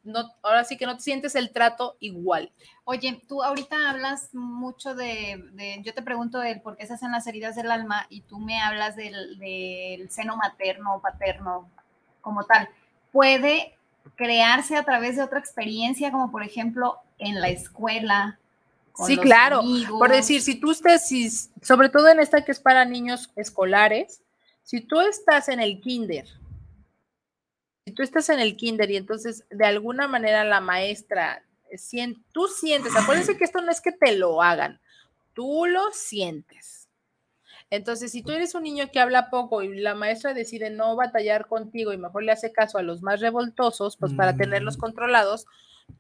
no, 0.04 0.32
ahora 0.44 0.64
sí 0.64 0.78
que 0.78 0.86
no 0.86 0.96
te 0.96 1.02
sientes 1.02 1.34
el 1.36 1.50
trato 1.52 1.98
igual. 2.00 2.52
Oye, 2.84 3.20
tú 3.28 3.42
ahorita 3.44 3.90
hablas 3.90 4.30
mucho 4.34 4.94
de, 4.94 5.44
de- 5.54 5.82
yo 5.84 5.94
te 5.96 6.04
pregunto 6.04 6.42
el 6.44 6.62
por 6.62 6.78
qué 6.78 6.86
se 6.86 6.94
hacen 6.94 7.12
las 7.12 7.26
heridas 7.26 7.56
del 7.56 7.72
alma 7.72 8.06
y 8.10 8.22
tú 8.22 8.40
me 8.40 8.62
hablas 8.62 8.96
del, 8.96 9.40
del 9.40 10.10
seno 10.12 10.38
materno 10.38 10.96
o 10.96 11.02
paterno 11.02 11.68
como 12.22 12.44
tal. 12.46 12.70
¿Puede 13.12 13.76
crearse 14.16 14.76
a 14.76 14.84
través 14.84 15.16
de 15.16 15.24
otra 15.24 15.40
experiencia, 15.40 16.12
como 16.12 16.32
por 16.32 16.44
ejemplo 16.44 16.98
en 17.18 17.40
la 17.42 17.50
escuela? 17.50 18.38
con 18.92 19.08
Sí, 19.08 19.16
los 19.16 19.24
claro. 19.24 19.60
amigos? 19.60 19.98
Por 19.98 20.12
decir, 20.12 20.42
si 20.42 20.56
tú 20.56 20.72
estás, 20.72 21.08
si- 21.08 21.30
sobre 21.62 21.88
todo 21.88 22.10
en 22.10 22.20
esta 22.20 22.44
que 22.44 22.52
es 22.52 22.60
para 22.60 22.84
niños 22.84 23.32
escolares, 23.38 24.22
si 24.64 24.82
tú 24.82 25.00
estás 25.00 25.48
en 25.48 25.62
el 25.62 25.80
kinder, 25.80 26.28
si 27.86 27.94
tú 27.94 28.04
estás 28.04 28.30
en 28.30 28.40
el 28.40 28.58
kinder 28.58 28.92
y 28.92 28.98
entonces 28.98 29.46
de 29.50 29.66
alguna 29.66 30.08
manera 30.08 30.44
la 30.44 30.60
maestra, 30.60 31.44
sien- 31.78 32.22
tú 32.34 32.48
sientes, 32.48 32.94
acuérdense 32.96 33.38
que 33.38 33.46
esto 33.46 33.62
no 33.62 33.72
es 33.72 33.80
que 33.80 33.92
te 33.94 34.18
lo 34.18 34.42
hagan, 34.42 34.80
tú 35.34 35.66
lo 35.66 35.92
sientes. 35.92 36.79
Entonces, 37.72 38.12
si 38.12 38.24
tú 38.24 38.32
eres 38.32 38.56
un 38.56 38.64
niño 38.64 38.90
que 38.92 39.00
habla 39.00 39.30
poco 39.30 39.62
y 39.62 39.78
la 39.80 39.94
maestra 39.94 40.34
decide 40.34 40.70
no 40.72 40.96
batallar 40.96 41.48
contigo 41.48 41.94
y 41.94 41.98
mejor 41.98 42.24
le 42.24 42.32
hace 42.32 42.52
caso 42.52 42.78
a 42.78 42.82
los 42.82 43.02
más 43.04 43.20
revoltosos, 43.20 43.96
pues 43.98 44.14
para 44.14 44.36
tenerlos 44.36 44.78
Mm. 44.78 44.80
controlados, 44.82 45.46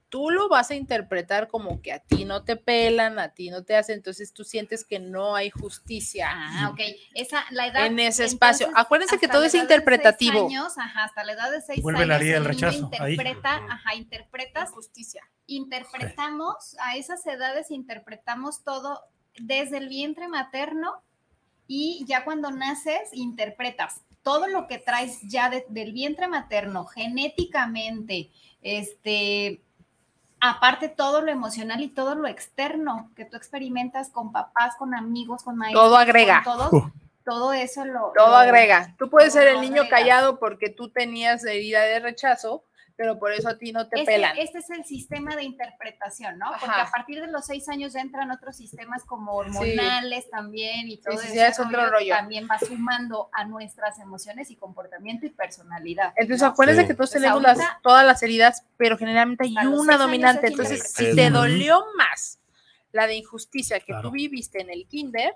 tú 0.09 0.29
lo 0.31 0.49
vas 0.49 0.71
a 0.71 0.75
interpretar 0.75 1.47
como 1.47 1.81
que 1.81 1.93
a 1.93 1.99
ti 1.99 2.25
no 2.25 2.43
te 2.43 2.55
pelan, 2.55 3.19
a 3.19 3.29
ti 3.33 3.49
no 3.51 3.63
te 3.63 3.75
hacen, 3.75 3.97
entonces 3.97 4.33
tú 4.33 4.43
sientes 4.43 4.83
que 4.83 4.99
no 4.99 5.35
hay 5.35 5.49
justicia 5.51 6.27
Ah, 6.31 6.69
ok. 6.71 6.79
Esa, 7.13 7.43
la 7.51 7.67
edad, 7.67 7.85
en 7.85 7.99
ese 7.99 8.25
espacio. 8.25 8.67
Acuérdense 8.75 9.19
que 9.19 9.27
todo 9.27 9.43
es 9.43 9.53
interpretativo. 9.55 10.47
años, 10.47 10.75
ajá, 10.77 11.03
hasta 11.05 11.23
la 11.23 11.33
edad 11.33 11.51
de 11.51 11.61
seis 11.61 11.81
Vuelve 11.83 12.05
la 12.07 12.15
años. 12.15 12.27
del 12.27 12.35
el 12.37 12.45
rechazo. 12.45 12.89
Interpreta, 12.91 13.55
ajá, 13.69 13.95
interpretas, 13.95 14.71
justicia. 14.71 15.21
interpretamos, 15.47 16.75
a 16.81 16.95
esas 16.97 17.25
edades 17.27 17.71
interpretamos 17.71 18.63
todo 18.63 19.01
desde 19.39 19.77
el 19.77 19.89
vientre 19.89 20.27
materno 20.27 21.01
y 21.71 22.03
ya 22.07 22.25
cuando 22.25 22.49
naces 22.49 23.13
interpretas 23.13 24.01
todo 24.23 24.47
lo 24.47 24.67
que 24.67 24.79
traes 24.79 25.21
ya 25.21 25.49
de- 25.49 25.65
del 25.69 25.93
vientre 25.93 26.27
materno 26.27 26.83
genéticamente, 26.85 28.31
este, 28.61 29.61
aparte 30.41 30.89
todo 30.89 31.21
lo 31.21 31.31
emocional 31.31 31.81
y 31.81 31.87
todo 31.89 32.15
lo 32.15 32.27
externo 32.27 33.11
que 33.15 33.25
tú 33.25 33.37
experimentas 33.37 34.09
con 34.09 34.31
papás, 34.31 34.75
con 34.77 34.93
amigos, 34.95 35.43
con 35.43 35.55
maestros. 35.57 35.83
Todo 35.85 35.97
agrega. 35.97 36.41
con 36.43 36.57
todos, 36.57 36.73
Uh. 36.73 36.91
todo 37.23 37.53
eso 37.53 37.85
lo... 37.85 38.11
Todo 38.15 38.29
lo- 38.29 38.35
agrega. 38.37 38.95
Tú 38.97 39.09
puedes 39.09 39.33
ser 39.33 39.47
el 39.47 39.61
niño 39.61 39.83
callado 39.89 40.39
porque 40.39 40.69
tú 40.69 40.89
tenías 40.89 41.45
herida 41.45 41.81
de 41.83 41.99
rechazo, 41.99 42.63
pero 42.99 43.17
por 43.17 43.31
eso 43.31 43.47
a 43.47 43.57
ti 43.57 43.71
no 43.71 43.87
te 43.87 44.01
Este, 44.01 44.11
pelan. 44.11 44.37
este 44.37 44.57
es 44.57 44.69
el 44.71 44.83
sistema 44.83 45.33
de 45.33 45.43
interpretación, 45.43 46.37
¿no? 46.37 46.47
Porque 46.59 46.81
a 46.81 46.91
partir 46.91 47.21
de 47.21 47.27
los 47.31 47.45
seis 47.45 47.69
años 47.69 47.93
ya 47.93 48.01
entran 48.01 48.29
otros 48.29 48.57
sistemas 48.57 49.05
como 49.05 49.35
hormonales 49.35 50.29
también 50.29 50.89
y 50.89 50.97
todo 50.97 51.17
sí, 51.17 51.27
eso. 51.27 51.33
sí, 51.33 51.39
es 51.39 51.59
otro 51.61 51.89
rollo. 51.89 52.13
También 52.13 52.45
va 52.51 52.59
sumando 52.59 53.29
a 53.31 53.45
nuestras 53.45 53.99
emociones 53.99 54.51
y 54.51 54.57
comportamiento 54.57 55.25
y 55.25 55.29
personalidad. 55.29 56.11
Entonces, 56.17 56.41
¿no? 56.41 56.49
acuérdense 56.49 56.81
Sí. 56.81 56.87
que 56.89 56.93
todos 56.93 57.11
Pues 57.11 57.21
tenemos 57.21 57.45
ahorita- 57.45 57.63
las- 57.73 57.81
todas 57.81 58.05
las 58.05 58.21
heridas, 58.21 58.65
pero 58.75 58.97
generalmente 58.97 59.45
hay 59.45 59.65
una 59.65 59.95
dominante. 59.97 60.47
es 60.47 60.51
Entonces, 60.51 60.91
si 60.93 61.15
te 61.15 61.29
dolió 61.29 61.81
más 61.95 62.41
la 62.91 63.07
de 63.07 63.15
injusticia 63.15 63.79
que 63.79 63.85
Claro. 63.85 64.01
tú 64.09 64.11
viviste 64.11 64.61
en 64.61 64.71
el 64.71 64.85
kinder, 64.87 65.35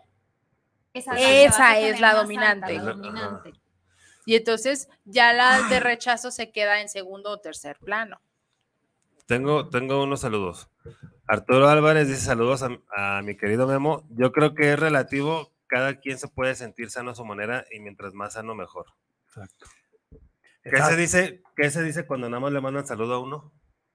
Esa, 0.93 1.13
es 1.17 1.57
la 2.01 2.09
alta, 2.09 2.21
dominante. 2.23 2.73
la 2.73 2.83
dominante. 2.83 3.53
Y 4.25 4.35
entonces 4.35 4.89
ya 5.05 5.33
la 5.33 5.67
de 5.69 5.79
rechazo 5.79 6.31
se 6.31 6.51
queda 6.51 6.81
en 6.81 6.89
segundo 6.89 7.29
o 7.31 7.39
tercer 7.39 7.77
plano. 7.79 8.21
Tengo, 9.25 9.69
tengo 9.69 10.03
unos 10.03 10.21
saludos. 10.21 10.69
Arturo 11.27 11.67
Álvarez 11.69 12.07
dice 12.07 12.21
saludos 12.21 12.63
a, 12.63 12.69
a 12.95 13.21
mi 13.21 13.37
querido 13.37 13.67
Memo. 13.67 14.05
Yo 14.09 14.31
creo 14.31 14.53
que 14.53 14.73
es 14.73 14.79
relativo, 14.79 15.51
cada 15.67 15.99
quien 15.99 16.17
se 16.17 16.27
puede 16.27 16.55
sentir 16.55 16.89
sano 16.91 17.11
a 17.11 17.15
su 17.15 17.23
manera 17.25 17.65
y 17.71 17.79
mientras 17.79 18.13
más 18.13 18.33
sano 18.33 18.53
mejor. 18.55 18.87
Exacto. 19.27 19.65
¿Qué 20.61 20.69
Exacto. 20.69 20.89
se 20.91 20.97
dice, 20.97 21.43
qué 21.55 21.69
se 21.71 21.83
dice 21.83 22.05
cuando 22.05 22.29
nada 22.29 22.39
más 22.41 22.51
le 22.53 22.61
mandan 22.61 22.85
saludo 22.85 23.15
a 23.15 23.19
uno? 23.19 23.51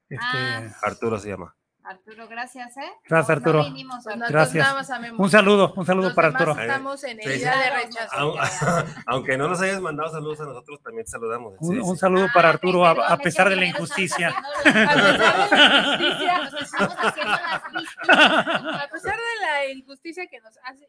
Este, 0.09 0.24
Ah. 0.24 0.72
Arturo 0.83 1.18
se 1.18 1.29
llama. 1.29 1.55
Arturo, 1.89 2.28
gracias, 2.28 2.76
¿eh? 2.76 2.82
Gracias, 3.09 3.28
no 3.28 3.34
Arturo. 3.34 3.64
vinimos, 3.64 4.05
Pues 4.05 4.14
Arturo. 4.16 4.39
nosotros 4.39 4.53
Gracias. 4.64 4.91
amemos. 4.91 5.18
un 5.20 5.30
saludo, 5.30 5.72
un 5.74 5.86
saludo 5.86 6.07
Los 6.09 6.14
para 6.14 6.28
Arturo. 6.28 6.59
Estamos 6.59 7.03
en 7.05 7.18
Sí, 7.18 7.28
herida 7.28 7.53
sí. 7.55 7.59
de 7.61 7.70
rechazo. 7.70 8.16
Au- 8.16 8.36
Aunque 9.07 9.39
no 9.39 9.49
nos 9.49 9.61
hayas 9.62 9.80
mandado 9.80 10.11
saludos 10.11 10.39
a 10.41 10.45
nosotros, 10.45 10.82
también 10.82 11.07
te 11.07 11.11
saludamos. 11.12 11.55
Un, 11.61 11.74
Sí, 11.74 11.78
un 11.80 11.95
sí. 11.97 12.01
saludo 12.01 12.26
Ah, 12.28 12.32
para 12.34 12.51
Arturo, 12.51 12.84
a, 12.84 12.91
a 12.91 13.14
es 13.14 13.20
pesar 13.22 13.49
de 13.49 13.57
la 13.57 13.64
injusticia. 13.64 14.28
haciendo 14.28 14.80
la- 14.82 14.91
A 14.91 14.95
pesar 14.95 15.49
de 15.51 15.57
la 15.57 15.76
injusticia. 15.95 16.39
Nos 16.51 16.62
estamos 16.62 16.97
haciendo 16.99 17.32
las 17.32 17.62
víctimas. 17.72 18.09
A 18.84 18.89
pesar 18.93 19.16
de 19.16 19.47
la 19.47 19.70
injusticia 19.72 20.26
que 20.26 20.41
nos 20.41 20.59
hace 20.64 20.89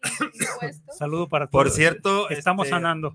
impuesto, 0.51 0.91
Saludo 0.97 1.29
para 1.29 1.45
Arturo. 1.45 1.63
Por 1.63 1.71
cierto, 1.71 2.29
estamos 2.29 2.65
este, 2.65 2.75
sanando. 2.75 3.13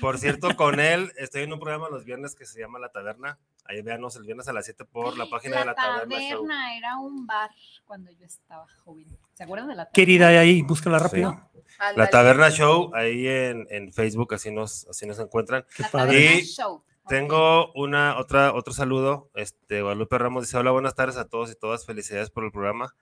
Por 0.00 0.18
cierto, 0.18 0.54
con 0.54 0.78
él 0.80 1.12
estoy 1.16 1.42
en 1.42 1.52
un 1.52 1.58
programa 1.58 1.88
los 1.88 2.04
viernes 2.04 2.34
que 2.36 2.44
se 2.44 2.60
llama 2.60 2.78
La 2.78 2.90
Taberna. 2.90 3.38
Ahí 3.66 3.82
véanos 3.82 4.16
el 4.16 4.24
viernes 4.24 4.48
a 4.48 4.52
las 4.52 4.64
7 4.64 4.84
por 4.84 5.16
la 5.16 5.26
página 5.26 5.60
de 5.60 5.64
La 5.66 5.74
Taberna. 5.74 6.18
Show. 6.18 6.28
taberna 6.46 6.76
era 6.76 6.96
un 6.98 7.26
bar 7.26 7.50
cuando 7.84 8.10
yo 8.10 8.24
estaba 8.26 8.66
joven. 8.84 9.06
¿Se 9.34 9.44
acuerdan 9.44 9.68
de 9.68 9.74
la 9.76 9.84
taberna? 9.84 9.92
Querida, 9.94 10.28
ahí, 10.28 10.62
búscala 10.62 10.98
rápido. 10.98 11.30
La 11.78 11.88
ándale. 11.88 12.10
Taberna 12.10 12.50
Show, 12.50 12.90
ahí 12.94 13.26
en, 13.28 13.66
en 13.70 13.92
Facebook, 13.92 14.34
así 14.34 14.50
nos, 14.50 14.86
así 14.88 15.06
nos 15.06 15.18
encuentran. 15.18 15.64
Qué 15.76 15.82
La 15.84 15.90
padre. 15.90 16.12
taberna 16.24 16.40
Y 16.40 16.44
show. 16.44 16.84
Tengo 17.08 17.72
una, 17.72 18.18
otra, 18.18 18.52
otro 18.52 18.72
saludo. 18.72 19.30
Este, 19.34 19.82
Guadalupe 19.82 20.18
Ramos 20.18 20.44
dice: 20.44 20.56
Hola, 20.58 20.70
buenas 20.70 20.94
tardes 20.94 21.16
a 21.16 21.28
todos 21.28 21.50
y 21.50 21.54
todas. 21.56 21.84
Felicidades 21.86 22.30
por 22.30 22.44
el 22.44 22.52
programa. 22.52 22.94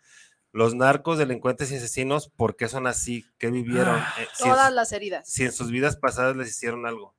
Los 0.52 0.74
narcos, 0.74 1.18
delincuentes 1.18 1.70
y 1.72 1.76
asesinos, 1.76 2.30
¿por 2.30 2.56
qué 2.56 2.68
son 2.68 2.86
así? 2.86 3.26
¿Qué 3.38 3.50
vivieron? 3.50 3.96
Ah, 3.98 4.14
Eh, 4.18 4.26
si, 4.32 4.44
Todas 4.44 4.72
las 4.72 4.92
heridas. 4.92 5.28
si 5.30 5.44
en 5.44 5.52
sus 5.52 5.70
vidas 5.70 5.96
pasadas 5.96 6.36
les 6.36 6.48
hicieron 6.48 6.86
algo. 6.86 7.14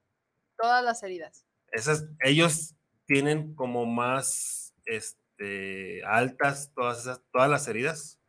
Todas 0.57 0.83
las 0.83 1.03
heridas. 1.03 1.45
Esas, 1.71 2.05
ellos 2.23 2.75
tienen 3.09 3.55
como 3.55 3.87
más 3.87 4.75
este, 4.85 6.03
altas 6.05 6.71
todas 6.75 6.99
esas, 6.99 7.21
todas 7.33 7.49
las 7.49 7.67
heridas 7.67 8.19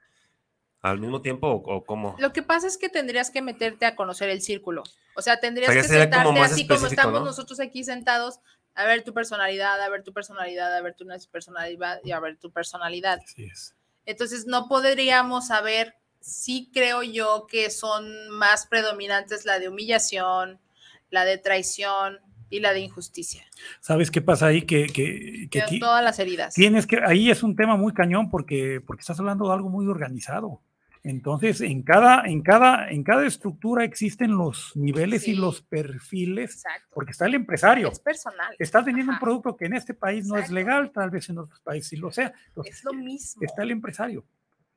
al 0.81 0.99
mismo 0.99 1.21
tiempo 1.21 1.49
o, 1.49 1.57
o 1.57 1.85
cómo. 1.85 2.17
Lo 2.19 2.33
que 2.33 2.43
pasa 2.43 2.67
es 2.67 2.79
que 2.79 2.89
tendrías 2.89 3.31
que 3.31 3.43
meterte 3.43 3.85
a 3.85 3.95
conocer 3.95 4.31
el 4.31 4.41
círculo. 4.41 4.83
O 5.15 5.21
sea, 5.21 5.39
tendrías 5.39 5.69
O 5.69 5.73
sea, 5.75 5.83
que 5.83 5.89
como 5.89 5.99
sentarte 6.01 6.41
así 6.41 6.67
como 6.67 6.87
estamos 6.87 7.21
¿no? 7.21 7.27
nosotros 7.27 7.61
aquí 7.61 7.85
sentados, 7.85 8.41
a 8.75 8.87
ver 8.87 9.05
tu 9.05 9.13
personalidad, 9.13 9.83
a 9.83 9.89
ver 9.91 10.03
tu 10.03 10.15
personalidad, 10.15 10.75
a 10.75 10.81
ver 10.81 10.95
tu 10.95 11.05
personalidad 11.31 12.01
y 12.03 12.13
a 12.13 12.21
ver 12.21 12.39
tu 12.39 12.51
personalidad. 12.51 13.21
Así 13.23 13.45
es. 13.45 13.77
Entonces 14.07 14.47
no 14.47 14.67
podríamos 14.67 15.49
saber, 15.49 15.95
sí 16.21 16.71
creo 16.73 17.03
yo 17.03 17.47
que 17.51 17.69
son 17.69 18.31
más 18.31 18.67
predominantes 18.67 19.45
la 19.45 19.59
de 19.59 19.69
humillación, 19.69 20.59
la 21.11 21.27
de 21.27 21.37
traición 21.37 22.21
y 22.51 22.61
la 22.61 22.73
de 22.73 22.81
injusticia. 22.81 23.43
¿Sabes 23.81 24.11
qué 24.11 24.21
pasa 24.21 24.47
ahí? 24.47 24.63
Que, 24.63 24.87
que, 24.89 25.49
que 25.51 25.63
ti- 25.69 25.81
todas 25.81 26.03
las 26.05 26.19
heridas. 26.19 26.53
tienes 26.53 26.87
que, 26.87 26.99
ahí 27.05 27.31
es 27.31 27.43
un 27.43 27.57
tema 27.57 27.77
muy 27.77 27.95
cañón 27.95 28.29
porque, 28.29 28.83
porque 28.87 29.01
estás 29.01 29.19
hablando 29.21 29.47
de 29.49 29.55
algo 29.55 29.69
muy 29.71 29.87
organizado. 29.87 30.61
Entonces, 31.03 31.63
en 31.63 31.83
cada, 31.83 32.25
en 32.27 32.43
cada, 32.43 32.91
en 32.91 33.03
cada 33.03 33.27
estructura 33.27 33.85
existen 33.85 34.33
los 34.37 34.77
niveles 34.77 35.27
y 35.29 35.35
los 35.35 35.63
perfiles, 35.63 36.57
Exacto. 36.57 36.89
porque 36.93 37.13
está 37.13 37.25
el 37.25 37.35
empresario. 37.35 37.89
Es 37.91 38.01
personal. 38.01 38.55
Estás 38.59 38.85
vendiendo 38.85 39.13
un 39.15 39.19
producto 39.19 39.57
que 39.57 39.65
en 39.65 39.73
este 39.75 39.95
país 39.95 40.27
no 40.27 40.37
es 40.37 40.51
legal, 40.51 40.91
tal 40.93 41.09
vez 41.09 41.27
en 41.31 41.39
otros 41.39 41.59
países 41.61 41.89
sí 41.89 41.97
lo 41.97 42.11
sea. 42.13 42.35
Entonces, 42.49 42.77
Es 42.77 42.85
lo 42.85 42.93
mismo. 42.93 43.43
está 43.43 43.63
el 43.63 43.71
empresario, 43.71 44.27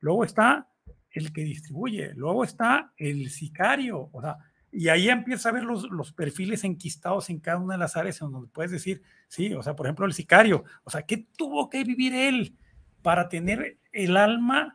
luego 0.00 0.24
está 0.24 0.66
el 1.10 1.30
que 1.30 1.42
distribuye, 1.42 2.14
luego 2.14 2.42
está 2.42 2.92
el 2.96 3.28
sicario, 3.30 4.08
o 4.10 4.22
sea, 4.22 4.38
y 4.76 4.88
ahí 4.88 5.08
empieza 5.08 5.48
a 5.48 5.52
ver 5.52 5.62
los, 5.62 5.84
los 5.90 6.12
perfiles 6.12 6.64
enquistados 6.64 7.30
en 7.30 7.38
cada 7.38 7.58
una 7.58 7.74
de 7.74 7.78
las 7.78 7.96
áreas 7.96 8.20
en 8.20 8.32
donde 8.32 8.48
puedes 8.48 8.72
decir, 8.72 9.02
sí, 9.28 9.54
o 9.54 9.62
sea, 9.62 9.76
por 9.76 9.86
ejemplo, 9.86 10.04
el 10.04 10.12
sicario, 10.12 10.64
o 10.82 10.90
sea, 10.90 11.02
¿qué 11.02 11.16
tuvo 11.36 11.70
que 11.70 11.84
vivir 11.84 12.12
él 12.14 12.56
para 13.02 13.28
tener 13.28 13.78
el 13.92 14.16
alma 14.16 14.72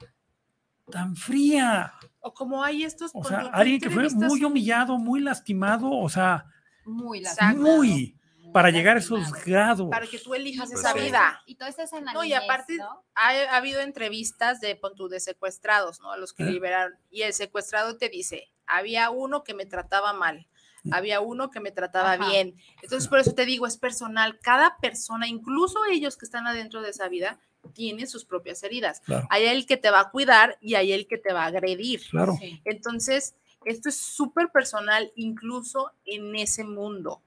tan 0.92 1.16
fría? 1.16 1.94
O 2.22 2.34
como 2.34 2.64
hay 2.64 2.84
estos 2.84 3.12
O 3.14 3.24
sea, 3.24 3.40
alguien 3.52 3.80
que 3.80 3.90
fue 3.90 4.10
muy 4.10 4.44
humillado, 4.44 4.98
muy 4.98 5.20
lastimado, 5.20 5.90
o 5.92 6.10
sea, 6.10 6.46
Muy 6.86 7.20
Exacto. 7.20 7.60
muy, 7.62 7.88
lastimado, 7.90 8.54
para 8.54 8.70
llegar 8.72 8.96
a 8.96 9.00
esos 9.00 9.20
lastimado. 9.20 9.46
grados. 9.46 9.90
para 9.92 10.08
que 10.08 10.18
tú 10.20 10.34
elijas 10.34 10.70
Pues 10.70 10.80
esa 10.80 10.94
sí. 10.94 11.00
vida. 11.02 11.42
Y 11.46 11.56
todo 11.56 11.70
eso 11.70 11.84
es 11.84 11.94
en 11.94 12.06
la 12.06 12.14
No, 12.14 12.24
y 12.24 12.30
niñez, 12.30 12.44
aparte- 12.44 12.78
¿no? 12.78 13.04
Ha, 13.16 13.30
ha 13.52 13.58
habido 13.58 13.80
entrevistas 13.82 14.60
de, 14.60 14.76
pon 14.76 14.96
tú, 14.96 15.08
de 15.08 15.20
secuestrados, 15.20 16.00
¿no? 16.02 16.12
A 16.12 16.18
los 16.18 16.34
que 16.34 16.44
¿Eh? 16.44 16.52
liberaron. 16.52 16.94
Y 17.12 17.22
el 17.22 17.34
secuestrado 17.34 17.98
te 17.98 18.10
dice, 18.10 18.50
había 18.70 19.10
uno 19.10 19.44
que 19.44 19.54
me 19.54 19.66
trataba 19.66 20.14
mal, 20.14 20.48
había 20.92 21.20
uno 21.20 21.50
que 21.50 21.60
me 21.60 21.72
trataba 21.72 22.14
Ajá. 22.14 22.30
bien. 22.30 22.56
Entonces, 22.82 23.10
por 23.10 23.20
eso 23.20 23.34
te 23.34 23.46
digo, 23.46 23.68
es 23.68 23.78
personal. 23.78 24.40
Cada 24.40 24.78
persona, 24.78 25.28
incluso 25.28 25.80
ellos 25.92 26.16
que 26.18 26.26
están 26.26 26.48
adentro 26.48 26.82
de 26.82 26.92
esa 26.92 27.10
vida, 27.10 27.40
tienen 27.74 28.08
sus 28.08 28.24
propias 28.24 28.64
heridas. 28.64 29.02
Claro, 29.02 29.28
Hay 29.30 29.46
el 29.46 29.66
que 29.66 29.76
te 29.76 29.90
va 29.92 30.00
a 30.00 30.10
cuidar 30.12 30.58
y 30.62 30.76
hay 30.76 30.94
el 30.94 31.08
que 31.08 31.18
te 31.18 31.34
va 31.34 31.44
a 31.44 31.48
agredir. 31.48 32.02
claro. 32.10 32.36
Sí. 32.40 32.62
Entonces, 32.64 33.36
esto 33.66 33.90
es 33.90 33.98
súper 33.98 34.50
personal, 34.52 35.12
incluso 35.16 35.92
en 36.06 36.36
ese 36.36 36.64
mundo. 36.64 37.22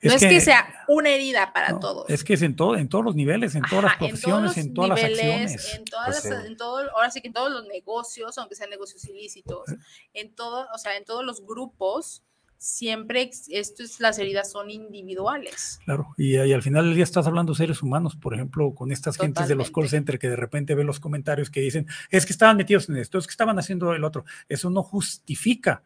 Es 0.00 0.10
no 0.10 0.16
es 0.16 0.22
que, 0.22 0.40
sea 0.40 0.84
una 0.88 1.10
herida 1.10 1.52
para 1.52 1.70
no, 1.70 1.80
todos. 1.80 2.08
Es 2.10 2.24
que 2.24 2.34
es 2.34 2.42
en 2.42 2.56
todo, 2.56 2.76
en 2.76 2.88
todos 2.88 3.04
los 3.04 3.14
niveles, 3.14 3.54
en 3.54 3.62
todas 3.62 3.84
las 3.84 3.96
profesiones, 3.96 4.56
en, 4.56 4.74
todas 4.74 4.90
las 4.90 4.98
niveles, 5.02 5.52
acciones. 5.54 5.74
En 5.74 5.84
todas 5.84 6.06
Pues 6.06 6.24
las- 6.24 6.42
sí. 6.42 6.46
en 6.48 6.56
todo, 6.56 6.90
ahora 6.96 7.10
sí 7.10 7.20
que 7.20 7.28
en 7.28 7.34
todos 7.34 7.50
los 7.52 7.66
negocios, 7.66 8.36
aunque 8.38 8.54
sean 8.54 8.70
negocios 8.70 9.04
ilícitos, 9.06 9.68
Eh. 9.70 9.76
en 10.14 10.34
todo, 10.34 10.66
o 10.74 10.78
sea, 10.78 10.96
en 10.96 11.04
todos 11.04 11.24
los 11.24 11.44
grupos, 11.44 12.22
siempre 12.58 13.30
esto 13.50 13.82
es, 13.82 14.00
las 14.00 14.18
heridas 14.18 14.50
son 14.50 14.70
individuales. 14.70 15.78
Claro, 15.84 16.14
y, 16.16 16.36
y 16.38 16.52
al 16.52 16.62
final 16.62 16.86
del 16.86 16.94
día 16.94 17.04
estás 17.04 17.26
hablando 17.26 17.52
de 17.52 17.58
seres 17.58 17.82
humanos, 17.82 18.16
por 18.16 18.32
ejemplo, 18.34 18.74
con 18.74 18.90
estas 18.92 19.16
gentes 19.18 19.46
de 19.46 19.54
los 19.54 19.70
call 19.70 19.88
center 19.90 20.18
que 20.18 20.30
de 20.30 20.36
repente 20.36 20.74
ven 20.74 20.86
los 20.86 20.98
comentarios 20.98 21.50
que 21.50 21.60
dicen, 21.60 21.86
es 22.10 22.24
que 22.24 22.32
estaban 22.32 22.56
metidos 22.56 22.88
en 22.88 22.96
esto, 22.96 23.18
es 23.18 23.26
que 23.26 23.30
estaban 23.32 23.58
haciendo 23.58 23.92
el 23.94 24.04
otro. 24.04 24.24
Eso 24.48 24.70
no 24.70 24.82
justifica 24.82 25.82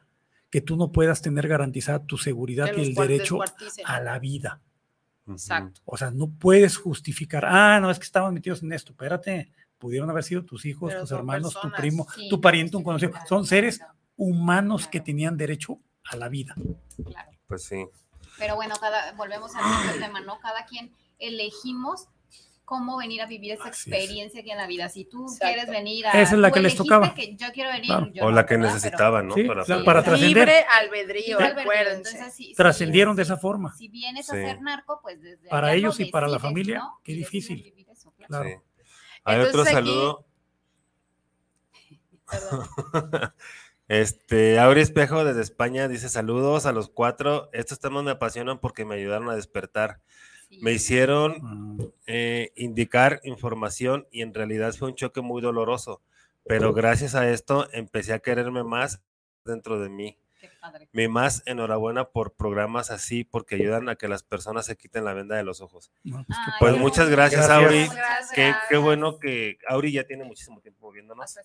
que 0.51 0.61
tú 0.61 0.77
no 0.77 0.91
puedas 0.91 1.23
tener 1.23 1.49
garantizada 1.49 2.05
tu 2.05 2.19
seguridad 2.19 2.71
y 2.77 2.83
el 2.83 2.95
derecho 2.95 3.39
a 3.85 4.01
la 4.01 4.19
vida. 4.19 4.61
Exacto. 5.29 5.81
O 5.85 5.97
sea, 5.97 6.11
no 6.11 6.29
puedes 6.29 6.77
justificar, 6.77 7.45
ah, 7.47 7.79
no, 7.81 7.91
es 7.91 7.99
que 7.99 8.05
estaban 8.05 8.35
metidos 8.35 8.63
en 8.63 8.73
esto, 8.73 8.93
espérate, 8.93 9.51
pudieron 9.79 10.11
haber 10.11 10.25
sido 10.25 10.45
tus 10.45 10.67
hijos, 10.67 10.91
Pero 10.91 11.03
tus 11.03 11.13
hermanos, 11.13 11.59
tu 11.61 11.71
primo, 11.71 12.07
Sí, 12.15 12.29
tu 12.29 12.41
pariente, 12.41 12.77
un 12.77 12.83
conocido. 12.83 13.13
Son 13.29 13.47
seres 13.47 13.79
claro. 13.79 13.95
humanos 14.17 14.89
que 14.89 15.01
tenían 15.01 15.37
derecho 15.37 15.79
a 16.05 16.17
la 16.17 16.29
vida. 16.29 16.55
Claro. 17.05 17.31
Pues 17.47 17.65
sí. 17.65 17.87
Pero 18.39 18.57
bueno, 18.57 18.75
cada, 18.81 19.13
volvemos 19.13 19.55
al 19.55 19.65
mismo 19.65 20.05
tema, 20.05 20.21
¿no? 20.21 20.39
Cada 20.41 20.65
quien 20.67 20.93
elegimos 21.19 22.09
cómo 22.71 22.99
venir 22.99 23.21
a 23.21 23.27
vivir 23.27 23.51
esa 23.55 23.65
Así 23.65 23.91
es. 23.91 23.97
experiencia 23.97 24.41
aquí 24.43 24.51
en 24.53 24.57
la 24.59 24.69
vida. 24.69 24.89
Si 24.89 25.05
tú 25.05 25.25
Exacto. 25.25 25.45
quieres 25.45 25.69
venir 25.69 26.07
a... 26.07 26.11
Esa 26.13 26.35
es 26.37 26.39
la 26.39 26.53
que 26.53 26.61
les 26.61 26.77
tocaba. 26.77 27.13
que 27.17 27.35
yo 27.35 27.49
quiero 27.53 27.69
venir. 27.71 27.87
Claro. 27.87 28.07
yo 28.15 28.23
O 28.25 28.31
no, 28.31 28.37
la 28.37 28.47
que 28.47 28.57
necesitaban, 28.59 29.27
¿no? 29.27 29.35
Sí, 29.35 29.43
Para, 29.43 29.65
Sí, 29.65 29.73
sí. 29.73 29.83
trascender. 29.85 30.21
Libre 30.21 30.65
albedrío, 30.81 31.39
entonces, 31.41 32.33
si- 32.33 32.55
Trascendieron 32.55 33.17
de 33.17 33.23
esa 33.25 33.37
forma. 33.37 33.75
Si 33.75 33.89
vienes 33.89 34.31
a 34.31 34.35
Sí. 34.37 34.41
ser 34.41 34.63
narco, 34.63 35.01
pues 35.03 35.21
desde 35.21 35.49
Para 35.49 35.75
ellos 35.75 35.99
lo 35.99 36.07
y 36.07 36.11
para 36.13 36.29
la 36.29 36.39
familia, 36.39 36.79
¿no? 36.79 37.01
qué 37.03 37.13
difícil. 37.13 37.75
eso, 37.91 38.13
claro. 38.13 38.29
Claro. 38.29 38.49
Sí. 38.49 38.85
Hay 39.25 39.37
otro 39.41 39.49
Entonces 39.51 39.75
saludo. 39.75 40.27
Perdón. 42.31 42.69
Este, 43.89 44.61
Auri 44.61 44.83
Espejo 44.83 45.25
desde 45.25 45.43
España 45.43 45.89
dice 45.89 46.09
saludos 46.09 46.65
a 46.65 46.71
los 46.71 46.89
cuatro. 46.89 47.51
Estos 47.53 47.81
temas 47.81 48.05
me 48.05 48.13
apasionan 48.13 48.61
porque 48.61 48.85
me 48.85 48.95
ayudaron 48.95 49.29
a 49.29 49.35
despertar. 49.35 49.99
Me 50.61 50.73
hicieron 50.73 51.39
Mm, 51.43 51.81
eh, 52.07 52.53
indicar 52.57 53.21
información 53.25 54.07
y 54.11 54.23
en 54.23 54.35
realidad 54.35 54.75
fue 54.75 54.89
un 54.89 54.95
choque 54.97 55.21
muy 55.21 55.41
doloroso. 55.43 56.03
Pero 56.45 56.73
gracias 56.73 57.15
a 57.15 57.31
esto 57.31 57.69
empecé 57.73 58.13
a 58.13 58.19
quererme 58.19 58.65
más 58.65 59.01
dentro 59.45 59.79
de 59.81 59.89
mí. 59.89 60.19
Mi 60.93 61.07
más 61.07 61.43
enhorabuena 61.47 62.07
por 62.07 62.33
programas 62.33 62.91
así 62.91 63.25
porque 63.25 63.55
ayudan 63.57 63.89
a 63.89 63.97
que 63.97 64.09
las 64.09 64.23
personas 64.23 64.67
se 64.67 64.77
quiten 64.77 65.05
la 65.05 65.13
venda 65.13 65.37
de 65.37 65.45
los 65.45 65.61
ojos. 65.61 65.93
no, 66.03 66.25
pues 66.27 66.39
Ay, 66.47 66.53
Pues 66.59 66.77
muchas 66.79 67.09
gracias, 67.11 67.47
Gracias. 67.47 67.91
Auri. 68.35 68.55
Qué, 68.69 68.77
bueno 68.79 69.19
que 69.19 69.59
Auri 69.69 69.93
ya 69.93 70.05
tiene 70.05 70.25
muchísimo 70.25 70.61
tiempo 70.61 70.87
moviéndonos. 70.87 71.37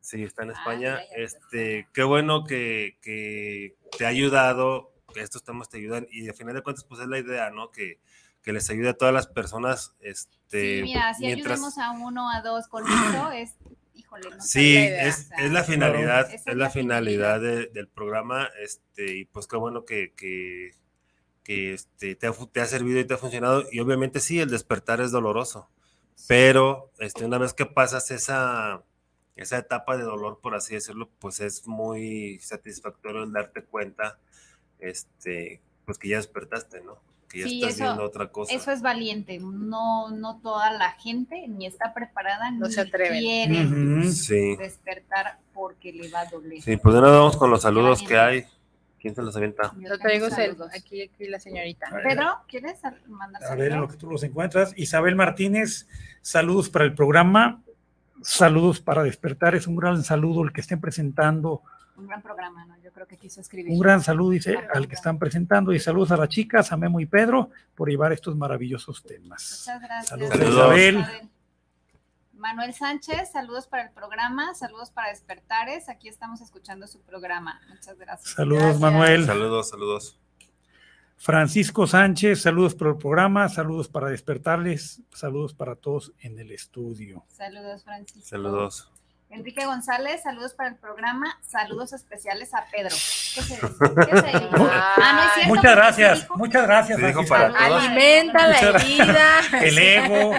Sí, 0.00 0.22
está 0.22 0.44
en 0.44 0.50
Ah, 0.50 0.52
España. 0.54 1.00
este, 1.16 1.88
qué 1.92 2.02
bueno 2.04 2.44
que, 2.44 2.96
que 3.02 3.76
te 3.98 4.06
ha 4.06 4.08
ayudado, 4.08 4.92
que 5.12 5.20
estos 5.20 5.42
temas 5.42 5.68
te 5.68 5.78
ayudan 5.78 6.06
y 6.10 6.28
al 6.28 6.34
final 6.34 6.54
de 6.54 6.62
cuentas 6.62 6.84
pues 6.84 7.00
es 7.00 7.08
la 7.08 7.18
idea, 7.18 7.50
¿no? 7.50 7.70
Que, 7.70 7.98
que 8.48 8.54
les 8.54 8.70
ayude 8.70 8.88
a 8.88 8.94
todas 8.94 9.12
las 9.12 9.26
personas, 9.26 9.94
este, 10.00 10.76
Sí, 10.78 10.82
mira, 10.82 11.12
si 11.12 11.26
mientras 11.26 11.58
ayudemos 11.58 11.76
a 11.76 11.90
uno, 11.90 12.30
a 12.30 12.40
dos 12.40 12.66
con 12.66 12.82
esto, 12.82 13.30
es, 13.30 13.50
híjole, 13.92 14.30
no 14.30 14.40
Sí, 14.40 14.70
idea, 14.70 15.06
es, 15.06 15.18
o 15.18 15.28
sea, 15.28 15.36
es 15.44 15.52
la 15.52 15.64
finalidad, 15.64 16.32
es 16.32 16.46
es 16.46 16.56
la 16.56 16.70
finalidad 16.70 17.42
de- 17.42 17.66
del 17.66 17.88
programa, 17.88 18.48
este, 18.64 19.18
y 19.18 19.26
pues 19.26 19.46
qué 19.46 19.58
bueno 19.58 19.84
que, 19.84 20.14
que, 20.14 20.70
que, 21.44 21.74
este, 21.74 22.14
te, 22.14 22.26
ha, 22.26 22.32
te 22.32 22.60
ha 22.62 22.64
servido 22.64 22.98
y 23.00 23.04
te 23.04 23.12
ha 23.12 23.18
funcionado, 23.18 23.64
y 23.70 23.80
obviamente 23.80 24.18
sí, 24.20 24.40
el 24.40 24.48
despertar 24.48 25.02
es 25.02 25.10
doloroso, 25.10 25.68
pero 26.26 26.90
este, 27.00 27.26
una 27.26 27.36
vez 27.36 27.52
que 27.52 27.66
pasas 27.66 28.10
esa, 28.10 28.82
esa 29.36 29.58
etapa 29.58 29.98
de 29.98 30.04
dolor, 30.04 30.40
por 30.40 30.54
así 30.54 30.72
decirlo, 30.72 31.10
pues 31.18 31.40
es 31.40 31.66
muy 31.66 32.38
satisfactorio 32.40 33.24
el 33.24 33.32
darte 33.34 33.62
cuenta, 33.62 34.18
este, 34.78 35.60
pues 35.84 35.98
que 35.98 36.08
ya 36.08 36.16
despertaste, 36.16 36.80
¿no? 36.80 37.06
Que 37.28 37.40
ya 37.40 37.46
Sí, 37.46 37.60
estás 37.60 37.74
eso- 37.74 37.84
viendo 37.84 38.04
otra 38.04 38.28
cosa. 38.28 38.54
Eso 38.54 38.70
es 38.70 38.80
valiente, 38.80 39.38
no, 39.38 40.10
no 40.10 40.40
toda 40.40 40.70
la 40.72 40.92
gente 40.92 41.46
ni 41.48 41.66
está 41.66 41.92
preparada 41.92 42.50
No 42.50 42.66
ni 42.66 42.72
se 42.72 42.80
atreven. 42.80 43.18
quiere 43.20 43.66
Ujú. 43.66 44.10
Sí, 44.12 44.56
despertar 44.56 45.38
porque 45.52 45.92
le 45.92 46.10
va 46.10 46.20
a 46.20 46.24
doler. 46.26 46.62
sí, 46.62 46.76
pues 46.78 46.94
nada 46.94 47.10
vamos 47.18 47.36
con 47.36 47.50
los 47.50 47.62
saludos 47.62 48.02
que 48.02 48.16
hay. 48.18 48.44
¿Quién 49.00 49.14
se 49.14 49.22
los 49.22 49.36
avienta? 49.36 49.72
Yo 49.78 49.96
traigo 49.98 50.28
saludos. 50.28 50.70
aquí, 50.74 51.02
aquí 51.02 51.28
la 51.28 51.38
señorita. 51.38 51.86
Pedro, 52.02 52.38
¿quieres 52.48 52.80
mandar 53.06 53.44
A 53.44 53.54
ver, 53.54 53.66
en 53.66 53.68
lo 53.68 53.74
saludos? 53.74 53.92
que 53.92 53.96
tú 53.98 54.10
los 54.10 54.22
encuentras. 54.24 54.72
Isabel 54.76 55.14
Martínez, 55.14 55.86
saludos 56.20 56.68
para 56.68 56.84
el 56.84 56.94
programa. 56.94 57.62
Saludos 58.22 58.80
para 58.80 59.04
despertar. 59.04 59.54
Es 59.54 59.66
un 59.68 59.76
gran 59.76 60.02
saludo 60.02 60.42
el 60.42 60.52
que 60.52 60.60
estén 60.62 60.80
presentando. 60.80 61.62
Un 61.96 62.08
gran 62.08 62.22
programa, 62.22 62.64
¿no? 62.66 62.76
Creo 62.98 63.06
que 63.06 63.16
quiso 63.16 63.40
escribir. 63.40 63.72
Un 63.72 63.78
gran 63.78 64.02
saludo, 64.02 64.30
dice, 64.30 64.58
al 64.74 64.88
que 64.88 64.96
están 64.96 65.20
presentando. 65.20 65.72
Y 65.72 65.78
saludos 65.78 66.10
a 66.10 66.16
las 66.16 66.28
chicas, 66.28 66.72
a 66.72 66.76
Memo 66.76 66.98
y 66.98 67.06
Pedro, 67.06 67.50
por 67.76 67.88
llevar 67.88 68.12
estos 68.12 68.34
maravillosos 68.34 69.04
temas. 69.04 69.62
Muchas 69.68 69.80
gracias. 69.80 70.08
Saludos, 70.08 70.30
Saludos. 70.30 70.56
Isabel. 70.56 71.30
Manuel 72.32 72.74
Sánchez, 72.74 73.30
saludos 73.30 73.68
para 73.68 73.84
el 73.84 73.90
programa, 73.90 74.52
saludos 74.56 74.90
para 74.90 75.10
Despertares. 75.10 75.88
Aquí 75.88 76.08
estamos 76.08 76.40
escuchando 76.40 76.88
su 76.88 77.00
programa. 77.02 77.60
Muchas 77.68 77.96
gracias. 77.96 78.34
Saludos, 78.34 78.62
Gracias. 78.62 78.80
Manuel. 78.80 79.26
Saludos, 79.26 79.68
saludos. 79.68 80.18
Francisco 81.16 81.86
Sánchez, 81.86 82.42
saludos 82.42 82.74
por 82.74 82.88
el 82.88 82.96
programa, 82.96 83.48
saludos 83.48 83.88
para 83.88 84.08
despertarles, 84.08 85.02
saludos 85.12 85.54
para 85.54 85.76
todos 85.76 86.12
en 86.18 86.36
el 86.40 86.50
estudio. 86.50 87.24
Saludos, 87.28 87.84
Francisco. 87.84 88.28
Saludos. 88.28 88.90
Enrique 89.30 89.66
González, 89.66 90.22
saludos 90.22 90.54
para 90.54 90.70
el 90.70 90.76
programa, 90.76 91.38
saludos 91.42 91.92
especiales 91.92 92.54
a 92.54 92.64
Pedro. 92.72 92.88
¿Qué 92.90 93.42
se 93.42 93.54
dice? 93.54 93.60
¿Qué 94.10 94.16
se 94.16 94.26
dice? 94.26 94.48
Ah, 94.52 95.12
no 95.12 95.22
es 95.22 95.32
cierto, 95.34 95.48
Muchas 95.48 95.70
sí 95.70 95.76
gracias, 95.76 96.20
dijo- 96.22 96.36
muchas 96.38 96.62
gracias. 96.62 96.98
Sí, 96.98 97.28
para 97.28 97.48
todos. 97.48 97.60
Alimenta 97.84 98.46
la 98.46 98.54
Muchas 98.54 98.72
gracias. 98.72 99.52
herida. 99.52 99.68
El 99.68 99.78
ego, 99.78 100.32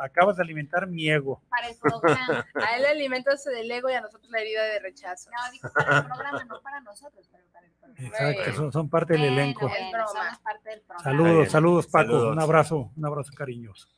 acabas 0.00 0.36
de 0.36 0.42
alimentar 0.44 0.86
mi 0.86 1.10
ego. 1.10 1.42
Para 1.48 1.68
el 1.68 1.76
programa. 1.76 2.46
A 2.54 2.76
él 2.76 2.82
le 2.82 2.88
alimentas 2.88 3.42
del 3.44 3.68
ego 3.70 3.90
y 3.90 3.94
a 3.94 4.00
nosotros 4.00 4.30
la 4.30 4.40
herida 4.40 4.62
de 4.62 4.78
rechazo. 4.78 5.28
No, 5.30 5.50
dijo 5.50 5.68
para 5.72 5.98
el 5.98 6.04
programa, 6.06 6.44
no 6.44 6.60
para 6.62 6.80
nosotros, 6.80 7.28
pero 7.32 7.44
para 7.52 7.66
el 7.66 7.72
programa. 7.72 8.08
Exacto, 8.08 8.54
son, 8.56 8.72
son 8.72 8.88
parte 8.88 9.14
del 9.14 9.24
elenco. 9.24 9.68
bueno, 9.68 10.06
somos 10.06 10.38
parte 10.38 10.70
del 10.70 10.80
programa. 10.82 11.02
Saludos, 11.10 11.36
bien. 11.38 11.50
saludos 11.50 11.86
Paco, 11.88 12.06
Saludos. 12.12 12.32
un 12.32 12.40
abrazo, 12.40 12.92
un 12.96 13.04
abrazo 13.04 13.32
cariñoso. 13.36 13.88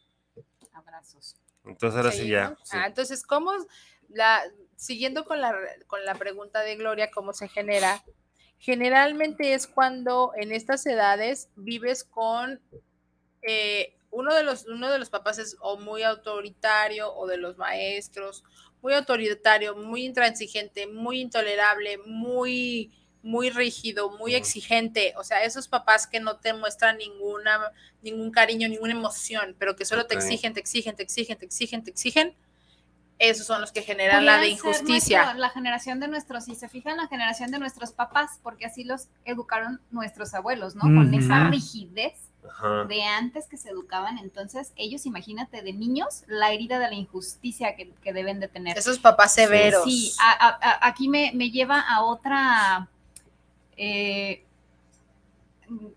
Abrazos. 0.72 1.36
Entonces 1.64 1.96
ahora 1.98 2.12
sí 2.12 2.26
ya. 2.28 2.44
¿Seguimos? 2.48 2.68
sí. 2.68 2.76
Ah, 2.80 2.86
entonces, 2.86 3.22
¿cómo 3.26 3.52
la, 4.08 4.42
siguiendo 4.76 5.24
con 5.24 5.40
la, 5.40 5.54
con 5.86 6.04
la 6.04 6.14
pregunta 6.14 6.60
de 6.60 6.76
Gloria, 6.76 7.10
cómo 7.10 7.32
se 7.32 7.48
genera? 7.48 8.02
Generalmente 8.58 9.54
es 9.54 9.66
cuando 9.66 10.32
en 10.36 10.52
estas 10.52 10.84
edades 10.86 11.48
vives 11.54 12.04
con 12.04 12.60
eh, 13.42 13.94
uno, 14.10 14.34
de 14.34 14.42
los, 14.42 14.66
uno 14.66 14.90
de 14.90 14.98
los 14.98 15.10
papás 15.10 15.38
es 15.38 15.56
o 15.60 15.78
muy 15.78 16.02
autoritario 16.02 17.14
o 17.14 17.26
de 17.26 17.36
los 17.36 17.56
maestros, 17.56 18.42
muy 18.82 18.94
autoritario, 18.94 19.76
muy 19.76 20.04
intransigente, 20.04 20.86
muy 20.86 21.20
intolerable, 21.20 21.98
muy 21.98 22.92
muy 23.22 23.50
rígido, 23.50 24.10
muy 24.10 24.34
exigente, 24.34 25.12
o 25.16 25.24
sea, 25.24 25.42
esos 25.42 25.68
papás 25.68 26.06
que 26.06 26.20
no 26.20 26.38
te 26.38 26.52
muestran 26.52 26.98
ninguna, 26.98 27.72
ningún 28.00 28.30
cariño, 28.30 28.68
ninguna 28.68 28.92
emoción, 28.92 29.56
pero 29.58 29.76
que 29.76 29.84
solo 29.84 30.06
te 30.06 30.14
exigen, 30.14 30.54
te 30.54 30.60
exigen, 30.60 30.94
te 30.94 31.02
exigen, 31.02 31.36
te 31.36 31.44
exigen, 31.44 31.84
te 31.84 31.90
exigen, 31.90 32.36
esos 33.18 33.46
son 33.46 33.60
los 33.60 33.72
que 33.72 33.82
generan 33.82 34.24
la 34.24 34.38
de 34.38 34.48
injusticia. 34.50 35.18
nuestro- 35.22 35.40
la 35.40 35.50
generación 35.50 35.98
de 36.00 36.08
nuestros, 36.08 36.44
si 36.44 36.54
se 36.54 36.68
fijan, 36.68 36.96
la 36.96 37.08
generación 37.08 37.50
de 37.50 37.58
nuestros 37.58 37.92
papás, 37.92 38.38
porque 38.42 38.66
así 38.66 38.84
los 38.84 39.08
educaron 39.24 39.80
nuestros 39.90 40.34
abuelos, 40.34 40.76
¿no? 40.76 40.82
Con 40.82 41.12
esa 41.14 41.48
rigidez 41.50 42.14
Ajá. 42.48 42.84
de 42.84 43.02
antes 43.02 43.46
que 43.48 43.56
se 43.56 43.70
educaban. 43.70 44.18
Entonces, 44.18 44.72
ellos, 44.76 45.04
imagínate, 45.04 45.62
de 45.62 45.72
niños, 45.72 46.22
la 46.28 46.52
herida 46.52 46.78
de 46.78 46.86
la 46.88 46.94
injusticia 46.94 47.74
que, 47.74 47.92
que 48.02 48.12
deben 48.12 48.38
de 48.38 48.46
tener. 48.48 48.78
Esos 48.78 48.98
papás 49.00 49.34
severos. 49.34 49.82
Sí, 49.84 50.12
a- 50.20 50.46
a- 50.48 50.58
a- 50.70 50.86
aquí 50.86 51.08
me, 51.08 51.32
me 51.34 51.50
lleva 51.50 51.80
a 51.80 52.02
otra, 52.04 52.88
eh, 53.76 54.44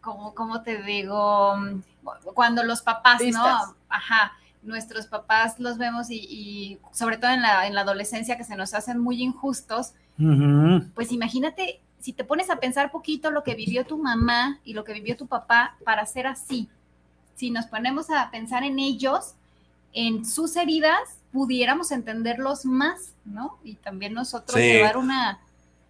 como, 0.02 0.34
¿cómo 0.36 0.64
te 0.64 0.82
digo? 0.84 1.56
Cuando 2.34 2.64
los 2.64 2.82
papás, 2.82 3.20
Vistas. 3.20 3.68
¿no? 3.68 3.76
Ajá, 3.90 4.34
nuestros 4.64 5.08
papás 5.08 5.60
los 5.60 5.78
vemos 5.78 6.10
y, 6.12 6.18
y 6.18 6.80
sobre 6.94 7.18
todo 7.18 7.32
en 7.32 7.42
la, 7.42 7.66
en 7.68 7.74
la 7.74 7.82
adolescencia 7.82 8.38
que 8.38 8.44
se 8.44 8.56
nos 8.56 8.74
hacen 8.74 9.00
muy 9.00 9.22
injustos, 9.22 9.94
pues 10.94 11.12
imagínate, 11.12 11.82
si 12.00 12.14
te 12.14 12.24
pones 12.24 12.50
a 12.52 12.58
pensar 12.58 12.92
poquito 12.92 13.32
lo 13.32 13.44
que 13.44 13.56
vivió 13.56 13.86
tu 13.86 13.98
mamá 13.98 14.60
y 14.64 14.74
lo 14.74 14.84
que 14.84 14.94
vivió 14.94 15.18
tu 15.18 15.26
papá 15.28 15.76
para 15.84 16.06
ser 16.06 16.28
así, 16.28 16.70
si 17.36 17.50
nos 17.50 17.66
ponemos 17.66 18.10
a 18.12 18.30
pensar 18.30 18.64
en 18.64 18.78
ellos, 18.78 19.34
en 19.94 20.24
sus 20.26 20.56
heridas, 20.58 21.00
pudiéramos 21.32 21.92
entenderlos 21.92 22.66
más, 22.66 23.14
¿no? 23.26 23.58
Y 23.64 23.76
también 23.76 24.14
nosotros 24.14 24.56
Sí. 24.60 24.64
llevar 24.64 24.98
una... 24.98 25.40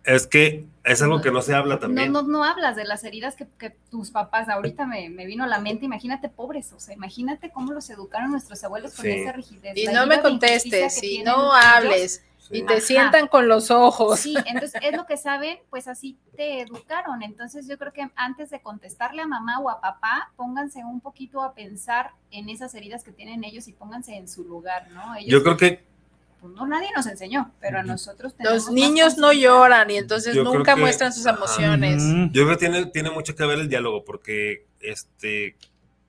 Es 0.03 0.26
que 0.26 0.65
es 0.84 1.02
algo 1.02 1.22
que 1.22 1.32
no 1.32 1.41
se 1.44 1.53
habla 1.53 1.76
No, 1.76 1.80
también. 1.80 2.11
no, 2.11 2.23
no 2.23 2.44
hablas 2.44 2.76
de 2.76 2.86
las 2.86 3.03
heridas 3.03 3.36
que, 3.36 3.48
que 3.60 3.69
tus 3.91 4.10
papás, 4.10 4.49
ahorita 4.49 4.88
me, 4.88 5.10
me 5.10 5.26
vino 5.28 5.44
a 5.44 5.48
la 5.48 5.60
mente, 5.60 5.86
imagínate 5.86 6.28
pobres, 6.28 6.73
o 6.73 6.80
sea, 6.80 6.95
imagínate 6.95 7.52
cómo 7.52 7.72
los 7.72 7.88
educaron 7.91 8.32
nuestros 8.32 8.64
abuelos 8.64 8.95
con 8.95 9.06
Sí. 9.06 9.11
esa 9.11 9.32
rigidez. 9.32 9.78
Y 9.78 9.86
no 9.88 10.07
me 10.07 10.19
contestes, 10.22 11.03
y 11.03 11.22
no 11.22 11.53
hables, 11.53 12.23
Sí. 12.40 12.57
y 12.57 12.65
te 12.65 12.73
Ajá. 12.78 12.82
sientan 12.82 13.28
con 13.28 13.48
los 13.48 13.69
ojos. 13.69 14.19
Sí, 14.22 14.36
entonces 14.48 14.82
es 14.84 14.98
lo 14.98 15.06
que 15.06 15.18
saben, 15.18 15.60
pues 15.69 15.88
así 15.88 16.18
te 16.36 16.61
educaron. 16.61 17.22
Entonces 17.22 17.68
yo 17.68 17.78
creo 17.78 17.94
que 17.94 18.10
antes 18.15 18.49
de 18.49 18.60
contestarle 18.60 19.22
a 19.22 19.28
mamá 19.28 19.60
o 19.60 19.69
a 19.69 19.80
papá, 19.80 20.32
pónganse 20.36 20.84
un 20.84 20.99
poquito 20.99 21.44
a 21.44 21.53
pensar 21.53 22.11
en 22.32 22.49
esas 22.49 22.73
heridas 22.73 23.03
que 23.03 23.11
tienen 23.11 23.44
ellos 23.44 23.68
y 23.68 23.73
pónganse 23.73 24.15
en 24.15 24.28
su 24.28 24.44
lugar, 24.44 24.90
¿no? 24.90 25.15
Ellos, 25.15 25.30
Yo 25.32 25.44
creo 25.44 25.56
que 25.57 25.90
pues, 26.41 26.53
no, 26.53 26.65
nadie 26.68 26.89
nos 26.95 27.05
enseñó, 27.05 27.53
pero 27.61 27.80
a 27.80 27.84
nosotros 27.84 28.35
tenemos 28.35 28.65
Los 28.65 28.72
niños 28.73 29.18
no 29.18 29.31
lloran 29.31 29.89
y 29.91 29.97
entonces 29.97 30.35
Yo 30.35 30.43
nunca 30.43 30.76
que- 30.76 30.81
muestran 30.81 31.13
sus 31.13 31.26
emociones. 31.27 32.03
Yo 32.31 32.43
creo 32.45 32.57
que 32.57 32.68
tiene, 32.68 32.85
tiene 32.88 33.11
mucho 33.11 33.35
que 33.35 33.45
ver 33.45 33.59
el 33.59 33.69
diálogo, 33.69 34.03
porque 34.03 34.65
este, 34.80 35.55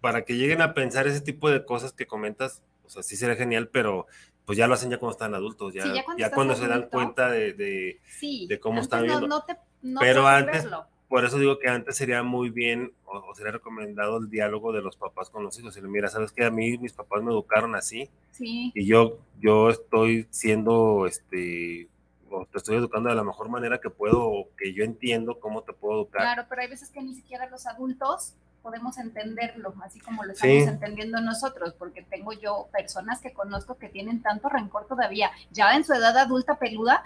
para 0.01 0.23
que 0.25 0.37
lleguen 0.37 0.63
a 0.63 0.75
pensar 0.75 1.07
ese 1.07 1.21
tipo 1.21 1.51
de 1.51 1.65
cosas 1.65 1.93
que 1.93 2.07
comentas, 2.07 2.63
o 2.85 2.89
sea, 2.91 3.03
sí 3.03 3.15
sería 3.17 3.37
genial, 3.37 3.69
pero 3.69 4.07
pues 4.45 4.59
ya 4.59 4.67
lo 4.67 4.75
hacen 4.75 4.91
ya 4.91 4.99
cuando 4.99 5.13
están 5.13 5.35
adultos, 5.35 5.73
ya, 5.73 5.85
Sí, 5.85 5.91
ya 5.95 6.05
ya 6.19 6.31
cuando 6.33 6.57
se 6.57 6.67
dan 6.67 6.89
cuenta 6.91 7.31
de, 7.31 7.53
de- 7.53 8.01
Sí. 8.07 8.47
de 8.49 8.59
cómo 8.59 8.81
están 8.81 9.01
no- 9.01 9.07
viendo. 9.07 9.29
no 9.29 9.45
te- 9.45 9.57
no 9.83 10.01
Pero 10.01 10.27
antes- 10.27 10.63
verlo. 10.65 10.87
Por 11.13 11.27
eso 11.27 11.39
digo 11.39 11.59
que 11.59 11.69
antes 11.69 11.95
sería 11.99 12.23
muy 12.23 12.49
bien 12.49 12.91
o, 13.05 13.19
o 13.19 13.35
sería 13.35 13.53
recomendado 13.53 14.17
el 14.17 14.31
diálogo 14.31 14.73
de 14.73 14.81
los 14.81 14.97
papás 14.97 15.29
con 15.29 15.43
los 15.45 15.59
hijos. 15.59 15.77
Y 15.77 15.83
mira, 15.83 16.09
sabes 16.09 16.33
que 16.33 16.43
a 16.43 16.51
mí 16.51 16.79
mis 16.79 16.95
papás 16.95 17.23
me 17.23 17.31
educaron 17.31 17.75
así 17.75 18.09
Sí. 18.31 18.73
y 18.75 18.87
yo, 18.87 19.19
yo 19.39 19.69
estoy 19.69 20.27
siendo, 20.31 21.07
este, 21.07 21.89
o 22.31 22.47
te 22.47 22.57
estoy 22.57 22.77
educando 22.77 23.11
de 23.11 23.15
la 23.15 23.25
mejor 23.25 23.51
manera 23.51 23.79
que 23.79 23.91
puedo 23.91 24.25
o 24.25 24.49
que 24.57 24.73
yo 24.73 24.85
entiendo 24.85 25.39
cómo 25.39 25.63
te 25.65 25.75
puedo 25.75 26.01
educar. 26.01 26.23
Claro, 26.23 26.47
pero 26.49 26.63
hay 26.63 26.69
veces 26.69 26.89
que 26.89 27.03
ni 27.03 27.15
siquiera 27.15 27.47
los 27.51 27.67
adultos 27.67 28.33
podemos 28.63 28.97
entenderlo, 28.97 29.75
así 29.85 30.01
como 30.01 30.25
lo 30.25 30.35
Sí. 30.35 30.49
estamos 30.49 30.75
entendiendo 30.81 31.21
nosotros, 31.21 31.75
porque 31.79 32.01
tengo 32.03 32.33
yo 32.33 32.69
personas 32.73 33.21
que 33.21 33.35
conozco 33.35 33.77
que 33.77 33.91
tienen 33.91 34.23
tanto 34.23 34.49
rencor 34.49 34.87
todavía, 34.87 35.31
ya 35.51 35.77
en 35.77 35.85
su 35.85 35.93
edad 35.93 36.17
adulta 36.17 36.59
peluda, 36.59 37.03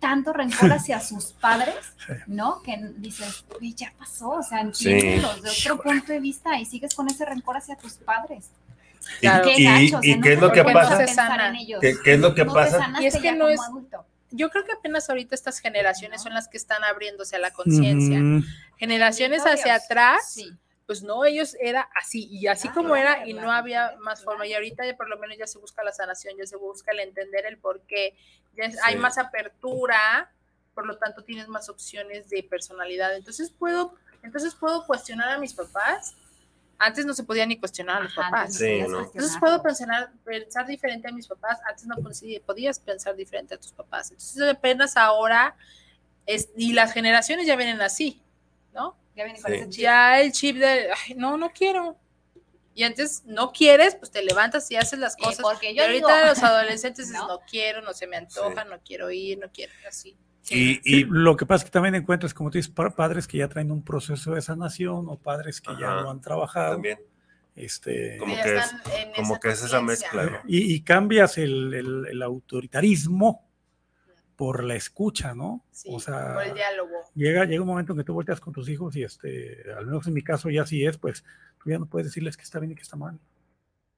tanto 0.00 0.32
rencor 0.32 0.72
hacia 0.72 1.00
sus 1.00 1.32
padres, 1.32 1.74
Sí. 2.06 2.12
¿no? 2.26 2.62
Que 2.62 2.78
dices, 2.98 3.44
"Uy, 3.60 3.74
ya 3.74 3.92
pasó, 3.98 4.28
o 4.30 4.42
sea, 4.42 4.60
Sí. 4.72 4.90
entiéndelos 4.90 5.42
de 5.42 5.50
otro 5.50 5.80
punto 5.82 6.12
de 6.12 6.20
vista 6.20 6.58
y 6.58 6.64
sigues 6.66 6.94
con 6.94 7.08
ese 7.08 7.24
rencor 7.24 7.56
hacia 7.56 7.76
tus 7.76 7.94
padres. 7.94 8.50
Y, 9.18 9.20
Claro. 9.20 9.44
Qué 9.44 9.54
y- 9.60 9.64
gacho, 9.64 9.98
o 9.98 10.02
sea, 10.02 10.10
y 10.10 10.16
no 10.16 10.22
qué 10.22 10.32
es 10.34 10.40
lo 10.40 10.52
que 10.52 10.64
pasa? 10.64 10.98
pensar 10.98 11.28
Sana. 11.28 11.48
en 11.48 11.56
ellos. 11.56 11.80
¿Qué, 11.80 11.94
qué 12.04 12.14
es 12.14 12.20
lo 12.20 12.34
que 12.34 12.44
No 12.44 12.52
pasa? 12.54 12.92
Y 13.00 13.06
es 13.06 13.16
que 13.16 13.32
no 13.32 13.48
es- 13.48 13.60
adulto. 13.60 14.04
Yo 14.32 14.50
creo 14.50 14.64
que 14.64 14.72
apenas 14.72 15.08
ahorita 15.08 15.34
estas 15.36 15.60
generaciones 15.60 16.20
son 16.22 16.34
las 16.34 16.48
que 16.48 16.56
están 16.56 16.82
abriéndose 16.84 17.36
a 17.36 17.38
la 17.38 17.52
conciencia. 17.52 18.20
Generaciones 18.76 19.42
hacia 19.46 19.76
atrás, 19.76 20.32
Sí. 20.34 20.50
Pues 20.86 21.02
no, 21.02 21.24
ellos 21.24 21.56
era 21.60 21.88
así 21.94 22.28
y 22.30 22.46
así 22.46 22.68
Ah, 22.68 22.74
como 22.74 22.90
claro, 22.94 23.00
era 23.20 23.26
y 23.26 23.32
no 23.32 23.40
claro, 23.42 23.52
había 23.52 23.88
claro, 23.88 24.02
más 24.04 24.22
forma. 24.22 24.46
Y 24.46 24.54
ahorita 24.54 24.86
ya 24.86 24.96
por 24.96 25.08
lo 25.08 25.18
menos 25.18 25.36
ya 25.36 25.46
se 25.46 25.58
busca 25.58 25.82
la 25.82 25.92
sanación, 25.92 26.36
ya 26.38 26.46
se 26.46 26.56
busca 26.56 26.92
el 26.92 27.00
entender 27.00 27.44
el 27.46 27.58
por 27.58 27.80
qué, 27.82 28.16
ya 28.56 28.64
es- 28.64 28.78
hay 28.84 28.94
Sí. 28.94 29.00
más 29.00 29.18
apertura, 29.18 30.30
por 30.74 30.86
lo 30.86 30.96
tanto 30.96 31.24
tienes 31.24 31.48
más 31.48 31.68
opciones 31.68 32.28
de 32.30 32.42
personalidad. 32.44 33.16
Entonces 33.16 33.50
puedo, 33.50 33.94
entonces 34.22 34.54
puedo 34.54 34.86
cuestionar 34.86 35.30
a 35.30 35.38
mis 35.38 35.54
papás. 35.54 36.14
Antes 36.78 37.06
no 37.06 37.14
se 37.14 37.24
podía 37.24 37.46
ni 37.46 37.58
cuestionar 37.58 37.96
a 37.96 38.04
los 38.04 38.16
Ajá, 38.18 38.30
papás. 38.30 38.54
Sí. 38.56 38.66
Entonces 38.66 39.36
puedo 39.40 39.62
pensar, 39.62 40.12
pensar 40.24 40.66
diferente 40.66 41.08
a 41.08 41.12
mis 41.12 41.26
papás. 41.26 41.58
Antes 41.68 41.86
no 41.86 41.96
podí- 41.96 42.38
podías 42.42 42.78
pensar 42.78 43.16
diferente 43.16 43.54
a 43.54 43.58
tus 43.58 43.72
papás. 43.72 44.10
Entonces 44.10 44.42
apenas 44.54 44.96
ahora, 44.96 45.56
es, 46.26 46.50
y 46.56 46.74
las 46.74 46.92
generaciones 46.92 47.46
ya 47.46 47.56
vienen 47.56 47.80
así, 47.80 48.20
¿no? 48.74 48.94
Ya 49.16 49.24
viene 49.24 49.40
con 49.40 49.50
Sí. 49.52 49.58
ese 49.58 49.68
chip. 49.70 49.82
Ya 49.82 50.20
el 50.20 50.32
chip 50.32 50.56
de, 50.58 50.88
"Ay, 50.92 51.14
no, 51.16 51.36
no 51.36 51.50
quiero. 51.50 51.96
Y 52.74 52.82
antes 52.82 53.22
no 53.24 53.52
quieres, 53.52 53.94
pues 53.94 54.10
te 54.10 54.22
levantas 54.22 54.70
y 54.70 54.76
haces 54.76 54.98
las 54.98 55.14
Eh, 55.14 55.22
cosas. 55.22 55.40
porque 55.40 55.72
y 55.72 55.76
yo 55.76 55.84
ahorita 55.84 56.14
digo- 56.16 56.26
los 56.28 56.42
adolescentes 56.42 57.06
dices, 57.08 57.20
¿No? 57.22 57.28
no 57.28 57.40
quiero, 57.50 57.80
no 57.80 57.94
se 57.94 58.06
me 58.06 58.16
antoja, 58.18 58.64
no 58.64 58.78
quiero 58.84 59.10
ir, 59.10 59.38
no 59.38 59.50
quiero, 59.50 59.72
así. 59.88 60.10
Y, 60.50 60.74
Sí, 60.74 60.80
y- 60.84 61.04
lo 61.08 61.36
que 61.36 61.46
pasa 61.46 61.62
es 61.62 61.70
que 61.70 61.72
también 61.72 61.94
encuentras, 61.96 62.32
como 62.34 62.50
tú 62.50 62.58
dices, 62.58 62.70
pa- 62.70 62.90
padres 62.90 63.26
que 63.26 63.38
ya 63.38 63.48
traen 63.48 63.70
un 63.72 63.82
proceso 63.82 64.32
de 64.34 64.42
sanación 64.42 65.06
o 65.08 65.16
padres 65.18 65.60
que 65.60 65.72
ya 65.80 65.90
lo 66.02 66.10
han 66.10 66.20
trabajado. 66.20 66.74
también, 66.74 66.98
Este, 67.58 68.18
Como 68.18 68.34
que 68.34 68.56
es- 68.58 68.70
como 69.16 69.32
esa 69.32 69.40
que 69.40 69.48
es 69.48 69.62
esa 69.62 69.80
mezcla, 69.80 70.24
¿no? 70.26 70.38
y, 70.46 70.74
y 70.74 70.82
cambias 70.82 71.38
el, 71.38 71.72
el- 71.72 72.06
el 72.10 72.22
autoritarismo 72.22 73.45
por 74.36 74.62
la 74.62 74.74
escucha, 74.74 75.34
¿no? 75.34 75.64
Sí, 75.72 75.88
o 75.92 75.98
sea, 75.98 76.34
por 76.34 76.42
el 76.44 76.54
diálogo. 76.54 76.92
llega, 77.14 77.44
llega 77.46 77.62
un 77.62 77.68
momento 77.68 77.92
en 77.92 77.98
que 77.98 78.04
tú 78.04 78.12
volteas 78.14 78.38
con 78.40 78.52
tus 78.52 78.68
hijos 78.68 78.94
y 78.96 79.02
este, 79.02 79.62
al 79.76 79.86
menos 79.86 80.06
en 80.06 80.12
mi 80.14 80.22
caso 80.22 80.50
ya 80.50 80.66
sí 80.66 80.84
es, 80.84 80.98
pues 80.98 81.24
tú 81.62 81.70
ya 81.70 81.78
no 81.78 81.86
puedes 81.86 82.06
decirles 82.08 82.36
que 82.36 82.42
está 82.42 82.58
bien 82.58 82.72
y 82.72 82.74
que 82.74 82.82
está 82.82 82.96
mal. 82.96 83.18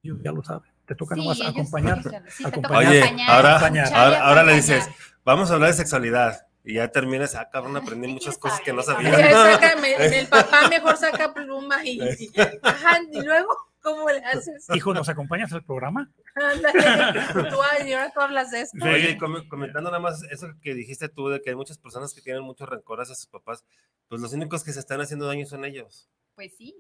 Ellos 0.03 0.19
ya 0.23 0.31
lo 0.33 0.43
saben. 0.45 0.71
Te 0.87 0.95
toca 0.95 1.17
Sí, 1.17 1.21
nomás 1.21 1.41
acompañar. 1.43 2.03
sí, 2.31 2.45
acompañar. 2.47 2.87
Oye, 2.89 3.03
acompañar, 3.03 3.31
ahora- 3.31 4.05
ahora, 4.05 4.23
ahora 4.29 4.43
le 4.45 4.55
dices, 4.55 4.89
vamos 5.25 5.51
a 5.51 5.55
hablar 5.55 5.71
de 5.71 5.77
sexualidad. 5.77 6.47
Y 6.65 6.75
ya 6.75 6.89
terminas, 6.89 7.35
ah, 7.35 7.49
cabrón, 7.51 7.77
aprendí 7.77 8.07
¿Qué 8.07 8.13
muchas 8.15 8.39
cosas 8.39 8.61
que 8.61 8.73
no 8.73 8.83
sabía. 8.83 9.11
El 9.99 10.27
papá 10.29 10.69
mejor 10.69 10.97
saca 10.97 11.33
pluma 11.35 11.85
y, 11.85 12.01
y- 12.01 12.31
ajá, 12.63 12.99
y 13.11 13.21
luego, 13.23 13.49
¿cómo 13.97 14.09
le 14.11 14.19
haces? 14.25 14.67
Hijo, 14.75 14.93
¿nos 14.95 15.09
acompañas 15.09 15.53
al 15.53 15.65
programa? 15.65 16.13
Ándale, 16.35 16.81
tú, 17.51 17.57
ay, 17.73 17.89
y 17.89 17.93
ahora 17.93 18.11
tú 18.13 18.21
hablas 18.21 18.51
de 18.51 18.61
esto. 18.63 18.79
Sí. 18.81 18.89
Oye, 18.89 19.19
com- 19.19 19.49
comentando 19.49 19.91
nada 19.91 20.01
más 20.01 20.23
eso 20.31 20.49
que 20.63 20.75
dijiste 20.75 21.09
tú, 21.09 21.29
de 21.29 21.41
que 21.41 21.51
hay 21.51 21.57
muchas 21.57 21.79
personas 21.79 22.15
que 22.15 22.21
tienen 22.21 22.43
mucho 22.43 22.67
rencor 22.67 23.01
hacia 23.01 23.15
sus 23.15 23.27
papás, 23.27 23.65
pues 24.09 24.21
los 24.21 24.33
únicos 24.33 24.65
que 24.65 24.73
se 24.73 24.81
están 24.81 25.01
haciendo 25.01 25.27
daño 25.27 25.47
son 25.47 25.65
ellos. 25.65 26.09
Pues 26.35 26.57
sí. 26.57 26.75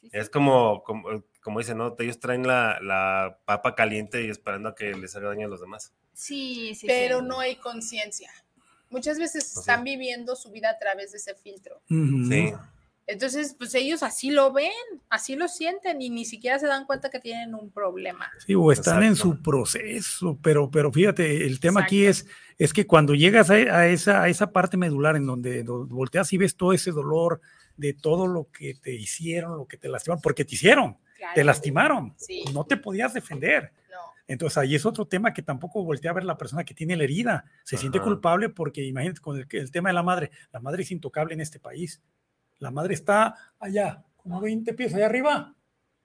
sí, 0.00 0.08
sí. 0.10 0.10
Es 0.12 0.28
como, 0.30 0.82
como, 0.82 1.24
como 1.42 1.58
dicen, 1.60 1.78
¿no? 1.78 1.94
Ellos 1.98 2.18
traen 2.20 2.46
la, 2.46 2.78
la 2.80 3.38
papa 3.44 3.74
caliente 3.74 4.22
y 4.24 4.30
esperando 4.30 4.68
a 4.70 4.74
que 4.74 4.94
les 4.94 5.14
haga 5.16 5.28
daño 5.28 5.46
a 5.46 5.50
los 5.50 5.60
demás. 5.60 5.92
Sí, 6.12 6.74
sí, 6.74 6.86
pero 6.86 7.20
sí. 7.20 7.26
no 7.26 7.40
hay 7.40 7.56
conciencia. 7.56 8.30
Muchas 8.88 9.18
veces 9.18 9.44
Pues 9.44 9.52
sí. 9.54 9.60
están 9.60 9.84
viviendo 9.84 10.36
su 10.36 10.50
vida 10.50 10.70
a 10.70 10.78
través 10.78 11.12
de 11.12 11.18
ese 11.18 11.34
filtro. 11.34 11.82
Sí. 11.88 12.52
Entonces, 13.08 13.54
pues 13.56 13.72
ellos 13.76 14.02
así 14.02 14.30
lo 14.30 14.52
ven, 14.52 14.70
así 15.10 15.36
lo 15.36 15.46
sienten 15.46 16.02
y 16.02 16.10
ni 16.10 16.24
siquiera 16.24 16.58
se 16.58 16.66
dan 16.66 16.86
cuenta 16.86 17.08
que 17.08 17.20
tienen 17.20 17.54
un 17.54 17.70
problema. 17.70 18.28
Sí, 18.44 18.54
o 18.56 18.72
están 18.72 19.02
en 19.04 19.14
su 19.14 19.40
proceso, 19.42 20.38
pero, 20.42 20.70
pero 20.70 20.90
fíjate, 20.92 21.46
el 21.46 21.60
tema 21.60 21.82
aquí 21.82 22.04
es, 22.04 22.26
es 22.58 22.72
que 22.72 22.86
cuando 22.86 23.14
llegas 23.14 23.48
a, 23.50 23.54
a 23.54 23.86
esa, 23.86 24.22
a 24.24 24.28
esa 24.28 24.50
parte 24.50 24.76
medular 24.76 25.14
en 25.16 25.26
donde, 25.26 25.62
do- 25.62 25.86
volteas 25.86 26.32
y 26.32 26.36
ves 26.38 26.56
todo 26.56 26.72
ese 26.72 26.90
dolor 26.90 27.40
de 27.76 27.92
todo 27.92 28.26
lo 28.26 28.50
que 28.50 28.74
te 28.74 28.92
hicieron, 28.94 29.56
lo 29.56 29.66
que 29.66 29.76
te 29.76 29.88
lastimaron, 29.88 30.20
porque 30.22 30.44
te 30.44 30.54
hicieron, 30.54 30.96
Claro. 31.16 31.32
te 31.34 31.44
lastimaron, 31.44 32.14
Sí. 32.18 32.44
no 32.52 32.64
te 32.64 32.76
podías 32.76 33.14
defender. 33.14 33.72
No. 33.90 33.96
Entonces 34.28 34.58
ahí 34.58 34.74
es 34.74 34.84
otro 34.84 35.06
tema 35.06 35.32
que 35.32 35.40
tampoco 35.42 35.82
voltea 35.84 36.10
a 36.10 36.14
ver 36.14 36.24
la 36.24 36.36
persona 36.36 36.62
que 36.64 36.74
tiene 36.74 36.94
la 36.96 37.04
herida. 37.04 37.44
Se 37.64 37.76
siente 37.78 38.00
culpable 38.00 38.48
porque 38.50 38.84
imagínate 38.84 39.20
con 39.20 39.38
el, 39.38 39.46
el 39.50 39.70
tema 39.70 39.88
de 39.88 39.94
la 39.94 40.02
madre, 40.02 40.30
la 40.52 40.60
madre 40.60 40.82
es 40.82 40.90
intocable 40.90 41.32
en 41.32 41.40
este 41.40 41.58
país. 41.58 42.02
La 42.58 42.70
madre 42.70 42.94
está 42.94 43.34
allá, 43.58 44.04
como 44.16 44.40
20 44.40 44.72
pies 44.74 44.94
allá 44.94 45.06
arriba, 45.06 45.54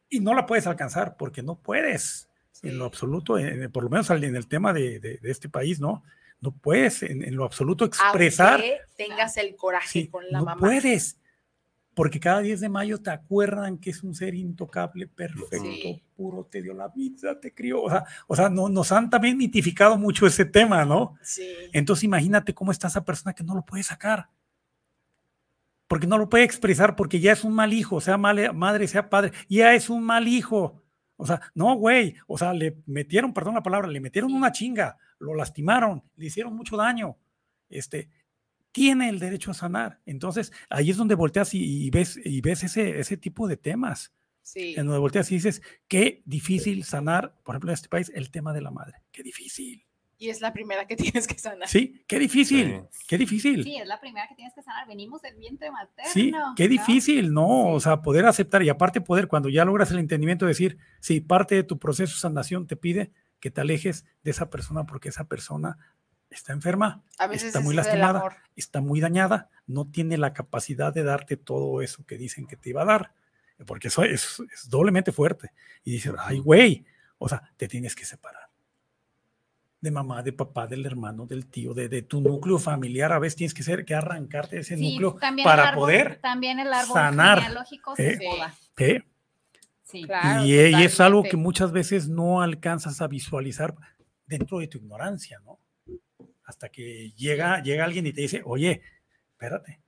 y 0.09 0.19
no 0.19 0.33
la 0.33 0.45
puedes 0.45 0.67
alcanzar 0.67 1.15
porque 1.17 1.41
no 1.43 1.55
puedes 1.59 2.27
en 2.63 2.77
lo 2.77 2.85
absoluto, 2.85 3.37
en- 3.39 3.71
por 3.71 3.83
lo 3.83 3.89
menos 3.89 4.09
en 4.09 4.35
el 4.35 4.47
tema 4.47 4.73
de, 4.73 4.99
de- 4.99 5.17
de 5.17 5.31
este 5.31 5.49
país, 5.49 5.79
¿no? 5.79 6.03
No 6.41 6.51
puedes 6.51 7.01
en, 7.03 7.23
en 7.23 7.35
lo 7.35 7.45
absoluto 7.45 7.85
expresar. 7.85 8.55
Aunque 8.59 8.77
tengas 8.97 9.37
el 9.37 9.55
coraje 9.55 9.87
Sí, 9.87 10.07
con 10.07 10.23
la 10.29 10.39
no 10.39 10.45
mamá. 10.45 10.59
puedes. 10.59 11.17
Porque 11.93 12.19
cada 12.21 12.39
10 12.39 12.61
de 12.61 12.69
mayo 12.69 13.01
te 13.01 13.09
acuerdan 13.09 13.77
que 13.77 13.89
es 13.89 14.01
un 14.01 14.15
ser 14.15 14.33
intocable, 14.33 15.07
perfecto, 15.07 15.61
Sí. 15.65 16.01
puro, 16.15 16.45
te 16.45 16.61
dio 16.61 16.73
la 16.73 16.87
vida, 16.87 17.39
te 17.39 17.53
crió. 17.53 17.81
O 17.83 17.89
sea, 17.89 18.05
o 18.27 18.35
sea 18.35 18.49
no, 18.49 18.69
nos 18.69 18.91
han 18.93 19.09
también 19.09 19.37
mitificado 19.37 19.97
mucho 19.97 20.25
ese 20.25 20.45
tema, 20.45 20.85
¿no? 20.85 21.15
Sí. 21.21 21.47
Entonces 21.73 22.03
imagínate 22.05 22.53
cómo 22.53 22.71
está 22.71 22.87
esa 22.87 23.03
persona 23.03 23.33
que 23.33 23.43
no 23.43 23.55
lo 23.55 23.63
puede 23.65 23.83
sacar. 23.83 24.29
Porque 25.91 26.07
no 26.07 26.17
lo 26.17 26.29
puede 26.29 26.45
expresar 26.45 26.95
porque 26.95 27.19
ya 27.19 27.33
es 27.33 27.43
un 27.43 27.53
mal 27.53 27.73
hijo, 27.73 27.99
sea 27.99 28.17
madre, 28.17 28.87
sea 28.87 29.09
padre, 29.09 29.33
ya 29.49 29.73
es 29.73 29.89
un 29.89 30.05
mal 30.05 30.25
hijo. 30.25 30.81
O 31.17 31.27
sea, 31.27 31.41
no, 31.53 31.75
güey, 31.75 32.15
o 32.27 32.37
sea, 32.37 32.53
le 32.53 32.77
metieron, 32.85 33.33
perdón 33.33 33.55
la 33.55 33.61
palabra, 33.61 33.89
le 33.89 33.99
metieron 33.99 34.31
una 34.31 34.53
chinga, 34.53 34.97
lo 35.19 35.35
lastimaron, 35.35 36.01
le 36.15 36.27
hicieron 36.27 36.55
mucho 36.55 36.77
daño. 36.77 37.17
Este, 37.67 38.09
tiene 38.71 39.09
el 39.09 39.19
derecho 39.19 39.51
a 39.51 39.53
sanar. 39.53 39.99
Entonces, 40.05 40.53
ahí 40.69 40.91
es 40.91 40.95
donde 40.95 41.15
volteas 41.15 41.53
y, 41.53 41.87
y 41.87 41.89
ves, 41.89 42.17
y 42.23 42.39
ves 42.39 42.63
ese, 42.63 42.97
ese 42.97 43.17
tipo 43.17 43.49
de 43.49 43.57
temas. 43.57 44.13
Sí. 44.43 44.75
En 44.77 44.85
donde 44.85 44.99
volteas 44.99 45.29
y 45.29 45.35
dices, 45.35 45.61
qué 45.89 46.21
difícil 46.23 46.85
sanar, 46.85 47.35
por 47.43 47.55
ejemplo, 47.55 47.71
en 47.71 47.73
este 47.73 47.89
país, 47.89 48.09
el 48.15 48.31
tema 48.31 48.53
de 48.53 48.61
la 48.61 48.71
madre. 48.71 48.93
Qué 49.11 49.23
difícil. 49.23 49.85
Y 50.21 50.29
es 50.29 50.39
la 50.39 50.53
primera 50.53 50.85
que 50.85 50.95
tienes 51.15 51.25
que 51.25 51.39
sanar. 51.39 51.67
Sí, 51.67 52.03
qué 52.05 52.19
difícil, 52.19 52.83
qué 53.07 53.17
difícil. 53.17 53.63
Sí, 53.63 53.77
es 53.77 53.87
la 53.87 53.99
primera 53.99 54.27
que 54.27 54.35
tienes 54.35 54.53
que 54.53 54.61
sanar. 54.61 54.87
Venimos 54.87 55.19
del 55.23 55.35
vientre 55.35 55.71
materno. 55.71 56.11
Sí, 56.13 56.31
qué 56.55 56.65
¿no? 56.65 56.69
difícil, 56.69 57.33
¿no? 57.33 57.71
O 57.73 57.79
Sí. 57.79 57.85
sea, 57.85 58.03
poder 58.03 58.27
aceptar 58.27 58.61
y 58.61 58.69
aparte 58.69 59.01
poder, 59.01 59.27
cuando 59.27 59.49
ya 59.49 59.65
logras 59.65 59.89
el 59.89 59.97
entendimiento, 59.97 60.45
decir, 60.45 60.77
si 60.99 61.21
parte 61.21 61.55
de 61.55 61.63
tu 61.63 61.79
proceso 61.79 62.13
de 62.13 62.19
sanación 62.19 62.67
te 62.67 62.75
pide 62.75 63.11
que 63.39 63.49
te 63.49 63.61
alejes 63.61 64.05
de 64.21 64.29
esa 64.29 64.51
persona 64.51 64.85
porque 64.85 65.09
esa 65.09 65.23
persona 65.23 65.79
está 66.29 66.53
enferma, 66.53 67.03
A 67.17 67.25
veces 67.25 67.47
está 67.47 67.59
muy 67.59 67.73
lastimada, 67.73 68.37
está 68.55 68.79
muy 68.79 68.99
dañada, 68.99 69.49
no 69.65 69.89
tiene 69.89 70.19
la 70.19 70.33
capacidad 70.33 70.93
de 70.93 71.01
darte 71.03 71.35
todo 71.35 71.81
eso 71.81 72.05
que 72.05 72.19
dicen 72.19 72.45
que 72.45 72.55
te 72.57 72.69
iba 72.69 72.83
a 72.83 72.85
dar, 72.85 73.13
porque 73.65 73.87
eso 73.87 74.03
es, 74.03 74.39
es 74.53 74.69
doblemente 74.69 75.11
fuerte. 75.11 75.51
Y 75.83 75.93
dices, 75.93 76.13
ay, 76.19 76.37
güey, 76.37 76.85
o 77.17 77.27
sea, 77.27 77.41
te 77.57 77.67
tienes 77.67 77.95
que 77.95 78.05
separar 78.05 78.40
de 79.81 79.89
mamá, 79.91 80.21
de 80.21 80.31
papá, 80.31 80.67
del 80.67 80.85
hermano, 80.85 81.25
del 81.25 81.47
tío, 81.47 81.73
de, 81.73 81.89
de 81.89 82.03
tu 82.03 82.21
núcleo 82.21 82.59
familiar. 82.59 83.11
A 83.11 83.19
veces 83.19 83.35
tienes 83.35 83.53
que, 83.55 83.63
ser, 83.63 83.83
que 83.83 83.95
arrancarte 83.95 84.57
de 84.57 84.61
ese 84.61 84.77
Sí, 84.77 84.91
núcleo 84.91 85.17
para 85.43 85.69
árbol- 85.73 85.75
poder. 85.75 86.19
También 86.21 86.59
el 86.59 86.71
árbol 86.71 86.93
sanar, 86.93 87.39
¿eh? 87.97 88.17
se. 88.77 88.85
¿eh? 88.85 89.03
Sí. 89.83 90.03
Claro, 90.03 90.45
y, 90.45 90.51
y 90.53 90.83
es 90.83 90.99
algo 91.01 91.23
que 91.23 91.35
muchas 91.35 91.71
veces 91.71 92.07
no 92.07 92.41
alcanzas 92.41 93.01
a 93.01 93.07
visualizar 93.07 93.75
dentro 94.25 94.59
de 94.59 94.67
tu 94.67 94.77
ignorancia, 94.77 95.41
¿no? 95.43 95.59
Hasta 96.45 96.69
que 96.69 97.11
llega, 97.17 97.61
llega 97.61 97.83
alguien 97.83 98.05
y 98.05 98.13
te 98.13 98.21
dice, 98.21 98.41
oye, 98.45 98.81
espérate, 99.31 99.81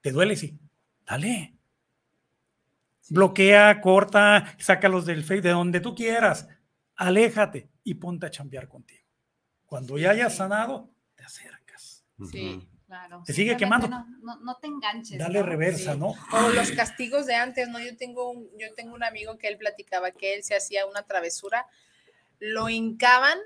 ¿te 0.00 0.10
duele? 0.10 0.34
Sí, 0.36 0.58
dale. 1.06 1.54
Bloquea, 3.10 3.80
corta, 3.80 4.54
sácalos 4.58 5.04
del 5.06 5.22
Facebook, 5.22 5.44
de 5.44 5.50
donde 5.50 5.80
tú 5.80 5.94
quieras, 5.94 6.48
aléjate, 6.96 7.68
y 7.84 7.94
ponte 7.94 8.26
a 8.26 8.30
chambear 8.30 8.68
contigo. 8.68 9.01
Cuando 9.72 9.96
ya 9.96 10.10
hayas 10.10 10.36
sanado, 10.36 10.90
te 11.14 11.24
acercas. 11.24 12.04
Sí. 12.30 12.68
Claro. 12.86 13.22
Te 13.24 13.32
sigue 13.32 13.56
quemando. 13.56 13.88
No, 13.88 14.06
no, 14.20 14.36
no 14.40 14.56
te 14.58 14.66
enganches. 14.66 15.16
Dale 15.18 15.40
¿no? 15.40 15.46
reversa, 15.46 15.94
Sí. 15.94 15.98
¿no? 15.98 16.08
O 16.08 16.48
los 16.50 16.72
castigos 16.72 17.24
de 17.24 17.36
antes, 17.36 17.70
¿no? 17.70 17.78
Yo 17.80 17.96
tengo 17.96 18.28
un, 18.32 18.50
yo 18.58 18.66
tengo 18.74 18.94
un 18.94 19.02
amigo 19.02 19.38
que 19.38 19.48
él 19.48 19.56
platicaba 19.56 20.10
que 20.10 20.34
él 20.34 20.44
se 20.44 20.54
hacía 20.54 20.84
una 20.84 21.04
travesura, 21.04 21.66
lo 22.38 22.68
hincaban 22.68 23.38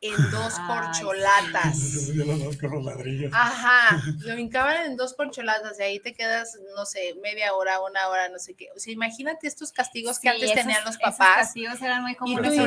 en 0.00 0.14
dos 0.30 0.54
Ay, 0.58 0.66
corcholatas. 0.66 2.06
Yo 2.14 2.24
los 2.24 2.42
dos 2.44 2.56
con 2.56 2.70
los 2.72 2.84
ladrillos. 2.84 3.32
Ajá, 3.34 4.00
lo 4.20 4.38
hincaban 4.38 4.86
en 4.86 4.96
dos 4.96 5.14
corcholatas 5.14 5.78
y 5.80 5.82
ahí 5.82 6.00
te 6.00 6.12
quedas, 6.14 6.58
no 6.76 6.86
sé, 6.86 7.14
media 7.22 7.54
hora, 7.54 7.80
una 7.80 8.08
hora, 8.08 8.28
no 8.28 8.38
sé 8.38 8.54
qué. 8.54 8.68
O 8.76 8.78
sea, 8.78 8.92
imagínate 8.92 9.46
estos 9.46 9.72
castigos 9.72 10.18
que 10.18 10.28
antes 10.28 10.44
esos- 10.44 10.54
tenían 10.56 10.84
los 10.84 10.96
esos 10.96 11.02
papás. 11.02 11.36
castigos 11.46 11.80
eran 11.82 12.02
muy 12.02 12.14
comunes, 12.14 12.54
tú 12.54 12.62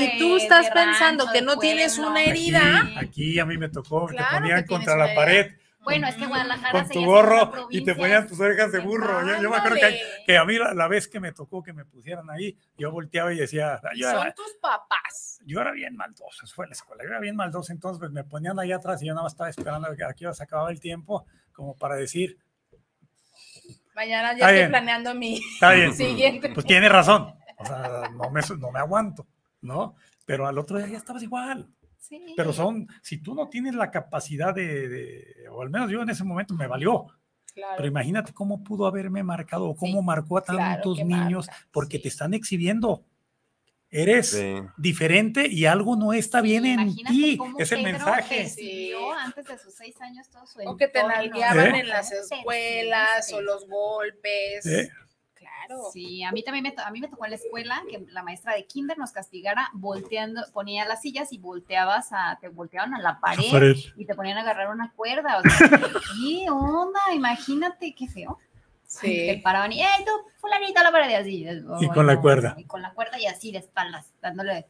Y 0.00 0.18
tú 0.18 0.36
estás 0.36 0.66
de 0.66 0.72
pensando 0.72 1.24
rancho, 1.26 1.32
que 1.32 1.42
no 1.42 1.58
tienes 1.58 1.98
una 1.98 2.22
herida. 2.24 2.80
Aquí, 2.96 2.98
aquí 2.98 3.38
a 3.38 3.46
mí 3.46 3.56
me 3.58 3.68
tocó, 3.68 4.06
Claro 4.06 4.28
te 4.28 4.40
ponían 4.40 4.66
contra 4.66 4.96
la 4.96 5.14
pared 5.14 5.52
Bueno, 5.82 6.06
es 6.06 6.14
que 6.14 6.26
Guadalajara 6.26 6.72
con 6.72 6.86
se 6.86 6.94
tu 6.94 7.04
gorro 7.04 7.66
y 7.70 7.84
te 7.84 7.94
ponían 7.94 8.26
tus 8.26 8.38
orejas 8.38 8.70
de 8.70 8.78
burro. 8.78 9.26
Yo, 9.26 9.42
yo 9.42 9.50
me 9.50 9.56
acuerdo 9.56 9.78
que, 10.26 10.36
a 10.36 10.44
mí 10.44 10.56
la, 10.56 10.74
la 10.74 10.86
vez 10.88 11.08
que 11.08 11.18
me 11.18 11.32
tocó 11.32 11.62
que 11.62 11.72
me 11.72 11.84
pusieran 11.84 12.30
ahí, 12.30 12.56
yo 12.78 12.92
volteaba 12.92 13.32
y 13.32 13.38
decía, 13.38 13.80
yo 13.96 14.10
son 14.10 14.22
era, 14.22 14.34
tus 14.34 14.54
papás. 14.60 15.40
yo 15.44 15.60
era 15.60 15.72
bien 15.72 15.96
maldoso, 15.96 16.44
eso 16.44 16.54
fue 16.54 16.66
la 16.66 16.72
escuela, 16.72 17.02
yo 17.02 17.10
era 17.10 17.20
bien 17.20 17.34
maldoso, 17.34 17.72
entonces 17.72 17.98
pues, 17.98 18.12
me 18.12 18.22
ponían 18.24 18.58
ahí 18.60 18.70
atrás 18.70 19.02
y 19.02 19.06
yo 19.06 19.14
nada 19.14 19.24
más 19.24 19.32
estaba 19.32 19.50
esperando 19.50 19.88
a 19.88 19.96
que 19.96 20.04
aquí 20.04 20.24
se 20.32 20.42
acababa 20.42 20.70
el 20.70 20.78
tiempo, 20.80 21.26
como 21.52 21.76
para 21.76 21.96
decir, 21.96 22.38
Mañana 23.94 24.32
ya 24.32 24.46
estoy 24.46 24.54
bien. 24.54 24.70
planeando 24.70 25.14
mi 25.14 25.36
está 25.36 25.72
bien, 25.72 25.94
siguiente. 25.94 26.50
pues 26.50 26.64
tiene 26.64 26.88
razón, 26.88 27.34
o 27.58 27.66
sea, 27.66 28.08
no 28.14 28.30
me, 28.30 28.40
no 28.58 28.70
me 28.70 28.78
aguanto, 28.78 29.26
¿no? 29.60 29.96
Pero 30.24 30.46
al 30.46 30.56
otro 30.58 30.78
día 30.78 30.86
ya 30.86 30.96
estabas 30.98 31.22
igual. 31.22 31.68
Sí. 32.02 32.34
Pero 32.36 32.52
son, 32.52 32.88
si 33.00 33.18
tú 33.18 33.32
no 33.34 33.48
tienes 33.48 33.74
la 33.76 33.90
capacidad 33.92 34.52
de, 34.52 34.88
de- 34.88 35.48
o 35.50 35.62
al 35.62 35.70
menos 35.70 35.88
yo 35.90 36.02
en 36.02 36.10
ese 36.10 36.24
momento 36.24 36.52
me 36.54 36.66
valió, 36.66 37.06
Claro. 37.54 37.74
pero 37.76 37.86
imagínate 37.88 38.32
cómo 38.32 38.64
pudo 38.64 38.86
haberme 38.86 39.22
marcado 39.22 39.68
o 39.68 39.76
cómo 39.76 40.00
Sí, 40.00 40.04
marcó 40.06 40.38
a 40.38 40.42
tantos 40.42 40.98
niños, 41.04 41.46
marca, 41.46 41.66
porque 41.70 41.98
sí. 41.98 42.02
te 42.04 42.08
están 42.08 42.34
exhibiendo. 42.34 43.04
Eres 43.88 44.30
Sí. 44.30 44.54
diferente 44.78 45.46
y 45.48 45.66
algo 45.66 45.94
no 45.96 46.12
está 46.14 46.40
bien 46.40 46.64
en 46.64 46.96
ti. 46.96 47.36
cómo 47.36 47.58
Es 47.58 47.70
el 47.72 47.82
mensaje. 47.82 48.48
antes 49.18 49.46
de 49.46 49.58
sus 49.58 49.74
seis 49.74 50.00
años 50.00 50.28
todo 50.30 50.46
su 50.46 50.60
O 50.66 50.76
que 50.78 50.88
te 50.88 51.02
nalgueaban 51.06 51.74
¿Eh? 51.74 51.80
en 51.80 51.88
las 51.88 52.08
¿Cómo 52.10 52.22
te 52.28 52.34
escuelas 52.36 53.32
o 53.34 53.40
los 53.42 53.68
golpes. 53.68 54.64
¿Eh? 54.66 54.90
Claro. 55.66 55.82
Sí, 55.92 56.22
a 56.22 56.32
mí 56.32 56.42
también 56.42 56.62
me, 56.64 56.74
a 56.82 56.90
mí 56.90 57.00
me 57.00 57.08
tocó 57.08 57.24
en 57.24 57.30
la 57.30 57.36
escuela 57.36 57.82
que 57.88 58.04
la 58.08 58.22
maestra 58.22 58.54
de 58.54 58.66
kinder 58.66 58.98
nos 58.98 59.12
castigara 59.12 59.68
volteando, 59.72 60.42
ponía 60.52 60.84
las 60.86 61.02
sillas 61.02 61.32
y 61.32 61.38
volteabas 61.38 62.12
a, 62.12 62.38
te 62.40 62.48
volteaban 62.48 62.94
a 62.94 63.00
la 63.00 63.20
pared, 63.20 63.50
Pared. 63.50 63.76
y 63.96 64.04
te 64.04 64.14
ponían 64.14 64.38
a 64.38 64.42
agarrar 64.42 64.70
una 64.70 64.92
cuerda. 64.94 65.38
O 65.38 65.42
sea, 65.42 65.68
¿qué 66.16 66.46
onda? 66.50 67.00
Imagínate 67.14 67.94
qué 67.94 68.08
feo. 68.08 68.38
Te 69.00 69.34
Sí. 69.36 69.40
paraban 69.42 69.72
y, 69.72 69.80
¡eh, 69.82 69.86
tú, 70.04 70.10
fulanito, 70.38 70.80
a 70.80 70.82
la 70.82 70.92
pared! 70.92 71.10
Y 71.10 71.14
así. 71.14 71.46
Y 71.80 71.88
con 71.88 72.06
la 72.06 72.20
cuerda. 72.20 72.54
Y 72.58 72.64
con 72.64 72.82
la 72.82 72.92
cuerda 72.92 73.18
y 73.18 73.26
así 73.26 73.50
de 73.50 73.58
espaldas, 73.58 74.12
dándole. 74.20 74.66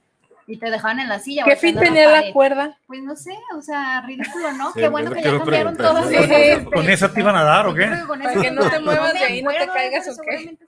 Y 0.46 0.56
te 0.58 0.70
dejaban 0.70 0.98
en 1.00 1.08
la 1.08 1.18
silla. 1.20 1.44
¿Qué 1.44 1.56
fin 1.56 1.78
tenía 1.78 2.10
la 2.10 2.32
cuerda? 2.32 2.76
Pues 2.86 3.00
no 3.02 3.14
sé, 3.14 3.36
o 3.56 3.62
sea, 3.62 4.00
ridículo, 4.02 4.52
¿no? 4.52 4.72
Sí, 4.72 4.80
Qué 4.80 4.88
bueno 4.88 5.12
que 5.12 5.22
ya 5.22 5.38
cambiaron 5.38 5.76
este, 6.12 6.64
¿Con 6.64 6.90
esa 6.90 7.12
te 7.12 7.20
iban 7.20 7.36
a 7.36 7.44
dar 7.44 7.66
o 7.68 7.74
qué? 7.74 7.86
Para 8.08 8.42
que 8.42 8.50
no 8.50 8.68
te 8.68 8.80
muevas 8.80 9.12
de 9.12 9.20
ahí, 9.20 9.42
no 9.42 9.50
te 9.50 9.66
caigas, 9.68 10.06
¿o 10.08 10.10
qué? 10.22 10.38
seguramente 10.38 10.66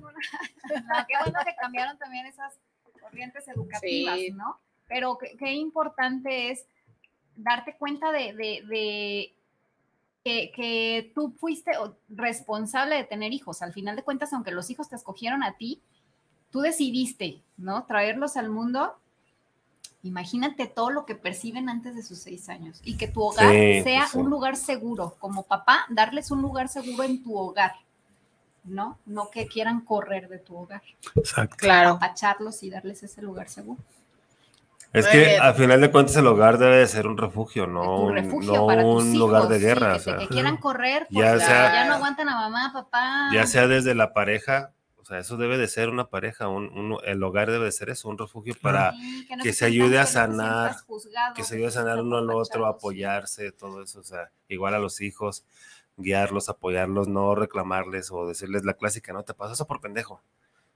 una- 0.00 0.12
No, 1.00 1.06
qué 1.06 1.14
bueno 1.24 1.38
que 1.44 1.54
cambiaron 1.56 1.98
también 1.98 2.26
esas 2.26 2.54
corrientes 3.00 3.46
educativas, 3.48 4.16
Sí. 4.18 4.30
¿no? 4.32 4.58
Pero 4.88 5.18
qué, 5.18 5.36
qué 5.38 5.52
importante 5.54 6.50
es 6.50 6.66
darte 7.36 7.76
cuenta 7.76 8.10
de, 8.12 8.32
de- 8.34 8.62
de 8.66 9.34
que, 10.24 10.52
que 10.54 11.12
tú 11.14 11.32
fuiste 11.38 11.70
responsable 12.08 12.96
de 12.96 13.04
tener 13.04 13.32
hijos. 13.32 13.62
Al 13.62 13.72
final 13.72 13.96
de 13.96 14.02
cuentas, 14.02 14.32
aunque 14.32 14.50
los 14.50 14.68
hijos 14.70 14.88
te 14.88 14.96
escogieron 14.96 15.42
a 15.42 15.56
ti, 15.56 15.80
tú 16.50 16.60
decidiste, 16.60 17.42
¿no? 17.56 17.84
Traerlos 17.84 18.36
al 18.36 18.50
mundo. 18.50 18.98
Imagínate 20.02 20.66
todo 20.66 20.90
lo 20.90 21.04
que 21.06 21.14
perciben 21.14 21.68
antes 21.68 21.94
de 21.94 22.02
sus 22.02 22.18
seis 22.18 22.48
años 22.48 22.80
y 22.84 22.96
que 22.96 23.08
tu 23.08 23.20
hogar 23.22 23.50
Sí, 23.52 23.82
sea 23.82 24.00
pues 24.02 24.10
sí. 24.12 24.18
un 24.18 24.30
lugar 24.30 24.56
seguro. 24.56 25.16
Como 25.18 25.42
papá, 25.44 25.86
darles 25.88 26.30
un 26.30 26.40
lugar 26.40 26.68
seguro 26.68 27.02
en 27.04 27.22
tu 27.22 27.36
hogar, 27.36 27.72
¿no? 28.64 28.98
No 29.06 29.30
que 29.30 29.46
quieran 29.46 29.80
correr 29.82 30.28
de 30.28 30.38
tu 30.38 30.56
hogar. 30.56 30.82
Exacto. 31.14 31.56
Claro. 31.58 31.90
Apacharlos 31.92 32.62
y 32.62 32.70
darles 32.70 33.02
ese 33.02 33.22
lugar 33.22 33.48
seguro. 33.48 33.80
Es 34.92 35.04
Muy 35.04 35.12
que 35.12 35.18
bien. 35.24 35.42
al 35.42 35.54
final 35.54 35.80
de 35.82 35.90
cuentas 35.90 36.16
el 36.16 36.26
hogar 36.26 36.56
debe 36.56 36.76
de 36.78 36.86
ser 36.86 37.06
un 37.06 37.18
refugio, 37.18 37.66
no 37.66 38.00
un, 38.04 38.14
refugio 38.14 38.52
no 38.54 38.66
para 38.66 38.82
tus 38.82 39.02
un 39.02 39.08
hijos, 39.14 39.18
lugar 39.18 39.48
de 39.48 39.58
sí, 39.58 39.64
guerra. 39.66 39.92
que, 39.92 39.96
o 39.96 40.00
sea, 40.00 40.16
que 40.16 40.28
quieran 40.28 40.56
correr 40.56 41.06
Ya 41.10 41.32
porque 41.32 41.44
sea- 41.44 41.72
ya 41.74 41.84
no 41.86 41.94
aguantan 41.96 42.28
a 42.30 42.34
mamá, 42.36 42.70
papá. 42.72 43.28
ya 43.34 43.46
sea 43.46 43.66
desde 43.68 43.94
la 43.94 44.14
pareja, 44.14 44.72
o 44.96 45.04
sea, 45.04 45.18
eso 45.18 45.36
debe 45.36 45.58
de 45.58 45.68
ser 45.68 45.90
una 45.90 46.06
pareja, 46.08 46.48
un, 46.48 46.64
un- 46.76 46.98
el 47.04 47.22
hogar 47.22 47.50
debe 47.50 47.66
de 47.66 47.72
ser 47.72 47.90
eso, 47.90 48.08
un 48.08 48.16
refugio 48.16 48.54
para 48.62 48.92
Sí, 48.92 49.26
no 49.30 49.42
que 49.42 49.50
te 49.50 49.52
se 49.54 49.66
ayude 49.66 49.98
a 49.98 50.02
que 50.06 50.10
sanar, 50.10 50.76
que 51.34 51.44
se 51.44 51.56
ayude 51.56 51.68
a 51.68 51.72
sanar 51.72 52.00
uno 52.00 52.16
al 52.16 52.30
otro, 52.30 52.64
apoyarse, 52.66 53.52
todo 53.52 53.82
eso, 53.82 54.00
o 54.00 54.04
sea, 54.04 54.30
igual 54.48 54.72
a 54.74 54.78
los 54.78 55.02
hijos, 55.02 55.44
guiarlos, 55.98 56.48
apoyarlos, 56.48 57.08
no 57.08 57.34
reclamarles 57.34 58.10
o 58.10 58.26
decirles 58.26 58.64
la 58.64 58.74
clásica, 58.74 59.12
no 59.12 59.24
te 59.24 59.34
pasa 59.34 59.52
eso 59.52 59.66
por 59.66 59.80
pendejo. 59.80 60.22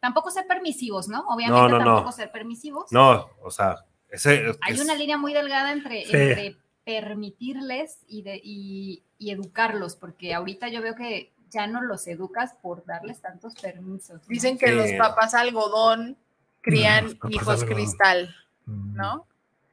Tampoco 0.00 0.30
ser 0.30 0.46
permisivos, 0.46 1.08
¿no? 1.08 1.20
Obviamente 1.28 1.60
no, 1.72 1.78
no. 1.78 1.84
tampoco 1.84 2.12
ser 2.12 2.30
permisivos. 2.32 2.90
No, 2.92 3.30
o 3.42 3.50
sea, 3.50 3.84
ese 4.10 4.52
Hay 4.60 4.74
es- 4.74 4.80
una 4.80 4.94
línea 4.96 5.16
muy 5.16 5.32
delgada 5.32 5.72
entre, 5.72 6.04
Sí. 6.04 6.10
entre 6.16 6.56
permitirles 6.84 7.98
y, 8.08 8.22
de, 8.22 8.40
y, 8.42 9.02
y 9.18 9.30
educarlos, 9.30 9.94
porque 9.96 10.34
ahorita 10.34 10.68
yo 10.68 10.82
veo 10.82 10.94
que 10.94 11.32
ya 11.50 11.66
no 11.66 11.82
los 11.82 12.06
educas 12.08 12.54
por 12.62 12.84
darles 12.84 13.20
tantos 13.20 13.54
permisos. 13.54 14.20
¿no? 14.22 14.26
Dicen 14.28 14.58
que 14.58 14.68
Sí. 14.68 14.72
los 14.74 14.92
papás 14.92 15.34
algodón 15.34 16.16
crían 16.62 17.14
papás 17.16 17.30
hijos 17.32 17.48
algodón. 17.62 17.74
cristal, 17.74 18.34
Mm. 18.66 18.94
¿no? 18.96 19.26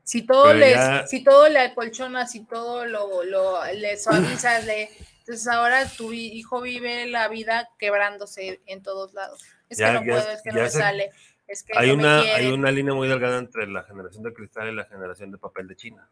Si 0.04 0.24
todo, 0.24 0.46
Pero 0.46 0.60
les, 0.60 0.76
ya- 0.76 1.08
si 1.08 1.24
todo 1.24 1.48
le 1.50 1.60
acolchonas, 1.60 2.32
si 2.32 2.44
todo 2.44 2.86
lo, 2.86 3.24
lo 3.24 3.64
le 3.76 3.96
suavizas, 3.98 4.66
le, 4.66 4.90
entonces 5.30 5.48
ahora 5.48 5.86
tu 5.88 6.12
hi- 6.12 6.32
hijo 6.34 6.60
vive 6.60 7.06
la 7.06 7.28
vida 7.28 7.70
quebrándose 7.78 8.62
en 8.66 8.82
todos 8.82 9.14
lados. 9.14 9.44
Es 9.70 9.78
Ya- 9.78 9.88
que 9.88 9.94
no 9.94 10.00
ya- 10.06 10.14
puedo, 10.14 10.32
es 10.32 10.42
que 10.42 10.50
no 10.52 10.62
me 10.62 10.70
se- 10.72 10.78
sale, 10.80 11.12
es 11.48 11.62
que 11.62 11.78
hay 11.78 11.90
no 11.90 11.98
me 11.98 12.02
una, 12.04 12.20
hay 12.22 12.48
una 12.52 12.72
línea 12.72 12.96
muy 12.96 13.08
delgada 13.08 13.38
entre 13.38 13.68
la 13.68 13.84
generación 13.84 14.24
de 14.24 14.34
cristal 14.34 14.70
y 14.70 14.76
la 14.76 14.86
generación 14.86 15.30
de 15.32 15.38
papel 15.38 15.68
de 15.68 15.76
China. 15.76 16.10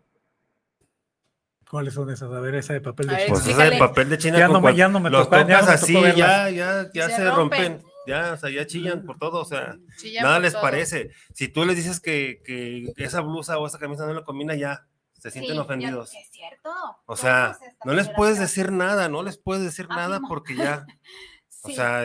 ¿Cuáles 1.69 1.95
son 1.95 2.09
esas? 2.11 2.31
A 2.31 2.39
ver, 2.39 2.53
esa 2.55 2.73
de 2.73 2.81
papel 2.81 3.07
de 3.07 3.15
ver, 3.15 3.25
China. 3.25 3.33
Pues 3.33 3.47
esa 3.47 3.63
de 3.69 3.77
papel 3.77 4.09
de 4.09 4.17
China, 4.19 4.37
Ya 4.37 4.47
no 4.47 4.53
me- 4.55 4.61
cual- 4.61 4.75
ya 4.75 4.87
no 4.87 4.99
me 4.99 5.09
los 5.09 5.27
tocó- 5.27 5.41
tocas 5.41 5.67
así, 5.67 5.93
tocó 5.93 6.07
ya, 6.09 6.49
ya, 6.51 6.89
ya 6.93 7.09
Se 7.09 7.15
se, 7.17 7.29
rompen. 7.31 7.73
rompen, 7.73 7.91
ya, 8.05 8.33
o 8.33 8.37
sea, 8.37 8.49
ya 8.51 8.65
chillan 8.67 9.03
por 9.03 9.17
todo, 9.17 9.41
o 9.41 9.45
sea, 9.45 9.75
Chillan 9.97 10.23
nada 10.23 10.39
les 10.39 10.53
todo. 10.53 10.61
parece. 10.61 11.09
Si 11.33 11.47
tú 11.49 11.65
les 11.65 11.75
dices 11.75 11.99
que, 11.99 12.41
que 12.45 12.93
esa 13.03 13.19
blusa 13.21 13.57
o 13.57 13.65
esa 13.67 13.79
camisa 13.79 14.05
no 14.05 14.13
le 14.13 14.23
combina, 14.23 14.53
ya, 14.55 14.85
se 15.19 15.31
sienten 15.31 15.53
Sí, 15.55 15.59
ofendidos. 15.59 16.13
es 16.13 16.29
cierto. 16.29 16.69
O 17.05 17.15
sea, 17.15 17.57
no 17.85 17.93
les 17.93 18.09
puedes 18.09 18.39
decir 18.39 18.71
nada, 18.71 19.09
no 19.09 19.23
les 19.23 19.37
puedes 19.37 19.63
decir 19.63 19.87
nada 19.89 20.17
Afirmo. 20.17 20.27
porque 20.27 20.55
ya, 20.55 20.85
o 21.63 21.69
sea, 21.69 22.03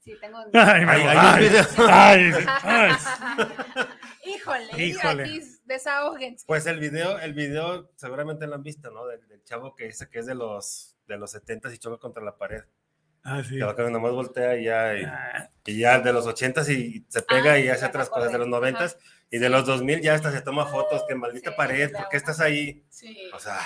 sí, 0.00 0.14
tengo. 0.20 0.38
Ay, 0.54 0.84
ay, 0.88 1.02
ay, 1.06 2.32
ay. 2.62 2.92
Híjole, 4.24 4.84
Híjole. 4.86 5.22
aquí 5.24 5.40
desahóguense. 5.64 6.44
Pues 6.46 6.66
el 6.66 6.78
video, 6.78 7.18
el 7.18 7.34
video 7.34 7.90
seguramente 7.96 8.46
lo 8.46 8.54
han 8.54 8.62
visto, 8.62 8.90
¿no? 8.90 9.06
Del, 9.06 9.26
del 9.28 9.42
chavo 9.44 9.74
que 9.74 9.86
dice 9.86 10.08
que 10.08 10.20
es 10.20 10.26
de 10.26 10.34
los 10.34 10.96
de 11.06 11.18
los 11.18 11.30
70 11.32 11.72
y 11.74 11.78
choca 11.78 11.98
contra 11.98 12.22
la 12.22 12.36
pared. 12.38 12.62
Ah, 13.24 13.42
sí. 13.42 13.56
Que 13.56 13.64
va 13.64 13.76
que 13.76 13.82
nomás 13.82 14.12
voltea 14.12 14.56
y 14.56 14.64
ya, 14.64 14.94
y, 14.96 15.04
Ah, 15.04 15.50
y 15.64 15.78
ya 15.78 15.98
de 16.00 16.12
los 16.12 16.26
80 16.26 16.62
y 16.72 17.04
se 17.08 17.22
pega 17.22 17.52
Ah, 17.52 17.58
y 17.58 17.62
sí, 17.62 17.68
hace 17.68 17.86
otras 17.86 18.08
cosas 18.08 18.32
de 18.32 18.38
los 18.38 18.48
acordé. 18.48 18.72
90 18.72 18.84
Ajá. 18.84 18.94
y 19.30 19.38
de 19.38 19.48
los 19.48 19.64
2000 19.66 20.00
ya 20.00 20.14
hasta 20.14 20.32
se 20.32 20.40
toma 20.42 20.66
fotos, 20.66 21.02
que 21.08 21.14
maldita 21.14 21.50
Sí, 21.50 21.56
pared, 21.56 21.88
de 21.90 21.96
¿por 21.96 22.08
qué 22.08 22.16
estás 22.16 22.40
ahí? 22.40 22.84
Sí, 22.90 23.30
O 23.34 23.38
sea, 23.38 23.58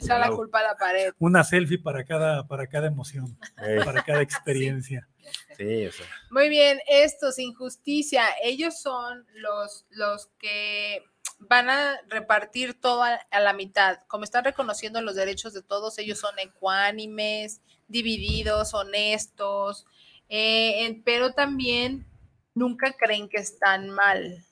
echa 0.00 0.18
la 0.18 0.28
culpa 0.30 0.60
a 0.60 0.62
la 0.62 0.76
pared. 0.76 1.12
Una 1.18 1.42
selfie 1.42 1.78
para 1.78 2.04
cada, 2.04 2.46
para 2.46 2.66
cada 2.66 2.86
emoción, 2.88 3.38
eh, 3.62 3.80
para 3.84 4.02
cada 4.02 4.20
experiencia. 4.22 5.08
sí, 5.56 5.86
o 5.86 5.92
sea, 5.92 6.06
Muy 6.30 6.48
bien, 6.48 6.78
estos, 6.88 7.38
injusticia, 7.38 8.24
ellos 8.44 8.80
son 8.80 9.26
los, 9.34 9.86
los 9.90 10.26
que 10.38 11.02
van 11.40 11.70
a 11.70 11.96
repartir 12.08 12.78
todo 12.80 13.02
a, 13.04 13.14
a 13.30 13.40
la 13.40 13.52
mitad. 13.54 14.00
Como 14.06 14.24
están 14.24 14.44
reconociendo 14.44 15.00
los 15.02 15.14
derechos 15.14 15.52
de 15.54 15.62
todos, 15.62 15.98
ellos 15.98 16.18
son 16.18 16.38
ecuánimes, 16.38 17.60
divididos, 17.88 18.74
honestos, 18.74 19.86
eh, 20.28 21.00
pero 21.04 21.32
también 21.32 22.06
nunca 22.54 22.92
creen 22.92 23.28
que 23.28 23.38
están 23.38 23.90
mal. 23.90 24.44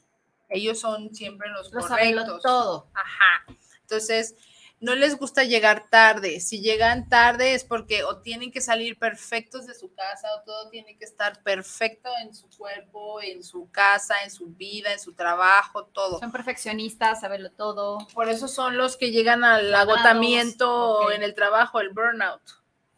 Ellos 0.49 0.81
son 0.81 1.15
siempre 1.15 1.49
los 1.51 1.73
Lo 1.73 1.83
saben 1.83 2.15
correctos. 2.15 2.43
todo. 2.43 2.89
Ajá. 2.95 3.47
Entonces, 3.83 4.35
no 4.79 4.95
les 4.95 5.17
gusta 5.17 5.45
llegar 5.45 5.89
tarde. 5.89 6.41
Si 6.41 6.61
llegan 6.61 7.09
tarde 7.09 7.55
es 7.55 7.65
porque 7.65 8.05
o 8.05 8.19
tienen 8.19 8.53
que 8.53 8.61
salir 8.61 8.99
perfectos 8.99 9.67
de 9.67 9.75
su 9.75 9.93
casa 9.95 10.29
o 10.37 10.43
todo 10.45 10.69
tiene 10.69 10.97
que 10.99 11.05
estar 11.05 11.43
perfecto 11.43 12.11
en 12.23 12.35
su 12.35 12.49
cuerpo, 12.51 13.21
en 13.23 13.43
su 13.43 13.71
casa, 13.71 14.23
en 14.23 14.31
su 14.31 14.49
vida, 14.49 14.93
en 14.93 15.01
su 15.01 15.15
trabajo, 15.15 15.87
todo. 15.87 16.19
Son 16.19 16.31
perfeccionistas, 16.31 17.21
saberlo 17.21 17.51
todo. 17.53 17.99
Por 18.15 18.29
eso 18.29 18.49
son 18.49 18.77
los 18.77 18.97
que 18.97 19.11
llegan 19.11 19.45
al 19.45 19.75
agotamiento 19.75 21.11
en 21.11 21.23
el 21.23 21.35
trabajo, 21.35 21.81
el 21.81 21.91
burnout. 21.91 22.43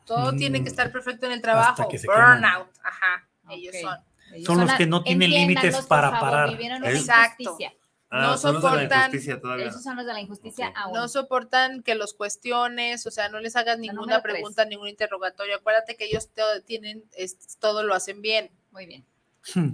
Todo 0.09 0.33
tiene 0.33 0.59
Mm. 0.61 0.63
que 0.65 0.69
estar 0.71 0.91
perfecto 0.91 1.27
en 1.27 1.33
el 1.33 1.41
trabajo. 1.43 1.89
Burnout, 2.05 2.69
ajá. 2.83 3.29
Ellos 3.51 3.75
son. 3.81 3.99
Ellos 4.35 4.47
Son 4.47 4.61
los 4.61 4.73
que 4.75 4.87
no 4.87 5.03
tienen 5.03 5.31
límites 5.31 5.87
para 5.87 6.11
favor, 6.11 6.21
parar. 6.31 6.51
vivieron 6.51 6.83
una 6.83 6.91
Exacto. 6.91 7.57
Ah, 8.11 8.23
No 8.23 8.39
son 8.39 8.55
los 8.55 8.63
de 8.63 8.69
la 8.69 8.73
soportan-. 9.11 9.61
Esos 9.67 9.83
son 9.83 9.97
los 9.97 10.07
de 10.07 10.13
la 10.15 10.21
injusticia 10.21 10.73
aún. 10.75 10.95
No 10.95 11.09
soportan 11.09 11.83
que 11.83 11.95
los 11.95 12.15
cuestiones, 12.15 13.07
o 13.07 13.11
sea, 13.11 13.29
no 13.29 13.39
les 13.39 13.55
hagas 13.57 13.79
ninguna 13.79 14.23
tres. 14.23 14.35
pregunta, 14.35 14.65
ningún 14.65 14.89
interrogatorio. 14.89 15.57
Acuérdate 15.57 15.97
que 15.97 16.07
ellos 16.07 16.29
todo 16.35 16.63
tienen, 16.63 17.05
es- 17.17 17.59
todo 17.59 17.83
lo 17.83 17.95
hacen 17.95 18.21
bien. 18.23 18.51
Muy 18.71 18.87
bien. 18.87 19.05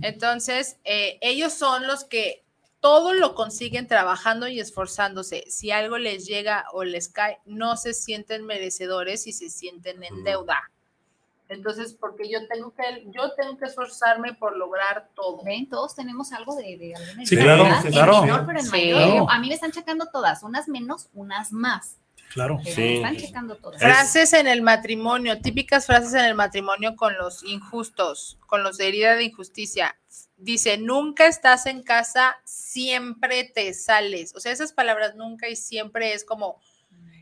Entonces, 0.02 0.76
eh, 0.84 1.18
ellos 1.20 1.52
son 1.52 1.86
los 1.86 2.04
que 2.04 2.43
todo 2.84 3.14
lo 3.14 3.34
consiguen 3.34 3.88
trabajando 3.88 4.46
y 4.46 4.60
esforzándose. 4.60 5.44
Si 5.48 5.70
algo 5.70 5.96
les 5.96 6.26
llega 6.26 6.66
o 6.74 6.84
les 6.84 7.08
cae, 7.08 7.38
no 7.46 7.78
se 7.78 7.94
sienten 7.94 8.44
merecedores 8.44 9.26
y 9.26 9.32
se 9.32 9.48
sienten 9.48 10.02
en 10.04 10.22
deuda. 10.22 10.70
Entonces, 11.48 11.96
porque 11.98 12.28
yo 12.30 12.46
tengo 12.46 12.74
que, 12.74 13.06
yo 13.06 13.32
tengo 13.38 13.56
que 13.56 13.64
esforzarme 13.64 14.34
por 14.34 14.54
lograr 14.58 15.08
todo. 15.14 15.42
Ven, 15.42 15.66
todos 15.66 15.94
tenemos 15.94 16.30
algo 16.34 16.54
de, 16.56 16.76
de 16.76 16.94
alguna 16.94 17.24
Sí, 17.24 17.36
claro, 17.38 17.64
sí, 17.80 17.86
en 17.86 17.92
claro. 17.94 18.20
menor, 18.20 18.44
pero 18.44 18.58
en 18.58 18.64
Sí. 18.66 18.70
mayor. 18.70 19.02
Claro. 19.02 19.30
A 19.30 19.38
mí 19.38 19.48
me 19.48 19.54
están 19.54 19.72
checando 19.72 20.04
todas, 20.12 20.42
unas 20.42 20.68
menos, 20.68 21.08
unas 21.14 21.52
más. 21.52 21.96
Claro. 22.34 22.58
Sí. 22.64 22.80
me 22.80 22.94
están 22.96 23.16
checando 23.16 23.56
todas. 23.56 23.80
Es- 23.80 23.86
Frases 23.88 24.32
en 24.34 24.46
el 24.48 24.60
matrimonio, 24.60 25.40
típicas 25.40 25.86
frases 25.86 26.12
en 26.14 26.24
el 26.26 26.34
matrimonio 26.34 26.96
con 26.96 27.16
los 27.16 27.42
injustos, 27.44 28.38
con 28.46 28.62
los 28.62 28.76
de 28.76 28.88
herida 28.88 29.14
de 29.14 29.24
injusticia. 29.24 29.96
Dice, 30.36 30.76
nunca 30.76 31.26
estás 31.26 31.66
en 31.66 31.82
casa, 31.84 32.36
siempre 32.44 33.44
te 33.44 33.72
sales. 33.72 34.34
O 34.34 34.40
sea, 34.40 34.50
esas 34.52 34.72
palabras 34.72 35.14
nunca 35.14 35.48
y 35.48 35.54
siempre 35.56 36.12
es 36.12 36.24
como, 36.24 36.60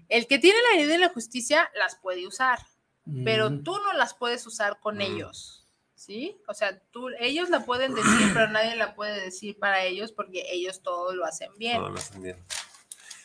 el 0.09 0.27
que 0.27 0.39
tiene 0.39 0.59
la 0.71 0.79
herida 0.81 0.93
de 0.95 0.99
la 0.99 1.09
justicia 1.11 1.71
las 1.79 1.97
puede 1.97 2.27
usar, 2.27 2.59
pero 3.25 3.51
Mm. 3.51 3.63
tú 3.65 3.77
no 3.79 3.93
las 3.93 4.15
puedes 4.15 4.47
usar 4.47 4.81
con 4.81 4.97
Mm. 4.97 5.01
ellos. 5.03 5.59
¿Sí? 5.95 6.37
O 6.49 6.55
sea, 6.55 6.81
tú, 6.91 7.11
ellos 7.21 7.49
la 7.49 7.65
pueden 7.65 7.95
decir, 7.95 8.31
pero 8.35 8.49
nadie 8.49 8.75
la 8.75 8.95
puede 8.97 9.21
decir 9.21 9.57
para 9.59 9.85
ellos 9.85 10.11
porque 10.11 10.43
ellos 10.51 10.83
todo 10.83 11.15
lo 11.15 11.25
hacen 11.25 11.51
bien. 11.59 11.81
No, 11.81 11.91
lo 11.91 11.99
hacen 11.99 12.21
bien. 12.23 12.45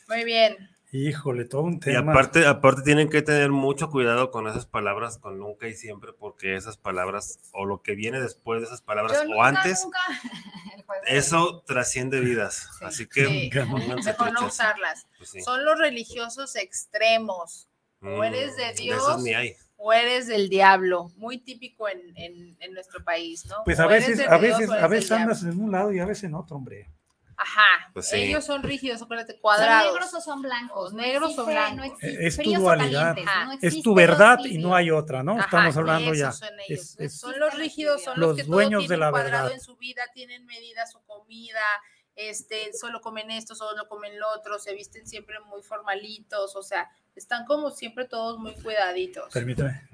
Muy 0.08 0.24
bien. 0.26 0.70
Híjole, 0.94 1.44
todo 1.46 1.64
un 1.64 1.74
Y 1.76 1.80
tema. 1.80 2.14
aparte, 2.14 2.46
aparte 2.46 2.82
tienen 2.82 3.10
que 3.10 3.22
tener 3.22 3.50
mucho 3.52 3.90
cuidado 3.90 4.32
con 4.32 4.48
esas 4.48 4.66
palabras, 4.66 5.18
con 5.18 5.38
nunca 5.38 5.68
y 5.68 5.74
siempre, 5.74 6.14
porque 6.14 6.56
esas 6.56 6.78
palabras 6.78 7.40
o 7.52 7.66
lo 7.66 7.82
que 7.82 7.94
viene 7.94 8.22
después 8.22 8.62
de 8.62 8.68
esas 8.68 8.82
palabras 8.82 9.14
Yo 9.18 9.22
o 9.24 9.26
nunca, 9.26 9.48
antes, 9.50 9.84
nunca- 9.84 10.00
eso 11.08 11.64
trasciende 11.68 12.22
vidas. 12.22 12.70
Sí. 12.80 12.86
Así 12.86 13.06
que 13.08 13.26
Sí. 13.26 13.50
Mejor 13.54 14.32
no 14.32 14.46
usarlas. 14.48 15.08
Pues 15.18 15.30
sí. 15.32 15.42
Son 15.42 15.66
los 15.66 15.78
religiosos 15.78 16.56
extremos. 16.56 17.68
o 18.02 18.24
eres 18.24 18.56
de 18.56 18.72
Mm, 18.72 18.76
Dios, 18.76 18.98
esos 19.02 19.24
ni 19.24 19.34
hay. 19.34 19.56
o 19.76 19.92
eres 19.92 20.28
del 20.28 20.50
diablo, 20.50 21.12
muy 21.18 21.40
típico 21.40 21.90
en, 21.90 22.00
en- 22.16 22.56
en 22.60 22.74
nuestro 22.74 23.04
país, 23.04 23.44
¿no? 23.48 23.56
Pues 23.66 23.80
a 23.80 23.88
veces, 23.88 24.20
a 24.28 24.38
veces, 24.38 24.70
a 24.70 24.88
veces 24.88 25.10
diablo. 25.10 25.24
andas 25.24 25.44
en 25.44 25.60
un 25.60 25.72
lado 25.72 25.92
y 25.92 26.00
a 26.00 26.06
veces 26.06 26.26
en 26.26 26.36
otro, 26.36 26.56
hombre. 26.58 26.88
Ajá, 27.40 27.92
Pues 27.94 28.10
sí. 28.10 28.16
ellos 28.18 28.44
son 28.46 28.64
rígidos, 28.64 29.00
acuérdate, 29.02 29.34
¿Son 29.34 29.42
cuadrados. 29.42 29.94
negros 29.94 30.14
o 30.16 30.22
son 30.22 30.42
blancos? 30.42 30.94
Negros 30.94 31.38
o 31.38 31.46
blancos. 31.46 31.76
No 31.78 31.84
existe 31.84 32.26
Es 32.28 32.38
tu 32.38 32.54
dualidad. 32.56 33.16
no 33.16 33.52
Es 33.62 33.82
tu 33.84 33.94
verdad 33.94 34.40
y 34.44 34.58
no 34.58 34.74
hay 34.76 34.90
otra, 34.90 35.22
¿no? 35.22 35.34
Ajá, 35.34 35.44
Estamos 35.44 35.78
hablando 35.78 36.14
ya. 36.16 36.32
son 36.32 36.50
ellos. 36.68 36.80
Es- 36.82 37.00
es- 37.00 37.20
son 37.20 37.40
los 37.40 37.54
rígidos, 37.54 38.04
son 38.04 38.20
los, 38.20 38.30
Los 38.30 38.38
que 38.38 38.44
dueños 38.44 38.84
todo 38.86 38.90
de 38.90 38.98
la 38.98 39.06
tienen 39.08 39.12
cuadrado 39.12 39.44
verdad. 39.44 39.52
en 39.54 39.62
su 39.64 39.78
vida, 39.78 40.02
tienen 40.16 40.46
medida 40.48 40.88
su 40.88 41.00
comida, 41.06 41.62
este, 42.16 42.74
solo 42.74 43.02
comen 43.02 43.30
esto, 43.30 43.54
solo 43.54 43.88
comen 43.88 44.20
lo 44.20 44.28
otro, 44.36 44.58
se 44.58 44.74
visten 44.74 45.06
siempre 45.08 45.40
muy 45.42 45.62
formalitos, 45.62 46.56
o 46.56 46.64
sea, 46.64 46.90
están 47.16 47.46
como 47.46 47.70
siempre 47.70 48.06
todos 48.06 48.40
muy 48.40 48.56
cuidaditos. 48.56 49.32
Permíteme. 49.32 49.88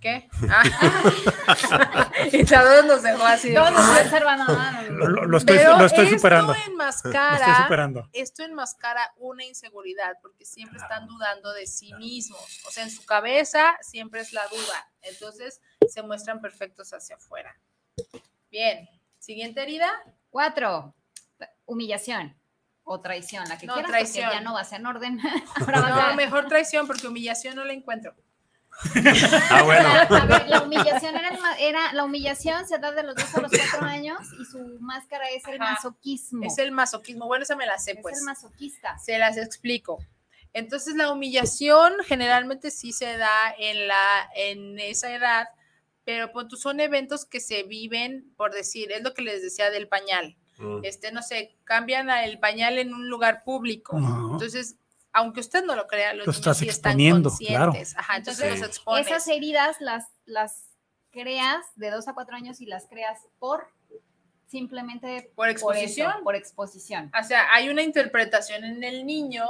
¿Qué? 0.00 0.28
Ah. 0.48 0.62
y 2.32 2.44
todos 2.44 2.84
nos 2.86 3.02
dejó 3.02 3.24
así. 3.24 3.48
de- 3.50 3.54
Todos 3.56 3.72
nos 3.72 3.88
observan, 4.00 4.38
no, 4.38 4.46
no, 4.46 4.82
Lo, 4.90 5.08
no. 5.08 5.24
lo 5.26 5.38
estoy, 5.38 5.56
Pero 5.58 5.76
lo 5.76 5.84
estoy 5.86 6.04
esto 6.06 6.16
superando. 6.16 6.52
Lo 6.52 6.58
estoy 6.58 6.72
enmascara, 6.72 7.62
superando. 7.64 8.08
esto 8.12 8.42
enmascara 8.44 9.12
una 9.16 9.44
inseguridad, 9.44 10.14
porque 10.22 10.44
siempre 10.44 10.78
están 10.78 11.06
dudando 11.06 11.52
de 11.52 11.66
sí 11.66 11.92
mismos. 11.94 12.40
O 12.66 12.70
sea, 12.70 12.84
en 12.84 12.90
su 12.90 13.04
cabeza 13.04 13.76
siempre 13.82 14.20
es 14.20 14.32
la 14.32 14.46
duda. 14.48 14.90
Entonces 15.02 15.60
se 15.88 16.02
muestran 16.02 16.40
perfectos 16.40 16.92
hacia 16.92 17.16
afuera. 17.16 17.58
Bien. 18.50 18.88
Siguiente 19.18 19.62
herida. 19.62 19.90
Cuatro, 20.30 20.94
humillación 21.66 22.36
o 22.84 23.00
traición, 23.00 23.46
la 23.48 23.58
que 23.58 23.66
No, 23.66 23.74
quieras, 23.74 23.90
traición. 23.90 24.24
porque 24.26 24.38
ya 24.38 24.44
no 24.44 24.54
vas 24.54 24.72
en 24.72 24.86
orden. 24.86 25.20
Ahora 25.60 25.80
vas 25.80 25.90
No, 25.90 26.00
a- 26.00 26.14
mejor 26.14 26.46
traición, 26.48 26.86
porque 26.86 27.06
humillación 27.06 27.54
no 27.56 27.64
la 27.64 27.72
encuentro. 27.74 28.14
Ah, 29.50 29.62
bueno. 29.64 29.88
A 29.88 30.24
ver, 30.26 30.48
la 30.48 30.62
humillación 30.62 31.14
era, 31.58 31.92
la 31.92 32.04
humillación 32.04 32.66
se 32.66 32.78
da 32.78 32.92
de 32.92 33.02
los 33.02 33.16
dos 33.16 33.34
a 33.34 33.40
los 33.40 33.50
cuatro 33.50 33.86
años 33.86 34.18
y 34.40 34.44
su 34.44 34.58
máscara 34.80 35.28
es 35.30 35.46
el 35.48 35.60
Ajá. 35.60 35.74
masoquismo. 35.74 36.44
Es 36.44 36.58
el 36.58 36.72
masoquismo. 36.72 37.26
Bueno, 37.26 37.42
esa 37.42 37.56
me 37.56 37.66
la 37.66 37.78
sé, 37.78 37.92
Es 37.92 37.98
pues. 38.02 38.18
el 38.18 38.24
masoquista. 38.24 38.98
Se 38.98 39.18
las 39.18 39.36
explico. 39.36 39.98
Entonces 40.52 40.94
la 40.94 41.12
humillación 41.12 41.94
generalmente 42.06 42.70
sí 42.70 42.92
se 42.92 43.16
da 43.16 43.54
en 43.58 43.88
la 43.88 44.30
en 44.34 44.78
esa 44.78 45.14
edad, 45.14 45.48
pero 46.04 46.32
pues, 46.32 46.46
son 46.58 46.80
eventos 46.80 47.24
que 47.24 47.40
se 47.40 47.64
viven, 47.64 48.32
por 48.36 48.52
decir, 48.52 48.90
es 48.92 49.02
lo 49.02 49.12
que 49.12 49.22
les 49.22 49.42
decía 49.42 49.70
del 49.70 49.88
pañal. 49.88 50.36
Mm. 50.58 50.80
Este, 50.82 51.12
no 51.12 51.22
sé, 51.22 51.56
cambian 51.64 52.10
a 52.10 52.24
el 52.24 52.38
pañal 52.38 52.78
en 52.78 52.94
un 52.94 53.08
lugar 53.08 53.44
público. 53.44 53.96
Entonces, 53.96 54.76
aunque 55.18 55.40
usted 55.40 55.64
no 55.64 55.74
lo 55.76 55.86
crea, 55.86 56.12
los 56.14 56.26
Lo 56.26 56.32
niños 56.32 56.36
estás 56.38 56.58
sí 56.58 56.68
están 56.68 56.92
exponiendo, 56.92 57.28
conscientes. 57.30 57.96
Ajá, 57.96 58.16
entonces 58.16 58.44
Sí. 58.54 58.58
los 58.60 58.68
expones. 58.68 59.06
Esas 59.06 59.28
heridas 59.28 59.76
las, 59.80 60.06
las 60.26 60.64
creas 61.10 61.64
de 61.76 61.90
dos 61.90 62.08
a 62.08 62.14
cuatro 62.14 62.36
años 62.36 62.60
y 62.60 62.66
las 62.66 62.86
creas 62.86 63.20
por 63.38 63.68
simplemente 64.46 65.30
Por 65.34 65.48
eso, 65.48 65.70
exposición. 65.70 66.12
por 66.24 66.34
exposición. 66.34 67.12
O 67.18 67.22
sea, 67.24 67.52
hay 67.52 67.68
una 67.68 67.82
interpretación 67.82 68.64
en 68.64 68.82
el 68.82 69.04
niño 69.04 69.46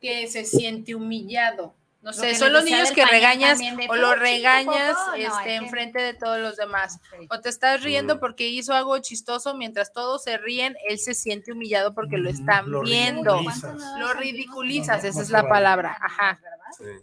que 0.00 0.26
se 0.28 0.44
siente 0.44 0.94
humillado. 0.94 1.74
No 2.02 2.12
sé, 2.12 2.34
son 2.34 2.52
los 2.52 2.64
niños 2.64 2.90
que 2.90 3.06
regañas 3.06 3.60
o 3.88 3.94
lo 3.94 4.16
regañas 4.16 4.94
poco, 4.96 5.06
no, 5.06 5.12
hay 5.12 5.22
este, 5.24 5.44
que- 5.44 5.54
enfrente 5.54 6.02
de 6.02 6.14
todos 6.14 6.38
los 6.40 6.56
demás. 6.56 6.98
O 7.30 7.40
te 7.40 7.48
estás 7.48 7.82
riendo 7.82 8.16
Mm. 8.16 8.18
porque 8.18 8.48
hizo 8.48 8.74
algo 8.74 8.98
chistoso 8.98 9.54
mientras 9.54 9.92
todos 9.92 10.24
se 10.24 10.36
ríen, 10.36 10.76
él 10.88 10.98
se 10.98 11.14
siente 11.14 11.52
humillado 11.52 11.94
porque 11.94 12.18
lo 12.18 12.28
están 12.28 12.68
lo 12.70 12.82
viendo. 12.82 13.36
ridiculizas. 13.38 13.60
¿Cuánto 13.62 13.84
no 13.84 13.98
Lo 14.00 14.12
ridiculizas, 14.14 15.02
No, 15.04 15.08
esa 15.10 15.22
es 15.22 15.30
la 15.30 15.38
vale. 15.42 15.48
palabra. 15.48 15.96
Ajá. 16.00 16.40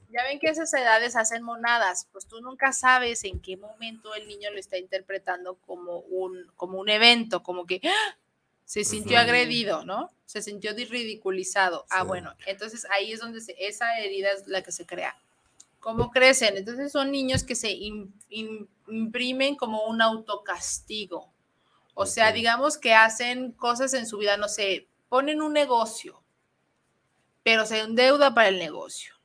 Ya 0.09 0.23
ven 0.23 0.39
que 0.39 0.47
esas 0.49 0.73
edades 0.73 1.15
hacen 1.15 1.43
monadas, 1.43 2.07
pues 2.11 2.27
tú 2.27 2.41
nunca 2.41 2.73
sabes 2.73 3.23
en 3.23 3.39
qué 3.39 3.55
momento 3.55 4.13
el 4.15 4.27
niño 4.27 4.49
lo 4.51 4.57
está 4.59 4.77
interpretando 4.77 5.55
como 5.65 5.99
un, 5.99 6.51
como 6.55 6.79
un 6.79 6.89
evento, 6.89 7.41
como 7.43 7.65
que 7.65 7.79
¡ah! 7.85 8.17
Se 8.69 8.83
sintió 8.83 9.17
agredido, 9.17 9.83
¿no? 9.83 10.11
Se 10.25 10.43
sintió 10.43 10.75
di- 10.75 10.85
ridiculizado. 10.85 11.87
Ah, 11.89 12.03
bueno, 12.03 12.35
entonces 12.45 12.85
ahí 12.91 13.11
es 13.11 13.19
donde 13.19 13.41
se- 13.41 13.55
esa 13.57 13.97
herida 13.97 14.29
es 14.31 14.45
la 14.45 14.61
que 14.61 14.71
se 14.71 14.85
crea. 14.85 15.19
¿Cómo 15.79 16.11
crecen? 16.11 16.55
Entonces 16.55 16.91
son 16.91 17.09
niños 17.09 17.43
que 17.43 17.55
se 17.55 17.69
im- 17.71 18.11
im- 18.29 18.67
imprimen 18.87 19.55
como 19.55 19.85
un 19.85 20.03
autocastigo. 20.03 21.33
O 21.95 22.05
sea, 22.05 22.31
digamos 22.31 22.77
que 22.77 22.93
hacen 22.93 23.53
cosas 23.53 23.95
en 23.95 24.05
su 24.05 24.19
vida, 24.19 24.37
no 24.37 24.47
sé, 24.47 24.87
ponen 25.09 25.41
un 25.41 25.53
negocio, 25.53 26.21
pero 27.41 27.65
se 27.65 27.79
endeuda 27.79 28.35
para 28.35 28.49
el 28.49 28.59
negocio, 28.59 29.15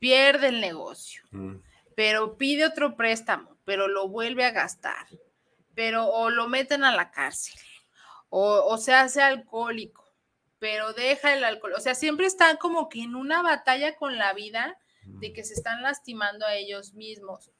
pierde 0.00 0.48
el 0.48 0.60
negocio, 0.60 1.22
Mm. 1.30 1.58
pero 1.94 2.36
pide 2.36 2.66
otro 2.66 2.96
préstamo, 2.96 3.56
pero 3.64 3.86
lo 3.86 4.08
vuelve 4.08 4.44
a 4.44 4.50
gastar, 4.50 5.06
pero 5.76 6.06
o 6.08 6.30
lo 6.30 6.48
meten 6.48 6.82
a 6.82 6.96
la 6.96 7.12
cárcel, 7.12 7.54
o, 8.28 8.62
o 8.66 8.78
se 8.78 8.92
hace 8.94 9.22
alcohólico, 9.22 10.04
pero 10.58 10.92
deja 10.92 11.34
el 11.34 11.44
alcohol. 11.44 11.74
O 11.76 11.80
sea, 11.80 11.94
siempre 11.94 12.26
están 12.26 12.56
como 12.56 12.88
que 12.88 13.02
en 13.02 13.14
una 13.14 13.42
batalla 13.42 13.96
con 13.96 14.16
la 14.18 14.32
vida 14.32 14.78
de 15.04 15.32
que 15.32 15.44
se 15.44 15.54
están 15.54 15.82
lastimando 15.82 16.44
a 16.46 16.54
ellos 16.54 16.94
mismos. 16.94 17.50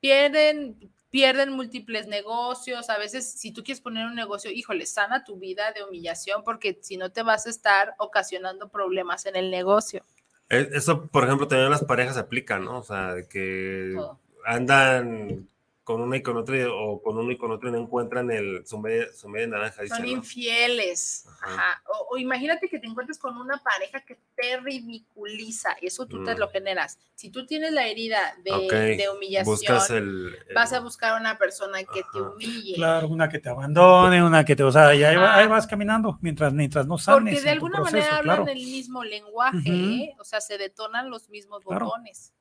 Pierden, 0.00 0.90
pierden 1.10 1.50
múltiples 1.50 2.06
negocios. 2.06 2.88
A 2.90 2.98
veces, 2.98 3.30
si 3.30 3.52
tú 3.52 3.62
quieres 3.62 3.80
poner 3.80 4.06
un 4.06 4.14
negocio, 4.14 4.50
híjole, 4.50 4.86
sana 4.86 5.24
tu 5.24 5.36
vida 5.36 5.72
de 5.72 5.84
humillación, 5.84 6.42
porque 6.44 6.78
si 6.82 6.96
no 6.96 7.10
te 7.10 7.22
vas 7.22 7.46
a 7.46 7.50
estar 7.50 7.94
ocasionando 7.98 8.68
problemas 8.68 9.26
en 9.26 9.36
el 9.36 9.50
negocio. 9.50 10.04
Eh, 10.48 10.68
Eso, 10.72 11.06
por 11.06 11.24
ejemplo, 11.24 11.48
también 11.48 11.70
las 11.70 11.84
parejas 11.84 12.14
se 12.14 12.20
aplica, 12.20 12.58
¿no? 12.58 12.78
O 12.78 12.82
sea, 12.82 13.14
de 13.14 13.28
que 13.28 13.92
Todo. 13.94 14.20
andan 14.44 15.48
con 15.86 16.00
una 16.00 16.16
y 16.16 16.22
con 16.22 16.36
otra, 16.36 16.56
o 16.68 17.00
con 17.00 17.16
uno 17.16 17.30
y 17.30 17.38
con 17.38 17.52
otro 17.52 17.70
no 17.70 17.78
encuentran 17.78 18.28
el, 18.32 18.66
su, 18.66 18.76
media, 18.80 19.06
su 19.14 19.28
media 19.28 19.46
naranja. 19.46 19.82
dice, 19.82 19.94
Son 19.94 20.04
¿no? 20.04 20.10
infieles. 20.10 21.26
Ajá. 21.40 21.54
Ajá. 21.54 21.82
O, 21.86 22.08
o 22.14 22.18
imagínate 22.18 22.68
que 22.68 22.80
te 22.80 22.88
encuentres 22.88 23.18
con 23.20 23.36
una 23.36 23.62
pareja 23.62 24.00
que 24.00 24.18
te 24.34 24.56
ridiculiza. 24.56 25.76
Eso 25.80 26.06
tú 26.06 26.24
te 26.24 26.34
Mm. 26.34 26.38
lo 26.38 26.48
generas. 26.48 26.98
Si 27.14 27.30
tú 27.30 27.46
tienes 27.46 27.70
la 27.72 27.86
herida 27.86 28.18
de, 28.42 29.08
humillación, 29.14 29.44
Buscas 29.54 29.90
el, 29.90 30.34
el- 30.48 30.54
vas 30.56 30.72
a 30.72 30.80
buscar 30.80 31.20
una 31.20 31.38
persona 31.38 31.78
que 31.84 32.02
te 32.12 32.20
humille. 32.20 32.74
Claro, 32.74 33.06
una 33.06 33.28
que 33.28 33.38
te 33.38 33.48
abandone, 33.48 34.24
una 34.24 34.44
que 34.44 34.56
te, 34.56 34.64
o 34.64 34.72
sea, 34.72 34.92
y 34.92 35.04
ahí, 35.04 35.46
vas 35.46 35.68
caminando 35.68 36.18
mientras, 36.20 36.52
mientras 36.52 36.84
no 36.88 36.98
sanes 36.98 37.34
Porque 37.36 37.44
de 37.44 37.50
alguna 37.50 37.76
proceso, 37.76 37.96
manera 37.96 38.16
hablan 38.18 38.36
claro. 38.44 38.50
el 38.50 38.58
mismo 38.66 39.04
lenguaje. 39.04 39.70
¿eh? 39.70 40.16
o 40.18 40.24
sea, 40.24 40.40
se 40.40 40.58
detonan 40.58 41.10
los 41.10 41.28
mismos 41.28 41.62
Claro. 41.64 41.86
botones. 41.86 42.32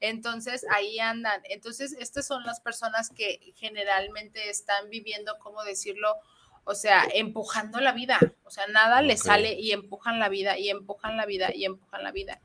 Entonces, 0.00 0.64
ahí 0.70 0.98
andan. 0.98 1.40
Entonces, 1.48 1.92
estas 1.98 2.26
son 2.26 2.42
las 2.44 2.60
personas 2.60 3.10
que 3.10 3.52
generalmente 3.56 4.50
están 4.50 4.90
viviendo, 4.90 5.38
¿cómo 5.40 5.62
decirlo? 5.64 6.16
O 6.64 6.74
sea, 6.74 7.04
empujando 7.14 7.80
la 7.80 7.92
vida. 7.92 8.18
O 8.44 8.50
sea, 8.50 8.66
nada 8.68 9.02
les 9.02 9.20
Ok. 9.20 9.26
sale 9.26 9.54
y 9.60 9.72
empujan 9.72 10.18
la 10.18 10.28
vida 10.28 10.58
y 10.58 10.70
empujan 10.70 11.16
la 11.16 11.26
vida 11.26 11.54
y 11.54 11.64
empujan 11.64 12.02
la 12.04 12.12
vida. 12.12 12.40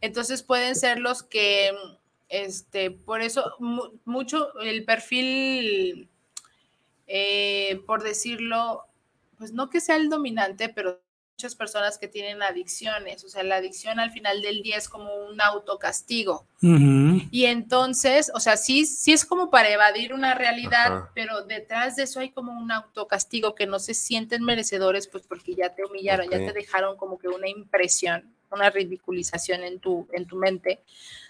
Entonces, 0.00 0.42
pueden 0.42 0.76
ser 0.76 0.98
los 0.98 1.22
que, 1.22 1.72
este, 2.28 2.90
por 2.90 3.22
eso, 3.22 3.54
mu- 3.58 3.98
mucho 4.04 4.58
el 4.60 4.84
perfil, 4.84 6.08
eh, 7.06 7.80
por 7.86 8.02
decirlo, 8.02 8.84
pues 9.38 9.52
no 9.52 9.70
que 9.70 9.80
sea 9.80 9.96
el 9.96 10.08
dominante, 10.08 10.68
pero 10.68 11.00
muchas 11.36 11.54
personas 11.54 11.98
que 11.98 12.08
tienen 12.08 12.42
adicciones. 12.42 13.22
O 13.22 13.28
sea, 13.28 13.42
la 13.42 13.56
adicción 13.56 14.00
al 14.00 14.10
final 14.10 14.40
del 14.40 14.62
día 14.62 14.78
es 14.78 14.88
como 14.88 15.14
un 15.26 15.38
autocastigo. 15.42 16.46
Ujú. 16.62 17.20
Y 17.30 17.44
entonces, 17.44 18.32
o 18.34 18.40
sea, 18.40 18.56
sí, 18.56 18.86
sí 18.86 19.12
es 19.12 19.26
como 19.26 19.50
para 19.50 19.68
evadir 19.68 20.14
una 20.14 20.34
realidad, 20.34 21.10
pero 21.14 21.42
detrás 21.42 21.96
de 21.96 22.04
eso 22.04 22.20
hay 22.20 22.30
como 22.30 22.58
un 22.58 22.72
autocastigo 22.72 23.54
que 23.54 23.66
no 23.66 23.78
se 23.78 23.92
sienten 23.92 24.44
merecedores, 24.44 25.08
pues 25.08 25.26
porque 25.26 25.54
ya 25.54 25.74
te 25.74 25.84
humillaron, 25.84 26.30
ya 26.30 26.38
te 26.38 26.54
dejaron 26.54 26.96
como 26.96 27.18
que 27.18 27.28
una 27.28 27.50
impresión, 27.50 28.34
una 28.50 28.70
ridiculización 28.70 29.62
en 29.62 29.78
tu, 29.78 30.08
en 30.12 30.26
tu 30.26 30.36
mente. 30.36 30.80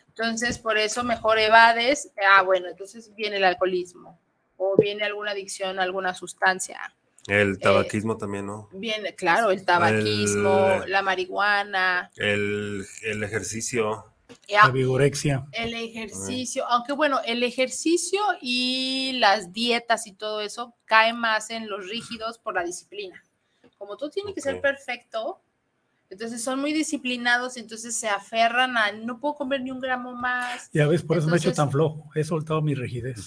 Entonces, 0.07 0.61
por 0.61 0.79
eso 0.79 1.03
mejor 1.03 1.41
evades, 1.41 2.13
ah, 2.31 2.43
bueno, 2.43 2.69
entonces 2.69 3.13
viene 3.17 3.39
el 3.39 3.45
alcoholismo 3.45 4.21
o 4.57 4.77
viene 4.77 5.03
alguna 5.03 5.33
adicción 5.33 5.81
alguna 5.81 6.15
sustancia. 6.15 6.95
El 7.27 7.59
tabaquismo 7.59 8.17
también, 8.17 8.47
¿no? 8.47 8.69
Viene, 8.73 9.15
claro, 9.15 9.51
el 9.51 9.65
tabaquismo, 9.65 10.83
El- 10.85 10.91
la 10.93 11.03
marihuana, 11.03 12.11
El, 12.17 12.87
el 13.03 13.23
ejercicio. 13.25 14.13
La 14.49 14.69
vigorexia. 14.69 15.47
El 15.53 15.75
ejercicio, 15.75 16.67
aunque 16.69 16.93
bueno, 16.93 17.21
el 17.25 17.43
ejercicio 17.43 18.21
y 18.41 19.13
las 19.19 19.53
dietas 19.53 20.07
y 20.07 20.13
todo 20.13 20.41
eso 20.41 20.75
cae 20.85 21.13
más 21.13 21.51
en 21.51 21.69
los 21.69 21.89
rígidos 21.89 22.39
por 22.39 22.55
la 22.55 22.63
disciplina. 22.65 23.23
Como 23.79 23.97
tú 23.97 24.09
tienes 24.09 24.35
que 24.35 24.41
ser 24.41 24.61
perfecto, 24.61 25.41
entonces 26.11 26.43
son 26.43 26.61
muy 26.61 26.73
disciplinados 26.73 27.57
y 27.57 27.61
entonces 27.61 27.97
se 27.97 28.09
aferran 28.09 28.77
a 28.77 28.93
no 28.93 29.19
puedo 29.19 29.35
comer 29.35 29.61
ni 29.63 29.71
un 29.73 29.81
gramo 29.81 30.13
más. 30.15 30.71
Ya 30.73 30.87
ves, 30.87 31.03
por 31.03 31.19
eso 31.19 31.27
me 31.27 31.35
he 31.35 31.37
hecho 31.39 31.49
Entonces- 31.49 31.57
tan 31.57 31.71
flojo. 31.73 32.09
He 32.15 32.23
soltado 32.25 32.63
mi 32.63 32.75
rigidez. 32.75 33.27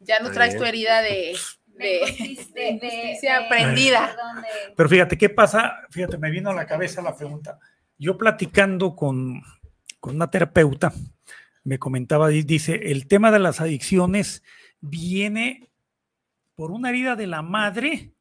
Ya 0.00 0.18
no 0.20 0.30
traes 0.30 0.54
tu 0.54 0.60
bien. 0.60 0.68
herida 0.68 1.00
de, 1.02 1.36
de, 2.54 3.18
de 3.22 3.28
aprendida. 3.30 4.06
perdón, 4.08 4.42
de- 4.42 4.74
Pero 4.76 4.88
fíjate, 4.88 5.18
¿qué 5.18 5.28
pasa? 5.30 5.76
Fíjate, 5.90 6.18
me 6.18 6.30
vino 6.30 6.50
a 6.50 6.54
la 6.54 6.66
cabeza 6.66 7.00
la 7.02 7.16
pregunta. 7.16 7.58
Yo 7.98 8.16
platicando 8.18 8.94
con, 8.96 9.42
con 10.00 10.16
una 10.16 10.30
terapeuta, 10.30 10.92
me 11.64 11.78
comentaba, 11.78 12.28
di- 12.28 12.42
dice, 12.42 12.90
el 12.92 13.06
tema 13.08 13.30
de 13.30 13.38
las 13.40 13.60
adicciones 13.60 14.42
viene 14.80 15.70
por 16.54 16.70
una 16.70 16.90
herida 16.90 17.14
de 17.16 17.26
la 17.26 17.42
madre 17.42 18.12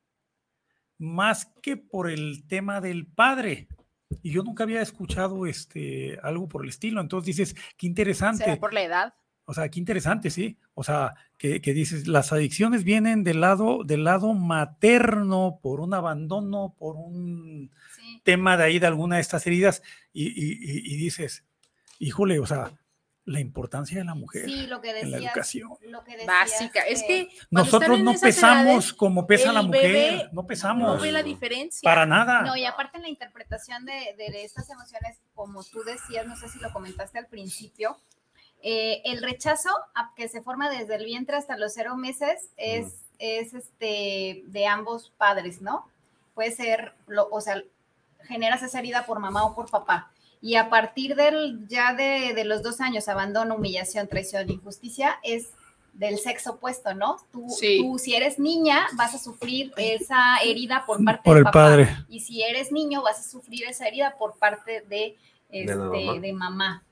más 0.98 1.46
que 1.62 1.78
por 1.78 2.10
el 2.10 2.48
tema 2.48 2.82
del 2.82 3.06
padre. 3.06 3.68
Y 4.24 4.32
yo 4.32 4.42
nunca 4.44 4.64
había 4.64 4.82
escuchado 4.82 5.46
este, 5.46 6.18
algo 6.24 6.48
por 6.48 6.64
el 6.64 6.70
estilo. 6.70 7.02
Entonces 7.02 7.36
dices, 7.36 7.56
qué 7.78 7.86
interesante. 7.88 8.46
¿Será 8.46 8.58
por 8.58 8.74
la 8.74 8.84
edad? 8.84 9.14
O 9.46 9.54
sea, 9.54 9.70
qué 9.70 9.80
interesante, 9.80 10.30
sí. 10.30 10.58
O 10.74 10.84
sea, 10.84 11.14
que, 11.38 11.62
que 11.62 11.74
dices, 11.74 12.08
las 12.08 12.34
adicciones 12.34 12.84
vienen 12.84 13.24
del 13.24 13.42
lado, 13.42 13.84
del 13.84 14.04
lado 14.04 14.34
materno, 14.34 15.60
por 15.62 15.80
un 15.80 15.94
abandono, 15.94 16.76
por 16.78 16.96
un 16.96 17.72
sí. 17.96 18.22
tema 18.24 18.58
de 18.58 18.64
ahí 18.64 18.80
de 18.80 18.88
alguna 18.88 19.16
de 19.18 19.22
estas 19.22 19.46
heridas, 19.48 19.84
y, 20.14 20.28
y- 20.28 20.54
y- 20.54 20.94
y 20.94 20.98
dices, 20.98 21.44
híjole, 22.00 22.40
o 22.40 22.46
sea, 22.46 22.72
la 23.26 23.42
importancia 23.42 23.98
de 23.98 24.06
la 24.06 24.16
mujer 24.16 24.46
Sí, 24.46 24.68
lo 24.68 24.80
que 24.80 24.90
en 25.02 25.12
la 25.12 25.18
decías. 25.18 25.32
educación. 25.34 25.70
Lo 25.82 26.02
que 26.06 26.12
decías, 26.14 26.28
Básica. 26.28 26.80
Es 26.88 27.04
que 27.04 27.28
Nosotros 27.52 28.00
no 28.00 28.14
pesamos 28.14 28.66
edades, 28.86 28.94
como 28.94 29.28
pesa 29.28 29.52
la 29.52 29.62
mujer, 29.64 30.30
no 30.32 30.42
no 30.44 30.48
pesamos 30.48 31.02
ve 31.02 31.12
la 31.12 31.24
diferencia. 31.24 31.82
para 31.84 32.06
nada. 32.06 32.44
No, 32.44 32.56
y 32.56 32.64
aparte 32.64 32.96
en 32.98 33.04
la 33.04 33.10
interpretación 33.10 33.84
de, 33.86 33.92
de 34.18 34.44
estas 34.46 34.70
emociones, 34.70 35.20
como 35.36 35.62
tú 35.66 35.84
decías, 35.84 36.26
no 36.26 36.38
sé 36.38 36.48
si 36.48 36.58
lo 36.60 36.72
comentaste 36.72 37.20
al 37.20 37.28
principio, 37.28 37.98
eh, 38.64 39.02
el 39.06 39.22
rechazo 39.22 39.70
a- 39.96 40.14
que 40.16 40.28
se 40.28 40.42
forma 40.42 40.70
desde 40.70 40.96
el 40.96 41.06
vientre 41.06 41.38
hasta 41.38 41.58
los 41.58 41.74
cero 41.74 41.96
meses 41.96 42.50
es, 42.58 42.96
es 43.20 43.54
este, 43.54 44.44
de 44.48 44.66
ambos 44.68 45.12
padres, 45.18 45.62
¿no? 45.62 45.88
Puede 46.34 46.52
ser, 46.52 46.94
lo, 47.08 47.28
o 47.30 47.42
sea, 47.42 47.62
generas 48.24 48.62
esa 48.64 48.80
herida 48.80 49.06
por 49.06 49.20
mamá 49.20 49.46
o 49.46 49.56
por 49.56 49.70
papá. 49.70 50.12
Y 50.42 50.56
a 50.56 50.70
partir 50.70 51.16
del, 51.16 51.68
ya 51.68 51.94
de, 51.94 52.34
de 52.36 52.46
los 52.46 52.62
dos 52.62 52.80
años, 52.82 53.08
abandono, 53.08 53.56
humillación, 53.56 54.08
traición, 54.08 54.50
injusticia, 54.52 55.18
es 55.24 55.50
del 55.94 56.20
sexo 56.20 56.52
opuesto, 56.54 56.94
¿no? 56.94 57.18
Tú, 57.32 57.50
Sí. 57.50 57.80
tú, 57.82 57.98
si 57.98 58.14
eres 58.14 58.38
niña, 58.38 58.86
vas 58.94 59.16
a 59.16 59.18
sufrir 59.18 59.74
esa 59.78 60.38
herida 60.44 60.84
por 60.86 61.04
parte 61.04 61.22
Por 61.24 61.34
del 61.36 61.40
el 61.40 61.44
papá. 61.46 61.60
padre. 61.64 61.90
Y 62.08 62.20
si 62.20 62.44
eres 62.44 62.72
niño, 62.72 63.02
vas 63.02 63.20
a 63.20 63.24
sufrir 63.24 63.64
esa 63.66 63.88
herida 63.88 64.16
por 64.20 64.38
parte 64.38 64.82
de, 64.82 65.16
la 65.50 65.58
este, 65.60 65.76
mamá. 65.76 66.20
de 66.20 66.34
mamá, 66.34 66.84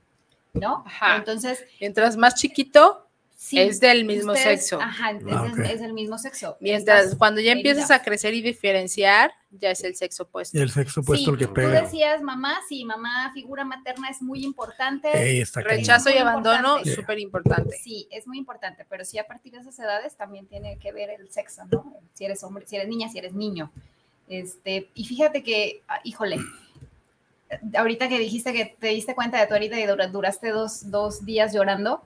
¿no? 0.56 0.84
Ajá. 0.86 1.18
Entonces, 1.18 1.64
Mientras 1.80 2.18
más 2.18 2.36
chiquito, 2.36 3.07
sí. 3.36 3.60
es 3.60 3.80
del 3.80 4.06
mismo 4.06 4.32
ustedes- 4.34 4.61
sexo. 4.61 4.82
Ajá, 4.82 5.11
es, 5.11 5.23
Ah, 5.30 5.45
es- 5.48 5.53
ok. 5.53 5.65
es 5.65 5.82
el 5.82 5.94
mismo 5.94 6.18
sexo. 6.18 6.57
Mientras 6.60 7.15
cuando 7.15 7.41
ya 7.41 7.52
empiezas 7.52 7.91
a 7.91 8.02
crecer 8.02 8.34
y 8.34 8.41
diferenciar, 8.41 9.32
ya 9.52 9.72
es 9.72 9.84
el 9.84 9.95
sexo 9.95 10.23
opuesto. 10.23 10.57
Y 10.57 10.61
el 10.61 10.69
sexo 10.72 11.02
opuesto 11.02 11.26
Sí, 11.26 11.32
el 11.32 11.38
que 11.38 11.48
Tú 11.48 11.53
pega. 11.53 11.82
decías 11.82 12.22
mamá, 12.22 12.57
sí, 12.68 12.84
mamá, 12.86 13.32
figura 13.34 13.64
materna 13.64 14.10
es 14.10 14.22
muy 14.22 14.44
importante. 14.44 15.10
Ey. 15.14 15.44
Rechazo 15.44 16.10
y 16.10 16.18
abandono, 16.18 16.84
súper 16.84 17.19
importante. 17.19 17.77
Sí, 17.82 18.07
es 18.11 18.27
muy 18.27 18.38
importante, 18.38 18.86
pero 18.90 19.06
sí 19.06 19.18
a 19.18 19.27
partir 19.27 19.53
de 19.53 19.60
esas 19.60 19.77
edades 19.80 20.15
también 20.18 20.48
tiene 20.48 20.77
que 20.80 20.91
ver 20.91 21.10
el 21.10 21.30
sexo, 21.32 21.64
¿no? 21.72 21.94
Si 22.14 22.26
eres 22.26 22.44
hombre, 22.44 22.65
si 22.65 22.76
eres 22.76 22.88
niña, 22.90 23.07
si 23.10 23.18
eres 23.19 23.34
niño. 23.34 23.72
Este, 24.27 24.90
y 24.95 25.06
fíjate 25.06 25.44
que, 25.44 25.84
ah, 25.88 25.99
híjole, 26.03 26.38
ahorita 27.76 28.10
que 28.10 28.20
dijiste 28.20 28.54
que 28.54 28.76
te 28.80 28.88
diste 28.88 29.16
cuenta 29.16 29.40
de 29.40 29.48
tu 29.48 29.54
herida 29.54 29.80
y 29.80 29.86
dura- 29.86 30.08
duraste 30.08 30.50
dos, 30.50 30.90
dos 30.92 31.26
días 31.26 31.54
llorando, 31.54 32.02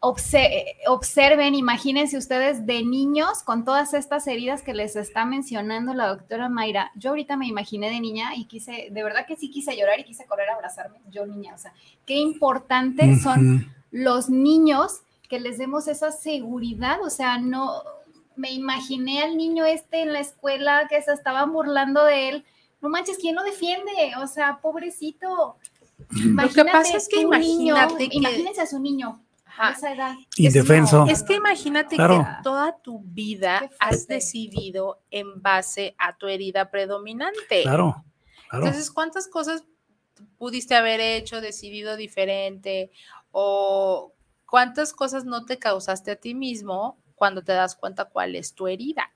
obse- 0.00 0.64
observen, 0.86 1.54
imagínense 1.54 2.16
ustedes 2.16 2.64
de 2.66 2.84
niños 2.84 3.42
con 3.42 3.64
todas 3.64 3.94
estas 3.94 4.26
heridas 4.28 4.62
que 4.62 4.74
les 4.74 4.94
está 4.94 5.24
mencionando 5.24 5.92
la 5.94 6.06
doctora 6.08 6.48
Mayra. 6.48 6.92
Yo 6.94 7.10
ahorita 7.10 7.36
me 7.36 7.48
imaginé 7.48 7.90
de 7.90 8.00
niña 8.00 8.34
y 8.36 8.44
quise, 8.44 8.88
de 8.90 9.02
verdad 9.02 9.26
que 9.26 9.36
sí 9.36 9.50
quise 9.50 9.76
llorar 9.76 9.98
y 9.98 10.04
quise 10.04 10.24
correr 10.26 10.48
a 10.50 10.54
abrazarme, 10.54 10.98
yo 11.10 11.26
niña, 11.26 11.54
o 11.54 11.58
sea, 11.58 11.72
qué 12.06 12.14
importante 12.14 13.16
son 13.18 13.72
los 13.90 14.30
niños 14.30 15.00
que 15.28 15.40
les 15.40 15.58
demos 15.58 15.88
esa 15.88 16.12
seguridad, 16.12 17.02
o 17.02 17.10
sea, 17.10 17.38
no 17.38 17.82
me 18.36 18.52
imaginé 18.52 19.22
al 19.22 19.36
niño 19.36 19.64
este 19.64 20.02
en 20.02 20.12
la 20.12 20.20
escuela 20.20 20.86
que 20.88 21.02
se 21.02 21.12
estaban 21.12 21.52
burlando 21.52 22.04
de 22.04 22.28
él. 22.28 22.44
No 22.80 22.88
manches, 22.88 23.18
¿quién 23.18 23.34
lo 23.34 23.42
defiende? 23.42 24.12
O 24.22 24.26
sea, 24.26 24.60
pobrecito. 24.60 25.56
Lo 26.10 26.48
que 26.48 26.64
pasa 26.64 26.96
es 26.96 27.08
que 27.08 27.24
niño, 27.24 27.28
imagínate 27.76 28.08
que- 28.08 28.16
imagínense 28.16 28.60
a 28.60 28.66
su 28.66 28.78
niño 28.78 29.20
a 29.58 29.72
esa 29.72 29.92
edad. 29.92 30.14
Indefenso. 30.36 31.04
Es 31.08 31.24
que 31.24 31.34
imagínate 31.34 31.96
Claro. 31.96 32.18
que 32.24 32.42
toda 32.44 32.78
tu 32.80 33.00
vida 33.00 33.68
has 33.80 34.06
decidido 34.06 35.00
en 35.10 35.42
base 35.42 35.96
a 35.98 36.16
tu 36.16 36.28
herida 36.28 36.70
predominante. 36.70 37.62
Claro, 37.62 38.04
claro. 38.48 38.66
Entonces, 38.66 38.90
¿cuántas 38.92 39.26
cosas 39.26 39.64
pudiste 40.38 40.76
haber 40.76 41.00
hecho, 41.00 41.40
decidido 41.40 41.96
diferente? 41.96 42.92
O 43.32 44.12
cuántas 44.46 44.92
cosas 44.92 45.24
no 45.24 45.44
te 45.44 45.58
causaste 45.58 46.12
a 46.12 46.16
ti 46.16 46.34
mismo 46.34 46.96
cuando 47.16 47.42
te 47.42 47.52
das 47.52 47.74
cuenta 47.74 48.04
cuál 48.04 48.36
es 48.36 48.54
tu 48.54 48.68
herida? 48.68 49.10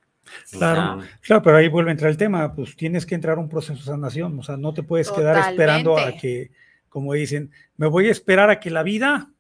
Claro. 0.51 1.03
Claro, 1.21 1.43
pero 1.43 1.57
ahí 1.57 1.69
vuelve 1.69 1.91
a 1.91 1.93
entrar 1.93 2.11
el 2.11 2.17
tema, 2.17 2.55
pues 2.55 2.77
tienes 2.77 3.07
que 3.07 3.15
entrar 3.15 3.39
a 3.39 3.41
un 3.41 3.49
proceso 3.49 3.79
de 3.79 3.85
sanación, 3.85 4.39
o 4.39 4.43
sea, 4.43 4.57
no 4.57 4.73
te 4.73 4.83
puedes 4.83 5.11
quedar 5.11 5.51
esperando 5.51 5.99
a 5.99 6.13
que, 6.13 6.51
como 6.89 7.13
dicen, 7.13 7.51
me 7.77 7.87
voy 7.87 8.09
a 8.09 8.13
esperar 8.13 8.51
a 8.51 8.61
que 8.61 8.71
la 8.71 8.83
vida 8.83 9.31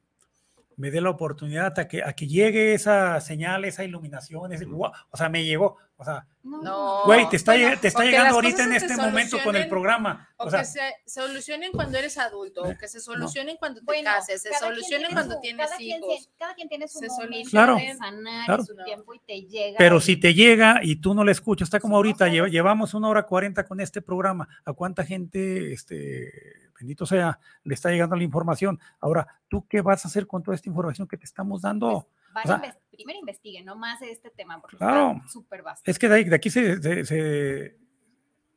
me 0.76 0.90
dé 0.90 1.00
la 1.00 1.10
oportunidad 1.10 1.78
a 1.78 1.86
que, 1.86 2.02
a 2.02 2.12
que 2.14 2.26
llegue 2.26 2.74
esa 2.74 3.20
señal, 3.20 3.64
esa 3.64 3.84
iluminación, 3.84 4.52
ese, 4.52 4.64
guau, 4.64 4.92
o 5.10 5.16
sea, 5.16 5.28
me 5.28 5.44
llegó. 5.44 5.76
O 6.02 6.04
sea, 6.04 6.26
No. 6.42 7.04
güey, 7.04 7.28
te 7.28 7.36
está, 7.36 7.52
Bueno, 7.52 7.78
te 7.80 7.90
llegando 8.04 8.34
ahorita 8.34 8.64
en 8.64 8.72
este 8.72 8.96
momento 8.96 9.38
con 9.44 9.56
el 9.56 9.68
programa. 9.68 10.28
O, 10.36 10.46
O 10.46 10.50
sea, 10.50 10.60
que 10.60 10.64
se 10.66 10.80
solucionen 11.06 11.70
cuando 11.72 11.96
eres 11.98 12.18
adulto, 12.18 12.62
o 12.64 12.76
que 12.76 12.88
se 12.88 13.00
solucionen 13.00 13.56
cuando 13.56 13.80
te 13.80 13.84
Bueno, 13.86 14.10
cases, 14.10 14.42
se 14.42 14.48
quien 14.50 14.60
solucionen 14.60 15.12
cuando 15.12 15.34
su- 15.36 15.40
tienes 15.40 15.66
cada 15.66 15.76
quien 15.78 15.98
hijos. 15.98 16.08
tiene- 16.08 16.26
cada 16.38 16.54
quien 16.54 16.68
tiene 16.68 16.88
su 16.88 16.98
Se 16.98 17.06
momento. 17.08 17.50
Claro, 17.50 17.76
de 17.76 17.94
sanar 17.94 18.46
claro. 18.46 18.64
su 18.64 18.74
tiempo 18.84 19.14
y 19.14 19.20
te 19.20 19.42
llega. 19.42 19.78
Pero 19.78 19.96
y- 19.96 20.00
si 20.00 20.16
te 20.16 20.34
llega 20.34 20.80
y 20.82 20.96
tú 20.96 21.14
no 21.14 21.24
le 21.24 21.32
escuchas, 21.32 21.66
está 21.66 21.78
como 21.80 21.96
ahorita, 21.96 22.28
no 22.28 22.46
llevamos 22.48 22.92
una 22.94 23.08
hora 23.08 23.22
cuarenta 23.22 23.64
con 23.64 23.80
este 23.80 24.02
programa. 24.02 24.48
¿A 24.64 24.72
cuánta 24.72 25.04
gente, 25.04 25.72
este, 25.72 26.32
bendito 26.78 27.06
sea, 27.06 27.38
le 27.62 27.74
está 27.74 27.90
llegando 27.90 28.16
la 28.16 28.24
información? 28.24 28.80
Ahora, 29.00 29.26
¿tú 29.48 29.64
qué 29.68 29.80
vas 29.80 30.04
a 30.04 30.08
hacer 30.08 30.26
con 30.26 30.42
toda 30.42 30.56
esta 30.56 30.68
información 30.68 31.06
que 31.06 31.16
te 31.16 31.24
estamos 31.24 31.62
dando? 31.62 32.08
Van 32.34 32.44
o 32.44 32.46
sea- 32.48 32.76
primero 32.92 33.18
investiguen, 33.18 33.64
no 33.64 33.74
más 33.76 33.98
de 34.00 34.10
este 34.12 34.30
tema, 34.30 34.60
porque 34.60 34.76
Claro. 34.76 35.14
está 35.16 35.28
súper 35.28 35.62
vasto. 35.62 35.90
Es 35.90 35.98
que 35.98 36.08
de, 36.08 36.14
ahí- 36.14 36.24
de 36.24 36.36
aquí 36.36 36.50
se, 36.50 36.80
se- 36.80 37.04
se- 37.04 37.76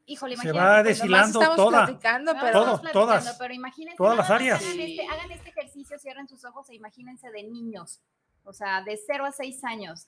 Híjole, 0.08 0.38
se 0.38 0.52
va 0.52 0.84
pues, 0.84 1.00
deshilando 1.00 1.40
toda. 1.56 1.86
platicando, 1.86 2.34
pero 2.40 2.52
Todo, 2.52 2.82
todas. 2.92 3.36
Pero 3.40 3.54
imagínense, 3.56 3.98
Todas 3.98 4.16
las 4.18 4.30
áreas. 4.30 4.62
Hagan, 4.64 4.80
este, 4.80 5.08
hagan 5.08 5.32
este 5.32 5.50
ejercicio, 5.50 5.98
cierren 5.98 6.28
sus 6.28 6.46
ojos 6.46 6.70
e 6.70 6.76
imagínense 6.76 7.32
de 7.32 7.42
niños, 7.44 8.02
o 8.44 8.54
sea, 8.54 8.84
de 8.84 9.00
0 9.08 9.26
a 9.26 9.32
6 9.32 9.64
años. 9.64 10.08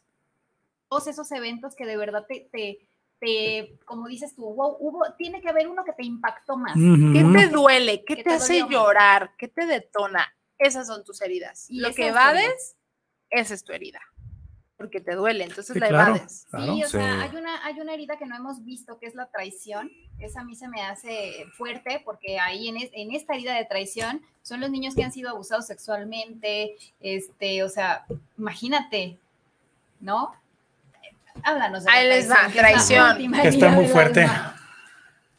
Todos 0.87 1.07
esos 1.07 1.31
eventos 1.31 1.75
que 1.75 1.85
de 1.87 1.97
verdad 1.97 2.25
te, 2.29 2.47
te, 2.51 2.87
te- 3.19 3.79
como 3.85 4.07
dices 4.07 4.35
tú, 4.35 4.43
wow, 4.53 4.77
hubo, 4.79 5.01
tiene 5.17 5.41
que 5.41 5.49
haber 5.49 5.67
uno 5.67 5.83
que 5.83 5.93
te 5.93 6.05
impactó 6.05 6.57
más. 6.57 6.75
¿qué 6.75 7.25
te 7.35 7.47
duele? 7.47 8.03
¿Qué 8.05 8.17
¿Qué 8.17 8.23
te 8.23 8.29
te 8.29 8.35
hace 8.35 8.59
dolió? 8.59 8.79
llorar? 8.83 9.31
¿Qué 9.37 9.47
te 9.47 9.65
detona? 9.65 10.27
Esas 10.59 10.85
son 10.87 11.03
tus 11.03 11.21
heridas. 11.23 11.67
Y 11.71 11.79
Lo 11.79 11.91
que 11.93 12.07
evades, 12.09 12.77
esa 13.31 13.53
es 13.55 13.63
tu 13.63 13.73
herida. 13.73 13.99
Porque 14.77 15.01
te 15.01 15.15
duele, 15.15 15.43
entonces 15.43 15.73
Sí, 15.73 15.79
la 15.79 15.87
claro. 15.87 16.15
evades. 16.15 16.45
Claro. 16.51 16.73
Sí, 16.75 16.83
o 16.83 16.87
sea, 16.87 17.21
hay 17.23 17.35
una, 17.35 17.65
hay 17.65 17.79
una 17.81 17.93
herida 17.95 18.17
que 18.17 18.27
no 18.27 18.35
hemos 18.35 18.63
visto, 18.63 18.99
que 18.99 19.07
es 19.07 19.15
la 19.15 19.25
traición. 19.25 19.91
Esa 20.19 20.41
a 20.41 20.43
mí 20.43 20.55
se 20.55 20.67
me 20.67 20.81
hace 20.83 21.45
fuerte 21.57 21.99
porque 22.05 22.39
ahí 22.39 22.67
en, 22.67 22.77
es- 22.77 22.91
en 22.93 23.11
esta 23.15 23.33
herida 23.33 23.55
de 23.55 23.65
traición 23.65 24.21
son 24.43 24.61
los 24.61 24.69
niños 24.69 24.93
que 24.93 25.03
han 25.03 25.11
sido 25.11 25.31
abusados 25.31 25.65
sexualmente, 25.65 26.75
este, 27.01 27.63
o 27.63 27.69
sea, 27.69 28.05
imagínate, 28.37 29.17
¿no? 29.99 30.35
Háblanos 31.43 31.83
de 31.83 31.91
la 31.91 31.97
Ahí 31.97 32.07
les 32.07 32.29
va, 32.29 32.35
es 32.47 32.53
traición. 32.53 33.11
última 33.13 33.41
Que 33.41 33.47
está 33.47 33.65
herida 33.67 33.75
muy 33.81 33.87
fuerte. 33.87 34.27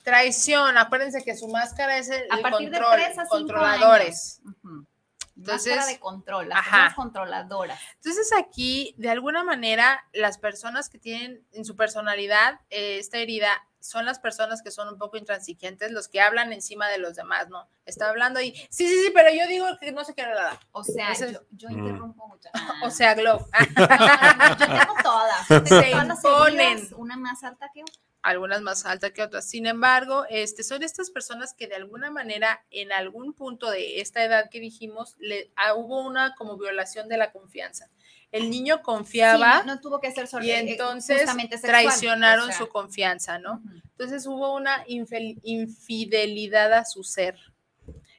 Traición, 0.03 0.79
acuérdense 0.79 1.23
que 1.23 1.37
su 1.37 1.49
máscara 1.49 1.99
es 1.99 2.09
el, 2.09 2.23
A 2.31 2.37
el 2.37 2.43
partir 2.43 2.71
de 2.71 2.79
control, 2.79 2.95
3 3.05 3.19
a 3.19 3.23
5 3.23 3.29
controladores. 3.29 4.41
años. 4.45 4.85
Entonces, 5.39 5.77
Máscara 5.77 5.93
de 5.93 6.01
control, 6.01 6.49
las 6.49 6.59
ajá. 6.59 6.71
personas 6.71 6.95
controladoras. 6.95 7.81
Entonces 7.95 8.31
aquí, 8.37 8.95
de 8.99 9.09
alguna 9.11 9.45
manera, 9.45 10.05
las 10.13 10.37
personas 10.39 10.89
que 10.89 10.99
tienen 10.99 11.47
en 11.53 11.65
su 11.65 11.77
personalidad 11.77 12.61
eh, 12.71 12.99
esta 12.99 13.19
herida 13.19 13.49
son 13.81 14.05
las 14.05 14.19
personas 14.19 14.61
que 14.61 14.73
son 14.73 14.89
un 14.89 14.99
poco 14.99 15.17
intransigentes, 15.17 15.93
los 15.93 16.09
que 16.09 16.21
hablan 16.21 16.53
encima 16.53 16.89
de 16.89 16.99
los 16.99 17.15
demás, 17.15 17.49
¿no? 17.49 17.69
Está 17.87 18.09
hablando 18.09 18.41
y, 18.41 18.51
sí, 18.53 18.89
sí, 18.89 18.89
sí, 18.89 19.11
pero 19.15 19.31
yo 19.33 19.47
digo 19.47 19.67
que 19.81 19.93
no 19.93 20.05
sé 20.05 20.15
qué 20.15 20.23
nada. 20.23 20.59
O 20.73 20.83
sea, 20.83 21.15
yo, 21.15 21.41
yo 21.53 21.69
Mm. 21.69 21.79
interrumpo 21.79 22.27
mucho. 22.27 22.49
O 22.85 22.91
sea, 22.91 23.15
Glow. 23.15 23.39
No, 23.77 23.87
no, 23.87 24.49
no, 24.49 24.59
yo 24.59 24.67
tengo 24.67 24.95
todas. 25.03 25.47
Se 25.69 25.91
imponen. 25.93 26.89
una 26.97 27.17
más 27.17 27.45
alta 27.45 27.71
que 27.73 27.83
otra. 27.83 28.03
Algunas 28.23 28.63
más 28.63 28.85
altas 28.85 29.13
que 29.13 29.23
otras. 29.23 29.49
Sin 29.49 29.67
embargo, 29.67 30.25
este, 30.29 30.63
son 30.63 30.83
estas 30.83 31.11
personas 31.11 31.55
que 31.55 31.67
de 31.67 31.77
alguna 31.77 32.11
manera, 32.11 32.65
en 32.71 32.93
algún 32.93 33.33
punto 33.33 33.71
de 33.71 34.01
esta 34.01 34.25
edad 34.25 34.51
que 34.51 34.61
dijimos, 34.61 35.17
le, 35.19 35.51
ah, 35.57 35.75
hubo 35.75 36.05
una 36.07 36.35
como 36.35 36.57
violación 36.57 37.09
de 37.09 37.17
la 37.17 37.33
confianza. 37.33 37.89
El 38.31 38.51
niño 38.51 38.83
confiaba 38.83 39.61
Sí, 39.61 39.67
no, 39.67 39.75
no 39.75 39.81
tuvo 39.81 40.01
que 40.01 40.13
ser 40.13 40.29
y 40.43 40.51
eh, 40.51 40.59
entonces 40.59 41.31
sexual, 41.31 41.61
traicionaron 41.63 42.45
o 42.45 42.53
sea, 42.53 42.59
su 42.59 42.69
confianza, 42.69 43.39
¿no? 43.39 43.63
Entonces 43.83 44.27
hubo 44.27 44.55
una 44.55 44.85
infidelidad 44.87 46.75
a 46.75 46.85
su 46.85 47.05
ser. 47.05 47.39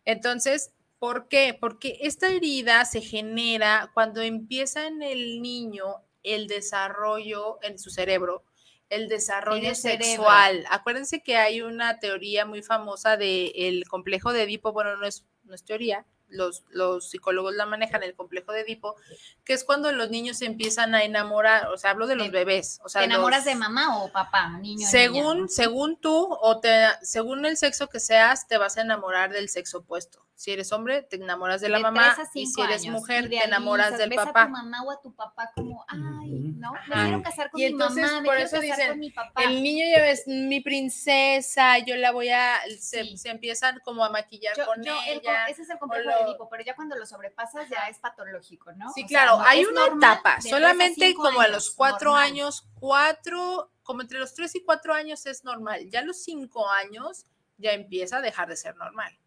Entonces, 0.06 0.72
¿por 0.98 1.28
qué? 1.28 1.56
Porque 1.60 2.00
esta 2.02 2.30
herida 2.30 2.84
se 2.86 3.02
genera 3.02 3.92
cuando 3.94 4.22
empieza 4.22 4.88
en 4.88 5.04
el 5.04 5.44
niño 5.44 5.98
el 6.24 6.48
desarrollo 6.48 7.60
en 7.62 7.78
su 7.78 7.92
cerebro, 7.92 8.44
el 8.90 9.08
desarrollo 9.08 9.76
cerebro. 9.76 10.06
sexual. 10.06 10.66
Acuérdense 10.70 11.22
que 11.22 11.38
hay 11.38 11.62
una 11.62 12.00
teoría 12.00 12.46
muy 12.46 12.62
famosa 12.62 13.18
del 13.18 13.84
complejo 13.88 14.34
de 14.34 14.44
Edipo, 14.44 14.74
bueno, 14.74 14.98
no 14.98 15.06
es, 15.06 15.26
no 15.44 15.56
es 15.56 15.64
teoría, 15.64 16.06
los, 16.30 16.64
los 16.70 17.10
psicólogos 17.10 17.54
la 17.56 17.66
manejan, 17.66 18.04
el 18.04 18.16
complejo 18.16 18.52
de 18.52 18.62
Edipo, 18.62 18.96
que 19.44 19.54
es 19.54 19.64
cuando 19.64 19.92
los 19.92 20.10
niños 20.10 20.38
se 20.38 20.46
empiezan 20.46 20.96
a 20.96 21.04
enamorar, 21.04 21.68
o 21.70 21.78
sea, 21.78 21.92
hablo 21.92 22.08
de 22.08 22.16
los 22.16 22.32
bebés. 22.32 22.80
O 22.84 22.90
sea, 22.90 23.02
¿Te 23.02 23.06
enamoras 23.06 23.40
los- 23.40 23.54
de 23.54 23.56
mamá 23.56 24.04
o 24.04 24.12
papá, 24.12 24.50
niño? 24.60 24.88
según, 24.88 25.36
niña? 25.38 25.48
según 25.50 25.98
tú 25.98 26.28
o 26.42 26.60
te, 26.60 26.72
según 27.02 27.46
el 27.46 27.58
sexo 27.58 27.88
que 27.90 28.00
seas, 28.00 28.48
te 28.48 28.58
vas 28.58 28.78
a 28.78 28.82
enamorar 28.82 29.32
del 29.32 29.50
sexo 29.50 29.80
opuesto. 29.80 30.26
Si 30.36 30.52
eres 30.52 30.72
hombre, 30.72 31.02
te 31.02 31.18
enamoras 31.18 31.60
de 31.60 31.68
la 31.68 31.80
mamá 31.80 32.12
a 32.18 32.24
y 32.34 32.46
si 32.46 32.62
eres 32.62 32.84
años, 32.84 32.94
mujer, 32.94 33.28
te 33.28 33.44
enamoras 33.44 33.98
del 33.98 34.10
ves 34.10 34.20
a 34.20 34.26
papá. 34.28 34.46
tu 34.46 34.52
mamá 34.52 34.84
o 34.84 34.92
a 34.92 35.02
tu 35.02 35.14
papá 35.14 35.52
como, 35.54 35.84
ay, 35.90 36.54
no, 36.56 36.72
me 36.88 36.96
quiero 36.96 37.22
casar 37.22 37.52
con 37.52 37.60
Y 37.60 37.66
mi 37.66 37.72
entonces, 37.72 38.02
mamá, 38.06 38.22
me 38.22 38.26
por 38.26 38.36
quiero 38.38 38.48
eso 38.48 38.56
casar 38.56 38.70
dicen, 38.78 38.90
con 38.92 39.00
mi 39.00 39.12
papá. 39.12 39.44
El 39.44 39.62
niño 39.62 39.84
ya 39.94 40.02
ves, 40.02 40.24
mi 40.28 40.62
princesa, 40.62 41.78
yo 41.80 41.98
la 41.98 42.12
voy 42.12 42.30
a, 42.30 42.58
se, 42.80 43.04
Sí. 43.04 43.18
se 43.18 43.30
empiezan 43.32 43.80
como 43.84 44.06
a 44.06 44.10
maquillar 44.10 44.56
Yo- 44.56 44.66
con 44.66 44.82
yo, 44.82 44.94
el 45.08 45.18
ella. 45.20 45.46
ese 45.48 45.64
es 45.64 45.70
el 45.72 45.78
complejo 45.78 46.10
pero 46.50 46.64
ya 46.64 46.76
cuando 46.76 46.96
lo 46.96 47.06
sobrepasas 47.06 47.70
ya 47.70 47.88
es 47.90 48.00
patológico, 48.00 48.72
¿no? 48.74 48.92
Sí, 48.94 49.04
O 49.04 49.08
sea, 49.08 49.24
claro, 49.26 49.38
no- 49.40 49.46
hay 49.46 49.66
una 49.66 49.88
normal 49.88 50.14
etapa, 50.14 50.34
a 50.36 50.42
solamente 50.42 51.14
como 51.14 51.40
a 51.42 51.48
los 51.48 51.72
cuatro 51.72 52.12
normal. 52.12 52.28
años, 52.28 52.68
cuatro, 52.80 53.72
como 53.84 54.02
entre 54.02 54.20
los 54.20 54.34
tres 54.34 54.56
y 54.56 54.64
cuatro 54.64 54.94
años 54.94 55.26
es 55.26 55.44
normal, 55.44 55.90
ya 55.90 56.00
a 56.00 56.04
los 56.04 56.22
cinco 56.24 56.70
años 56.70 57.26
ya 57.58 57.72
empieza 57.72 58.18
a 58.18 58.22
dejar 58.22 58.48
de 58.50 58.56
ser 58.58 58.76
normal. 58.76 59.18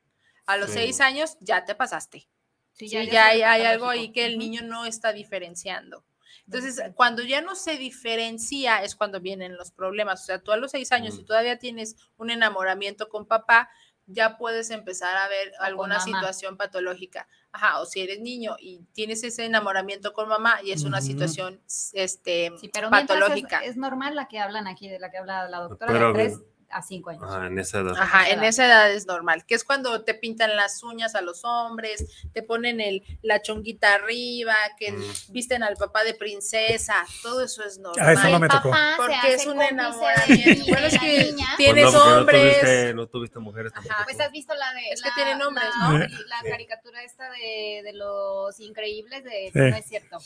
A 0.46 0.56
los 0.56 0.68
Sí. 0.70 0.74
seis 0.74 1.00
años 1.00 1.36
ya 1.40 1.64
te 1.64 1.74
pasaste. 1.74 2.28
Sí, 2.72 2.88
Sí, 2.88 3.06
ya, 3.10 3.26
hay, 3.26 3.42
hay 3.42 3.64
algo 3.64 3.88
ahí 3.88 4.12
que 4.12 4.24
el 4.26 4.38
niño 4.38 4.62
no 4.62 4.86
está 4.86 5.12
diferenciando. 5.12 6.04
Entonces, 6.46 6.82
cuando 6.94 7.22
ya 7.22 7.40
no 7.40 7.54
se 7.54 7.76
diferencia 7.76 8.82
es 8.82 8.96
cuando 8.96 9.20
vienen 9.20 9.56
los 9.56 9.70
problemas. 9.70 10.22
O 10.22 10.24
sea, 10.24 10.38
tú 10.40 10.50
a 10.52 10.56
los 10.56 10.70
seis 10.72 10.90
años, 10.90 11.14
Mm. 11.14 11.18
si 11.18 11.24
todavía 11.24 11.58
tienes 11.58 11.96
un 12.16 12.30
enamoramiento 12.30 13.08
con 13.08 13.26
papá, 13.26 13.70
ya 14.06 14.36
puedes 14.36 14.70
empezar 14.70 15.16
a 15.16 15.28
ver 15.28 15.52
alguna 15.60 16.00
situación 16.00 16.56
patológica. 16.56 17.28
Ajá, 17.52 17.80
o 17.80 17.86
si 17.86 18.00
eres 18.00 18.20
niño 18.20 18.56
y 18.58 18.84
tienes 18.94 19.22
ese 19.24 19.44
enamoramiento 19.44 20.12
con 20.12 20.28
mamá 20.28 20.60
y 20.62 20.72
es 20.72 20.84
una 20.84 21.00
situación 21.00 21.60
este, 21.92 22.52
Sí, 22.58 22.70
pero 22.72 22.90
patológica. 22.90 23.60
Es, 23.60 23.70
es 23.70 23.76
normal 23.76 24.14
la 24.14 24.26
que 24.28 24.38
hablan 24.38 24.66
aquí, 24.66 24.88
de 24.88 24.98
la 24.98 25.10
que 25.10 25.18
habla 25.18 25.48
la 25.48 25.60
doctora, 25.60 25.92
Pero- 25.92 26.08
de 26.08 26.12
3 26.14 26.40
a 26.72 26.82
5 26.82 27.10
años. 27.10 27.22
Ajá, 27.24 27.46
en 27.46 27.58
esa 27.58 27.78
edad. 27.80 27.94
Ajá, 27.98 28.28
en 28.30 28.42
esa 28.44 28.66
edad 28.66 28.90
es 28.92 29.06
normal, 29.06 29.44
que 29.46 29.54
es 29.54 29.64
cuando 29.64 30.02
te 30.04 30.14
pintan 30.14 30.56
las 30.56 30.82
uñas 30.82 31.14
a 31.14 31.20
los 31.20 31.44
hombres, 31.44 32.04
te 32.32 32.42
ponen 32.42 32.80
el, 32.80 33.02
la 33.22 33.42
chonguita 33.42 33.94
arriba, 33.94 34.54
que 34.78 34.92
Mm. 34.92 35.02
visten 35.28 35.62
al 35.62 35.76
papá 35.76 36.04
de 36.04 36.14
princesa, 36.14 36.94
todo 37.22 37.42
eso 37.44 37.62
es 37.64 37.78
normal. 37.78 38.06
Ah, 38.08 38.12
eso 38.12 38.28
no 38.30 38.38
me 38.38 38.48
tocó. 38.48 38.70
papá 38.70 38.90
se 38.92 38.96
Porque 38.96 39.14
hace 39.14 39.34
es 39.34 39.46
un 39.46 39.60
enamoramiento. 39.62 40.64
Bueno, 40.68 40.86
es 40.86 40.98
que 40.98 41.24
niña. 41.32 41.46
tienes 41.56 41.84
Pues 41.84 41.94
no, 41.94 42.04
hombres. 42.18 42.42
No 42.44 42.50
tuviste, 42.60 42.94
no 42.94 43.06
tuviste 43.06 43.38
mujeres 43.38 43.72
tampoco. 43.72 43.94
Ajá. 43.94 44.04
Pues 44.04 44.20
has 44.20 44.30
visto 44.32 44.54
la 44.54 44.72
de. 44.74 44.88
Es 44.90 45.02
que 45.02 45.08
la- 45.08 45.14
tienen 45.14 45.38
nombres, 45.38 45.68
la- 45.80 45.88
¿no? 45.88 45.98
La 45.98 46.08
Sí. 46.42 46.48
caricatura 46.50 47.02
esta 47.02 47.30
de, 47.30 47.82
de 47.84 47.92
los 47.92 48.58
increíbles, 48.60 49.24
de. 49.24 49.50
Sí. 49.52 49.58
No 49.58 49.76
es 49.76 49.86
cierto. 49.86 50.18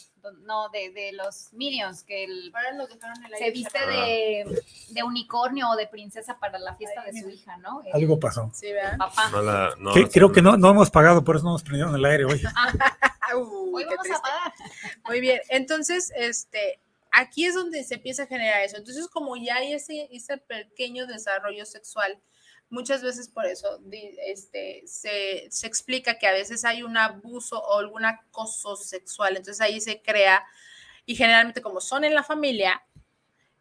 No, 0.43 0.69
de, 0.71 0.91
de 0.91 1.13
los 1.13 1.53
Minions, 1.53 2.03
que 2.03 2.25
el, 2.25 2.53
se 3.39 3.51
viste 3.51 3.79
Ah. 3.79 3.87
de, 3.87 4.63
de 4.91 5.03
unicornio 5.03 5.71
o 5.71 5.77
de 5.77 5.87
princesa 5.87 6.36
para 6.39 6.59
la 6.59 6.75
fiesta 6.77 7.03
de 7.05 7.21
su 7.21 7.29
hija, 7.29 7.57
¿no? 7.59 7.83
El 7.85 7.93
Algo 7.95 8.19
pasó. 8.21 8.51
Sí, 8.55 8.73
¿verdad? 8.73 8.97
papá. 8.99 9.31
No 9.31 9.43
la, 9.43 9.75
no, 9.79 9.93
Que- 9.93 10.03
no 10.03 10.09
creo 10.11 10.33
que 10.33 10.43
no, 10.43 10.57
no 10.57 10.71
hemos 10.71 10.91
pagado, 10.91 11.23
por 11.25 11.37
eso 11.37 11.45
no 11.45 11.53
nos 11.53 11.63
prendieron 11.63 11.95
el 11.95 12.05
aire 12.05 12.25
hoy. 12.25 12.43
Uy, 13.37 13.85
Hoy 13.85 13.85
qué 13.85 13.97
vamos 13.97 13.99
a 13.99 14.03
triste. 14.03 14.23
pagar. 14.23 14.53
Muy 15.09 15.21
bien, 15.21 15.41
entonces, 15.49 16.13
este, 16.17 16.81
aquí 17.11 17.45
es 17.47 17.55
donde 17.55 17.83
se 17.85 17.95
empieza 17.95 18.23
a 18.23 18.27
generar 18.27 18.63
eso. 18.63 18.77
Entonces, 18.77 19.09
como 19.09 19.37
ya 19.37 19.57
hay 19.57 19.73
ese, 19.73 20.09
ese 20.13 20.39
pequeño 20.39 21.07
desarrollo 21.07 21.67
sexual, 21.67 22.19
muchas 22.71 23.03
veces 23.03 23.29
por 23.29 23.47
eso 23.47 23.81
este, 24.27 24.83
se, 24.87 25.47
se 25.51 25.67
explica 25.67 26.19
que 26.19 26.27
a 26.27 26.33
veces 26.33 26.65
hay 26.65 26.83
un 26.83 26.97
abuso 26.97 27.61
o 27.61 27.79
algún 27.79 28.05
acoso 28.05 28.77
sexual. 28.77 29.37
Entonces 29.37 29.61
ahí 29.61 29.81
se 29.81 30.01
crea, 30.03 30.45
y 31.05 31.15
generalmente 31.17 31.63
como 31.63 31.81
son 31.81 32.05
en 32.05 32.15
la 32.15 32.23
familia, 32.23 32.83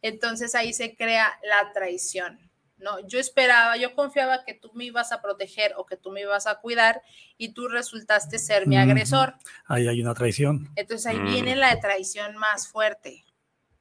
entonces 0.02 0.54
ahí 0.56 0.74
se 0.74 0.96
crea 0.96 1.40
la 1.44 1.72
traición. 1.74 2.40
No, 2.86 3.00
yo 3.08 3.18
esperaba, 3.20 3.78
yo 3.78 3.96
confiaba 3.96 4.44
que 4.46 4.54
tú 4.54 4.72
me 4.76 4.86
ibas 4.86 5.12
a 5.12 5.20
proteger 5.22 5.74
o 5.76 5.88
que 5.88 5.98
tú 5.98 6.12
me 6.12 6.22
ibas 6.22 6.46
a 6.46 6.60
cuidar 6.62 7.02
y 7.36 7.50
tú 7.50 7.68
resultaste 7.68 8.38
ser 8.38 8.68
mi 8.68 8.78
agresor. 8.78 9.34
Ahí 9.66 9.88
hay 9.88 10.00
una 10.02 10.14
traición. 10.14 10.70
Entonces 10.76 11.08
ahí 11.08 11.18
Mm. 11.18 11.26
viene 11.26 11.56
la 11.56 11.80
traición 11.80 12.38
más 12.38 12.68
fuerte, 12.68 13.26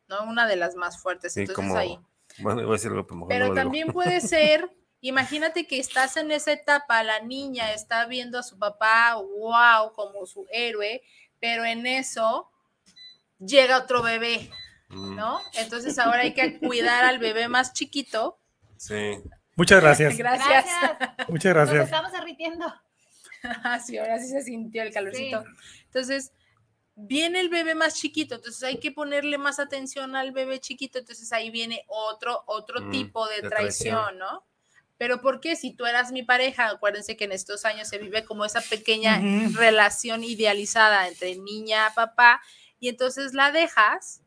¿no? 0.09 0.25
Una 0.25 0.47
de 0.47 0.57
las 0.57 0.75
más 0.75 1.03
fuertes. 1.03 1.35
Sí, 1.35 1.41
Entonces 1.41 1.57
como. 1.67 1.77
ahí. 1.79 1.99
Bueno, 2.39 2.63
iba 2.63 2.71
a 2.71 2.73
decir 2.73 2.91
algo, 2.91 3.07
pero 3.07 3.17
mejor 3.17 3.29
no 3.29 3.35
Pero 3.35 3.45
digo. 3.45 3.55
también 3.57 3.93
puede 3.93 4.21
ser, 4.23 4.71
imagínate 5.03 5.67
que 5.67 5.79
estás 5.79 6.17
en 6.17 6.33
esa 6.33 6.53
etapa, 6.53 7.03
la 7.03 7.21
niña 7.21 7.73
está 7.75 8.07
viendo 8.07 8.39
a 8.39 8.43
su 8.43 8.59
papá, 8.59 9.17
wow, 9.17 9.93
como 9.93 10.25
su 10.25 10.47
héroe, 10.51 11.03
pero 11.41 11.65
en 11.67 11.87
eso 11.87 12.51
llega 13.39 13.77
otro 13.79 14.03
bebé 14.03 14.51
Mm, 14.89 15.17
¿no? 15.17 15.41
Entonces 15.55 15.99
ahora 15.99 16.21
hay 16.21 16.35
que 16.35 16.59
cuidar 16.59 17.05
al 17.05 17.19
bebé 17.19 17.49
más 17.49 17.73
chiquito. 17.73 18.39
Sí. 18.77 19.23
Muchas 19.57 19.81
gracias. 19.81 20.17
Gracias. 20.17 20.65
Muchas 21.29 21.55
Nos 21.55 21.69
gracias. 21.69 21.85
estamos 21.85 22.13
derritiendo. 22.13 22.67
Ah, 23.63 23.79
sí, 23.79 23.99
ahora 23.99 24.19
sí 24.19 24.29
se 24.29 24.41
sintió 24.41 24.83
el 24.83 24.91
calorcito. 24.91 25.45
Entonces, 25.85 26.33
viene 26.95 27.41
el 27.41 27.51
bebé 27.51 27.75
más 27.75 27.95
chiquito, 27.95 28.37
entonces 28.37 28.63
hay 28.63 28.81
que 28.81 28.91
ponerle 28.91 29.37
más 29.37 29.59
atención 29.59 30.17
al 30.17 30.33
bebé 30.33 30.61
chiquito, 30.61 30.99
entonces 30.99 31.31
ahí 31.31 31.51
viene 31.51 31.85
otro, 31.89 32.43
otro 32.47 32.81
Mm, 32.81 32.91
tipo 32.91 33.27
de, 33.29 33.43
de 33.43 33.51
traición, 33.51 33.97
traición. 33.97 34.19
¿no? 34.19 34.47
Pero 34.97 35.21
¿por 35.21 35.41
qué? 35.41 35.57
Si 35.57 35.73
tú 35.75 35.85
eras 35.85 36.11
mi 36.11 36.23
pareja, 36.23 36.69
acuérdense 36.71 37.19
que 37.19 37.25
en 37.25 37.33
estos 37.33 37.67
años 37.67 37.87
se 37.87 37.99
vive 37.99 38.25
como 38.25 38.47
esa 38.47 38.63
pequeña 38.63 39.21
relación 39.55 40.25
idealizada 40.25 41.07
entre 41.07 41.37
niña, 41.37 41.93
papá, 41.95 42.41
y 42.81 42.89
entonces 42.89 43.35
la 43.35 43.53
dejas, 43.53 44.23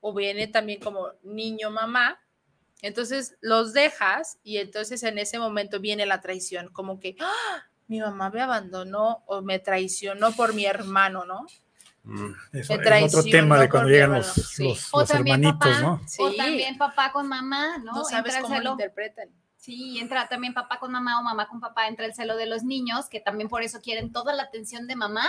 o 0.00 0.12
viene 0.12 0.48
también 0.48 0.80
como 0.80 1.12
niño, 1.22 1.70
mamá, 1.70 2.18
entonces 2.82 3.36
los 3.40 3.72
dejas 3.72 4.38
y 4.42 4.58
entonces 4.58 5.02
en 5.02 5.18
ese 5.18 5.38
momento 5.38 5.80
viene 5.80 6.06
la 6.06 6.20
traición, 6.20 6.68
como 6.72 7.00
que 7.00 7.16
¡ah! 7.20 7.64
mi 7.88 8.00
mamá 8.00 8.30
me 8.30 8.40
abandonó 8.40 9.22
o 9.26 9.42
me 9.42 9.58
traicionó 9.58 10.32
por 10.32 10.54
mi 10.54 10.66
hermano, 10.66 11.24
¿no? 11.24 11.46
Mm, 12.04 12.32
Eso 12.52 12.74
es 12.74 13.14
otro 13.14 13.24
tema 13.24 13.58
de 13.58 13.68
cuando 13.68 13.88
llegan 13.88 14.12
los, 14.12 14.26
sí. 14.26 14.68
los, 14.68 14.88
O 14.92 15.00
los 15.00 15.10
hermanitos, 15.10 15.58
papá. 15.58 15.80
¿no? 15.80 16.00
Sí. 16.06 16.22
O 16.22 16.32
también 16.34 16.78
papá 16.78 17.10
con 17.12 17.26
mamá, 17.26 17.78
¿no? 17.78 17.92
No, 17.92 18.04
sabes 18.04 18.34
Entra 18.34 18.42
cómo 18.48 18.60
lo 18.60 18.70
interpretan. 18.72 19.28
Sí, 19.56 19.98
entra 19.98 20.28
también 20.28 20.54
papá 20.54 20.78
con 20.78 20.92
mamá 20.92 21.18
o 21.18 21.24
mamá 21.24 21.48
con 21.48 21.58
papá, 21.58 21.88
entra 21.88 22.06
el 22.06 22.14
celo 22.14 22.36
de 22.36 22.46
los 22.46 22.62
niños, 22.62 23.08
que 23.08 23.18
también 23.18 23.48
por 23.48 23.62
eso 23.62 23.80
quieren 23.80 24.12
toda 24.12 24.32
la 24.32 24.44
atención 24.44 24.86
de 24.86 24.94
mamá, 24.94 25.26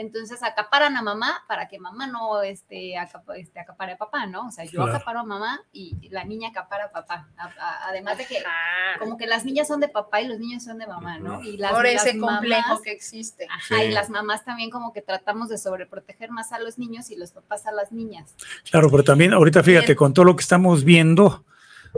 entonces 0.00 0.42
acaparan 0.42 0.96
a 0.96 1.02
mamá 1.02 1.44
para 1.46 1.68
que 1.68 1.78
mamá 1.78 2.06
no 2.06 2.42
este, 2.42 2.94
acap- 2.96 3.34
este, 3.36 3.60
acapare 3.60 3.92
a 3.92 3.96
papá, 3.98 4.26
¿no? 4.26 4.46
O 4.48 4.50
sea, 4.50 4.64
yo 4.64 4.72
Claro. 4.82 4.94
acaparo 4.96 5.20
a 5.20 5.24
mamá 5.24 5.60
y 5.72 6.08
la 6.10 6.24
niña 6.24 6.48
acapara 6.48 6.86
a 6.86 6.90
papá. 6.92 7.28
A- 7.36 7.44
a- 7.46 7.88
además 7.88 8.18
de 8.18 8.26
que 8.26 8.38
Ajá. 8.38 8.98
como 8.98 9.16
que 9.16 9.26
las 9.26 9.44
niñas 9.44 9.68
son 9.68 9.80
de 9.80 9.88
papá 9.88 10.20
y 10.20 10.28
los 10.28 10.38
niños 10.38 10.64
son 10.64 10.78
de 10.78 10.86
mamá, 10.86 11.18
¿no? 11.18 11.42
Y 11.42 11.56
las, 11.56 11.72
por 11.72 11.84
las 11.84 12.04
ese 12.06 12.18
complejo 12.18 12.62
mamás- 12.68 12.82
que 12.82 12.92
existe. 12.92 13.46
Ajá, 13.50 13.84
y 13.84 13.90
las 13.92 14.10
mamás 14.10 14.44
también 14.44 14.70
como 14.70 14.92
que 14.92 15.02
tratamos 15.02 15.48
de 15.48 15.58
sobreproteger 15.58 16.30
más 16.30 16.52
a 16.52 16.58
los 16.58 16.78
niños 16.78 17.10
y 17.10 17.16
los 17.16 17.32
papás 17.32 17.66
a 17.66 17.72
las 17.72 17.92
niñas. 17.92 18.34
Claro, 18.70 18.90
pero 18.90 19.04
también 19.04 19.32
ahorita 19.32 19.62
fíjate, 19.62 19.86
Bien. 19.86 19.96
con 19.96 20.14
todo 20.14 20.24
lo 20.24 20.36
que 20.36 20.42
estamos 20.42 20.84
viendo, 20.84 21.44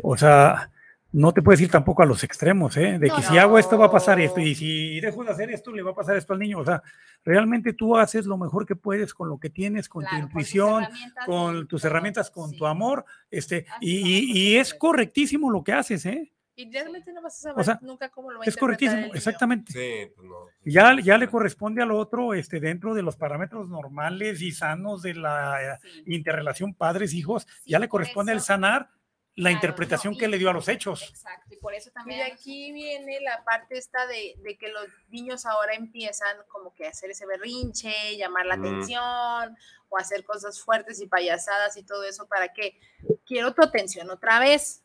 o 0.02 0.16
sea, 0.16 0.70
no 1.12 1.32
te 1.32 1.42
puedes 1.42 1.60
ir 1.60 1.70
tampoco 1.70 2.02
a 2.02 2.06
los 2.06 2.24
extremos, 2.24 2.76
¿eh? 2.76 2.98
De 2.98 3.08
No, 3.08 3.16
que 3.16 3.22
si 3.22 3.36
hago 3.36 3.58
esto 3.58 3.76
va 3.76 3.86
a 3.86 3.90
pasar 3.90 4.18
esto 4.20 4.40
y 4.40 4.54
si 4.54 4.98
dejo 5.00 5.22
de 5.24 5.30
hacer 5.30 5.50
esto 5.50 5.70
le 5.70 5.82
va 5.82 5.90
a 5.90 5.94
pasar 5.94 6.16
esto 6.16 6.32
al 6.32 6.38
niño. 6.38 6.58
O 6.58 6.64
sea, 6.64 6.82
realmente 7.24 7.74
tú 7.74 7.96
haces 7.96 8.24
lo 8.26 8.38
mejor 8.38 8.66
que 8.66 8.76
puedes 8.76 9.12
con 9.12 9.28
lo 9.28 9.38
que 9.38 9.50
tienes, 9.50 9.88
con 9.88 10.02
Claro, 10.04 10.16
tu 10.16 10.22
tus 10.22 10.30
intuición, 10.30 10.82
herramientas 10.84 11.26
con 11.26 11.68
tus 11.68 11.84
herramientas, 11.84 12.30
con 12.30 12.50
sí. 12.50 12.56
tu 12.56 12.66
amor, 12.66 13.04
este, 13.30 13.66
y, 13.80 14.56
es 14.56 14.72
correctísimo 14.74 15.50
lo 15.50 15.62
que 15.62 15.72
haces, 15.72 16.06
¿eh? 16.06 16.32
Y 16.54 16.70
realmente 16.70 17.12
no 17.12 17.22
vas 17.22 17.38
a 17.38 17.40
saber 17.40 17.60
O 17.60 17.64
sea, 17.64 17.78
nunca 17.82 18.10
cómo 18.10 18.30
lo 18.30 18.38
va 18.38 18.44
a 18.44 18.48
Es 18.48 18.56
correctísimo, 18.56 19.14
exactamente. 19.14 19.72
Sí, 19.72 20.12
pues 20.14 20.28
no. 20.28 20.34
Ya, 20.64 20.98
ya 21.02 21.16
le 21.18 21.28
corresponde 21.28 21.82
al 21.82 21.90
otro, 21.92 22.34
este, 22.34 22.60
dentro 22.60 22.94
de 22.94 23.02
los 23.02 23.16
parámetros 23.16 23.68
normales 23.68 24.40
y 24.42 24.52
sanos 24.52 25.02
de 25.02 25.14
la 25.14 25.78
Sí. 25.82 26.04
interrelación 26.06 26.74
padres-hijos, 26.74 27.46
Sí, 27.64 27.70
ya 27.70 27.78
le 27.78 27.88
corresponde 27.88 28.32
el 28.32 28.40
sanar 28.40 28.90
la 29.34 29.44
Claro, 29.48 29.54
interpretación 29.56 30.12
no, 30.12 30.18
que 30.18 30.26
y- 30.26 30.28
le 30.28 30.38
dio 30.38 30.50
a 30.50 30.52
los 30.52 30.68
hechos. 30.68 31.02
Exacto, 31.08 31.54
y 31.54 31.56
por 31.56 31.72
eso 31.74 31.90
también. 31.90 32.20
aquí 32.32 32.70
viene 32.72 33.18
la 33.20 33.42
parte 33.44 33.78
esta 33.78 34.06
de, 34.06 34.34
de 34.38 34.58
que 34.58 34.68
los 34.68 34.86
niños 35.08 35.46
ahora 35.46 35.72
empiezan 35.74 36.36
como 36.48 36.74
que 36.74 36.86
a 36.86 36.90
hacer 36.90 37.10
ese 37.10 37.24
berrinche, 37.26 38.16
llamar 38.18 38.44
la 38.46 38.56
Mm. 38.58 38.60
atención 38.64 39.56
o 39.88 39.96
hacer 39.98 40.24
cosas 40.24 40.60
fuertes 40.60 41.00
y 41.00 41.06
payasadas 41.06 41.76
y 41.78 41.82
todo 41.82 42.04
eso 42.04 42.26
para 42.28 42.52
que 42.52 42.78
quiero 43.26 43.54
tu 43.54 43.62
atención 43.62 44.10
otra 44.10 44.38
vez, 44.38 44.81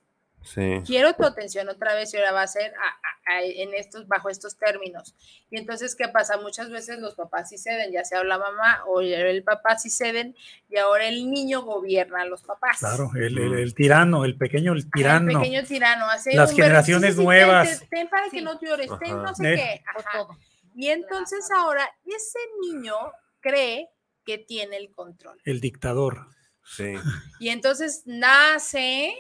Sí. 0.54 0.82
quiero 0.86 1.14
tu 1.14 1.24
atención 1.26 1.68
otra 1.70 1.94
vez 1.94 2.14
y 2.14 2.18
ahora 2.18 2.32
va 2.32 2.42
a 2.44 2.48
ser 2.48 2.74
a- 2.76 3.34
a- 3.34 3.38
a- 3.38 3.44
en 3.44 3.74
estos, 3.74 4.08
bajo 4.08 4.30
estos 4.30 4.58
términos. 4.58 5.14
Y 5.50 5.58
entonces, 5.58 5.96
¿qué 5.96 6.08
pasa? 6.08 6.38
Muchas 6.38 6.70
veces 6.70 7.00
los 7.00 7.16
papás 7.16 7.50
sí 7.50 7.58
ceden, 7.58 7.92
ya 7.92 8.04
sea 8.06 8.24
la 8.24 8.38
mamá 8.38 8.84
o 8.88 9.02
el 9.02 9.44
papá 9.44 9.78
sí 9.78 9.90
ceden 9.90 10.36
y 10.70 10.78
ahora 10.78 11.08
el 11.08 11.30
niño 11.30 11.62
gobierna 11.64 12.22
a 12.22 12.26
los 12.26 12.44
papás. 12.44 12.80
Claro, 12.80 13.12
el, 13.16 13.38
el- 13.38 13.54
el 13.60 13.74
tirano, 13.76 14.24
el 14.26 14.38
pequeño 14.38 14.74
el 14.74 14.80
Ajá, 14.80 14.90
tirano. 14.94 15.32
El 15.32 15.38
pequeño 15.38 15.64
tirano. 15.66 16.06
Hace 16.10 16.34
Las 16.36 16.54
generaciones 16.54 17.16
sí, 17.16 17.24
nuevas. 17.24 17.80
Ten, 17.80 17.90
ten 17.90 18.08
para 18.10 18.30
que 18.30 18.42
no 18.42 18.60
llores, 18.62 18.90
ten 19.00 19.22
no 19.22 19.36
sé 19.36 19.44
qué. 19.56 19.84
Ajá. 19.96 20.28
Y 20.76 20.88
entonces 20.90 21.50
ahora 21.56 21.90
ese 22.06 22.40
niño 22.62 22.96
cree 23.42 23.90
que 24.26 24.38
tiene 24.38 24.78
el 24.78 24.92
control. 24.94 25.40
El 25.44 25.60
dictador. 25.60 26.28
Sí. 26.64 26.94
Y 27.40 27.50
entonces 27.50 28.04
nace 28.06 29.14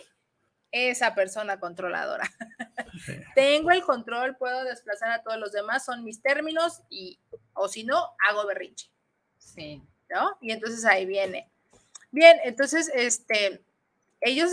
esa 0.77 1.13
persona 1.15 1.59
controladora. 1.59 2.29
Sí. 3.05 3.13
Tengo 3.35 3.71
el 3.71 3.81
control, 3.83 4.37
puedo 4.37 4.63
desplazar 4.63 5.11
a 5.11 5.23
todos 5.23 5.37
los 5.37 5.51
demás, 5.51 5.85
son 5.85 6.03
mis 6.03 6.21
términos 6.21 6.81
y, 6.89 7.19
o 7.53 7.67
si 7.67 7.83
no, 7.83 8.15
hago 8.27 8.45
berrinche. 8.45 8.89
Sí. 9.37 9.81
¿no? 10.09 10.37
Y 10.41 10.51
entonces 10.51 10.85
ahí 10.85 11.05
viene. 11.05 11.49
Bien, 12.11 12.39
entonces, 12.45 12.89
este, 12.93 13.61
ellos, 14.21 14.51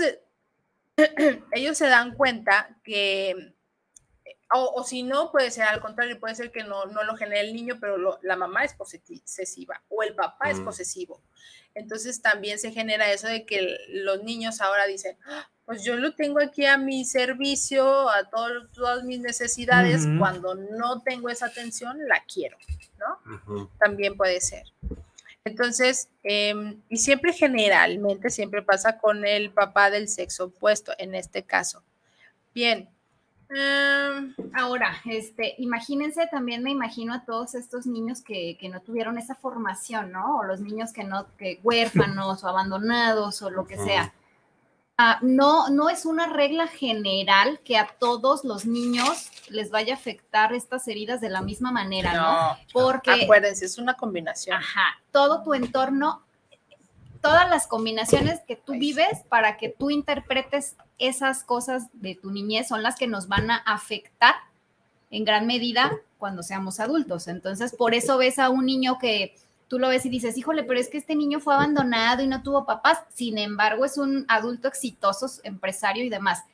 ellos 1.52 1.78
se 1.78 1.86
dan 1.86 2.14
cuenta 2.14 2.76
que, 2.82 3.54
o, 4.52 4.72
o 4.76 4.84
si 4.84 5.02
no, 5.02 5.30
puede 5.32 5.50
ser 5.50 5.64
al 5.64 5.80
contrario, 5.80 6.18
puede 6.20 6.34
ser 6.34 6.50
que 6.52 6.64
no, 6.64 6.86
no 6.86 7.02
lo 7.04 7.16
genere 7.16 7.40
el 7.40 7.54
niño, 7.54 7.78
pero 7.80 7.96
lo- 7.96 8.18
la 8.22 8.36
mamá 8.36 8.64
es 8.64 8.74
posesiva 8.74 9.82
o 9.88 10.02
el 10.02 10.14
papá 10.14 10.50
es 10.50 10.58
Mm. 10.60 10.64
posesivo. 10.64 11.22
Entonces 11.74 12.22
también 12.22 12.58
se 12.58 12.70
genera 12.70 13.10
eso 13.12 13.26
de 13.26 13.44
que 13.46 13.78
los 13.88 14.22
niños 14.22 14.60
ahora 14.60 14.86
dicen, 14.86 15.18
"Ah, 15.26 15.50
pues 15.66 15.82
yo 15.84 15.96
lo 15.96 16.14
tengo 16.14 16.40
aquí 16.40 16.66
a 16.66 16.76
mi 16.76 17.04
servicio, 17.04 18.08
a 18.10 18.24
todo- 18.24 18.68
todas 18.74 19.02
mis 19.04 19.20
necesidades, 19.20 20.06
cuando 20.18 20.54
no 20.54 21.00
tengo 21.02 21.28
esa 21.30 21.46
atención, 21.46 21.96
la 22.06 22.22
quiero, 22.32 22.56
¿no? 22.98 23.68
También 23.78 24.16
puede 24.16 24.40
ser. 24.40 24.64
Entonces, 25.46 26.08
em, 26.22 26.80
y 26.88 26.96
siempre 26.96 27.32
generalmente, 27.32 28.30
siempre 28.30 28.62
pasa 28.62 28.98
con 28.98 29.26
el 29.26 29.50
papá 29.50 29.90
del 29.90 30.08
sexo 30.08 30.44
opuesto, 30.46 30.92
en 30.98 31.14
este 31.14 31.42
caso. 31.42 31.82
Bien. 32.54 32.88
em, 33.50 34.34
Ahora, 34.54 34.96
este, 35.04 35.54
imagínense, 35.58 36.26
también 36.28 36.62
me 36.62 36.70
imagino 36.70 37.12
a 37.12 37.24
todos 37.24 37.54
estos 37.54 37.86
niños 37.86 38.22
que, 38.22 38.56
que 38.58 38.68
no 38.68 38.80
tuvieron 38.80 39.18
esa 39.18 39.34
formación, 39.34 40.12
¿no? 40.12 40.38
O 40.38 40.44
los 40.44 40.60
niños 40.60 40.92
que 40.92 41.04
no, 41.04 41.26
que 41.36 41.60
huérfanos 41.62 42.42
o 42.42 42.48
abandonados 42.48 43.42
o 43.42 43.50
lo 43.50 43.66
que 43.66 43.76
sea. 43.76 44.12
Ah, 44.96 45.18
no, 45.22 45.70
no 45.70 45.90
es 45.90 46.06
una 46.06 46.26
regla 46.26 46.68
general 46.68 47.58
que 47.64 47.76
a 47.76 47.88
todos 47.98 48.44
los 48.44 48.64
niños 48.64 49.30
les 49.48 49.70
vaya 49.70 49.94
a 49.94 49.96
afectar 49.96 50.52
estas 50.52 50.86
heridas 50.86 51.20
de 51.20 51.30
la 51.30 51.42
misma 51.42 51.72
manera, 51.72 52.14
¿no? 52.14 52.32
no, 52.32 52.58
Porque 52.72 53.24
acuérdense, 53.24 53.64
es 53.64 53.76
una 53.78 53.94
combinación. 53.94 54.56
Ajá, 54.56 55.00
todo 55.10 55.42
tu 55.42 55.52
entorno, 55.52 56.22
todas 57.20 57.50
las 57.50 57.66
combinaciones 57.66 58.40
que 58.46 58.54
tú 58.54 58.74
vives 58.74 59.24
para 59.28 59.56
que 59.56 59.68
tú 59.68 59.90
interpretes 59.90 60.76
esas 60.98 61.42
cosas 61.42 61.88
de 61.94 62.14
tu 62.14 62.30
niñez 62.30 62.68
son 62.68 62.84
las 62.84 62.94
que 62.94 63.08
nos 63.08 63.26
van 63.26 63.50
a 63.50 63.56
afectar 63.56 64.34
en 65.10 65.24
gran 65.24 65.46
medida 65.46 65.90
cuando 66.18 66.44
seamos 66.44 66.78
adultos. 66.78 67.26
Entonces, 67.26 67.74
por 67.74 67.94
eso 67.94 68.16
ves 68.16 68.38
a 68.38 68.48
un 68.48 68.64
niño 68.66 68.98
que 69.00 69.36
tú 69.68 69.78
lo 69.78 69.88
ves 69.88 70.04
y 70.06 70.08
dices, 70.08 70.36
híjole, 70.36 70.62
pero 70.64 70.78
es 70.78 70.88
que 70.88 70.98
este 70.98 71.14
niño 71.16 71.40
fue 71.40 71.54
abandonado 71.54 72.22
y 72.22 72.26
no 72.26 72.42
tuvo 72.42 72.64
papás. 72.66 72.98
Sin 73.12 73.38
embargo, 73.38 73.84
es 73.84 73.98
un 73.98 74.24
adulto 74.28 74.68
exitoso, 74.68 75.26
empresario 75.42 76.04
y 76.04 76.08
demás. 76.08 76.44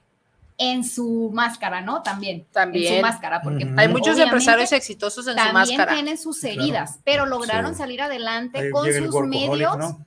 En 0.63 0.85
su 0.85 1.31
máscara, 1.33 1.81
¿no? 1.81 2.03
También. 2.03 2.41
En 2.41 2.45
También. 2.53 2.97
su 2.97 3.01
máscara, 3.03 3.41
porque. 3.41 3.67
Hay 3.79 3.89
muchos 3.89 4.19
empresarios 4.19 4.71
exitosos 4.73 5.27
en 5.27 5.33
su 5.33 5.37
también 5.37 5.55
máscara. 5.55 5.95
tienen 5.95 6.19
sus 6.19 6.39
Claro. 6.41 6.61
heridas, 6.61 6.99
pero 7.05 7.25
lograron 7.27 7.73
Sí. 7.73 7.79
salir 7.79 8.03
adelante 8.03 8.59
Ahí 8.59 8.71
con 8.71 8.93
sus 8.93 9.23
medios. 9.27 9.79
¿no? 9.79 10.05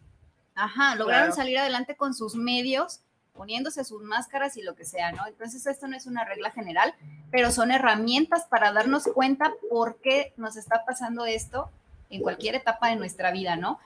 Ajá, 0.55 0.95
lograron 0.95 1.27
Claro. 1.29 1.35
salir 1.35 1.57
adelante 1.57 1.95
con 1.95 2.13
sus 2.13 2.35
medios, 2.35 2.99
poniéndose 3.33 3.83
sus 3.83 4.03
máscaras 4.03 4.55
y 4.55 4.61
lo 4.61 4.75
que 4.75 4.85
sea, 4.85 5.11
¿no? 5.11 5.25
Entonces 5.25 5.65
esto 5.65 5.87
no 5.87 5.97
es 5.97 6.05
una 6.05 6.23
regla 6.23 6.51
general, 6.51 6.93
pero 7.31 7.49
son 7.51 7.71
herramientas 7.71 8.45
para 8.47 8.71
darnos 8.71 9.05
cuenta 9.05 9.51
por 9.71 9.97
qué 10.01 10.33
nos 10.37 10.55
está 10.55 10.85
pasando 10.85 11.25
esto 11.25 11.71
en 12.15 12.21
cualquier 12.21 12.55
etapa 12.55 12.89
de 12.89 12.95
nuestra 12.95 13.31
vida, 13.31 13.55
¿no? 13.55 13.79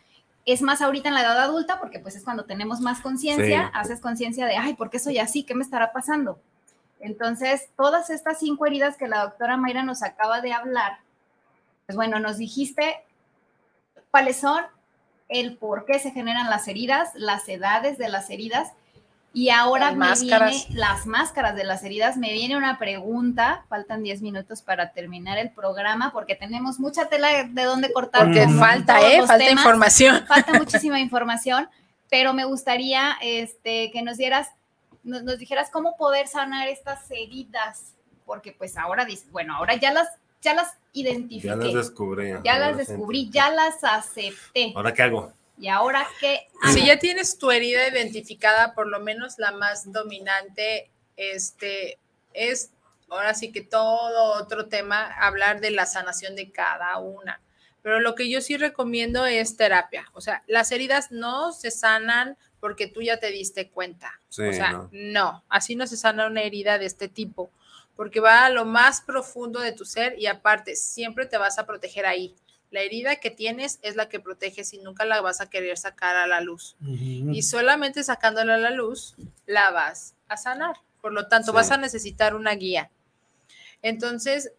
Es 0.45 0.61
más 0.61 0.81
ahorita 0.81 1.09
en 1.09 1.15
la 1.15 1.21
edad 1.21 1.39
adulta, 1.39 1.79
porque 1.79 1.99
pues 1.99 2.15
es 2.15 2.23
cuando 2.23 2.45
tenemos 2.45 2.79
más 2.79 3.01
conciencia, 3.01 3.65
Sí. 3.65 3.71
haces 3.73 3.99
conciencia 3.99 4.45
de, 4.45 4.55
ay, 4.55 4.75
¿por 4.75 4.89
qué 4.89 4.99
soy 4.99 5.17
así? 5.19 5.43
¿Qué 5.43 5.55
me 5.55 5.63
estará 5.63 5.91
pasando? 5.91 6.39
Entonces, 6.99 7.69
todas 7.75 8.09
estas 8.09 8.39
cinco 8.39 8.65
heridas 8.65 8.97
que 8.97 9.07
la 9.07 9.23
doctora 9.23 9.57
Mayra 9.57 9.83
nos 9.83 10.03
acaba 10.03 10.41
de 10.41 10.53
hablar, 10.53 10.99
pues 11.85 11.95
bueno, 11.95 12.19
nos 12.19 12.37
dijiste 12.37 13.03
cuáles 14.11 14.37
son, 14.37 14.63
el 15.29 15.57
por 15.57 15.85
qué 15.85 15.99
se 15.99 16.11
generan 16.11 16.49
las 16.49 16.67
heridas, 16.67 17.11
las 17.15 17.47
edades 17.49 17.97
de 17.97 18.07
las 18.09 18.29
heridas. 18.29 18.71
Y 19.38 19.51
ahora 19.51 19.91
Las 19.91 19.93
me 19.93 19.99
máscaras. 19.99 20.51
viene 20.68 20.80
las 20.80 21.05
máscaras 21.05 21.55
de 21.55 21.64
las 21.64 21.84
heridas. 21.84 22.18
Me 22.18 22.34
viene 22.34 22.57
una 22.57 22.80
pregunta. 22.80 23.65
Faltan 23.69 24.01
10 24.01 24.23
minutos 24.23 24.64
para 24.64 24.93
terminar 24.93 25.38
el 25.38 25.51
programa 25.51 26.11
porque 26.11 26.34
tenemos 26.34 26.80
mucha 26.80 27.07
tela 27.07 27.43
de 27.43 27.64
dónde 27.64 27.93
cortar. 27.93 28.23
Porque 28.23 28.47
falta, 28.47 28.99
¿eh? 29.07 29.19
Falta 29.19 29.38
temas. 29.38 29.64
información. 29.64 30.26
Falta 30.26 30.53
muchísima 30.53 30.99
información. 30.99 31.69
pero 32.09 32.34
me 32.34 32.45
gustaría 32.45 33.15
este, 33.22 33.91
que 33.91 34.01
nos 34.01 34.18
dieras, 34.18 34.47
nos, 35.03 35.22
nos 35.22 35.38
dijeras 35.38 35.69
cómo 35.69 35.95
poder 35.97 36.27
sanar 36.27 36.68
estas 36.68 37.11
heridas, 37.11 37.93
porque 38.26 38.53
pues 38.53 38.76
ahora 38.76 39.05
dices, 39.05 39.31
bueno, 39.31 39.55
ahora 39.55 39.76
ya 39.76 39.93
las, 39.93 40.07
ya 40.41 40.55
las 40.55 40.77
identifiqué. 40.93 41.49
Ya 41.49 41.55
las 41.55 41.73
descubrí. 41.73 42.34
Ya 42.43 42.57
las 42.57 42.77
descubrí, 42.77 43.30
ya 43.30 43.51
las 43.51 43.84
acepté. 43.84 44.73
¿Ahora 44.76 44.93
qué 44.95 45.03
hago? 45.03 45.31
¿Y 45.57 45.69
ahora 45.69 46.07
qué? 46.19 46.47
Si 46.71 46.79
hago? 46.79 46.88
ya 46.88 46.99
tienes 46.99 47.38
tu 47.38 47.51
herida 47.51 47.88
identificada, 47.88 48.73
por 48.73 48.88
lo 48.88 48.99
menos 48.99 49.39
la 49.39 49.51
más 49.51 49.91
dominante, 49.91 50.91
este, 51.15 51.99
es 52.34 52.71
ahora 53.09 53.34
sí 53.34 53.51
que 53.51 53.61
todo 53.61 54.41
otro 54.41 54.67
tema, 54.67 55.05
hablar 55.19 55.61
de 55.61 55.71
la 55.71 55.85
sanación 55.85 56.35
de 56.35 56.51
cada 56.51 56.97
una. 56.97 57.41
Pero 57.81 57.99
lo 57.99 58.15
que 58.15 58.29
yo 58.29 58.41
sí 58.41 58.57
recomiendo 58.57 59.25
es 59.25 59.55
terapia. 59.55 60.09
O 60.13 60.21
sea, 60.21 60.43
las 60.47 60.71
heridas 60.71 61.11
no 61.11 61.53
se 61.53 61.71
sanan 61.71 62.38
porque 62.59 62.88
tú 62.88 63.01
ya 63.01 63.17
te 63.17 63.31
diste 63.31 63.69
cuenta. 63.69 64.19
Sí, 64.29 64.43
o 64.43 64.53
sea, 64.53 64.71
no. 64.73 64.89
no, 64.91 65.43
así 65.47 65.75
no 65.75 65.88
se 65.88 65.95
sana 65.95 66.27
una 66.27 66.41
herida 66.41 66.79
de 66.79 66.85
este 66.85 67.07
tipo, 67.07 67.51
porque 67.95 68.19
va 68.19 68.45
a 68.45 68.49
lo 68.49 68.65
más 68.65 69.01
profundo 69.01 69.59
de 69.59 69.71
tu 69.71 69.85
ser 69.85 70.19
y 70.19 70.27
aparte, 70.27 70.75
siempre 70.75 71.25
te 71.27 71.38
vas 71.38 71.59
a 71.59 71.65
proteger 71.65 72.05
ahí. 72.05 72.35
La 72.69 72.81
herida 72.81 73.15
que 73.18 73.31
tienes 73.31 73.80
es 73.81 73.95
la 73.95 74.10
que 74.10 74.19
proteges 74.19 74.73
y 74.73 74.80
nunca 74.80 75.06
la 75.06 75.22
vas 75.22 75.39
a 75.39 75.49
querer 75.49 75.77
sacar 75.77 76.15
a 76.18 76.27
la 76.27 76.41
luz 76.41 76.76
y 76.81 77.41
solamente 77.44 78.03
sacándola 78.03 78.56
a 78.56 78.57
la 78.57 78.72
luz 78.72 79.15
la 79.45 79.72
vas 79.72 80.15
a 80.27 80.35
sanar. 80.38 80.76
Por 81.02 81.14
lo 81.14 81.27
tanto, 81.27 81.52
Sí. 81.52 81.56
vas 81.56 81.72
a 81.72 81.77
necesitar 81.77 82.35
una 82.35 82.53
guía. 82.56 82.91
Entonces, 83.81 84.52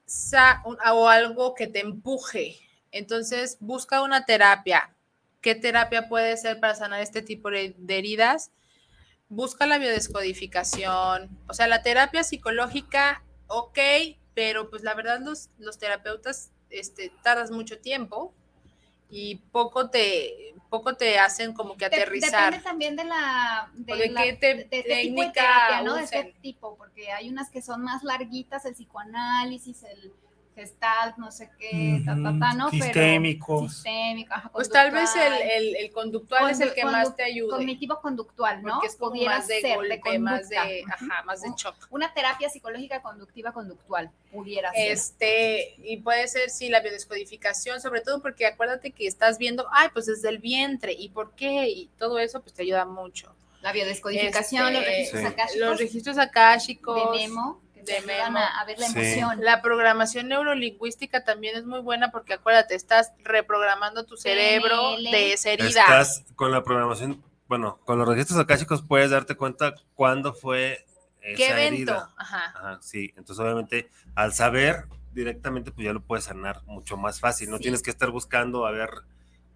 o 0.92 1.08
algo 1.08 1.54
que 1.54 1.66
te 1.66 1.80
empuje. 1.80 2.56
Entonces, 2.92 3.58
busca 3.60 4.00
una 4.02 4.24
terapia. 4.24 4.94
¿Qué 5.40 5.54
terapia 5.54 6.08
puede 6.08 6.36
ser 6.36 6.60
para 6.60 6.74
sanar 6.74 7.00
este 7.02 7.20
tipo 7.22 7.50
de 7.50 7.74
de 7.76 7.98
heridas? 7.98 8.50
Busca 9.28 9.66
la 9.66 9.76
biodescodificación. 9.78 11.28
O 11.48 11.52
sea, 11.54 11.66
la 11.66 11.82
terapia 11.82 12.24
psicológica, 12.24 13.22
ok, 13.48 13.78
pero 14.34 14.70
pues 14.70 14.82
la 14.82 14.94
verdad 14.94 15.20
los, 15.20 15.50
los 15.58 15.78
terapeutas 15.78 16.50
este, 16.70 17.10
tardas 17.22 17.50
mucho 17.50 17.78
tiempo 17.78 18.32
y 19.10 19.36
poco 19.36 19.88
te, 19.90 20.54
poco 20.68 20.94
te 20.94 21.18
hacen 21.18 21.54
como 21.54 21.76
que 21.76 21.86
aterrizar. 21.86 22.44
Depende 22.52 22.64
también 22.64 22.96
de 22.96 23.04
la 23.04 23.70
de, 23.74 23.96
de 23.96 24.08
la- 24.10 24.22
qué 24.22 24.32
te- 24.34 24.46
de 24.54 24.60
este 24.62 24.64
tipo 24.78 24.88
de 24.88 24.94
técnica 24.94 25.32
terapia, 25.32 25.82
¿no? 25.82 25.94
De 25.94 26.04
este 26.04 26.34
tipo, 26.42 26.76
porque 26.76 27.10
hay 27.12 27.28
unas 27.30 27.48
que 27.50 27.62
son 27.62 27.82
más 27.82 28.02
larguitas, 28.04 28.64
el 28.66 28.74
psicoanálisis, 28.74 29.82
el 29.84 30.12
gestalt, 30.58 31.16
no 31.16 31.30
sé 31.30 31.48
qué, 31.58 32.02
ta, 32.04 32.14
ta, 32.22 32.34
ta, 32.38 32.52
¿no? 32.54 32.68
Pero- 32.70 32.84
Sistémicos. 32.84 33.72
sistémico, 33.74 34.34
ajá, 34.34 34.50
Pues 34.52 34.68
tal 34.68 34.90
vez 34.90 35.10
el, 35.14 35.20
conductual, 35.22 35.50
el, 35.50 35.76
el 35.76 35.92
conductual 35.92 36.50
es 36.50 36.60
el 36.60 36.74
que 36.74 36.82
Condu- 36.82 36.92
más 36.92 37.16
te 37.16 37.22
ayude. 37.22 37.50
cognitivo 37.50 38.00
conductual, 38.00 38.62
¿no? 38.62 38.74
Porque 38.74 38.86
es 38.88 38.96
como 38.96 39.10
Pudiera 39.12 39.38
más 39.38 39.46
de 39.48 39.60
ser, 39.60 39.76
golpe, 39.76 40.18
más 40.18 40.40
conducta. 40.42 40.64
de, 40.66 40.84
ajá, 40.92 41.22
más 41.24 41.40
de 41.42 41.48
shock. 41.56 41.76
Una 41.90 42.12
terapia 42.12 42.48
psicológica 42.50 43.00
conductiva 43.02 43.52
conductual 43.52 44.10
pudiera 44.32 44.72
ser. 44.72 44.92
Este, 44.92 45.74
y 45.78 45.96
puede 45.98 46.26
ser, 46.28 46.50
sí, 46.50 46.68
la 46.68 46.80
biodescodificación, 46.80 47.80
sobre 47.80 48.00
todo 48.00 48.20
porque 48.20 48.46
acuérdate 48.46 48.90
que 48.90 49.06
estás 49.06 49.38
viendo, 49.38 49.66
ay, 49.72 49.88
pues 49.92 50.06
desde 50.06 50.28
el 50.28 50.38
vientre, 50.38 50.92
¿y 50.92 51.08
por 51.10 51.34
qué? 51.34 51.68
Y 51.68 51.86
todo 51.98 52.18
eso, 52.18 52.40
pues 52.42 52.54
te 52.54 52.62
ayuda 52.62 52.84
mucho. 52.84 53.34
La 53.60 53.72
biodescodificación, 53.72 54.72
los 54.72 54.82
Este, 54.82 54.90
registros 54.92 55.20
Sí. 55.20 55.26
akáshicos 55.26 55.60
Los 55.68 55.78
registros 55.78 56.18
akáshicos. 56.18 57.12
de 57.12 57.18
Memo, 57.18 57.60
que 57.60 57.66
te 57.88 57.98
ayudan 58.12 58.36
a, 58.36 58.60
a 58.60 58.64
ver 58.64 58.78
la 58.78 58.86
Sí. 58.88 58.98
emoción. 58.98 59.44
La 59.44 59.62
programación 59.62 60.28
neurolingüística 60.28 61.24
también 61.24 61.56
es 61.56 61.64
muy 61.64 61.80
buena 61.80 62.10
porque 62.10 62.34
acuérdate, 62.34 62.74
estás 62.74 63.12
reprogramando 63.24 64.04
tu 64.04 64.16
cerebro 64.16 64.96
de 64.98 65.32
esa 65.32 65.50
herida. 65.50 65.68
Estás 65.68 66.24
con 66.36 66.50
la 66.52 66.62
programación, 66.62 67.22
bueno, 67.48 67.78
con 67.84 67.98
los 67.98 68.08
registros 68.08 68.38
akáshicos 68.38 68.82
puedes 68.82 69.10
darte 69.10 69.34
cuenta 69.36 69.74
cuándo 69.94 70.34
fue 70.34 70.84
esa 71.20 71.36
¿Qué 71.36 71.50
evento? 71.50 71.92
herida. 71.92 72.14
Ajá. 72.16 72.44
Ajá, 72.54 72.78
sí, 72.80 73.12
entonces 73.16 73.44
obviamente 73.44 73.88
al 74.14 74.32
saber 74.32 74.84
directamente 75.12 75.72
pues 75.72 75.84
ya 75.84 75.92
lo 75.92 76.00
puedes 76.00 76.24
sanar 76.26 76.62
mucho 76.64 76.96
más 76.96 77.18
fácil, 77.20 77.50
no 77.50 77.56
Sí. 77.56 77.62
tienes 77.64 77.82
que 77.82 77.90
estar 77.90 78.10
buscando 78.10 78.66
a 78.66 78.70
ver 78.70 78.90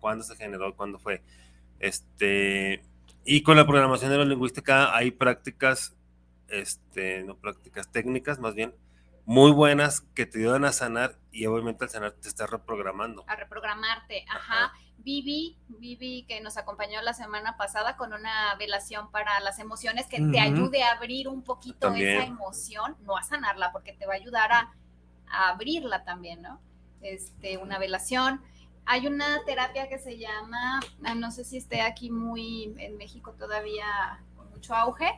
cuándo 0.01 0.25
se 0.25 0.35
generó, 0.37 0.75
cuándo 0.75 0.99
fue. 0.99 1.23
Este, 1.79 2.83
y 3.25 3.43
con 3.43 3.57
la 3.57 3.67
programación 3.67 4.11
neurolingüística 4.11 4.97
hay 4.97 5.11
prácticas, 5.11 5.95
este, 6.53 7.25
no 7.25 7.37
prácticas 7.37 7.91
técnicas 7.91 8.39
más 8.39 8.55
bien, 8.55 8.75
muy 9.25 9.53
buenas 9.53 10.01
que 10.01 10.27
te 10.27 10.39
ayudan 10.39 10.65
a 10.65 10.73
sanar 10.73 11.19
y 11.31 11.47
obviamente 11.47 11.85
al 11.85 11.91
sanar 11.91 12.13
te 12.13 12.29
estás 12.29 12.51
reprogramando. 12.51 13.25
a 13.27 13.37
reprogramarte. 13.37 14.25
Ajá. 14.29 14.73
Vivi, 14.99 15.59
Vivi 15.69 16.25
que 16.29 16.41
nos 16.41 16.57
acompañó 16.57 17.03
la 17.03 17.13
semana 17.13 17.57
pasada 17.57 17.97
con 17.97 18.13
una 18.13 18.55
velación 18.57 19.11
para 19.11 19.41
las 19.41 19.59
emociones 19.59 20.07
que 20.07 20.21
te 20.21 20.39
ayude 20.39 20.83
a 20.85 20.93
abrir 20.93 21.27
un 21.29 21.43
poquito 21.43 21.89
También. 21.89 22.21
esa 22.21 22.27
emoción, 22.27 22.97
no 23.01 23.17
a 23.17 23.23
sanarla, 23.25 23.73
porque 23.73 23.93
te 23.93 24.07
va 24.07 24.13
a 24.13 24.17
ayudar 24.17 24.53
a, 24.53 24.73
a 25.29 25.49
abrirla 25.51 26.05
también, 26.05 26.43
¿no? 26.43 26.61
Este, 27.01 27.59
una 27.59 27.79
velación. 27.79 28.43
Hay 28.85 29.09
una 29.09 29.45
terapia 29.45 29.89
que 29.89 29.99
se 29.99 30.19
llama, 30.19 30.81
ah, 31.05 31.15
no 31.15 31.31
sé 31.33 31.45
si 31.45 31.57
esté 31.57 31.81
aquí 31.81 32.11
muy 32.11 32.73
en 32.79 32.97
México 32.97 33.33
todavía 33.33 34.23
con 34.37 34.51
mucho 34.51 34.75
auge, 34.75 35.11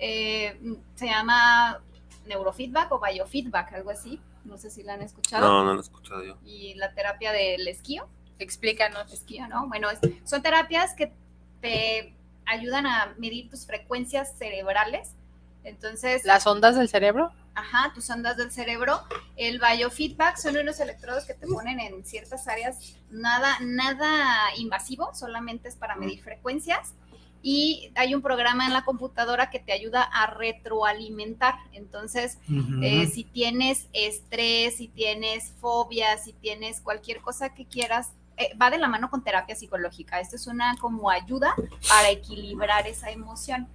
eh, 0.00 0.58
se 0.96 1.06
llama 1.06 1.80
neurofeedback 2.26 2.90
o 2.92 3.00
biofeedback, 3.00 3.72
algo 3.74 3.90
así. 3.90 4.20
No 4.44 4.56
sé 4.58 4.70
si 4.70 4.82
la 4.82 4.94
han 4.94 5.02
escuchado. 5.02 5.46
No, 5.46 5.64
no 5.64 5.74
lo 5.74 5.78
he 5.80 5.82
escuchado 5.82 6.24
yo. 6.24 6.36
Y 6.44 6.74
la 6.74 6.92
terapia 6.94 7.30
del 7.32 7.68
esquío 7.68 8.08
Explícanos. 8.38 9.12
esquío, 9.12 9.46
¿no? 9.48 9.68
Bueno, 9.68 9.90
es- 9.90 10.00
son 10.24 10.42
terapias 10.42 10.94
que 10.94 11.12
te 11.60 12.16
ayudan 12.46 12.86
a 12.86 13.14
medir 13.18 13.50
tus 13.50 13.66
frecuencias 13.66 14.36
cerebrales. 14.38 15.14
Entonces, 15.62 16.24
¿Las 16.24 16.46
ondas 16.46 16.74
del 16.76 16.88
cerebro? 16.88 17.32
ajá, 17.54 17.92
tus 17.94 18.08
ondas 18.08 18.38
del 18.38 18.50
cerebro. 18.50 19.02
El 19.36 19.60
biofeedback 19.60 20.36
son 20.38 20.56
unos 20.56 20.80
electrodos 20.80 21.26
que 21.26 21.34
te 21.34 21.46
ponen 21.46 21.78
en 21.78 22.02
ciertas 22.06 22.48
áreas, 22.48 22.96
nada, 23.10 23.58
nada 23.60 24.16
invasivo, 24.56 25.12
solamente 25.14 25.68
es 25.68 25.76
para 25.76 25.96
medir 25.96 26.22
frecuencias. 26.22 26.94
Y 27.42 27.90
hay 27.94 28.14
un 28.14 28.22
programa 28.22 28.66
en 28.66 28.72
la 28.72 28.84
computadora 28.84 29.50
que 29.50 29.58
te 29.60 29.72
ayuda 29.72 30.02
a 30.02 30.26
retroalimentar. 30.26 31.54
Entonces, 31.72 32.38
eh, 32.82 33.06
si 33.06 33.24
tienes 33.24 33.88
estrés, 33.92 34.76
si 34.76 34.88
tienes 34.88 35.52
fobia, 35.60 36.18
si 36.18 36.32
tienes 36.34 36.80
cualquier 36.80 37.20
cosa 37.20 37.54
que 37.54 37.64
quieras, 37.64 38.12
eh, 38.36 38.56
va 38.60 38.70
de 38.70 38.78
la 38.78 38.88
mano 38.88 39.10
con 39.10 39.22
terapia 39.22 39.54
psicológica. 39.54 40.20
Esto 40.20 40.36
es 40.36 40.46
una 40.46 40.76
como 40.78 41.10
ayuda 41.10 41.54
para 41.88 42.10
equilibrar 42.10 42.86
esa 42.86 43.10
emoción, 43.10 43.68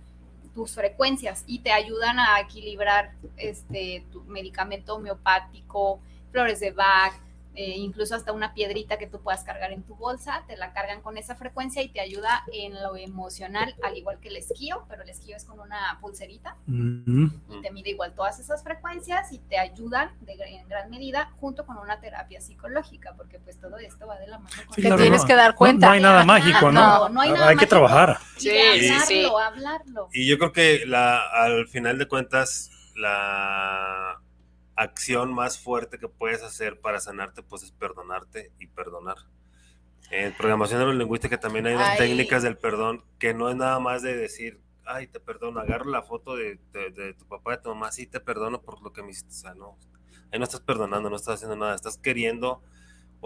tus 0.54 0.74
frecuencias 0.74 1.44
y 1.46 1.60
te 1.60 1.72
ayudan 1.72 2.20
a 2.20 2.40
equilibrar 2.40 3.14
este 3.38 4.06
tu 4.12 4.24
medicamento 4.24 4.96
homeopático, 4.96 6.00
flores 6.32 6.60
de 6.60 6.72
Bach, 6.72 7.14
eh, 7.56 7.76
incluso 7.78 8.16
hasta 8.16 8.32
una 8.32 8.54
piedrita 8.54 8.98
que 8.98 9.08
tú 9.08 9.22
puedas 9.22 9.44
cargar 9.44 9.72
en 9.72 9.84
tu 9.84 9.96
bolsa, 9.96 10.44
te 10.48 10.58
la 10.58 10.74
cargan 10.74 11.02
con 11.02 11.18
esa 11.18 11.36
frecuencia 11.36 11.82
y 11.82 11.90
te 11.90 12.00
ayuda 12.02 12.44
en 12.54 12.74
lo 12.82 12.96
emocional, 12.98 13.76
al 13.84 13.98
igual 13.98 14.20
que 14.20 14.28
el 14.30 14.38
esquío, 14.38 14.86
pero 14.90 15.04
el 15.04 15.10
esquío 15.10 15.36
es 15.36 15.46
con 15.46 15.60
una 15.60 15.98
pulserita 16.02 16.58
Ujú. 16.68 17.32
y 17.50 17.62
te 17.62 17.72
mide 17.72 17.92
igual 17.92 18.14
todas 18.14 18.40
esas 18.40 18.64
frecuencias 18.64 19.32
y 19.32 19.40
te 19.40 19.58
ayudan 19.58 20.12
de, 20.22 20.34
en 20.34 20.68
gran 20.68 20.90
medida 20.90 21.32
junto 21.40 21.66
con 21.66 21.78
una 21.78 22.00
terapia 22.00 22.42
psicológica, 22.42 23.14
porque 23.16 23.40
pues 23.40 23.60
todo 23.60 23.78
esto 23.78 24.06
va 24.08 24.18
de 24.20 24.28
la 24.28 24.40
mano 24.40 24.50
con 24.66 24.76
Sí, 24.76 24.82
Te 24.82 24.88
claro, 24.88 25.02
tienes 25.02 25.22
no. 25.22 25.28
que 25.28 25.36
dar 25.36 25.56
cuenta. 25.56 25.88
No, 25.88 25.94
hay 25.94 26.02
nada 26.02 26.24
mágico, 26.26 26.72
¿no? 26.72 26.82
no, 26.82 27.10
no 27.10 27.22
hay 27.22 27.32
nada 27.32 27.48
que 27.50 27.56
mágico. 27.56 27.70
trabajar. 27.70 28.20
Y 28.38 28.40
Sí, 28.42 28.50
hablarlo, 28.60 29.06
sí. 29.06 29.26
hablarlo. 29.44 30.10
Y 30.14 30.28
yo 30.28 30.38
creo 30.38 30.52
que 30.52 30.86
la, 30.86 31.20
al 31.32 31.68
final 31.68 31.98
de 31.98 32.08
cuentas, 32.08 32.72
la 32.96 34.20
acción 34.76 35.34
más 35.34 35.60
fuerte 35.60 35.98
que 36.00 36.08
puedes 36.10 36.44
hacer 36.44 36.80
para 36.82 37.00
sanarte, 37.00 37.44
pues 37.44 37.64
es 37.64 37.72
perdonarte 37.72 38.52
y 38.60 38.68
perdonar. 38.68 39.18
En 40.12 40.34
programación 40.34 40.80
neurolingüística 40.80 41.40
también 41.40 41.66
hay 41.68 41.76
unas 41.76 41.90
Ay. 41.90 41.98
técnicas 41.98 42.44
del 42.44 42.58
perdón 42.58 43.04
que 43.20 43.34
no 43.34 43.50
es 43.50 43.56
nada 43.56 43.80
más 43.80 44.02
de 44.04 44.16
decir, 44.16 44.62
ay, 44.86 45.08
te 45.08 45.20
perdono, 45.20 45.60
agarro 45.60 45.90
la 45.90 46.04
foto 46.04 46.36
de, 46.36 46.60
de- 46.72 46.92
de 46.92 47.14
tu 47.16 47.26
papá, 47.28 47.52
de 47.58 47.64
tu 47.64 47.70
mamá, 47.70 47.92
sí 47.92 48.06
te 48.06 48.20
perdono 48.20 48.62
por 48.62 48.82
lo 48.84 48.94
que 48.94 49.02
me 49.02 49.12
hiciste. 49.12 49.30
O 49.32 49.34
sea, 49.34 49.56
no, 49.56 49.78
ahí 50.32 50.38
no 50.40 50.46
estás 50.46 50.62
perdonando, 50.62 51.10
no 51.10 51.16
estás 51.16 51.36
haciendo 51.36 51.56
nada, 51.56 51.76
estás 51.76 51.98
queriendo 51.98 52.62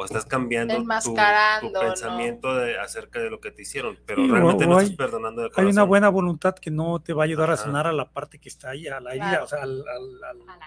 o 0.02 0.06
estás 0.06 0.26
cambiando 0.26 0.74
tu, 0.74 0.78
tu 0.80 0.84
Enmascarando, 0.84 1.72
¿no? 1.84 1.90
pensamiento 1.90 2.56
de, 2.56 2.80
acerca 2.80 3.20
de 3.20 3.30
lo 3.30 3.40
que 3.40 3.52
te 3.52 3.62
hicieron, 3.64 3.98
pero 4.06 4.24
Sí, 4.24 4.30
realmente 4.32 4.66
no 4.66 4.78
hay- 4.78 4.86
estás 4.86 4.98
perdonando 4.98 5.42
de 5.42 5.48
Hay 5.48 5.52
corazón. 5.52 5.72
una 5.74 5.84
buena 5.84 6.10
voluntad 6.10 6.56
que 6.56 6.72
no 6.72 7.00
te 7.02 7.14
va 7.14 7.24
a 7.24 7.26
ayudar 7.26 7.52
a 7.52 7.58
sanar 7.58 7.86
a 7.88 7.92
la 7.94 8.10
parte 8.10 8.40
que 8.40 8.50
está 8.50 8.70
ahí, 8.70 8.88
a 8.88 9.00
la 9.00 9.12
herida, 9.12 9.30
Claro. 9.30 9.44
o 9.44 9.48
sea, 9.48 9.62
al, 9.64 9.84
al- 9.88 10.24
al- 10.24 10.50
A 10.50 10.58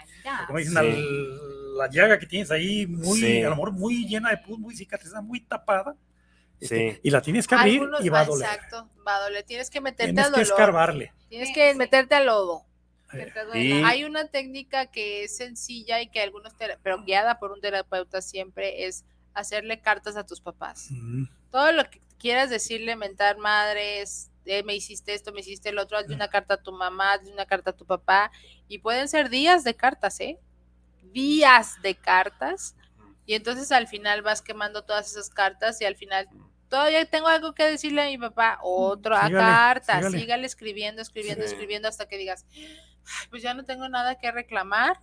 la 0.41 0.47
como 0.47 0.59
dicen, 0.59 0.73
Sí. 0.73 0.79
al- 0.79 1.77
la 1.79 1.89
llaga 1.91 2.19
que 2.19 2.27
tienes 2.27 2.51
ahí, 2.51 2.87
muy, 2.87 3.19
Sí. 3.19 3.43
a 3.43 3.49
lo 3.49 3.57
mejor 3.57 3.73
muy 3.73 4.07
llena 4.07 4.31
de 4.31 4.37
pus, 4.39 4.59
muy 4.59 4.77
cicatrizada, 4.77 5.23
muy 5.23 5.41
tapada. 5.41 5.95
este, 6.61 6.93
Sí. 6.93 7.01
y 7.03 7.11
la 7.11 7.21
tienes 7.21 7.49
que 7.49 7.57
abrir 7.57 7.81
Algunos- 7.81 8.05
y 8.05 8.09
va 8.09 8.21
a 8.21 8.25
doler. 8.25 8.49
Exacto, 8.49 8.89
va 9.05 9.17
a 9.17 9.21
doler. 9.23 9.43
Tienes 9.43 9.69
que 9.69 9.81
meterte 9.81 10.13
Tienes 10.13 10.27
al 10.27 10.31
que 10.33 10.41
dolor. 10.45 10.53
escarbarle. 10.61 11.13
Tienes 11.29 11.49
Sí, 11.49 11.55
que 11.55 11.75
meterte 11.75 12.15
al 12.15 12.27
lodo. 12.27 12.63
Que 13.11 13.23
Eh. 13.23 13.33
Y- 13.65 13.83
Hay 13.83 14.05
una 14.05 14.29
técnica 14.29 14.87
que 14.87 15.25
es 15.25 15.37
sencilla 15.37 16.01
y 16.01 16.07
que 16.09 16.21
algunos, 16.21 16.55
pero 16.85 17.03
guiada 17.03 17.41
por 17.41 17.51
un 17.51 17.61
terapeuta 17.61 18.23
siempre, 18.23 18.87
es 18.87 19.05
hacerle 19.35 19.81
cartas 19.81 20.17
a 20.17 20.25
tus 20.27 20.41
papás. 20.41 20.91
Ujú. 20.91 21.29
Todo 21.51 21.73
lo 21.73 21.89
que 21.91 22.01
quieras 22.19 22.51
decirle, 22.51 22.97
mentar 22.97 23.39
madres, 23.39 24.31
eh, 24.45 24.63
me 24.63 24.75
hiciste 24.75 25.15
esto, 25.15 25.33
me 25.33 25.41
hiciste 25.41 25.69
el 25.69 25.79
otro, 25.79 25.99
hazle 25.99 26.15
una 26.15 26.29
carta 26.29 26.55
a 26.55 26.63
tu 26.63 26.73
mamá, 26.73 27.13
hazle 27.13 27.33
una 27.33 27.47
carta 27.47 27.71
a 27.71 27.77
tu 27.77 27.85
papá, 27.87 28.31
y 28.69 28.79
pueden 28.79 29.09
ser 29.09 29.29
días 29.29 29.65
de 29.65 29.75
cartas, 29.75 30.19
¿eh? 30.21 30.39
Días 31.13 31.81
de 31.83 31.95
cartas, 31.95 32.75
y 33.27 33.35
entonces 33.35 33.71
al 33.71 33.87
final 33.87 34.23
vas 34.23 34.43
quemando 34.43 34.83
todas 34.83 35.11
esas 35.11 35.31
cartas 35.31 35.81
y 35.81 35.85
al 35.85 35.95
final 35.97 36.29
todavía 36.69 37.05
tengo 37.05 37.29
algo 37.29 37.55
que 37.55 37.65
decirle 37.65 38.03
a 38.03 38.07
mi 38.07 38.19
papá, 38.19 38.59
otra 38.63 39.27
Sígale, 39.27 39.47
carta, 39.53 39.97
sígale. 39.99 40.19
sígale 40.21 40.47
escribiendo, 40.47 41.03
escribiendo, 41.03 41.45
Sí. 41.45 41.53
escribiendo 41.53 41.87
hasta 41.89 42.07
que 42.07 42.17
digas, 42.19 42.47
"Ay, 42.55 43.27
pues 43.31 43.43
ya 43.43 43.53
no 43.55 43.65
tengo 43.65 43.89
nada 43.89 44.17
que 44.19 44.31
reclamar. 44.33 45.01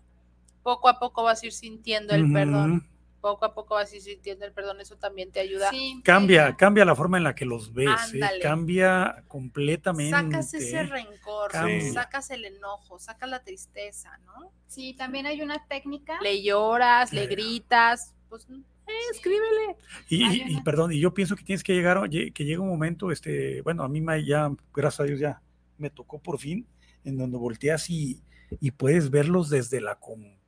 Poco 0.63 0.89
a 0.89 0.99
poco 0.99 1.23
vas 1.23 1.43
a 1.43 1.45
ir 1.45 1.53
sintiendo 1.53 2.13
el 2.13 2.31
perdón, 2.33 2.89
poco 3.21 3.45
a 3.45 3.53
poco 3.53 3.75
vas 3.75 3.89
sintiendo 3.89 4.45
el 4.45 4.51
perdón, 4.53 4.79
eso 4.81 4.97
también 4.97 5.31
te 5.31 5.39
ayuda. 5.39 5.69
Sí, 5.69 6.01
Cambia, 6.03 6.55
cambia 6.55 6.85
la 6.85 6.95
forma 6.95 7.17
en 7.17 7.23
la 7.23 7.35
que 7.35 7.45
los 7.45 7.73
ves, 7.73 8.13
¿eh? 8.13 8.19
Cambia 8.41 9.23
completamente. 9.27 10.11
Sacas 10.11 10.53
ese 10.53 10.83
rencor, 10.83 11.51
Cambia. 11.51 11.93
sacas 11.93 12.29
el 12.31 12.45
enojo, 12.45 12.99
sacas 12.99 13.29
la 13.29 13.43
tristeza, 13.43 14.17
¿no? 14.25 14.51
Sí, 14.67 14.93
también 14.93 15.25
hay 15.25 15.41
una 15.41 15.65
técnica. 15.67 16.19
Le 16.21 16.41
lloras, 16.41 17.11
le 17.13 17.23
Eh. 17.23 17.27
gritas, 17.27 18.15
pues 18.29 18.47
eh, 18.49 18.91
escríbele. 19.13 19.75
Y, 20.09 20.61
perdón, 20.61 20.91
y 20.91 20.99
yo 20.99 21.13
pienso 21.13 21.35
que 21.35 21.43
tienes 21.43 21.63
que 21.63 21.73
llegar, 21.73 22.09
que 22.09 22.45
llega 22.45 22.61
un 22.61 22.69
momento, 22.69 23.11
este, 23.11 23.61
bueno, 23.61 23.83
a 23.83 23.89
mí 23.89 24.01
me, 24.01 24.23
ya, 24.25 24.51
gracias 24.73 24.99
a 25.01 25.03
Dios, 25.03 25.19
ya 25.19 25.41
me 25.77 25.89
tocó 25.89 26.19
por 26.19 26.39
fin, 26.39 26.65
en 27.03 27.17
donde 27.17 27.37
volteas 27.37 27.89
y, 27.89 28.21
y 28.59 28.71
puedes 28.71 29.09
verlos 29.11 29.49
desde 29.49 29.79
la 29.81 29.95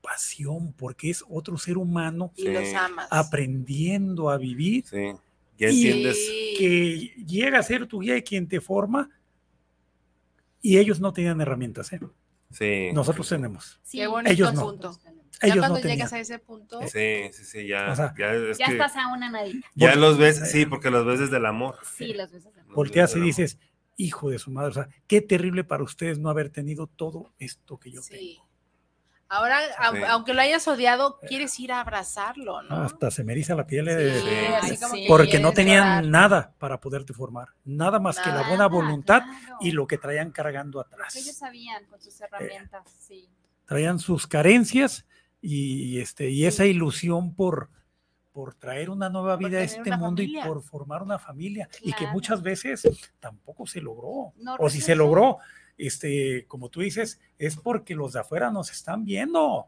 compasión, 0.02 0.73
porque 0.73 1.10
es 1.10 1.23
otro 1.30 1.57
ser 1.57 1.78
humano 1.78 2.32
Y 2.36 2.44
Sí. 2.44 2.48
los 2.52 2.73
amas. 2.73 3.07
aprendiendo 3.11 4.30
a 4.30 4.38
vivir, 4.38 4.86
Sí. 4.88 5.11
Ya 5.57 5.69
Y- 5.69 5.88
entiendes. 5.88 6.18
Sí. 6.18 6.53
que 6.57 7.23
llega 7.26 7.60
a 7.60 7.64
ser 7.64 7.86
tu 7.86 7.99
guía 7.99 8.18
y 8.18 8.23
quien 8.23 8.48
te 8.48 8.60
forma, 8.60 9.10
y 10.61 10.78
ellos 10.80 10.99
no 10.99 11.14
tenían 11.14 11.40
herramientas, 11.41 11.91
¿eh? 11.94 11.99
Sí. 12.52 12.90
nosotros 12.94 13.30
tenemos. 13.30 13.80
Sí, 13.84 13.99
Qué 13.99 14.07
bonito 14.07 14.30
Ellos 14.32 14.53
no. 14.53 14.61
punto. 14.61 14.91
Ya 15.03 15.48
Ellos 15.48 15.57
cuando 15.60 15.76
no 15.78 15.82
tenían. 15.82 15.98
llegas 15.99 16.14
a 16.14 16.19
ese 16.19 16.38
punto, 16.40 16.82
Sí, 16.88 17.30
sí, 17.32 17.45
sí, 17.45 17.68
ya. 17.68 17.91
O 17.91 17.95
sea, 17.95 18.14
ya 18.18 18.34
es 18.34 18.57
Ya 18.57 18.65
que 18.65 18.72
estás 18.73 18.95
a 18.98 19.07
una 19.14 19.30
nadita. 19.32 19.65
ya 19.76 19.95
los 19.95 20.18
ves, 20.18 20.52
sí, 20.52 20.65
porque 20.65 20.91
los 20.91 21.06
ves 21.06 21.19
desde 21.19 21.38
el 21.38 21.45
amor. 21.45 21.78
Sí. 21.95 22.14
Los 22.14 22.30
Volteas 22.76 23.11
ves 23.14 23.18
y 23.18 23.19
desde 23.19 23.19
el 23.19 23.22
amor. 23.22 23.26
dices, 23.26 23.57
hijo 23.98 24.30
de 24.30 24.40
su 24.40 24.52
madre, 24.52 24.69
o 24.72 24.73
sea, 24.73 24.90
qué 25.07 25.22
terrible 25.22 25.64
para 25.64 25.84
ustedes 25.84 26.19
no 26.19 26.30
haber 26.30 26.49
tenido 26.49 26.88
todo 26.88 27.34
esto 27.40 27.78
que 27.80 27.91
yo 27.91 28.02
tengo. 28.02 28.48
Ahora, 29.33 29.59
Sí. 29.91 30.01
aunque 30.09 30.33
lo 30.33 30.41
hayas 30.41 30.67
odiado, 30.67 31.17
quieres 31.27 31.57
ir 31.59 31.71
a 31.71 31.79
abrazarlo, 31.79 32.61
¿no? 32.63 32.83
Hasta 32.83 33.09
se 33.11 33.23
me 33.23 33.31
eriza 33.31 33.55
la 33.55 33.65
piel 33.65 33.85
Sí, 33.87 33.93
de- 33.95 34.77
Sí. 34.77 35.05
porque 35.07 35.39
no 35.39 35.53
tenían 35.53 36.03
llorar. 36.03 36.05
nada 36.05 36.53
para 36.59 36.81
poderte 36.81 37.13
formar, 37.13 37.47
nada 37.63 37.97
más 37.99 38.19
que 38.19 38.27
la 38.29 38.35
Nada, 38.35 38.49
buena 38.49 38.67
voluntad 38.67 39.21
claro. 39.23 39.57
y 39.61 39.71
lo 39.71 39.87
que 39.87 39.97
traían 39.97 40.31
cargando 40.31 40.81
atrás. 40.81 41.15
Ellos 41.15 41.35
sabían 41.35 41.85
con 41.85 42.01
sus 42.01 42.19
herramientas, 42.19 42.83
sí. 42.99 43.29
Traían 43.65 43.99
sus 43.99 44.27
carencias 44.27 45.05
y, 45.41 45.99
este, 45.99 46.29
y 46.29 46.45
esa 46.45 46.65
ilusión 46.65 47.33
por, 47.33 47.69
por 48.33 48.53
traer 48.55 48.89
una 48.89 49.09
nueva 49.09 49.37
vida 49.37 49.59
a 49.59 49.63
este 49.63 49.91
mundo 49.91 50.21
familia. 50.21 50.43
y 50.43 50.47
por 50.47 50.61
formar 50.61 51.03
una 51.03 51.17
familia 51.19 51.69
y 51.81 51.91
que 51.93 51.99
Claro. 51.99 52.13
muchas 52.13 52.41
veces 52.41 52.83
tampoco 53.19 53.65
se 53.65 53.79
logró. 53.81 54.33
No 54.37 54.55
o 54.59 54.69
si 54.69 54.81
se 54.81 54.93
logró, 54.95 55.37
este, 55.87 56.45
como 56.47 56.69
tú 56.69 56.81
dices, 56.81 57.19
es 57.37 57.55
porque 57.57 57.95
los 57.95 58.13
de 58.13 58.19
afuera 58.21 58.51
nos 58.51 58.71
están 58.71 59.03
viendo. 59.05 59.67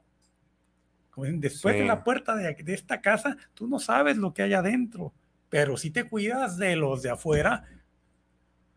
Como 1.12 1.26
dicen, 1.26 1.42
después 1.42 1.76
de 1.76 1.82
Sí. 1.82 1.88
la 1.88 2.04
puerta 2.04 2.36
de, 2.36 2.54
de 2.56 2.74
esta 2.74 3.02
casa, 3.02 3.38
tú 3.54 3.68
no 3.68 3.80
sabes 3.80 4.18
lo 4.18 4.34
que 4.34 4.42
hay 4.44 4.54
adentro, 4.54 5.14
pero 5.50 5.78
si 5.78 5.92
te 5.92 6.06
cuidas 6.10 6.58
de 6.58 6.76
los 6.76 7.02
de 7.04 7.12
afuera, 7.12 7.66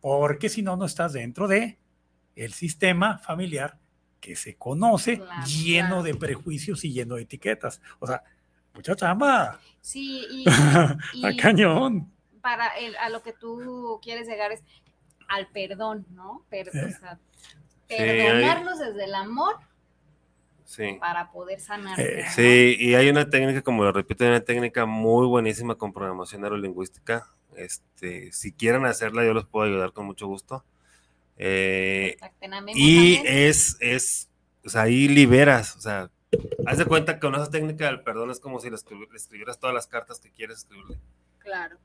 porque 0.00 0.48
si 0.48 0.62
no, 0.62 0.76
no 0.76 0.84
estás 0.84 1.12
dentro 1.12 1.48
de 1.48 1.78
el 2.34 2.52
sistema 2.52 3.18
familiar 3.18 3.78
que 4.20 4.36
se 4.36 4.56
conoce 4.56 5.18
Claro, 5.18 5.46
lleno 5.46 5.86
claro. 5.88 6.02
de 6.02 6.14
prejuicios 6.14 6.84
y 6.84 6.92
lleno 6.92 7.16
de 7.16 7.22
etiquetas. 7.22 7.80
O 7.98 8.06
sea, 8.06 8.22
mucha 8.74 8.94
chamba, 8.94 9.58
Sí, 9.80 10.24
y, 10.30 10.44
a 10.48 10.96
y 11.14 11.36
cañón. 11.36 12.12
para 12.42 12.68
el- 12.78 12.96
a 12.96 13.08
lo 13.08 13.22
que 13.22 13.32
tú 13.32 13.98
quieres 14.02 14.26
llegar 14.28 14.52
es 14.52 14.62
al 15.28 15.48
perdón, 15.48 16.06
¿no? 16.10 16.44
Per- 16.50 16.70
Sí. 16.70 16.78
o 16.78 16.88
sea, 16.98 17.18
Sí, 17.88 17.94
perdonarlos 17.96 18.78
desde 18.80 19.04
el 19.04 19.14
amor 19.14 19.56
Sí. 20.64 20.96
para 20.98 21.30
poder 21.30 21.60
sanar. 21.60 21.98
Eh, 22.00 22.24
Sí, 22.34 22.76
y 22.80 22.94
hay 22.94 23.08
una 23.08 23.30
técnica, 23.30 23.62
como 23.62 23.84
lo 23.84 23.92
repito, 23.92 24.24
hay 24.24 24.30
una 24.30 24.40
técnica 24.40 24.86
muy 24.86 25.26
buenísima 25.26 25.76
con 25.76 25.92
programación 25.92 26.40
neurolingüística. 26.42 27.28
Este, 27.56 28.32
si 28.32 28.52
quieren 28.52 28.84
hacerla, 28.86 29.24
yo 29.24 29.32
los 29.34 29.46
puedo 29.46 29.66
ayudar 29.66 29.92
con 29.92 30.04
mucho 30.06 30.26
gusto. 30.26 30.64
Eh, 31.38 32.16
y 32.74 33.20
es, 33.24 33.76
es, 33.80 34.28
o 34.64 34.68
sea, 34.68 34.82
ahí 34.82 35.06
liberas, 35.06 35.76
o 35.76 35.80
sea, 35.80 36.10
haz 36.66 36.78
de 36.78 36.86
cuenta 36.86 37.14
que 37.14 37.20
con 37.20 37.34
esa 37.34 37.50
técnica 37.50 37.86
del 37.86 38.02
perdón 38.02 38.30
es 38.30 38.40
como 38.40 38.58
si 38.58 38.68
le, 38.68 38.76
escribi- 38.76 39.08
le 39.10 39.16
escribieras 39.16 39.58
todas 39.60 39.74
las 39.74 39.86
cartas 39.86 40.18
que 40.18 40.30
quieres 40.32 40.58
escribirle, 40.58 40.98
Claro. 41.38 41.76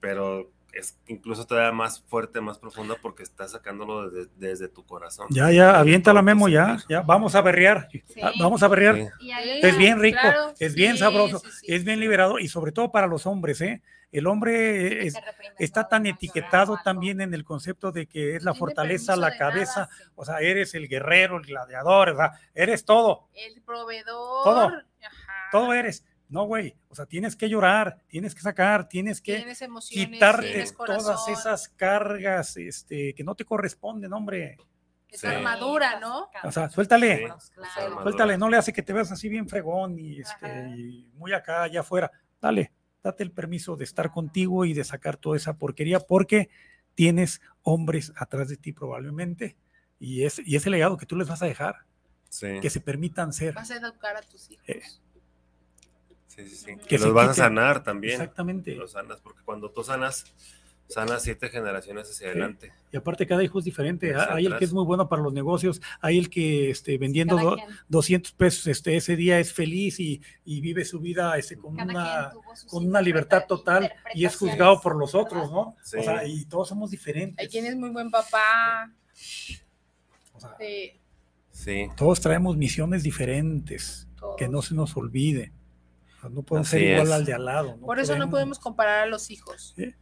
pero 0.00 0.50
es 0.72 0.98
incluso 1.06 1.46
todavía 1.46 1.72
más 1.72 2.00
fuerte, 2.02 2.40
más 2.40 2.58
profunda 2.58 2.94
porque 3.00 3.22
estás 3.22 3.52
sacándolo 3.52 4.10
desde, 4.10 4.30
desde 4.36 4.68
tu 4.68 4.84
corazón. 4.84 5.26
Ya, 5.30 5.50
ya, 5.50 5.78
avienta 5.78 6.10
la 6.12 6.20
Todo 6.20 6.22
tu 6.22 6.26
memo, 6.26 6.48
ya, 6.48 6.78
ya, 6.88 7.00
vamos 7.02 7.34
a 7.34 7.40
berrear. 7.40 7.88
Sí. 7.90 8.02
Ah, 8.22 8.32
Vamos 8.38 8.62
a 8.62 8.68
berrear. 8.68 8.96
Sí. 8.96 9.30
Es 9.62 9.76
bien 9.78 9.98
rico, 10.00 10.18
Claro, 10.20 10.54
es 10.58 10.74
bien 10.74 10.92
sí, 10.92 10.98
sabroso, 10.98 11.38
sí, 11.40 11.48
sí. 11.60 11.66
es 11.74 11.84
bien 11.84 12.00
liberado 12.00 12.38
y 12.38 12.48
sobre 12.48 12.72
todo 12.72 12.90
para 12.92 13.06
los 13.06 13.26
hombres, 13.26 13.60
¿eh? 13.60 13.82
El 14.10 14.26
hombre 14.26 15.06
es- 15.06 15.14
está 15.58 15.86
tan 15.86 16.06
etiquetado 16.06 16.78
también 16.82 17.20
en 17.20 17.34
el 17.34 17.44
concepto 17.44 17.92
de 17.92 18.06
que 18.06 18.36
es 18.36 18.42
la 18.42 18.54
fortaleza, 18.54 19.16
la 19.16 19.28
nada, 19.28 19.38
cabeza, 19.38 19.88
sí. 19.94 20.04
o 20.14 20.24
sea, 20.24 20.38
eres 20.40 20.74
el 20.74 20.88
guerrero, 20.88 21.36
el 21.36 21.44
gladiador, 21.44 22.10
o 22.10 22.16
sea, 22.16 22.32
eres 22.54 22.84
todo, 22.86 23.28
El 23.34 23.60
proveedor. 23.62 24.44
Todo. 24.44 24.60
ajá, 24.68 25.48
todo 25.52 25.74
eres. 25.74 26.04
No, 26.28 26.44
güey, 26.44 26.76
o 26.88 26.94
sea, 26.94 27.06
tienes 27.06 27.34
que 27.36 27.48
llorar, 27.48 27.98
tienes 28.06 28.34
que 28.34 28.42
sacar, 28.42 28.88
tienes 28.88 29.20
que 29.22 29.36
Tienes 29.36 29.60
quitarte 29.88 30.46
tienes 30.50 30.74
todas 30.76 31.26
esas 31.28 31.68
cargas 31.70 32.56
este, 32.58 33.14
que 33.14 33.24
no 33.24 33.34
te 33.34 33.44
corresponden, 33.44 34.12
hombre. 34.12 34.56
esa 35.10 35.30
Sí. 35.30 35.36
armadura, 35.36 35.98
¿no? 36.00 36.28
O 36.44 36.52
sea, 36.52 36.68
suéltale. 36.68 37.16
Sí, 37.16 37.22
Claro. 37.24 37.38
esa 37.70 37.80
armadura. 37.82 38.02
Suéltale, 38.02 38.36
no 38.36 38.50
le 38.50 38.58
hace 38.58 38.74
que 38.74 38.82
te 38.82 38.92
veas 38.92 39.10
así 39.10 39.30
bien 39.30 39.48
fregón 39.48 39.98
y, 39.98 40.20
este, 40.20 40.68
y 40.76 41.10
muy 41.14 41.32
acá, 41.32 41.62
allá 41.62 41.80
afuera. 41.80 42.10
Dale, 42.42 42.72
date 43.02 43.22
el 43.22 43.32
permiso 43.32 43.74
de 43.76 43.84
estar 43.84 44.10
contigo 44.10 44.66
y 44.66 44.74
de 44.74 44.84
sacar 44.84 45.16
toda 45.16 45.38
esa 45.38 45.56
porquería 45.56 45.98
porque 46.00 46.50
tienes 46.94 47.40
hombres 47.62 48.12
atrás 48.16 48.48
de 48.50 48.58
ti 48.58 48.72
probablemente 48.74 49.56
y 49.98 50.24
es, 50.24 50.40
y 50.44 50.56
ese 50.56 50.68
legado 50.68 50.98
que 50.98 51.06
tú 51.06 51.16
les 51.16 51.26
vas 51.28 51.40
a 51.42 51.46
dejar, 51.46 51.76
Sí, 52.28 52.60
que 52.60 52.68
se 52.68 52.80
permitan 52.80 53.32
ser. 53.32 53.54
Vas 53.54 53.70
a 53.70 53.76
educar 53.76 54.14
a 54.14 54.20
tus 54.20 54.50
hijos. 54.50 54.68
Eh, 54.68 54.82
sí, 56.44 56.48
sí, 56.48 56.56
sí. 56.56 56.76
Que 56.88 56.98
los 56.98 57.12
vas 57.12 57.30
a 57.30 57.34
sanar 57.34 57.82
también. 57.82 58.14
Exactamente. 58.14 58.74
Los 58.74 58.92
sanas, 58.92 59.20
porque 59.20 59.42
cuando 59.44 59.70
tú 59.70 59.82
sanas, 59.84 60.24
sanas 60.88 61.22
siete 61.22 61.50
generaciones 61.50 62.08
hacia 62.10 62.28
adelante. 62.28 62.72
Y 62.90 62.96
aparte 62.96 63.26
cada 63.26 63.44
hijo 63.44 63.58
es 63.58 63.64
diferente. 63.66 64.14
Hacia 64.14 64.34
Hay 64.34 64.46
el 64.46 64.56
que 64.56 64.64
es 64.64 64.72
muy 64.72 64.84
bueno 64.84 65.08
para 65.08 65.20
los 65.20 65.32
negocios, 65.34 65.82
hay 66.00 66.18
el 66.18 66.30
que 66.30 66.70
este, 66.70 66.96
vendiendo 66.96 67.36
do- 67.36 67.56
quien- 67.56 67.68
200 67.88 68.32
pesos 68.32 68.66
este, 68.68 68.96
ese 68.96 69.14
día 69.16 69.38
es 69.38 69.52
feliz 69.52 70.00
y, 70.00 70.22
y 70.46 70.60
vive 70.62 70.84
su 70.86 70.98
vida 71.00 71.36
este, 71.36 71.58
con 71.58 71.76
cada 71.76 71.90
una... 71.90 72.32
con 72.70 72.86
una 72.86 73.02
libertad 73.02 73.44
total 73.46 73.92
y 74.14 74.24
es 74.24 74.36
juzgado 74.36 74.80
por 74.80 74.96
los 74.96 75.14
otros, 75.14 75.50
¿no? 75.52 75.76
Sí. 75.82 75.98
O 75.98 76.02
sea, 76.02 76.24
y 76.26 76.46
todos 76.46 76.68
somos 76.68 76.90
diferentes. 76.90 77.38
Hay 77.44 77.50
quien 77.50 77.66
es 77.66 77.76
muy 77.76 77.90
buen 77.90 78.10
papá. 78.10 78.90
O 80.32 80.40
sea, 80.40 80.54
sí, 80.58 80.92
Sí, 81.50 81.88
todos 81.96 82.20
traemos 82.20 82.56
misiones 82.56 83.02
diferentes, 83.02 84.06
todos. 84.16 84.36
que 84.36 84.48
no 84.48 84.62
se 84.62 84.76
nos 84.76 84.96
olvide. 84.96 85.52
No 86.24 86.42
podemos 86.42 86.68
Así 86.68 86.78
ser 86.78 86.92
igual 86.92 87.06
es. 87.08 87.12
al 87.12 87.24
de 87.24 87.34
al 87.34 87.44
lado. 87.44 87.76
no 87.80 87.86
Por 87.86 87.98
eso 88.00 88.16
no 88.16 88.28
podemos 88.30 88.58
comparar 88.58 89.00
a 89.00 89.06
los 89.06 89.30
hijos. 89.30 89.72
Sí. 89.76 89.94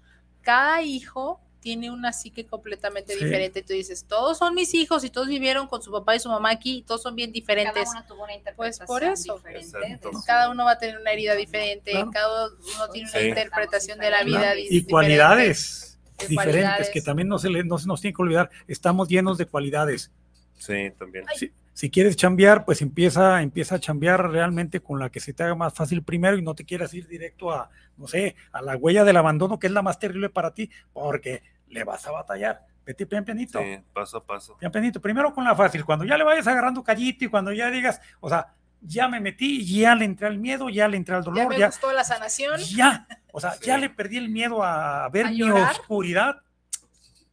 Cada 0.43 0.81
hijo 0.83 1.41
tiene 1.61 1.91
una 1.91 2.13
psique 2.13 2.47
completamente 2.47 3.15
Sí. 3.15 3.25
diferente. 3.25 3.61
Tú 3.63 3.73
dices, 3.73 4.05
todos 4.07 4.39
son 4.39 4.55
mis 4.55 4.73
hijos 4.75 5.03
y 5.05 5.11
todos 5.11 5.27
vivieron 5.27 5.67
con 5.67 5.83
su 5.83 5.91
papá 5.91 6.15
y 6.15 6.21
su 6.21 6.29
mamá 6.29 6.51
aquí 6.53 6.79
y 6.79 6.83
todos 6.83 7.03
son 7.03 7.17
bien 7.17 7.31
Cada 7.31 7.35
diferentes. 7.35 7.89
uno 7.91 8.05
tuvo 8.07 8.19
una 8.19 8.27
Pues 8.27 8.39
interpretación 8.79 8.87
por 8.87 9.03
eso. 9.03 9.35
diferente 9.75 10.09
Cada 10.27 10.51
uno 10.51 10.65
va 10.65 10.73
a 10.73 10.79
tener 10.79 10.99
una 10.99 11.11
herida 11.11 11.35
diferente, 11.35 11.91
Claro. 11.91 12.11
cada 12.13 12.47
uno 12.49 12.89
tiene 12.93 13.11
una 13.11 13.21
Sí. 13.21 13.27
interpretación 13.29 13.99
de 13.99 14.11
la 14.11 14.23
vida. 14.23 14.41
Claro, 14.41 14.61
Y 14.61 14.85
cualidades 14.85 15.99
De 16.19 16.29
diferentes, 16.29 16.37
cualidades. 16.63 16.91
que 16.91 17.03
también 17.03 17.29
no 17.29 17.39
se, 17.39 17.51
le- 17.51 17.65
no 17.65 17.79
se 17.79 17.89
nos 17.89 18.01
tiene 18.01 18.15
que 18.15 18.23
olvidar. 18.23 18.51
Estamos 18.69 19.09
llenos 19.09 19.37
de 19.37 19.47
cualidades. 19.47 20.13
sí, 20.59 20.91
también. 20.99 21.25
Si, 21.37 21.53
si 21.77 21.91
quieres 21.91 22.17
chambear, 22.17 22.65
pues 22.65 22.81
empieza, 22.81 23.43
empieza 23.43 23.75
a 23.75 23.79
chambear 23.79 24.31
realmente 24.31 24.81
con 24.81 24.99
la 24.99 25.11
que 25.11 25.21
se 25.21 25.35
te 25.35 25.43
haga 25.43 25.55
más 25.55 25.75
fácil 25.75 26.03
primero 26.03 26.39
y 26.39 26.43
no 26.43 26.55
te 26.55 26.65
quieras 26.65 26.95
ir 26.95 27.07
directo 27.07 27.53
a, 27.53 27.69
no 27.99 28.09
sé, 28.09 28.35
a 28.51 28.63
la 28.63 28.77
huella 28.77 29.05
del 29.05 29.19
abandono, 29.19 29.59
que 29.59 29.67
es 29.67 29.73
la 29.75 29.83
más 29.83 29.99
terrible 29.99 30.31
para 30.31 30.55
ti, 30.55 30.71
porque 30.95 31.43
le 31.69 31.85
vas 31.85 32.07
a 32.07 32.13
batallar. 32.13 32.65
Vete 32.87 33.05
pian 33.05 33.27
pianito. 33.27 33.61
Sí, 33.61 33.79
paso 33.93 34.17
a 34.17 34.25
paso. 34.25 34.57
Pian 34.57 34.73
pianito. 34.73 35.03
Primero 35.03 35.35
con 35.35 35.45
la 35.45 35.55
fácil, 35.55 35.85
cuando 35.85 36.07
ya 36.07 36.17
le 36.17 36.25
vayas 36.25 36.47
agarrando 36.47 36.83
callito 36.83 37.27
y 37.27 37.29
cuando 37.29 37.53
ya 37.53 37.71
digas, 37.71 38.01
o 38.21 38.31
sea, 38.31 38.55
ya 38.81 39.07
me 39.07 39.21
metí, 39.21 39.63
ya 39.67 39.95
le 39.95 40.07
entré 40.07 40.29
al 40.29 40.39
miedo, 40.39 40.71
ya 40.71 40.89
le 40.89 40.97
entré 40.97 41.15
al 41.15 41.25
Ya 41.25 41.31
dolor, 41.31 41.49
me 41.49 41.59
ya, 41.59 41.67
gustó 41.67 41.93
la 41.93 42.05
sanación. 42.05 42.59
ya, 42.75 43.07
o 43.33 43.39
sea, 43.41 43.51
Sí. 43.61 43.67
ya 43.67 43.77
le 43.77 43.91
perdí 43.91 44.17
el 44.17 44.31
miedo 44.31 44.63
a 44.63 45.07
ver 45.11 45.27
¿A 45.27 45.31
mi 45.31 45.43
oscuridad. 45.43 46.41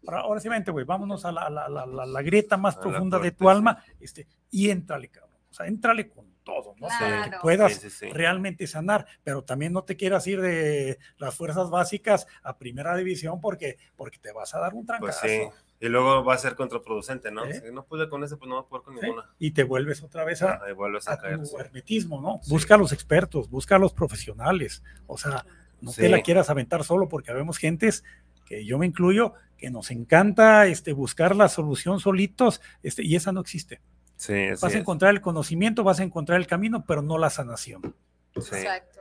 Ahora, 0.07 0.21
ahora 0.21 0.39
sí, 0.41 0.49
vente, 0.49 0.71
güey, 0.71 0.85
vámonos 0.85 1.25
a 1.25 1.31
la, 1.31 1.49
la, 1.49 1.69
la, 1.69 1.85
la- 1.85 2.05
la 2.05 2.21
grieta 2.21 2.57
más 2.57 2.75
A 2.75 2.77
la 2.77 2.81
profunda 2.83 3.17
de 3.17 3.21
fuerte, 3.31 3.37
tu 3.37 3.49
alma, 3.49 3.83
este, 3.99 4.27
y 4.51 4.69
éntrale, 4.69 5.09
cabrón. 5.09 5.37
O 5.49 5.53
sea, 5.53 5.67
éntrale 5.67 6.09
con 6.09 6.25
todo, 6.43 6.75
¿no? 6.79 6.87
Claro. 6.87 7.31
Que 7.31 7.37
puedas 7.41 7.73
Sí, 7.75 7.89
sí, 7.89 8.07
sí. 8.07 8.09
realmente 8.11 8.65
sanar, 8.67 9.05
pero 9.23 9.43
también 9.43 9.71
no 9.71 9.83
te 9.83 9.95
quieras 9.95 10.25
ir 10.27 10.41
de 10.41 10.97
las 11.17 11.35
fuerzas 11.35 11.69
básicas 11.69 12.27
a 12.41 12.57
primera 12.57 12.95
división 12.97 13.39
porque, 13.39 13.77
porque 13.95 14.17
te 14.17 14.31
vas 14.33 14.53
a 14.55 14.59
dar 14.59 14.73
un 14.73 14.85
Pues 14.85 14.97
trancazo. 15.19 15.27
sí. 15.27 15.41
Y 15.79 15.89
luego 15.89 16.23
va 16.23 16.33
a 16.33 16.37
ser 16.37 16.55
contraproducente, 16.55 17.29
¿no? 17.29 17.45
¿Eh? 17.45 17.61
Si 17.65 17.71
no 17.73 17.83
pude 17.85 18.07
con 18.09 18.23
ese, 18.23 18.35
pues 18.37 18.47
no 18.49 18.55
va 18.55 18.61
a 18.61 18.65
poder 18.65 18.83
con 18.83 18.95
¿sí? 18.95 19.01
ninguna. 19.05 19.29
Y 19.37 19.51
te 19.51 19.63
vuelves 19.63 20.01
otra 20.01 20.23
vez 20.23 20.41
a, 20.41 20.61
Ahí 20.65 20.73
vuelves 20.73 21.07
a, 21.07 21.13
a 21.13 21.17
caer. 21.17 21.39
tu 21.39 21.45
sí. 21.45 21.55
hermetismo, 21.59 22.21
¿no? 22.21 22.39
Sí. 22.41 22.49
Busca 22.51 22.75
a 22.75 22.77
los 22.77 22.91
expertos, 22.93 23.49
busca 23.49 23.75
a 23.75 23.79
los 23.79 23.93
profesionales. 23.93 24.81
O 25.07 25.17
sea, 25.17 25.45
no 25.81 25.91
Sí. 25.91 26.01
te 26.01 26.09
la 26.09 26.21
quieras 26.21 26.49
aventar 26.49 26.83
solo 26.85 27.07
porque 27.09 27.33
vemos 27.33 27.57
gentes 27.57 28.03
que 28.45 28.65
yo 28.65 28.77
me 28.77 28.85
incluyo 28.85 29.33
que 29.63 29.71
nos 29.71 29.91
encanta 29.91 30.65
este, 30.65 30.91
buscar 30.91 31.37
la 31.37 31.47
solución 31.47 32.01
solitos 32.01 32.59
este, 32.81 33.01
y 33.01 33.15
esa 33.15 33.31
no 33.31 33.39
existe. 33.39 33.79
Sí, 34.17 34.49
Vas 34.49 34.61
a 34.65 34.67
es. 34.67 34.75
encontrar 34.75 35.11
el 35.11 35.21
conocimiento, 35.21 35.85
vas 35.85 36.01
a 36.01 36.03
encontrar 36.03 36.37
el 36.41 36.47
camino, 36.47 36.83
pero 36.85 37.01
no 37.01 37.17
la 37.17 37.29
sanación. 37.29 37.95
Sí. 38.35 38.55
Exacto. 38.57 38.99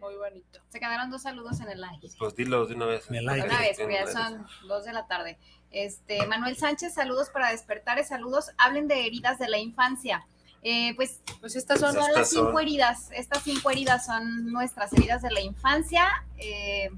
Muy 0.00 0.16
bonito. 0.16 0.58
Se 0.70 0.80
quedaron 0.80 1.08
dos 1.08 1.22
saludos 1.22 1.60
en 1.60 1.68
el 1.68 1.84
aire. 1.84 2.08
Pues 2.18 2.34
dilo 2.34 2.66
de 2.66 2.74
una 2.74 2.86
vez. 2.86 3.08
En 3.08 3.14
el 3.14 3.28
aire. 3.28 3.46
Una 3.46 3.60
vez, 3.60 3.78
ya 3.78 4.06
son 4.08 4.44
dos 4.66 4.84
de 4.84 4.92
la 4.92 5.06
tarde. 5.06 5.38
Este, 5.70 6.26
Manuel 6.26 6.56
Sánchez, 6.56 6.92
saludos 6.92 7.30
para 7.30 7.52
despertares, 7.52 8.08
saludos. 8.08 8.50
Hablen 8.58 8.88
de 8.88 9.06
heridas 9.06 9.38
de 9.38 9.48
la 9.48 9.58
infancia. 9.58 10.26
Eh, 10.62 10.94
pues 10.96 11.20
Pues 11.38 11.54
estas 11.54 11.78
son 11.78 11.90
Estas 11.96 12.12
las 12.12 12.30
cinco 12.30 12.50
son- 12.54 12.60
heridas. 12.62 13.10
Estas 13.12 13.44
cinco 13.44 13.70
heridas 13.70 14.04
son 14.04 14.46
nuestras 14.52 14.92
heridas 14.94 15.22
de 15.22 15.30
la 15.30 15.40
infancia. 15.40 16.08
Eh, 16.38 16.90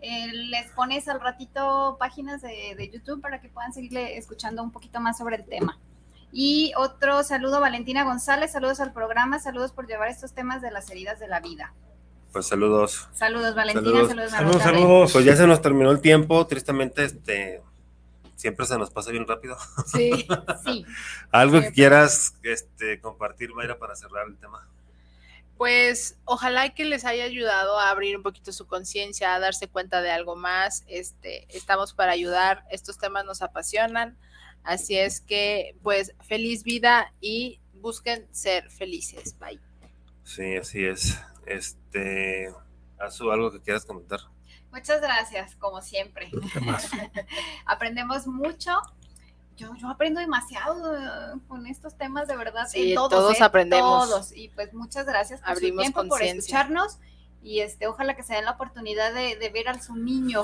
eh, 0.00 0.32
les 0.32 0.70
pones 0.72 1.08
al 1.08 1.20
ratito 1.20 1.96
páginas 1.98 2.42
de, 2.42 2.74
de 2.76 2.90
YouTube 2.90 3.20
para 3.20 3.40
que 3.40 3.48
puedan 3.48 3.72
seguirle 3.72 4.16
escuchando 4.16 4.62
un 4.62 4.70
poquito 4.70 5.00
más 5.00 5.18
sobre 5.18 5.36
el 5.36 5.44
tema. 5.44 5.78
Y 6.32 6.72
otro 6.76 7.22
saludo, 7.24 7.60
Valentina 7.60 8.04
González, 8.04 8.52
saludos 8.52 8.80
al 8.80 8.92
programa, 8.92 9.40
saludos 9.40 9.72
por 9.72 9.86
llevar 9.86 10.08
estos 10.08 10.32
temas 10.32 10.62
de 10.62 10.70
las 10.70 10.88
heridas 10.90 11.18
de 11.18 11.26
la 11.28 11.40
vida. 11.40 11.74
Pues 12.32 12.46
saludos. 12.46 13.08
Saludos, 13.12 13.56
Valentina, 13.56 14.06
Saludos. 14.06 14.30
saludos, 14.30 14.62
Saludos. 14.62 15.12
Pues 15.12 15.24
ya 15.24 15.34
se 15.34 15.46
nos 15.48 15.60
terminó 15.60 15.90
el 15.90 16.00
tiempo, 16.00 16.46
tristemente, 16.46 17.04
este, 17.04 17.60
siempre 18.36 18.66
se 18.66 18.78
nos 18.78 18.90
pasa 18.90 19.10
bien 19.10 19.26
rápido. 19.26 19.56
Sí. 19.86 20.26
Sí. 20.64 20.84
Algo 21.32 21.54
que 21.54 21.62
Siempre. 21.62 21.74
quieras 21.74 22.34
este, 22.44 23.00
compartir, 23.00 23.52
Mayra, 23.52 23.78
para 23.78 23.96
cerrar 23.96 24.28
el 24.28 24.36
tema. 24.36 24.68
Pues 25.60 26.16
ojalá 26.24 26.70
que 26.70 26.86
les 26.86 27.04
haya 27.04 27.24
ayudado 27.24 27.78
a 27.78 27.90
abrir 27.90 28.16
un 28.16 28.22
poquito 28.22 28.50
su 28.50 28.66
conciencia, 28.66 29.34
a 29.34 29.38
darse 29.38 29.68
cuenta 29.68 30.00
de 30.00 30.10
algo 30.10 30.34
más. 30.34 30.84
Este, 30.86 31.46
estamos 31.54 31.92
para 31.92 32.12
ayudar, 32.12 32.64
estos 32.70 32.96
temas 32.96 33.26
nos 33.26 33.42
apasionan, 33.42 34.16
así 34.64 34.96
es 34.96 35.20
que 35.20 35.76
pues 35.82 36.14
feliz 36.26 36.62
vida 36.62 37.12
y 37.20 37.60
busquen 37.74 38.26
ser 38.34 38.70
felices. 38.70 39.38
Bye. 39.38 39.60
Sí, 40.24 40.56
así 40.56 40.86
es. 40.86 41.20
Este, 41.44 42.50
Azu, 42.98 43.30
algo 43.30 43.52
que 43.52 43.60
quieras 43.60 43.84
comentar. 43.84 44.20
Muchas 44.72 45.02
gracias, 45.02 45.56
como 45.56 45.82
siempre. 45.82 46.30
¿Qué 46.54 46.60
más? 46.60 46.88
Aprendemos 47.66 48.26
mucho. 48.26 48.80
Yo, 49.56 49.74
yo 49.76 49.88
aprendo 49.90 50.20
demasiado 50.20 50.96
eh, 50.96 51.38
con 51.48 51.66
estos 51.66 51.96
temas, 51.96 52.26
de 52.28 52.36
verdad. 52.36 52.66
Sí, 52.68 52.90
en 52.90 52.94
todos, 52.94 53.10
todos 53.10 53.40
¿eh? 53.40 53.44
aprendemos. 53.44 54.08
Todos. 54.08 54.32
Y 54.36 54.48
pues 54.48 54.72
muchas 54.72 55.04
gracias 55.06 55.40
por 55.40 55.50
Abrimos 55.50 55.76
su 55.76 55.80
tiempo, 55.92 56.00
por 56.00 56.08
conciencia. 56.10 56.38
escucharnos. 56.60 56.98
Y 57.42 57.60
este, 57.60 57.86
ojalá 57.86 58.14
que 58.16 58.22
se 58.22 58.34
den 58.34 58.44
la 58.46 58.52
oportunidad 58.52 59.12
de, 59.14 59.36
de 59.36 59.48
ver 59.50 59.68
a 59.68 59.80
su 59.82 59.96
niño, 59.96 60.42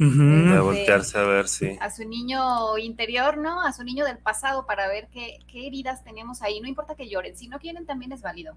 Ujú. 0.00 0.06
De 0.22 0.52
Sí. 0.54 0.58
voltearse 0.62 1.18
a 1.18 1.22
ver 1.22 1.48
si. 1.48 1.76
a 1.80 1.90
su 1.90 2.06
niño 2.08 2.78
interior, 2.78 3.36
¿no? 3.36 3.60
A 3.62 3.72
su 3.72 3.82
niño 3.82 4.04
del 4.04 4.18
pasado 4.18 4.64
para 4.64 4.86
ver 4.86 5.08
qué, 5.08 5.38
qué 5.50 5.66
heridas 5.66 6.04
tenemos 6.04 6.40
ahí. 6.40 6.60
No 6.60 6.68
importa 6.68 6.94
que 6.94 7.08
lloren, 7.08 7.36
si 7.36 7.48
no 7.48 7.58
quieren 7.58 7.84
también 7.84 8.12
es 8.12 8.22
válido. 8.22 8.56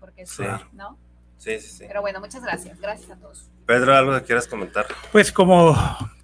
Porque 0.00 0.26
Sí. 0.26 0.42
¿no? 0.74 0.98
Sí, 1.38 1.58
sí, 1.60 1.68
sí. 1.78 1.84
Pero 1.88 2.00
bueno, 2.02 2.20
muchas 2.20 2.42
gracias. 2.42 2.78
Gracias 2.78 3.10
a 3.10 3.16
todos. 3.16 3.48
Pedro, 3.66 3.94
algo 3.96 4.12
que 4.14 4.22
quieras 4.24 4.46
comentar. 4.46 4.86
Pues 5.10 5.32
como 5.32 5.76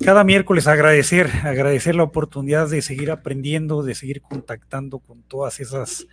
cada 0.04 0.22
miércoles 0.22 0.66
agradecer, 0.68 1.28
agradecer 1.44 1.94
la 1.96 2.04
oportunidad 2.04 2.68
de 2.70 2.82
seguir 2.82 3.10
aprendiendo, 3.10 3.82
de 3.82 3.94
seguir 3.96 4.22
contactando 4.22 5.00
con 5.00 5.22
todas 5.24 5.58
esas 5.58 6.06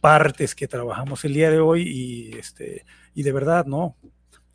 partes 0.00 0.54
que 0.54 0.68
trabajamos 0.68 1.24
el 1.24 1.32
día 1.32 1.50
de 1.50 1.58
hoy 1.60 1.82
y 1.88 2.36
este 2.38 2.84
y 3.14 3.22
de 3.22 3.32
verdad, 3.32 3.64
¿no? 3.64 3.96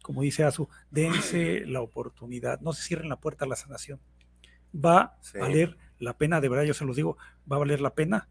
Como 0.04 0.22
dice 0.22 0.44
Azu, 0.44 0.70
dense 0.92 1.64
la 1.66 1.82
oportunidad, 1.82 2.60
no 2.62 2.74
se 2.74 2.84
cierren 2.84 3.10
la 3.10 3.16
puerta 3.20 3.46
a 3.46 3.48
la 3.48 3.56
sanación. 3.56 4.00
Va 4.74 5.18
Sí. 5.22 5.38
a 5.40 5.42
valer 5.42 5.78
la 5.98 6.16
pena, 6.18 6.40
de 6.42 6.50
verdad 6.50 6.64
yo 6.66 6.74
se 6.76 6.86
los 6.86 6.96
digo, 6.96 7.18
va 7.52 7.56
a 7.56 7.60
valer 7.60 7.82
la 7.82 7.96
pena 7.96 8.28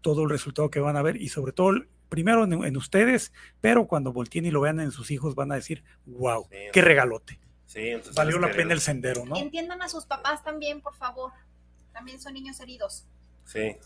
todo 0.00 0.22
el 0.24 0.30
resultado 0.30 0.70
que 0.70 0.80
van 0.80 0.96
a 0.96 1.02
ver 1.02 1.20
y 1.20 1.28
sobre 1.28 1.52
todo 1.52 1.72
primero 2.08 2.44
en, 2.44 2.52
en 2.64 2.76
ustedes, 2.76 3.32
pero 3.60 3.86
cuando 3.86 4.12
volteen 4.12 4.46
y 4.46 4.50
lo 4.50 4.60
vean 4.60 4.80
en 4.80 4.90
sus 4.92 5.10
hijos 5.10 5.34
van 5.34 5.52
a 5.52 5.56
decir, 5.56 5.82
wow, 6.06 6.46
Sí. 6.50 6.56
qué 6.72 6.82
regalote. 6.82 7.38
Sí, 7.66 7.88
entonces. 7.88 8.14
Valió 8.14 8.38
la 8.38 8.50
pena 8.52 8.72
el 8.72 8.80
sendero, 8.80 9.24
¿no? 9.24 9.36
Entiendan 9.36 9.82
a 9.82 9.88
sus 9.88 10.04
papás 10.06 10.44
también, 10.44 10.80
por 10.80 10.94
favor. 10.94 11.32
También 11.92 12.20
son 12.20 12.34
niños 12.34 12.60
heridos. 12.60 13.06
Sí. 13.44 13.76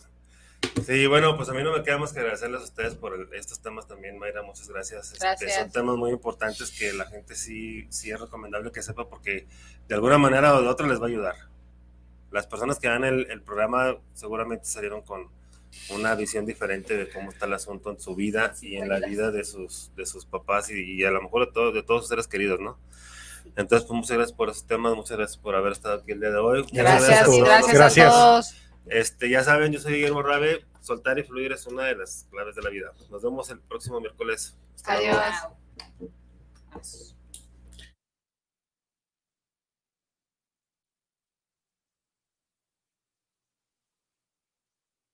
Sí, 0.85 1.07
bueno, 1.07 1.36
pues 1.36 1.49
a 1.49 1.53
mí 1.55 1.62
no 1.62 1.73
me 1.73 1.82
queda 1.85 1.99
más 1.99 2.12
que 2.12 2.19
agradecerles 2.19 2.61
a 2.62 2.65
ustedes 2.65 2.95
por 2.97 3.15
el- 3.15 3.32
estos 3.35 3.61
temas 3.61 3.86
también, 3.86 4.19
Mayra, 4.19 4.43
muchas 4.43 4.69
gracias. 4.69 5.12
Este, 5.12 5.24
Gracias. 5.24 5.55
son 5.55 5.70
temas 5.70 5.97
muy 5.97 6.11
importantes 6.11 6.77
que 6.77 6.93
la 6.93 7.07
gente 7.07 7.36
sí, 7.36 7.86
sí 7.90 8.11
es 8.11 8.19
recomendable 8.20 8.73
que 8.73 8.82
sepa 8.82 9.09
porque 9.09 9.47
de 9.86 9.95
alguna 9.95 10.19
manera 10.19 10.55
o 10.57 10.61
de 10.62 10.69
otra 10.69 10.86
les 10.89 11.01
va 11.01 11.05
a 11.05 11.09
ayudar. 11.09 11.35
Las 12.32 12.47
personas 12.49 12.78
que 12.81 12.89
dan 12.89 13.05
el, 13.05 13.31
el 13.31 13.40
programa 13.43 13.97
seguramente 14.15 14.65
salieron 14.66 15.03
con 15.03 15.28
una 15.90 16.15
visión 16.15 16.47
diferente 16.47 16.97
de 16.97 17.09
cómo 17.11 17.31
está 17.31 17.47
el 17.47 17.55
asunto 17.55 17.90
en 17.90 18.01
su 18.01 18.15
vida 18.15 18.55
y 18.62 18.77
en 18.77 18.89
la 18.89 19.01
vida 19.01 19.31
de 19.31 19.45
sus, 19.45 19.90
de 19.97 20.07
sus 20.07 20.24
papás 20.27 20.70
y, 20.70 21.01
y 21.01 21.05
a 21.05 21.11
lo 21.11 21.23
mejor 21.23 21.47
de, 21.47 21.53
todo- 21.53 21.73
de 21.73 21.82
todos 21.82 22.03
sus 22.03 22.09
seres 22.09 22.28
queridos, 22.28 22.61
¿no? 22.61 22.78
Entonces, 23.57 23.86
pues 23.89 23.97
muchas 23.97 24.16
gracias 24.16 24.36
por 24.36 24.51
esos 24.51 24.66
temas, 24.66 24.95
muchas 24.95 25.16
gracias 25.16 25.39
por 25.39 25.55
haber 25.55 25.73
estado 25.73 26.01
aquí 26.01 26.12
el 26.12 26.20
día 26.20 26.31
de 26.31 26.39
hoy. 26.39 26.61
Muchas 26.62 26.77
Gracias, 26.77 27.20
a 27.20 27.24
todos. 27.24 27.39
gracias, 27.40 27.74
Gracias. 27.74 28.07
a 28.07 28.11
todos. 28.11 28.55
Este, 28.86 29.31
ya 29.31 29.43
saben, 29.45 29.73
yo 29.73 29.81
soy 29.81 29.95
Guillermo 29.95 30.23
Rabe. 30.23 30.65
Soltar 30.81 31.19
y 31.19 31.23
fluir 31.23 31.53
es 31.53 31.66
una 31.66 31.85
de 31.85 31.97
las 31.97 32.27
claves 32.31 32.55
de 32.55 32.62
la 32.62 32.70
vida. 32.70 32.93
Nos 33.11 33.23
vemos 33.23 33.51
el 33.51 33.61
próximo 33.61 34.01
miércoles. 34.01 34.57
Hasta. 34.77 34.93
Adiós. 34.95 37.15